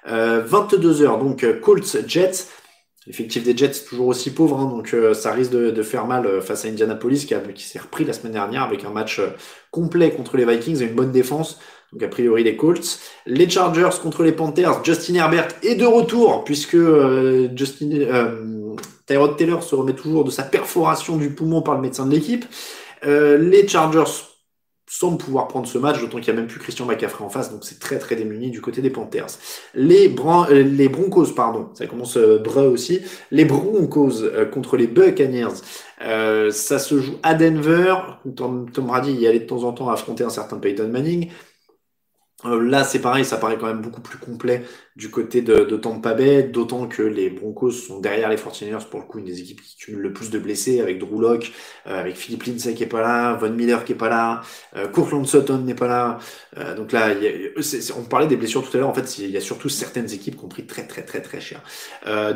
Euh, 0.10 0.44
22h, 0.44 1.20
donc 1.20 1.46
Colts, 1.62 2.08
Jets. 2.08 2.48
L'effectif 3.08 3.44
des 3.44 3.56
Jets 3.56 3.86
toujours 3.88 4.08
aussi 4.08 4.32
pauvre, 4.32 4.60
hein, 4.60 4.66
donc 4.66 4.94
euh, 4.94 5.14
ça 5.14 5.32
risque 5.32 5.52
de, 5.52 5.72
de, 5.72 5.82
faire 5.82 6.06
mal 6.06 6.26
euh, 6.26 6.42
face 6.42 6.66
à 6.66 6.68
Indianapolis 6.68 7.26
qui, 7.26 7.34
qui 7.56 7.64
s'est 7.64 7.80
repris 7.80 8.04
la 8.04 8.12
semaine 8.12 8.34
dernière 8.34 8.64
avec 8.64 8.84
un 8.84 8.90
match 8.90 9.20
euh, 9.20 9.30
complet 9.72 10.12
contre 10.12 10.36
les 10.36 10.44
Vikings 10.44 10.82
et 10.82 10.88
une 10.88 10.94
bonne 10.94 11.14
défense. 11.14 11.58
Donc 11.94 12.04
a 12.04 12.10
priori 12.10 12.44
les 12.44 12.58
Colts. 12.58 13.00
Les 13.26 13.50
Chargers 13.50 13.98
contre 14.04 14.24
les 14.24 14.34
Panthers. 14.34 14.84
Justin 14.84 15.16
Herbert 15.16 15.48
est 15.64 15.76
de 15.76 15.86
retour 15.86 16.44
puisque 16.44 16.76
Justin 17.56 17.90
Tyrod 19.06 19.38
Taylor 19.38 19.64
se 19.64 19.74
remet 19.74 19.94
toujours 19.94 20.26
de 20.26 20.30
sa 20.30 20.44
perforation 20.44 21.16
du 21.16 21.30
poumon 21.30 21.62
par 21.62 21.76
le 21.76 21.82
médecin 21.82 22.06
de 22.06 22.12
l'équipe. 22.12 22.44
les 23.06 23.66
Chargers 23.70 24.04
semble 24.88 25.18
pouvoir 25.18 25.48
prendre 25.48 25.68
ce 25.68 25.78
match, 25.78 26.00
d'autant 26.00 26.20
qu'il 26.20 26.34
n'y 26.34 26.40
a 26.40 26.42
même 26.42 26.50
plus 26.50 26.60
Christian 26.60 26.86
McCaffrey 26.86 27.24
en 27.24 27.30
face, 27.30 27.52
donc 27.52 27.60
c'est 27.64 27.80
très 27.80 28.00
très 28.00 28.16
démuni 28.16 28.50
du 28.52 28.62
côté 28.62 28.82
des 28.82 28.90
Panthers. 28.90 29.28
Les, 29.76 30.16
euh, 30.18 30.64
les 30.64 30.88
Broncos, 30.88 31.34
pardon, 31.36 31.70
ça 31.74 31.88
commence 31.88 32.16
euh, 32.18 32.42
aussi, 32.72 33.02
les 33.32 33.46
Broncos 33.46 34.24
euh, 34.24 34.46
contre 34.46 34.78
les 34.78 34.88
Buccaneers, 34.88 35.62
euh, 36.02 36.52
ça 36.52 36.80
se 36.80 37.00
joue 37.00 37.16
à 37.24 37.34
Denver, 37.34 37.96
Tom, 38.36 38.70
Tom 38.72 38.86
Brady 38.86 39.12
y 39.14 39.28
allait 39.28 39.40
de 39.40 39.46
temps 39.46 39.64
en 39.64 39.74
temps 39.74 39.90
affronter 39.90 40.24
un 40.24 40.30
certain 40.30 40.58
Peyton 40.58 40.88
Manning. 40.88 41.30
Euh, 42.46 42.62
là, 42.62 42.84
c'est 42.84 43.00
pareil, 43.02 43.26
ça 43.26 43.38
paraît 43.38 43.58
quand 43.58 43.66
même 43.66 43.82
beaucoup 43.82 44.02
plus 44.02 44.20
complet 44.20 44.64
du 44.96 45.10
côté 45.10 45.42
de, 45.42 45.64
de 45.64 45.76
Tampa 45.76 46.14
Bay, 46.14 46.44
d'autant 46.44 46.88
que 46.88 47.02
les 47.02 47.32
Broncos 47.32 47.72
sont 47.72 48.00
derrière 48.00 48.30
les 48.30 48.36
49ers, 48.36 48.88
pour 48.90 49.00
le 49.00 49.08
coup, 49.08 49.18
une 49.18 49.26
des 49.26 49.40
équipes 49.40 49.60
qui 49.62 49.76
cumule 49.76 50.02
le 50.02 50.14
plus 50.14 50.30
de 50.30 50.38
blessés, 50.38 50.80
avec 50.80 51.00
Drew 51.00 51.20
Locke, 51.20 51.52
euh, 51.88 52.00
avec 52.00 52.16
Philippe 52.16 52.44
Lindsay 52.44 52.76
qui 52.76 52.84
est 52.84 52.88
pas 52.88 53.02
là, 53.02 53.34
Von 53.36 53.50
Miller 53.52 53.84
qui 53.84 53.94
est 53.94 53.96
pas 53.96 54.10
là, 54.10 54.42
euh, 54.76 54.88
Courtland 54.88 55.26
Sutton 55.26 55.60
n'est 55.60 55.74
pas 55.74 55.88
là. 55.88 56.20
Euh, 56.58 56.76
donc 56.76 56.92
là, 56.92 57.12
y 57.14 57.28
a, 57.28 57.32
on 57.98 58.04
parlait 58.04 58.28
des 58.28 58.38
blessures 58.38 58.68
tout 58.70 58.76
à 58.78 58.80
l'heure, 58.80 58.90
en 58.90 58.94
fait, 58.94 59.18
il 59.18 59.32
y 59.32 59.38
a 59.38 59.42
surtout 59.42 59.70
certaines 59.70 60.12
équipes 60.14 60.38
qui 60.38 60.46
ont 60.46 60.48
pris 60.48 60.68
très 60.68 60.86
très 60.86 61.04
très 61.04 61.22
très 61.22 61.42
cher. 61.42 61.64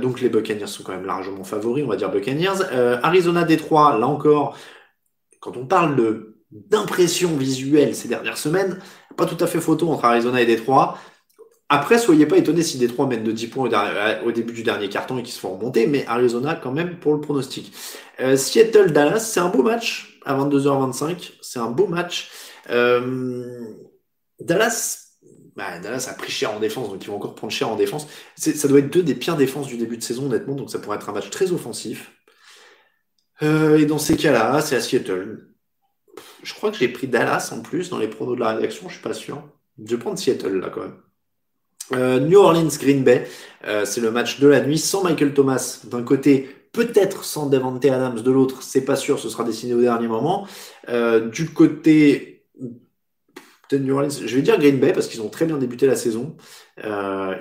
donc 0.01 0.19
les 0.21 0.29
Buccaneers 0.29 0.67
sont 0.67 0.83
quand 0.83 0.93
même 0.93 1.05
largement 1.05 1.43
favoris, 1.43 1.83
on 1.85 1.87
va 1.87 1.95
dire 1.95 2.09
Buccaneers. 2.11 2.61
Arizona 3.03 3.43
Détroit, 3.43 3.97
là 3.99 4.07
encore, 4.07 4.57
quand 5.39 5.57
on 5.57 5.65
parle 5.65 5.95
d'impression 6.51 7.35
visuelle 7.37 7.95
ces 7.95 8.07
dernières 8.07 8.37
semaines, 8.37 8.79
tout 9.25 9.41
à 9.43 9.47
fait 9.47 9.59
photo 9.59 9.89
entre 9.89 10.05
Arizona 10.05 10.41
et 10.41 10.45
Détroit. 10.45 10.97
Après, 11.73 11.97
soyez 11.97 12.25
pas 12.25 12.37
étonnés 12.37 12.63
si 12.63 12.77
Détroit 12.77 13.07
mène 13.07 13.23
de 13.23 13.31
10 13.31 13.47
points 13.47 13.69
au, 14.25 14.31
début 14.33 14.51
du 14.51 14.61
dernier 14.61 14.89
carton 14.89 15.17
et 15.17 15.23
qu'ils 15.23 15.33
se 15.33 15.39
font 15.39 15.55
remonter, 15.55 15.87
mais 15.87 16.05
Arizona 16.05 16.53
quand 16.55 16.73
même 16.73 16.99
pour 16.99 17.13
le 17.13 17.21
pronostic. 17.21 17.71
Euh, 18.19 18.35
Seattle-Dallas, 18.35 19.21
c'est 19.21 19.39
un 19.39 19.47
beau 19.47 19.63
match 19.63 20.19
à 20.25 20.37
22h25, 20.37 21.31
c'est 21.41 21.59
un 21.59 21.71
beau 21.71 21.87
match. 21.87 22.29
Euh, 22.69 23.61
Dallas, 24.41 25.11
bah, 25.55 25.79
Dallas 25.79 26.09
a 26.09 26.13
pris 26.13 26.29
cher 26.29 26.53
en 26.53 26.59
défense, 26.59 26.89
donc 26.89 27.01
ils 27.03 27.07
vont 27.07 27.15
encore 27.15 27.35
prendre 27.35 27.53
cher 27.53 27.69
en 27.69 27.77
défense. 27.77 28.05
Ça 28.35 28.67
doit 28.67 28.79
être 28.79 28.91
deux 28.91 29.03
des 29.03 29.15
pires 29.15 29.37
défenses 29.37 29.67
du 29.67 29.77
début 29.77 29.95
de 29.95 30.03
saison, 30.03 30.25
honnêtement, 30.25 30.55
donc 30.55 30.69
ça 30.69 30.79
pourrait 30.79 30.97
être 30.97 31.09
un 31.09 31.13
match 31.13 31.29
très 31.29 31.53
offensif. 31.53 32.11
Euh, 33.43 33.77
et 33.77 33.85
dans 33.85 33.97
ces 33.97 34.17
cas-là, 34.17 34.59
c'est 34.59 34.75
à 34.75 34.81
Seattle 34.81 35.50
je 36.43 36.53
crois 36.53 36.71
que 36.71 36.77
j'ai 36.77 36.87
pris 36.87 37.07
Dallas 37.07 37.51
en 37.55 37.61
plus 37.61 37.89
dans 37.89 37.97
les 37.97 38.07
pronos 38.07 38.35
de 38.35 38.39
la 38.39 38.53
rédaction, 38.53 38.87
je 38.89 38.93
suis 38.93 39.03
pas 39.03 39.13
sûr. 39.13 39.43
Je 39.83 39.95
vais 39.95 40.01
prendre 40.01 40.17
Seattle 40.17 40.59
là 40.59 40.69
quand 40.69 40.81
même. 40.81 40.97
Euh, 41.93 42.19
New 42.19 42.39
Orleans 42.39 42.69
Green 42.79 43.03
Bay, 43.03 43.27
euh, 43.65 43.85
c'est 43.85 44.01
le 44.01 44.11
match 44.11 44.39
de 44.39 44.47
la 44.47 44.61
nuit 44.61 44.77
sans 44.77 45.03
Michael 45.03 45.33
Thomas 45.33 45.81
d'un 45.85 46.03
côté, 46.03 46.49
peut-être 46.71 47.25
sans 47.25 47.47
Devante 47.47 47.83
Adams 47.83 48.21
de 48.21 48.31
l'autre, 48.31 48.63
c'est 48.63 48.85
pas 48.85 48.95
sûr, 48.95 49.19
ce 49.19 49.29
sera 49.29 49.43
décidé 49.43 49.73
au 49.73 49.81
dernier 49.81 50.07
moment. 50.07 50.47
Euh, 50.87 51.27
du 51.29 51.49
côté 51.49 52.45
de 53.69 53.77
New 53.77 53.93
Orleans, 53.93 54.09
je 54.09 54.35
vais 54.35 54.41
dire 54.41 54.57
Green 54.57 54.79
Bay 54.79 54.93
parce 54.93 55.07
qu'ils 55.07 55.21
ont 55.21 55.29
très 55.29 55.45
bien 55.45 55.57
débuté 55.57 55.85
la 55.85 55.95
saison. 55.95 56.35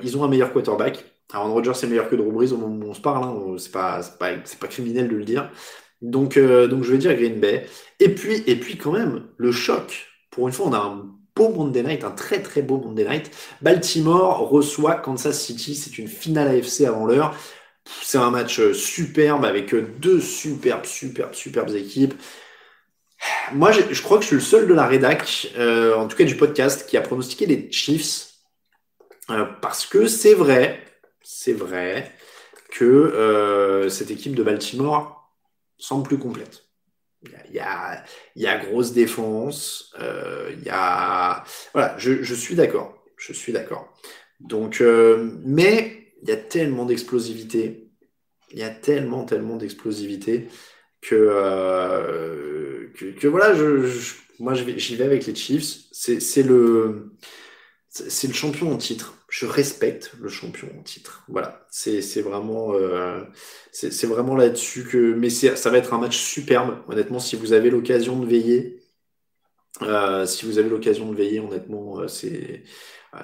ils 0.03 0.17
ont 0.17 0.25
un 0.25 0.29
meilleur 0.29 0.53
quarterback. 0.53 1.05
Aaron 1.33 1.53
Rodgers 1.53 1.73
est 1.81 1.87
meilleur 1.87 2.09
que 2.09 2.17
Drew 2.17 2.33
Brees 2.33 2.53
au 2.53 2.57
moment 2.57 2.87
où 2.87 2.91
on 2.91 2.95
se 2.95 3.01
parle, 3.01 3.23
hein. 3.23 3.55
c'est 3.57 3.71
pas, 3.71 4.01
pas, 4.19 4.33
pas 4.61 4.67
criminel 4.67 5.09
de 5.09 5.15
le 5.15 5.25
dire. 5.25 5.49
Donc, 6.03 6.37
euh, 6.37 6.67
donc 6.67 6.85
je 6.85 6.93
vais 6.93 6.99
dire 6.99 7.15
Green 7.15 7.39
Bay. 7.39 7.67
Et 7.99 8.09
puis, 8.15 8.43
et 8.47 8.57
puis 8.57 8.77
quand 8.77 8.93
même, 8.93 9.27
le 9.37 9.53
choc. 9.53 10.07
Pour 10.31 10.49
une 10.49 10.55
fois, 10.55 10.67
on 10.67 10.73
a 10.73 10.79
un 10.79 11.11
beau 11.37 11.51
Monday 11.51 11.83
Night, 11.83 12.05
un 12.05 12.11
très 12.11 12.43
très 12.43 12.63
beau 12.63 12.79
Monday 12.79 13.05
Night. 13.05 13.31
Baltimore 13.63 14.49
reçoit 14.49 14.95
Kansas 14.97 15.39
City. 15.41 15.75
C'est 15.75 15.99
une 15.99 16.09
finale 16.09 16.49
AFC 16.49 16.83
avant 16.83 17.07
l'heure. 17.07 17.35
C'est 18.03 18.19
un 18.19 18.31
match 18.31 18.61
euh, 18.61 18.73
superbe 18.73 19.45
avec 19.45 19.75
euh, 19.75 19.83
deux 19.99 20.21
superbes, 20.21 20.87
superbes, 20.87 21.35
superbes 21.35 21.75
équipes. 21.75 22.15
Moi, 23.53 23.73
je 23.73 24.03
crois 24.03 24.17
que 24.17 24.23
je 24.23 24.29
suis 24.29 24.37
le 24.37 24.43
seul 24.43 24.67
de 24.67 24.73
la 24.73 24.87
rédac, 24.87 25.49
en 25.59 26.09
tout 26.09 26.17
cas 26.17 26.25
du 26.25 26.37
podcast, 26.37 26.89
qui 26.89 26.97
a 26.97 27.03
pronostiqué 27.03 27.45
les 27.45 27.71
Chiefs. 27.71 28.29
parce 29.61 29.85
que 29.85 30.07
c'est 30.07 30.33
vrai, 30.33 30.83
c'est 31.21 31.53
vrai 31.53 32.13
que 32.71 33.87
cette 33.91 34.11
équipe 34.11 34.35
de 34.35 34.43
Baltimore 34.43 35.20
semble 35.81 36.07
plus 36.07 36.19
complète. 36.19 36.65
Il 37.23 37.55
y 37.55 37.59
a, 38.47 38.59
grosse 38.59 38.93
défense, 38.93 39.93
euh, 40.01 40.55
y 40.65 40.71
a... 40.71 41.45
Voilà, 41.75 41.97
je, 41.99 42.35
suis 42.35 42.55
d'accord, 42.55 43.05
je 43.17 43.33
suis 43.33 43.53
d'accord. 43.53 43.93
Donc, 44.41 44.81
euh, 44.81 45.31
mais 45.45 46.15
il 46.23 46.29
y 46.29 46.33
a 46.33 46.37
tellement 46.37 46.87
d'explosivité, 46.87 47.91
il 48.53 48.59
y 48.59 48.63
a 48.63 48.71
tellement, 48.71 49.25
tellement 49.25 49.57
d'explosivité 49.57 50.49
que, 51.03 51.15
euh, 51.15 52.87
que, 53.21 53.29
voilà, 53.29 53.55
je, 53.55 54.15
moi 54.39 54.55
j'y 54.55 54.97
vais 54.97 55.05
avec 55.05 55.27
les 55.27 55.35
Chiefs. 55.35 55.85
C'est 55.93 56.43
le, 56.43 57.13
le 58.01 58.33
champion 58.33 58.73
en 58.73 58.79
titre 58.79 59.15
je 59.31 59.47
respecte 59.47 60.13
le 60.21 60.29
champion 60.29 60.69
en 60.79 60.83
titre. 60.83 61.23
Voilà, 61.29 61.65
c'est 61.71 62.21
vraiment, 62.21 62.75
euh, 62.75 63.23
c'est 63.73 64.07
vraiment 64.07 64.37
là-dessus 64.37 64.85
que. 64.85 65.15
Mais 65.15 65.31
ça 65.31 65.71
va 65.71 65.79
être 65.79 65.95
un 65.95 65.99
match 65.99 66.19
superbe, 66.19 66.79
honnêtement, 66.89 67.21
si 67.21 67.37
vous 67.37 67.53
avez 67.53 67.71
l'occasion 67.71 68.19
de 68.19 68.27
veiller. 68.27 68.83
Euh, 69.83 70.27
si 70.27 70.45
vous 70.45 70.59
avez 70.59 70.69
l'occasion 70.69 71.11
de 71.11 71.17
veiller, 71.17 71.41
honnêtement, 71.41 72.01
euh, 72.01 72.09
c'est 72.09 72.65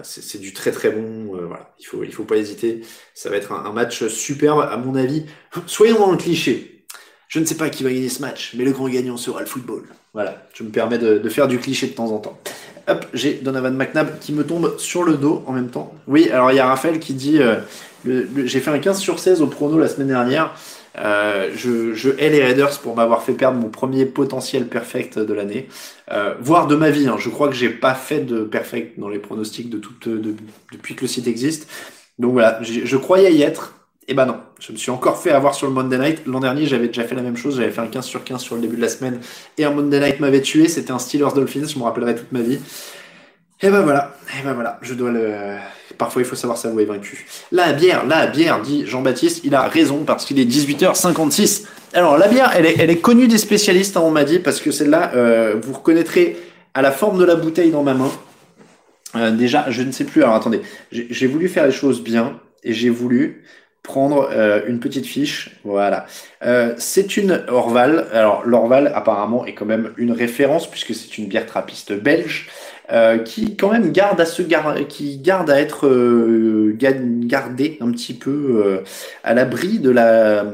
c'est 0.03 0.39
du 0.39 0.53
très 0.53 0.73
très 0.73 0.91
bon. 0.91 1.37
voilà, 1.47 1.75
il 1.79 1.85
faut 1.85 2.03
il 2.03 2.13
faut 2.13 2.25
pas 2.25 2.37
hésiter. 2.37 2.81
Ça 3.15 3.29
va 3.29 3.37
être 3.37 3.53
un, 3.53 3.65
un, 3.65 3.73
match 3.73 4.07
superbe, 4.07 4.61
à 4.61 4.77
mon 4.77 4.95
avis. 4.95 5.27
Soyons 5.67 5.99
dans 5.99 6.11
le 6.13 6.17
cliché. 6.17 6.87
Je 7.29 7.41
ne 7.41 7.45
sais 7.45 7.57
pas 7.57 7.69
qui 7.71 7.83
va 7.83 7.91
gagner 7.93 8.09
ce 8.09 8.21
match, 8.21 8.55
mais 8.57 8.65
le 8.65 8.71
grand 8.73 8.89
gagnant 8.89 9.17
sera 9.17 9.41
le 9.41 9.47
football. 9.47 9.89
Voilà, 10.15 10.49
je 10.55 10.63
me 10.63 10.71
permets 10.71 10.99
de, 10.99 11.19
de 11.19 11.29
faire 11.29 11.49
du 11.49 11.59
cliché 11.59 11.89
de 11.89 11.93
temps 11.93 12.11
en 12.13 12.19
temps. 12.19 12.41
Hop, 12.89 13.05
j'ai 13.13 13.35
Donovan 13.35 13.75
McNabb 13.75 14.19
qui 14.21 14.33
me 14.33 14.45
tombe 14.45 14.79
sur 14.79 15.03
le 15.03 15.15
dos 15.15 15.43
en 15.47 15.53
même 15.53 15.69
temps. 15.71 15.93
Oui, 16.07 16.31
alors 16.31 16.53
il 16.53 16.57
y 16.57 16.61
a 16.61 16.67
Raphaël 16.67 17.01
qui 17.01 17.15
dit 17.15 17.39
euh, 17.41 17.57
j'ai 18.05 18.61
fait 18.61 18.71
un 18.71 18.79
15 18.79 18.99
sur 18.99 19.19
16 19.19 19.43
au 19.43 19.49
prono 19.49 19.79
la 19.79 19.89
semaine 19.89 20.09
dernière. 20.09 20.55
Euh, 20.99 21.51
je, 21.55 21.95
je, 21.95 22.11
hais 22.19 22.31
les 22.31 22.43
Raiders 22.43 22.79
pour 22.79 22.95
m'avoir 22.97 23.23
fait 23.23 23.33
perdre 23.33 23.59
mon 23.59 23.69
premier 23.69 24.07
potentiel 24.07 24.67
perfect 24.67 25.19
de 25.19 25.35
l'année, 25.35 25.69
euh, 26.13 26.35
voire 26.41 26.69
de 26.69 26.77
ma 26.77 26.91
vie. 26.91 27.09
Hein. 27.09 27.17
Je 27.19 27.29
crois 27.29 27.49
que 27.49 27.55
j'ai 27.55 27.69
pas 27.69 27.95
fait 27.95 28.21
de 28.21 28.45
perfect 28.45 28.99
dans 28.99 29.09
les 29.09 29.19
pronostics 29.19 29.69
de 29.69 29.79
toute, 29.79 30.09
depuis 30.09 30.95
que 30.95 31.03
le 31.03 31.09
site 31.09 31.27
existe. 31.27 31.69
Donc 32.19 32.33
voilà, 32.33 32.61
je 32.63 32.97
croyais 32.97 33.35
y 33.35 33.43
être. 33.43 33.75
Et 34.09 34.13
eh 34.13 34.15
ben 34.15 34.27
non, 34.27 34.37
je 34.59 34.73
me 34.73 34.77
suis 34.77 34.91
encore 34.91 35.21
fait 35.21 35.33
avoir 35.33 35.55
sur 35.55 35.67
le 35.67 35.73
Monday 35.75 35.99
Night. 35.99 36.23
L'an 36.27 36.41
dernier, 36.41 36.67
j'avais 36.67 36.87
déjà 36.89 37.05
fait 37.05 37.15
la 37.15 37.23
même 37.23 37.37
chose. 37.37 37.57
J'avais 37.57 37.71
fait 37.71 37.81
un 37.81 37.89
15 37.89 38.05
sur 38.05 38.25
15 38.25 38.41
sur 38.41 38.55
le 38.55 38.63
début 38.63 38.77
de 38.77 38.81
la 38.81 38.89
semaine. 38.89 39.21
Et 39.59 39.65
un 39.65 39.71
Monday 39.71 40.01
Night 40.01 40.21
m'avait 40.21 40.41
tué. 40.41 40.69
C'était 40.69 40.93
un 40.93 40.99
Steelers 40.99 41.35
Dolphins. 41.35 41.67
Je 41.67 41.79
me 41.79 41.85
rappellerai 41.85 42.15
toute 42.15 42.33
ma 42.33 42.41
vie. 42.41 42.59
Et 43.61 43.71
ben 43.71 43.83
voilà. 43.83 44.15
Et 44.39 44.43
ben 44.43 44.55
voilà. 44.55 44.79
Je 44.81 44.95
dois 44.95 45.11
le. 45.11 45.57
Parfois, 45.99 46.23
il 46.23 46.25
faut 46.25 46.37
savoir 46.37 46.59
s'avouer 46.59 46.85
vaincu. 46.85 47.27
La 47.53 47.73
bière, 47.73 48.07
la 48.07 48.27
bière, 48.27 48.63
dit 48.63 48.87
Jean-Baptiste. 48.87 49.43
Il 49.45 49.55
a 49.55 49.69
raison 49.69 50.05
parce 50.05 50.25
qu'il 50.25 50.39
est 50.39 50.45
18h56. 50.45 51.65
Alors, 51.93 52.19
la 52.19 52.29
bière, 52.29 52.53
elle 52.55 52.67
est, 52.67 52.77
elle 52.79 52.91
est 52.91 53.01
connue 53.01 53.29
des 53.29 53.39
spécialistes, 53.39 53.97
hein, 53.97 54.03
on 54.05 54.11
m'a 54.11 54.25
dit, 54.25 54.39
parce 54.39 54.61
que 54.61 54.71
celle-là, 54.71 55.13
euh, 55.15 55.55
vous 55.63 55.73
reconnaîtrez 55.73 56.37
à 56.75 56.83
la 56.83 56.93
forme 56.93 57.19
de 57.19 57.25
la 57.25 57.37
bouteille 57.37 57.71
dans 57.71 57.83
ma 57.83 57.95
main. 57.95 58.11
Euh, 59.15 59.31
déjà, 59.31 59.67
je 59.71 59.83
ne 59.83 59.93
sais 59.93 60.05
plus. 60.05 60.23
Alors, 60.23 60.35
attendez. 60.35 60.61
J'ai 60.91 61.27
voulu 61.27 61.49
faire 61.49 61.65
les 61.65 61.73
choses 61.73 62.03
bien 62.03 62.39
et 62.65 62.73
j'ai 62.73 62.91
voulu 62.91 63.45
prendre 63.87 64.29
euh, 64.33 64.61
une 64.67 64.81
petite 64.81 65.07
fiche. 65.07 65.51
Voilà. 65.65 66.07
Euh, 66.45 66.75
c'est 66.77 67.17
une 67.17 67.45
Orval. 67.49 68.07
Alors 68.13 68.43
l'Orval 68.45 68.93
apparemment 68.95 69.47
est 69.47 69.55
quand 69.55 69.65
même 69.65 69.93
une 69.97 70.13
référence 70.13 70.69
puisque 70.69 70.95
c'est 70.95 71.17
une 71.17 71.27
bière 71.27 71.47
trappiste 71.47 71.93
belge. 71.93 72.49
Euh, 72.93 73.19
qui 73.19 73.57
quand 73.57 73.73
même 73.73 73.91
garde 73.91 74.21
à 74.21 74.25
se 74.25 74.43
gar 74.43 74.77
qui 74.89 75.19
garde 75.19 75.51
à 75.51 75.61
être 75.61 75.89
euh, 75.89 76.73
gardé 76.79 77.79
un 77.81 77.91
petit 77.91 78.15
peu 78.15 78.63
euh, 78.65 78.79
à 79.25 79.35
l'abri 79.35 79.81
de 79.81 79.91
la 79.91 80.45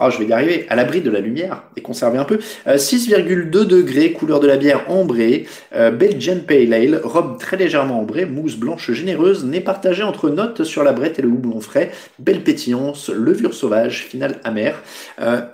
oh, 0.00 0.08
je 0.08 0.18
vais 0.18 0.26
y 0.26 0.32
arriver 0.32 0.66
à 0.68 0.76
l'abri 0.76 1.00
de 1.00 1.10
la 1.10 1.18
lumière 1.18 1.64
et 1.76 1.80
conserver 1.80 2.18
un 2.18 2.24
peu. 2.24 2.38
6,2 2.68 3.48
degrés 3.64 4.12
couleur 4.12 4.38
de 4.38 4.46
la 4.46 4.56
bière 4.58 4.88
ambrée 4.88 5.46
Belgian 5.72 6.38
Pale 6.46 6.72
Ale 6.72 7.00
robe 7.02 7.38
très 7.38 7.56
légèrement 7.56 7.98
ambrée 7.98 8.26
mousse 8.26 8.56
blanche 8.56 8.92
généreuse 8.92 9.44
n'est 9.44 9.60
partagée 9.60 10.04
entre 10.04 10.30
notes 10.30 10.62
sur 10.62 10.84
la 10.84 10.92
brette 10.92 11.18
et 11.18 11.22
le 11.22 11.28
houblon 11.28 11.60
frais 11.60 11.90
belle 12.20 12.42
pétillance 12.42 13.08
levure 13.08 13.54
sauvage 13.54 14.04
finale 14.04 14.36
amère. 14.44 14.80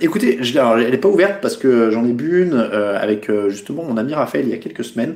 Écoutez 0.00 0.38
alors, 0.56 0.78
elle 0.78 0.90
n'est 0.90 0.98
pas 0.98 1.08
ouverte 1.08 1.40
parce 1.40 1.56
que 1.56 1.90
j'en 1.90 2.04
ai 2.04 2.12
bu 2.12 2.42
une 2.42 2.58
avec 2.58 3.30
justement 3.48 3.84
mon 3.84 3.96
ami 3.96 4.12
Raphaël 4.12 4.44
il 4.46 4.50
y 4.50 4.54
a 4.54 4.58
quelques 4.58 4.84
semaines 4.84 5.14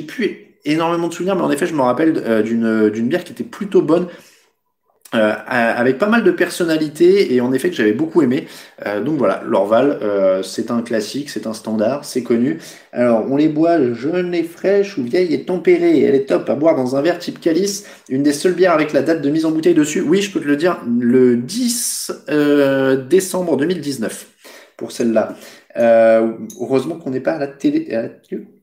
plus 0.00 0.50
énormément 0.64 1.08
de 1.08 1.14
souvenirs, 1.14 1.36
mais 1.36 1.42
en 1.42 1.50
effet, 1.50 1.66
je 1.66 1.74
me 1.74 1.82
rappelle 1.82 2.14
euh, 2.16 2.42
d'une 2.42 3.08
bière 3.08 3.24
qui 3.24 3.32
était 3.32 3.44
plutôt 3.44 3.82
bonne. 3.82 4.08
Euh, 5.12 5.34
avec 5.46 5.98
pas 5.98 6.06
mal 6.06 6.22
de 6.22 6.30
personnalité 6.30 7.34
et 7.34 7.40
en 7.40 7.52
effet 7.52 7.68
que 7.68 7.74
j'avais 7.74 7.92
beaucoup 7.92 8.22
aimé. 8.22 8.46
Euh, 8.86 9.00
donc 9.02 9.18
voilà, 9.18 9.42
l'Orval, 9.44 9.98
c'est 10.44 10.70
un 10.70 10.82
classique, 10.82 11.30
c'est 11.30 11.48
un 11.48 11.52
standard, 11.52 12.04
c'est 12.04 12.22
connu. 12.22 12.60
Alors 12.92 13.26
on 13.28 13.36
les 13.36 13.48
boit 13.48 13.92
jeune 13.92 14.32
et 14.34 14.44
fraîche 14.44 14.98
ou 14.98 15.02
vieille 15.02 15.34
et 15.34 15.44
tempérée. 15.44 16.02
Elle 16.02 16.14
est 16.14 16.28
top 16.28 16.48
à 16.48 16.54
boire 16.54 16.76
dans 16.76 16.94
un 16.94 17.02
verre 17.02 17.18
type 17.18 17.40
calice. 17.40 17.86
Une 18.08 18.22
des 18.22 18.32
seules 18.32 18.54
bières 18.54 18.72
avec 18.72 18.92
la 18.92 19.02
date 19.02 19.20
de 19.20 19.30
mise 19.30 19.44
en 19.44 19.50
bouteille 19.50 19.74
dessus. 19.74 20.00
Oui, 20.00 20.22
je 20.22 20.30
peux 20.30 20.38
te 20.38 20.46
le 20.46 20.56
dire, 20.56 20.80
le 20.86 21.36
10 21.36 22.12
décembre 23.08 23.56
2019. 23.56 24.28
pour 24.76 24.92
celle-là. 24.92 25.34
Euh, 25.76 26.32
heureusement 26.60 26.96
qu'on 26.96 27.10
n'est 27.10 27.20
pas 27.20 27.32
à 27.32 27.38
la 27.38 27.46
télé. 27.46 27.88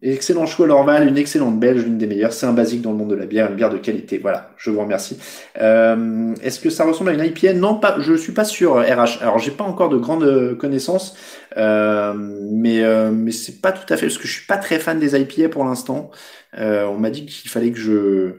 Excellent 0.01 0.45
choix, 0.45 0.67
Lorval, 0.67 1.07
une 1.07 1.17
excellente 1.17 1.59
belge, 1.59 1.83
l'une 1.83 1.97
des 1.97 2.05
meilleures. 2.05 2.31
C'est 2.31 2.45
un 2.45 2.53
basique 2.53 2.81
dans 2.81 2.91
le 2.91 2.97
monde 2.97 3.09
de 3.09 3.15
la 3.15 3.25
bière, 3.25 3.49
une 3.49 3.55
bière 3.55 3.71
de 3.71 3.77
qualité. 3.77 4.19
Voilà, 4.19 4.51
je 4.57 4.69
vous 4.69 4.79
remercie. 4.79 5.17
Euh, 5.59 6.35
Est-ce 6.43 6.59
que 6.59 6.69
ça 6.69 6.83
ressemble 6.83 7.09
à 7.09 7.13
une 7.13 7.23
IPA 7.23 7.53
Non, 7.53 7.75
pas. 7.75 7.97
Je 7.99 8.13
suis 8.13 8.31
pas 8.31 8.45
sûr. 8.45 8.75
RH. 8.75 9.21
Alors, 9.21 9.39
j'ai 9.39 9.51
pas 9.51 9.63
encore 9.63 9.89
de 9.89 9.97
grandes 9.97 10.55
connaissances, 10.57 11.15
euh, 11.57 12.13
mais 12.15 12.83
euh, 12.83 13.11
mais 13.11 13.31
c'est 13.31 13.59
pas 13.61 13.71
tout 13.71 13.91
à 13.91 13.97
fait 13.97 14.05
parce 14.05 14.19
que 14.19 14.27
je 14.27 14.33
suis 14.33 14.45
pas 14.45 14.57
très 14.57 14.77
fan 14.77 14.99
des 14.99 15.19
IPA 15.19 15.49
pour 15.49 15.65
l'instant. 15.65 16.11
Euh, 16.57 16.85
on 16.85 16.97
m'a 16.97 17.09
dit 17.09 17.25
qu'il 17.25 17.49
fallait 17.49 17.71
que 17.71 17.79
je 17.79 18.35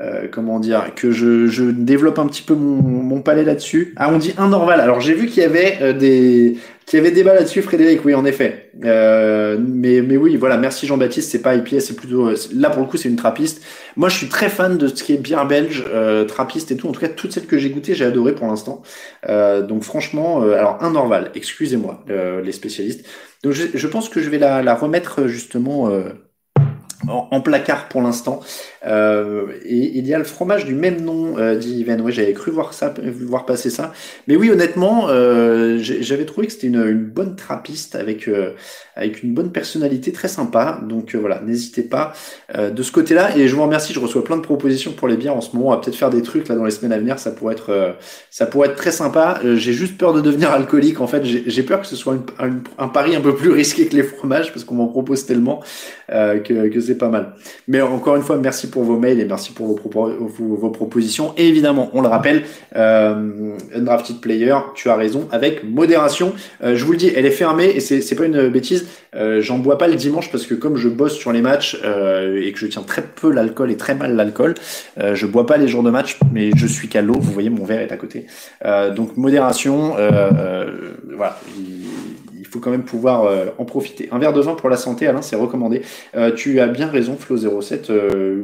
euh, 0.00 0.26
comment 0.30 0.58
dire, 0.58 0.94
que 0.96 1.10
je, 1.12 1.46
je, 1.46 1.64
développe 1.64 2.18
un 2.18 2.26
petit 2.26 2.42
peu 2.42 2.54
mon, 2.54 2.82
mon 2.82 3.20
palais 3.22 3.44
là-dessus. 3.44 3.94
Ah, 3.96 4.10
on 4.12 4.18
dit 4.18 4.34
un 4.36 4.48
Norval. 4.48 4.80
Alors 4.80 5.00
j'ai 5.00 5.14
vu 5.14 5.26
qu'il 5.26 5.42
y 5.42 5.46
avait 5.46 5.78
euh, 5.80 5.92
des 5.92 6.56
qu'il 6.86 6.98
y 6.98 7.00
avait 7.00 7.12
débat 7.12 7.34
là-dessus, 7.34 7.62
Frédéric. 7.62 8.04
Oui, 8.04 8.14
en 8.14 8.24
effet. 8.24 8.61
Euh, 8.84 9.58
mais 9.60 10.00
mais 10.00 10.16
oui, 10.16 10.36
voilà. 10.36 10.56
Merci 10.56 10.86
Jean-Baptiste. 10.86 11.30
C'est 11.30 11.42
pas 11.42 11.54
IPS, 11.54 11.80
c'est 11.80 11.96
plutôt 11.96 12.30
là 12.54 12.70
pour 12.70 12.82
le 12.82 12.88
coup, 12.88 12.96
c'est 12.96 13.08
une 13.08 13.16
trappiste. 13.16 13.62
Moi, 13.96 14.08
je 14.08 14.16
suis 14.16 14.28
très 14.28 14.48
fan 14.48 14.78
de 14.78 14.88
ce 14.88 15.02
qui 15.02 15.12
est 15.14 15.18
bière 15.18 15.46
belge, 15.46 15.84
euh, 15.88 16.24
trappiste 16.24 16.70
et 16.72 16.76
tout. 16.76 16.88
En 16.88 16.92
tout 16.92 17.00
cas, 17.00 17.08
toutes 17.08 17.32
celles 17.32 17.46
que 17.46 17.58
j'ai 17.58 17.70
goûtées, 17.70 17.94
j'ai 17.94 18.04
adoré 18.04 18.34
pour 18.34 18.46
l'instant. 18.46 18.82
donc 19.28 19.82
franchement, 19.82 20.42
alors 20.42 20.82
un 20.82 20.92
Norval. 20.92 21.30
Excusez-moi, 21.34 22.04
les 22.42 22.52
spécialistes. 22.52 23.06
Donc 23.42 23.52
je, 23.52 23.64
je, 23.74 23.86
pense 23.88 24.08
que 24.08 24.20
je 24.20 24.30
vais 24.30 24.38
la, 24.38 24.62
la 24.62 24.74
remettre 24.74 25.26
justement 25.26 25.90
en, 27.08 27.40
placard 27.40 27.88
pour 27.88 28.02
l'instant. 28.02 28.40
Euh, 28.86 29.46
et 29.64 29.98
il 29.98 30.06
y 30.06 30.14
a 30.14 30.18
le 30.18 30.24
fromage 30.24 30.64
du 30.64 30.74
même 30.74 31.00
nom, 31.00 31.38
euh, 31.38 31.56
dit 31.56 31.80
Yvan. 31.80 32.00
Oui, 32.00 32.12
j'avais 32.12 32.32
cru 32.32 32.50
voir 32.50 32.74
ça, 32.74 32.92
voir 33.20 33.46
passer 33.46 33.70
ça. 33.70 33.92
Mais 34.26 34.36
oui, 34.36 34.50
honnêtement, 34.50 35.06
euh, 35.08 35.78
j'avais 35.78 36.24
trouvé 36.24 36.46
que 36.46 36.52
c'était 36.52 36.66
une, 36.66 36.92
bonne 36.92 37.36
trappiste 37.36 37.94
avec 37.94 38.28
avec 38.94 39.22
une 39.22 39.34
bonne 39.34 39.52
personnalité, 39.52 40.12
très 40.12 40.28
sympa. 40.28 40.80
Donc 40.86 41.14
voilà, 41.14 41.40
n'hésitez 41.40 41.82
pas 41.82 42.12
de 42.54 42.82
ce 42.82 42.92
côté-là. 42.92 43.36
Et 43.36 43.48
je 43.48 43.54
vous 43.54 43.62
remercie. 43.62 43.92
Je 43.92 44.00
reçois 44.00 44.24
plein 44.24 44.36
de 44.36 44.42
propositions 44.42 44.92
pour 44.92 45.08
les 45.08 45.16
bières 45.16 45.36
en 45.36 45.40
ce 45.40 45.54
moment. 45.54 45.68
On 45.68 45.70
va 45.70 45.78
peut-être 45.78 45.96
faire 45.96 46.10
des 46.10 46.22
trucs 46.22 46.48
là 46.48 46.54
dans 46.54 46.64
les 46.64 46.70
semaines 46.70 46.92
à 46.92 46.98
venir. 46.98 47.18
Ça 47.18 47.30
pourrait 47.30 47.54
être 47.54 47.96
ça 48.30 48.46
pourrait 48.46 48.68
être 48.68 48.76
très 48.76 48.92
sympa. 48.92 49.40
j'ai 49.42 49.72
juste 49.72 49.98
peur 49.98 50.12
de 50.12 50.20
devenir 50.20 50.50
alcoolique. 50.50 51.00
En 51.00 51.06
fait, 51.06 51.24
j'ai 51.24 51.62
peur 51.62 51.80
que 51.80 51.86
ce 51.86 51.96
soit 51.96 52.14
un, 52.38 52.50
un, 52.78 52.88
pari 52.88 53.14
un 53.16 53.20
peu 53.20 53.34
plus 53.34 53.50
risqué 53.50 53.86
que 53.86 53.96
les 53.96 54.02
fromages 54.02 54.52
parce 54.52 54.64
qu'on 54.64 54.74
m'en 54.74 54.88
propose 54.88 55.26
tellement 55.26 55.62
que, 56.08 56.68
que 56.68 56.80
c'est 56.80 56.98
pas 56.98 57.08
mal. 57.08 57.34
Mais 57.68 57.80
encore 57.80 58.16
une 58.16 58.22
fois, 58.22 58.36
merci 58.36 58.68
pour 58.72 58.82
vos 58.82 58.98
mails 58.98 59.20
et 59.20 59.24
merci 59.24 59.52
pour 59.52 59.68
vos, 59.68 60.26
vos, 60.56 60.70
propositions. 60.70 61.32
Et 61.36 61.46
évidemment, 61.46 61.90
on 61.92 62.00
le 62.00 62.08
rappelle, 62.08 62.42
euh, 62.74 63.56
Undrafted 63.76 64.20
Player, 64.20 64.56
tu 64.74 64.88
as 64.88 64.96
raison, 64.96 65.28
avec 65.30 65.62
modération. 65.62 66.32
Euh, 66.64 66.74
je 66.74 66.84
vous 66.84 66.92
le 66.92 66.98
dis, 66.98 67.12
elle 67.14 67.26
est 67.26 67.30
fermée 67.30 67.66
et 67.66 67.80
c'est 67.80 68.14
pas 68.16 68.24
une 68.24 68.48
bêtise. 68.48 68.88
Euh, 69.14 69.40
J'en 69.40 69.58
bois 69.58 69.78
pas 69.78 69.86
le 69.86 69.94
dimanche 69.94 70.32
parce 70.32 70.46
que 70.46 70.54
comme 70.54 70.76
je 70.76 70.88
bosse 70.88 71.14
sur 71.14 71.32
les 71.32 71.42
matchs 71.42 71.78
euh, 71.84 72.42
et 72.42 72.50
que 72.52 72.58
je 72.58 72.66
tiens 72.66 72.82
très 72.82 73.02
peu 73.02 73.30
l'alcool 73.30 73.70
et 73.70 73.76
très 73.76 73.94
mal 73.94 74.16
l'alcool, 74.16 74.54
je 74.96 75.26
bois 75.26 75.46
pas 75.46 75.58
les 75.58 75.68
jours 75.68 75.82
de 75.82 75.90
match, 75.90 76.18
mais 76.32 76.50
je 76.56 76.66
suis 76.66 76.88
qu'à 76.88 77.02
l'eau. 77.02 77.14
Vous 77.14 77.32
voyez, 77.32 77.50
mon 77.50 77.64
verre 77.64 77.80
est 77.80 77.92
à 77.92 77.96
côté. 77.96 78.26
Donc 78.96 79.16
modération, 79.16 79.94
voilà 81.14 81.38
faut 82.52 82.60
quand 82.60 82.70
même 82.70 82.84
pouvoir 82.84 83.24
euh, 83.24 83.46
en 83.58 83.64
profiter. 83.64 84.08
Un 84.12 84.18
verre 84.18 84.32
de 84.32 84.40
vin 84.40 84.54
pour 84.54 84.68
la 84.68 84.76
santé, 84.76 85.06
Alain, 85.06 85.22
c'est 85.22 85.36
recommandé. 85.36 85.82
Euh, 86.14 86.32
tu 86.32 86.60
as 86.60 86.66
bien 86.66 86.86
raison, 86.86 87.16
Flo07. 87.16 87.90
Euh, 87.90 88.42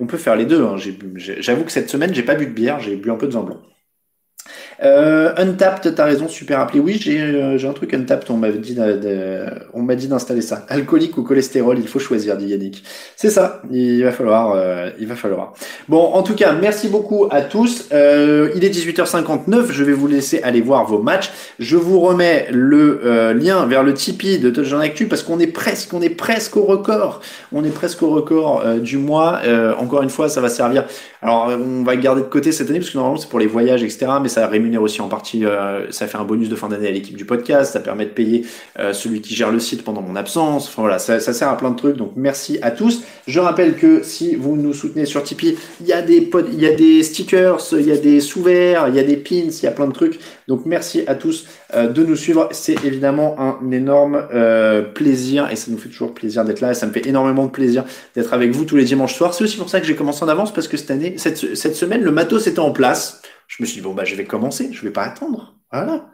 on 0.00 0.06
peut 0.06 0.16
faire 0.16 0.36
les 0.36 0.46
deux. 0.46 0.62
Hein. 0.62 0.76
J'avoue 1.16 1.64
que 1.64 1.72
cette 1.72 1.90
semaine, 1.90 2.14
j'ai 2.14 2.22
pas 2.22 2.34
bu 2.34 2.46
de 2.46 2.52
bière, 2.52 2.80
j'ai 2.80 2.96
bu 2.96 3.10
un 3.10 3.16
peu 3.16 3.26
de 3.26 3.32
vin 3.32 3.42
blanc. 3.42 3.58
Euh, 4.82 5.32
Untapped, 5.36 5.94
t'as 5.94 6.04
raison, 6.04 6.28
super 6.28 6.60
appli. 6.60 6.80
Oui, 6.80 6.98
j'ai 7.00 7.20
euh, 7.20 7.68
un 7.68 7.72
truc 7.72 7.94
Untapped, 7.94 8.30
on 8.30 8.36
m'a 8.36 8.50
dit, 8.50 10.08
d'installer 10.08 10.42
ça. 10.42 10.66
Alcoolique 10.68 11.16
ou 11.16 11.22
cholestérol, 11.22 11.78
il 11.78 11.88
faut 11.88 11.98
choisir, 11.98 12.36
dit 12.36 12.48
Yannick. 12.48 12.82
C'est 13.16 13.30
ça, 13.30 13.62
il 13.70 14.02
va 14.04 14.12
falloir, 14.12 14.52
euh, 14.54 14.90
il 14.98 15.06
va 15.06 15.14
falloir. 15.14 15.54
Bon, 15.88 16.02
en 16.12 16.22
tout 16.22 16.34
cas, 16.34 16.52
merci 16.52 16.88
beaucoup 16.88 17.26
à 17.30 17.42
tous. 17.42 17.88
Euh, 17.92 18.50
il 18.54 18.64
est 18.64 18.70
18h59, 18.70 19.70
je 19.70 19.84
vais 19.84 19.92
vous 19.92 20.08
laisser 20.08 20.42
aller 20.42 20.60
voir 20.60 20.84
vos 20.84 21.00
matchs. 21.00 21.30
Je 21.58 21.76
vous 21.76 22.00
remets 22.00 22.48
le 22.50 23.32
lien 23.32 23.66
vers 23.66 23.82
le 23.82 23.94
Tipeee 23.94 24.38
de 24.38 24.50
Touchdown 24.50 24.82
Actu 24.82 25.06
parce 25.06 25.22
qu'on 25.22 25.38
est 25.38 25.46
presque, 25.46 25.94
on 25.94 26.02
est 26.02 26.10
presque 26.10 26.56
au 26.56 26.64
record. 26.64 27.20
On 27.52 27.64
est 27.64 27.70
presque 27.70 28.02
au 28.02 28.10
record 28.10 28.64
du 28.80 28.98
mois. 28.98 29.40
encore 29.78 30.02
une 30.02 30.10
fois, 30.10 30.28
ça 30.28 30.40
va 30.40 30.48
servir. 30.48 30.84
Alors, 31.22 31.48
on 31.48 31.82
va 31.82 31.96
garder 31.96 32.22
de 32.22 32.26
côté 32.26 32.52
cette 32.52 32.68
année 32.68 32.78
parce 32.78 32.90
que 32.90 32.96
normalement 32.96 33.18
c'est 33.18 33.28
pour 33.28 33.38
les 33.38 33.46
voyages, 33.46 33.82
etc. 33.82 34.06
Mais 34.22 34.28
ça 34.28 34.46
rémunère 34.46 34.65
aussi 34.76 35.00
en 35.00 35.08
partie, 35.08 35.44
euh, 35.44 35.90
ça 35.90 36.06
fait 36.06 36.18
un 36.18 36.24
bonus 36.24 36.48
de 36.48 36.56
fin 36.56 36.68
d'année 36.68 36.88
à 36.88 36.90
l'équipe 36.90 37.16
du 37.16 37.24
podcast, 37.24 37.72
ça 37.72 37.80
permet 37.80 38.04
de 38.04 38.10
payer 38.10 38.44
euh, 38.78 38.92
celui 38.92 39.20
qui 39.20 39.34
gère 39.34 39.52
le 39.52 39.60
site 39.60 39.84
pendant 39.84 40.02
mon 40.02 40.16
absence. 40.16 40.68
Enfin 40.68 40.82
voilà, 40.82 40.98
ça, 40.98 41.20
sert 41.20 41.48
à 41.48 41.56
plein 41.56 41.70
de 41.70 41.76
trucs. 41.76 41.96
Donc 41.96 42.12
merci 42.16 42.58
à 42.62 42.70
tous. 42.70 43.02
Je 43.26 43.40
rappelle 43.40 43.76
que 43.76 44.02
si 44.02 44.34
vous 44.34 44.56
nous 44.56 44.72
soutenez 44.72 45.06
sur 45.06 45.22
Tipeee, 45.22 45.56
il 45.80 45.86
y 45.86 45.92
a 45.92 46.02
des 46.02 46.30
il 46.52 46.60
y 46.60 46.66
a 46.66 46.72
des 46.72 47.02
stickers, 47.02 47.58
il 47.72 47.86
y 47.86 47.92
a 47.92 47.96
des 47.96 48.20
sous-verts, 48.20 48.88
il 48.88 48.94
y 48.94 48.98
a 48.98 49.04
des 49.04 49.16
pins, 49.16 49.48
il 49.50 49.62
y 49.62 49.66
a 49.66 49.70
plein 49.70 49.86
de 49.86 49.92
trucs. 49.92 50.18
Donc 50.48 50.62
merci 50.66 51.02
à 51.06 51.14
tous 51.14 51.46
euh, 51.74 51.88
de 51.88 52.02
nous 52.04 52.16
suivre. 52.16 52.48
C'est 52.52 52.84
évidemment 52.84 53.36
un 53.38 53.70
énorme 53.70 54.26
plaisir 54.94 55.48
et 55.50 55.56
ça 55.56 55.70
nous 55.70 55.78
fait 55.78 55.88
toujours 55.88 56.14
plaisir 56.14 56.44
d'être 56.44 56.60
là 56.60 56.72
et 56.72 56.74
ça 56.74 56.86
me 56.86 56.92
fait 56.92 57.06
énormément 57.06 57.46
de 57.46 57.50
plaisir 57.50 57.84
d'être 58.14 58.32
avec 58.32 58.50
vous 58.50 58.64
tous 58.64 58.76
les 58.76 58.84
dimanches 58.84 59.14
soirs. 59.14 59.34
C'est 59.34 59.44
aussi 59.44 59.56
pour 59.56 59.68
ça 59.68 59.80
que 59.80 59.86
j'ai 59.86 59.96
commencé 59.96 60.24
en 60.24 60.28
avance 60.28 60.52
parce 60.52 60.68
que 60.68 60.76
cette 60.76 60.90
année, 60.90 61.14
cette, 61.16 61.54
cette 61.54 61.76
semaine, 61.76 62.02
le 62.02 62.10
matos 62.10 62.46
était 62.46 62.58
en 62.58 62.72
place. 62.72 63.20
Je 63.48 63.62
me 63.62 63.66
suis 63.66 63.76
dit, 63.76 63.82
bon, 63.82 63.94
bah, 63.94 64.04
je 64.04 64.14
vais 64.14 64.24
commencer, 64.24 64.70
je 64.72 64.82
vais 64.82 64.90
pas 64.90 65.02
attendre. 65.02 65.56
Voilà. 65.72 66.06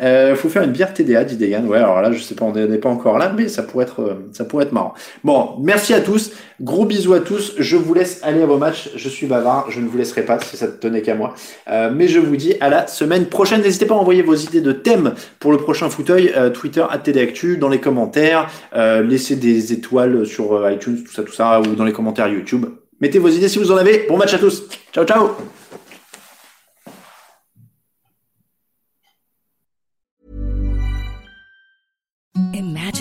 Euh, 0.00 0.36
faut 0.36 0.48
faire 0.48 0.62
une 0.62 0.70
bière 0.70 0.94
TDA, 0.94 1.24
dit 1.24 1.36
Degan. 1.36 1.66
Ouais, 1.66 1.78
alors 1.78 2.00
là, 2.00 2.12
je 2.12 2.22
sais 2.22 2.36
pas, 2.36 2.44
on 2.44 2.52
n'est 2.52 2.78
pas 2.78 2.88
encore 2.88 3.18
là, 3.18 3.32
mais 3.36 3.48
ça 3.48 3.64
pourrait 3.64 3.84
être, 3.84 4.00
euh, 4.00 4.30
ça 4.32 4.44
pourrait 4.44 4.64
être 4.64 4.72
marrant. 4.72 4.94
Bon, 5.24 5.56
merci 5.60 5.92
à 5.92 6.00
tous. 6.00 6.30
Gros 6.60 6.84
bisous 6.84 7.12
à 7.12 7.20
tous. 7.20 7.54
Je 7.58 7.76
vous 7.76 7.94
laisse 7.94 8.20
aller 8.22 8.42
à 8.42 8.46
vos 8.46 8.58
matchs. 8.58 8.90
Je 8.94 9.08
suis 9.08 9.26
bavard. 9.26 9.70
Je 9.70 9.80
ne 9.80 9.88
vous 9.88 9.98
laisserai 9.98 10.24
pas 10.24 10.38
si 10.38 10.56
ça 10.56 10.66
ne 10.66 10.72
tenait 10.72 11.02
qu'à 11.02 11.16
moi. 11.16 11.34
Euh, 11.68 11.90
mais 11.92 12.06
je 12.06 12.20
vous 12.20 12.36
dis 12.36 12.54
à 12.60 12.68
la 12.68 12.86
semaine 12.86 13.26
prochaine. 13.26 13.62
N'hésitez 13.62 13.86
pas 13.86 13.94
à 13.94 13.98
envoyer 13.98 14.22
vos 14.22 14.36
idées 14.36 14.60
de 14.60 14.72
thèmes 14.72 15.14
pour 15.40 15.50
le 15.50 15.58
prochain 15.58 15.90
fauteuil. 15.90 16.32
Euh, 16.36 16.50
Twitter, 16.50 16.84
à 16.88 16.98
TDActu, 16.98 17.56
dans 17.56 17.68
les 17.68 17.80
commentaires. 17.80 18.48
Euh, 18.76 19.02
laissez 19.02 19.34
des 19.34 19.72
étoiles 19.72 20.24
sur 20.24 20.52
euh, 20.52 20.72
iTunes, 20.72 21.02
tout 21.04 21.12
ça, 21.12 21.24
tout 21.24 21.32
ça, 21.32 21.60
ou 21.60 21.74
dans 21.74 21.84
les 21.84 21.92
commentaires 21.92 22.28
YouTube. 22.28 22.66
Mettez 23.00 23.18
vos 23.18 23.28
idées 23.28 23.48
si 23.48 23.58
vous 23.58 23.72
en 23.72 23.76
avez. 23.76 24.06
Bon 24.08 24.16
match 24.16 24.32
à 24.32 24.38
tous. 24.38 24.68
Ciao, 24.94 25.04
ciao. 25.04 25.30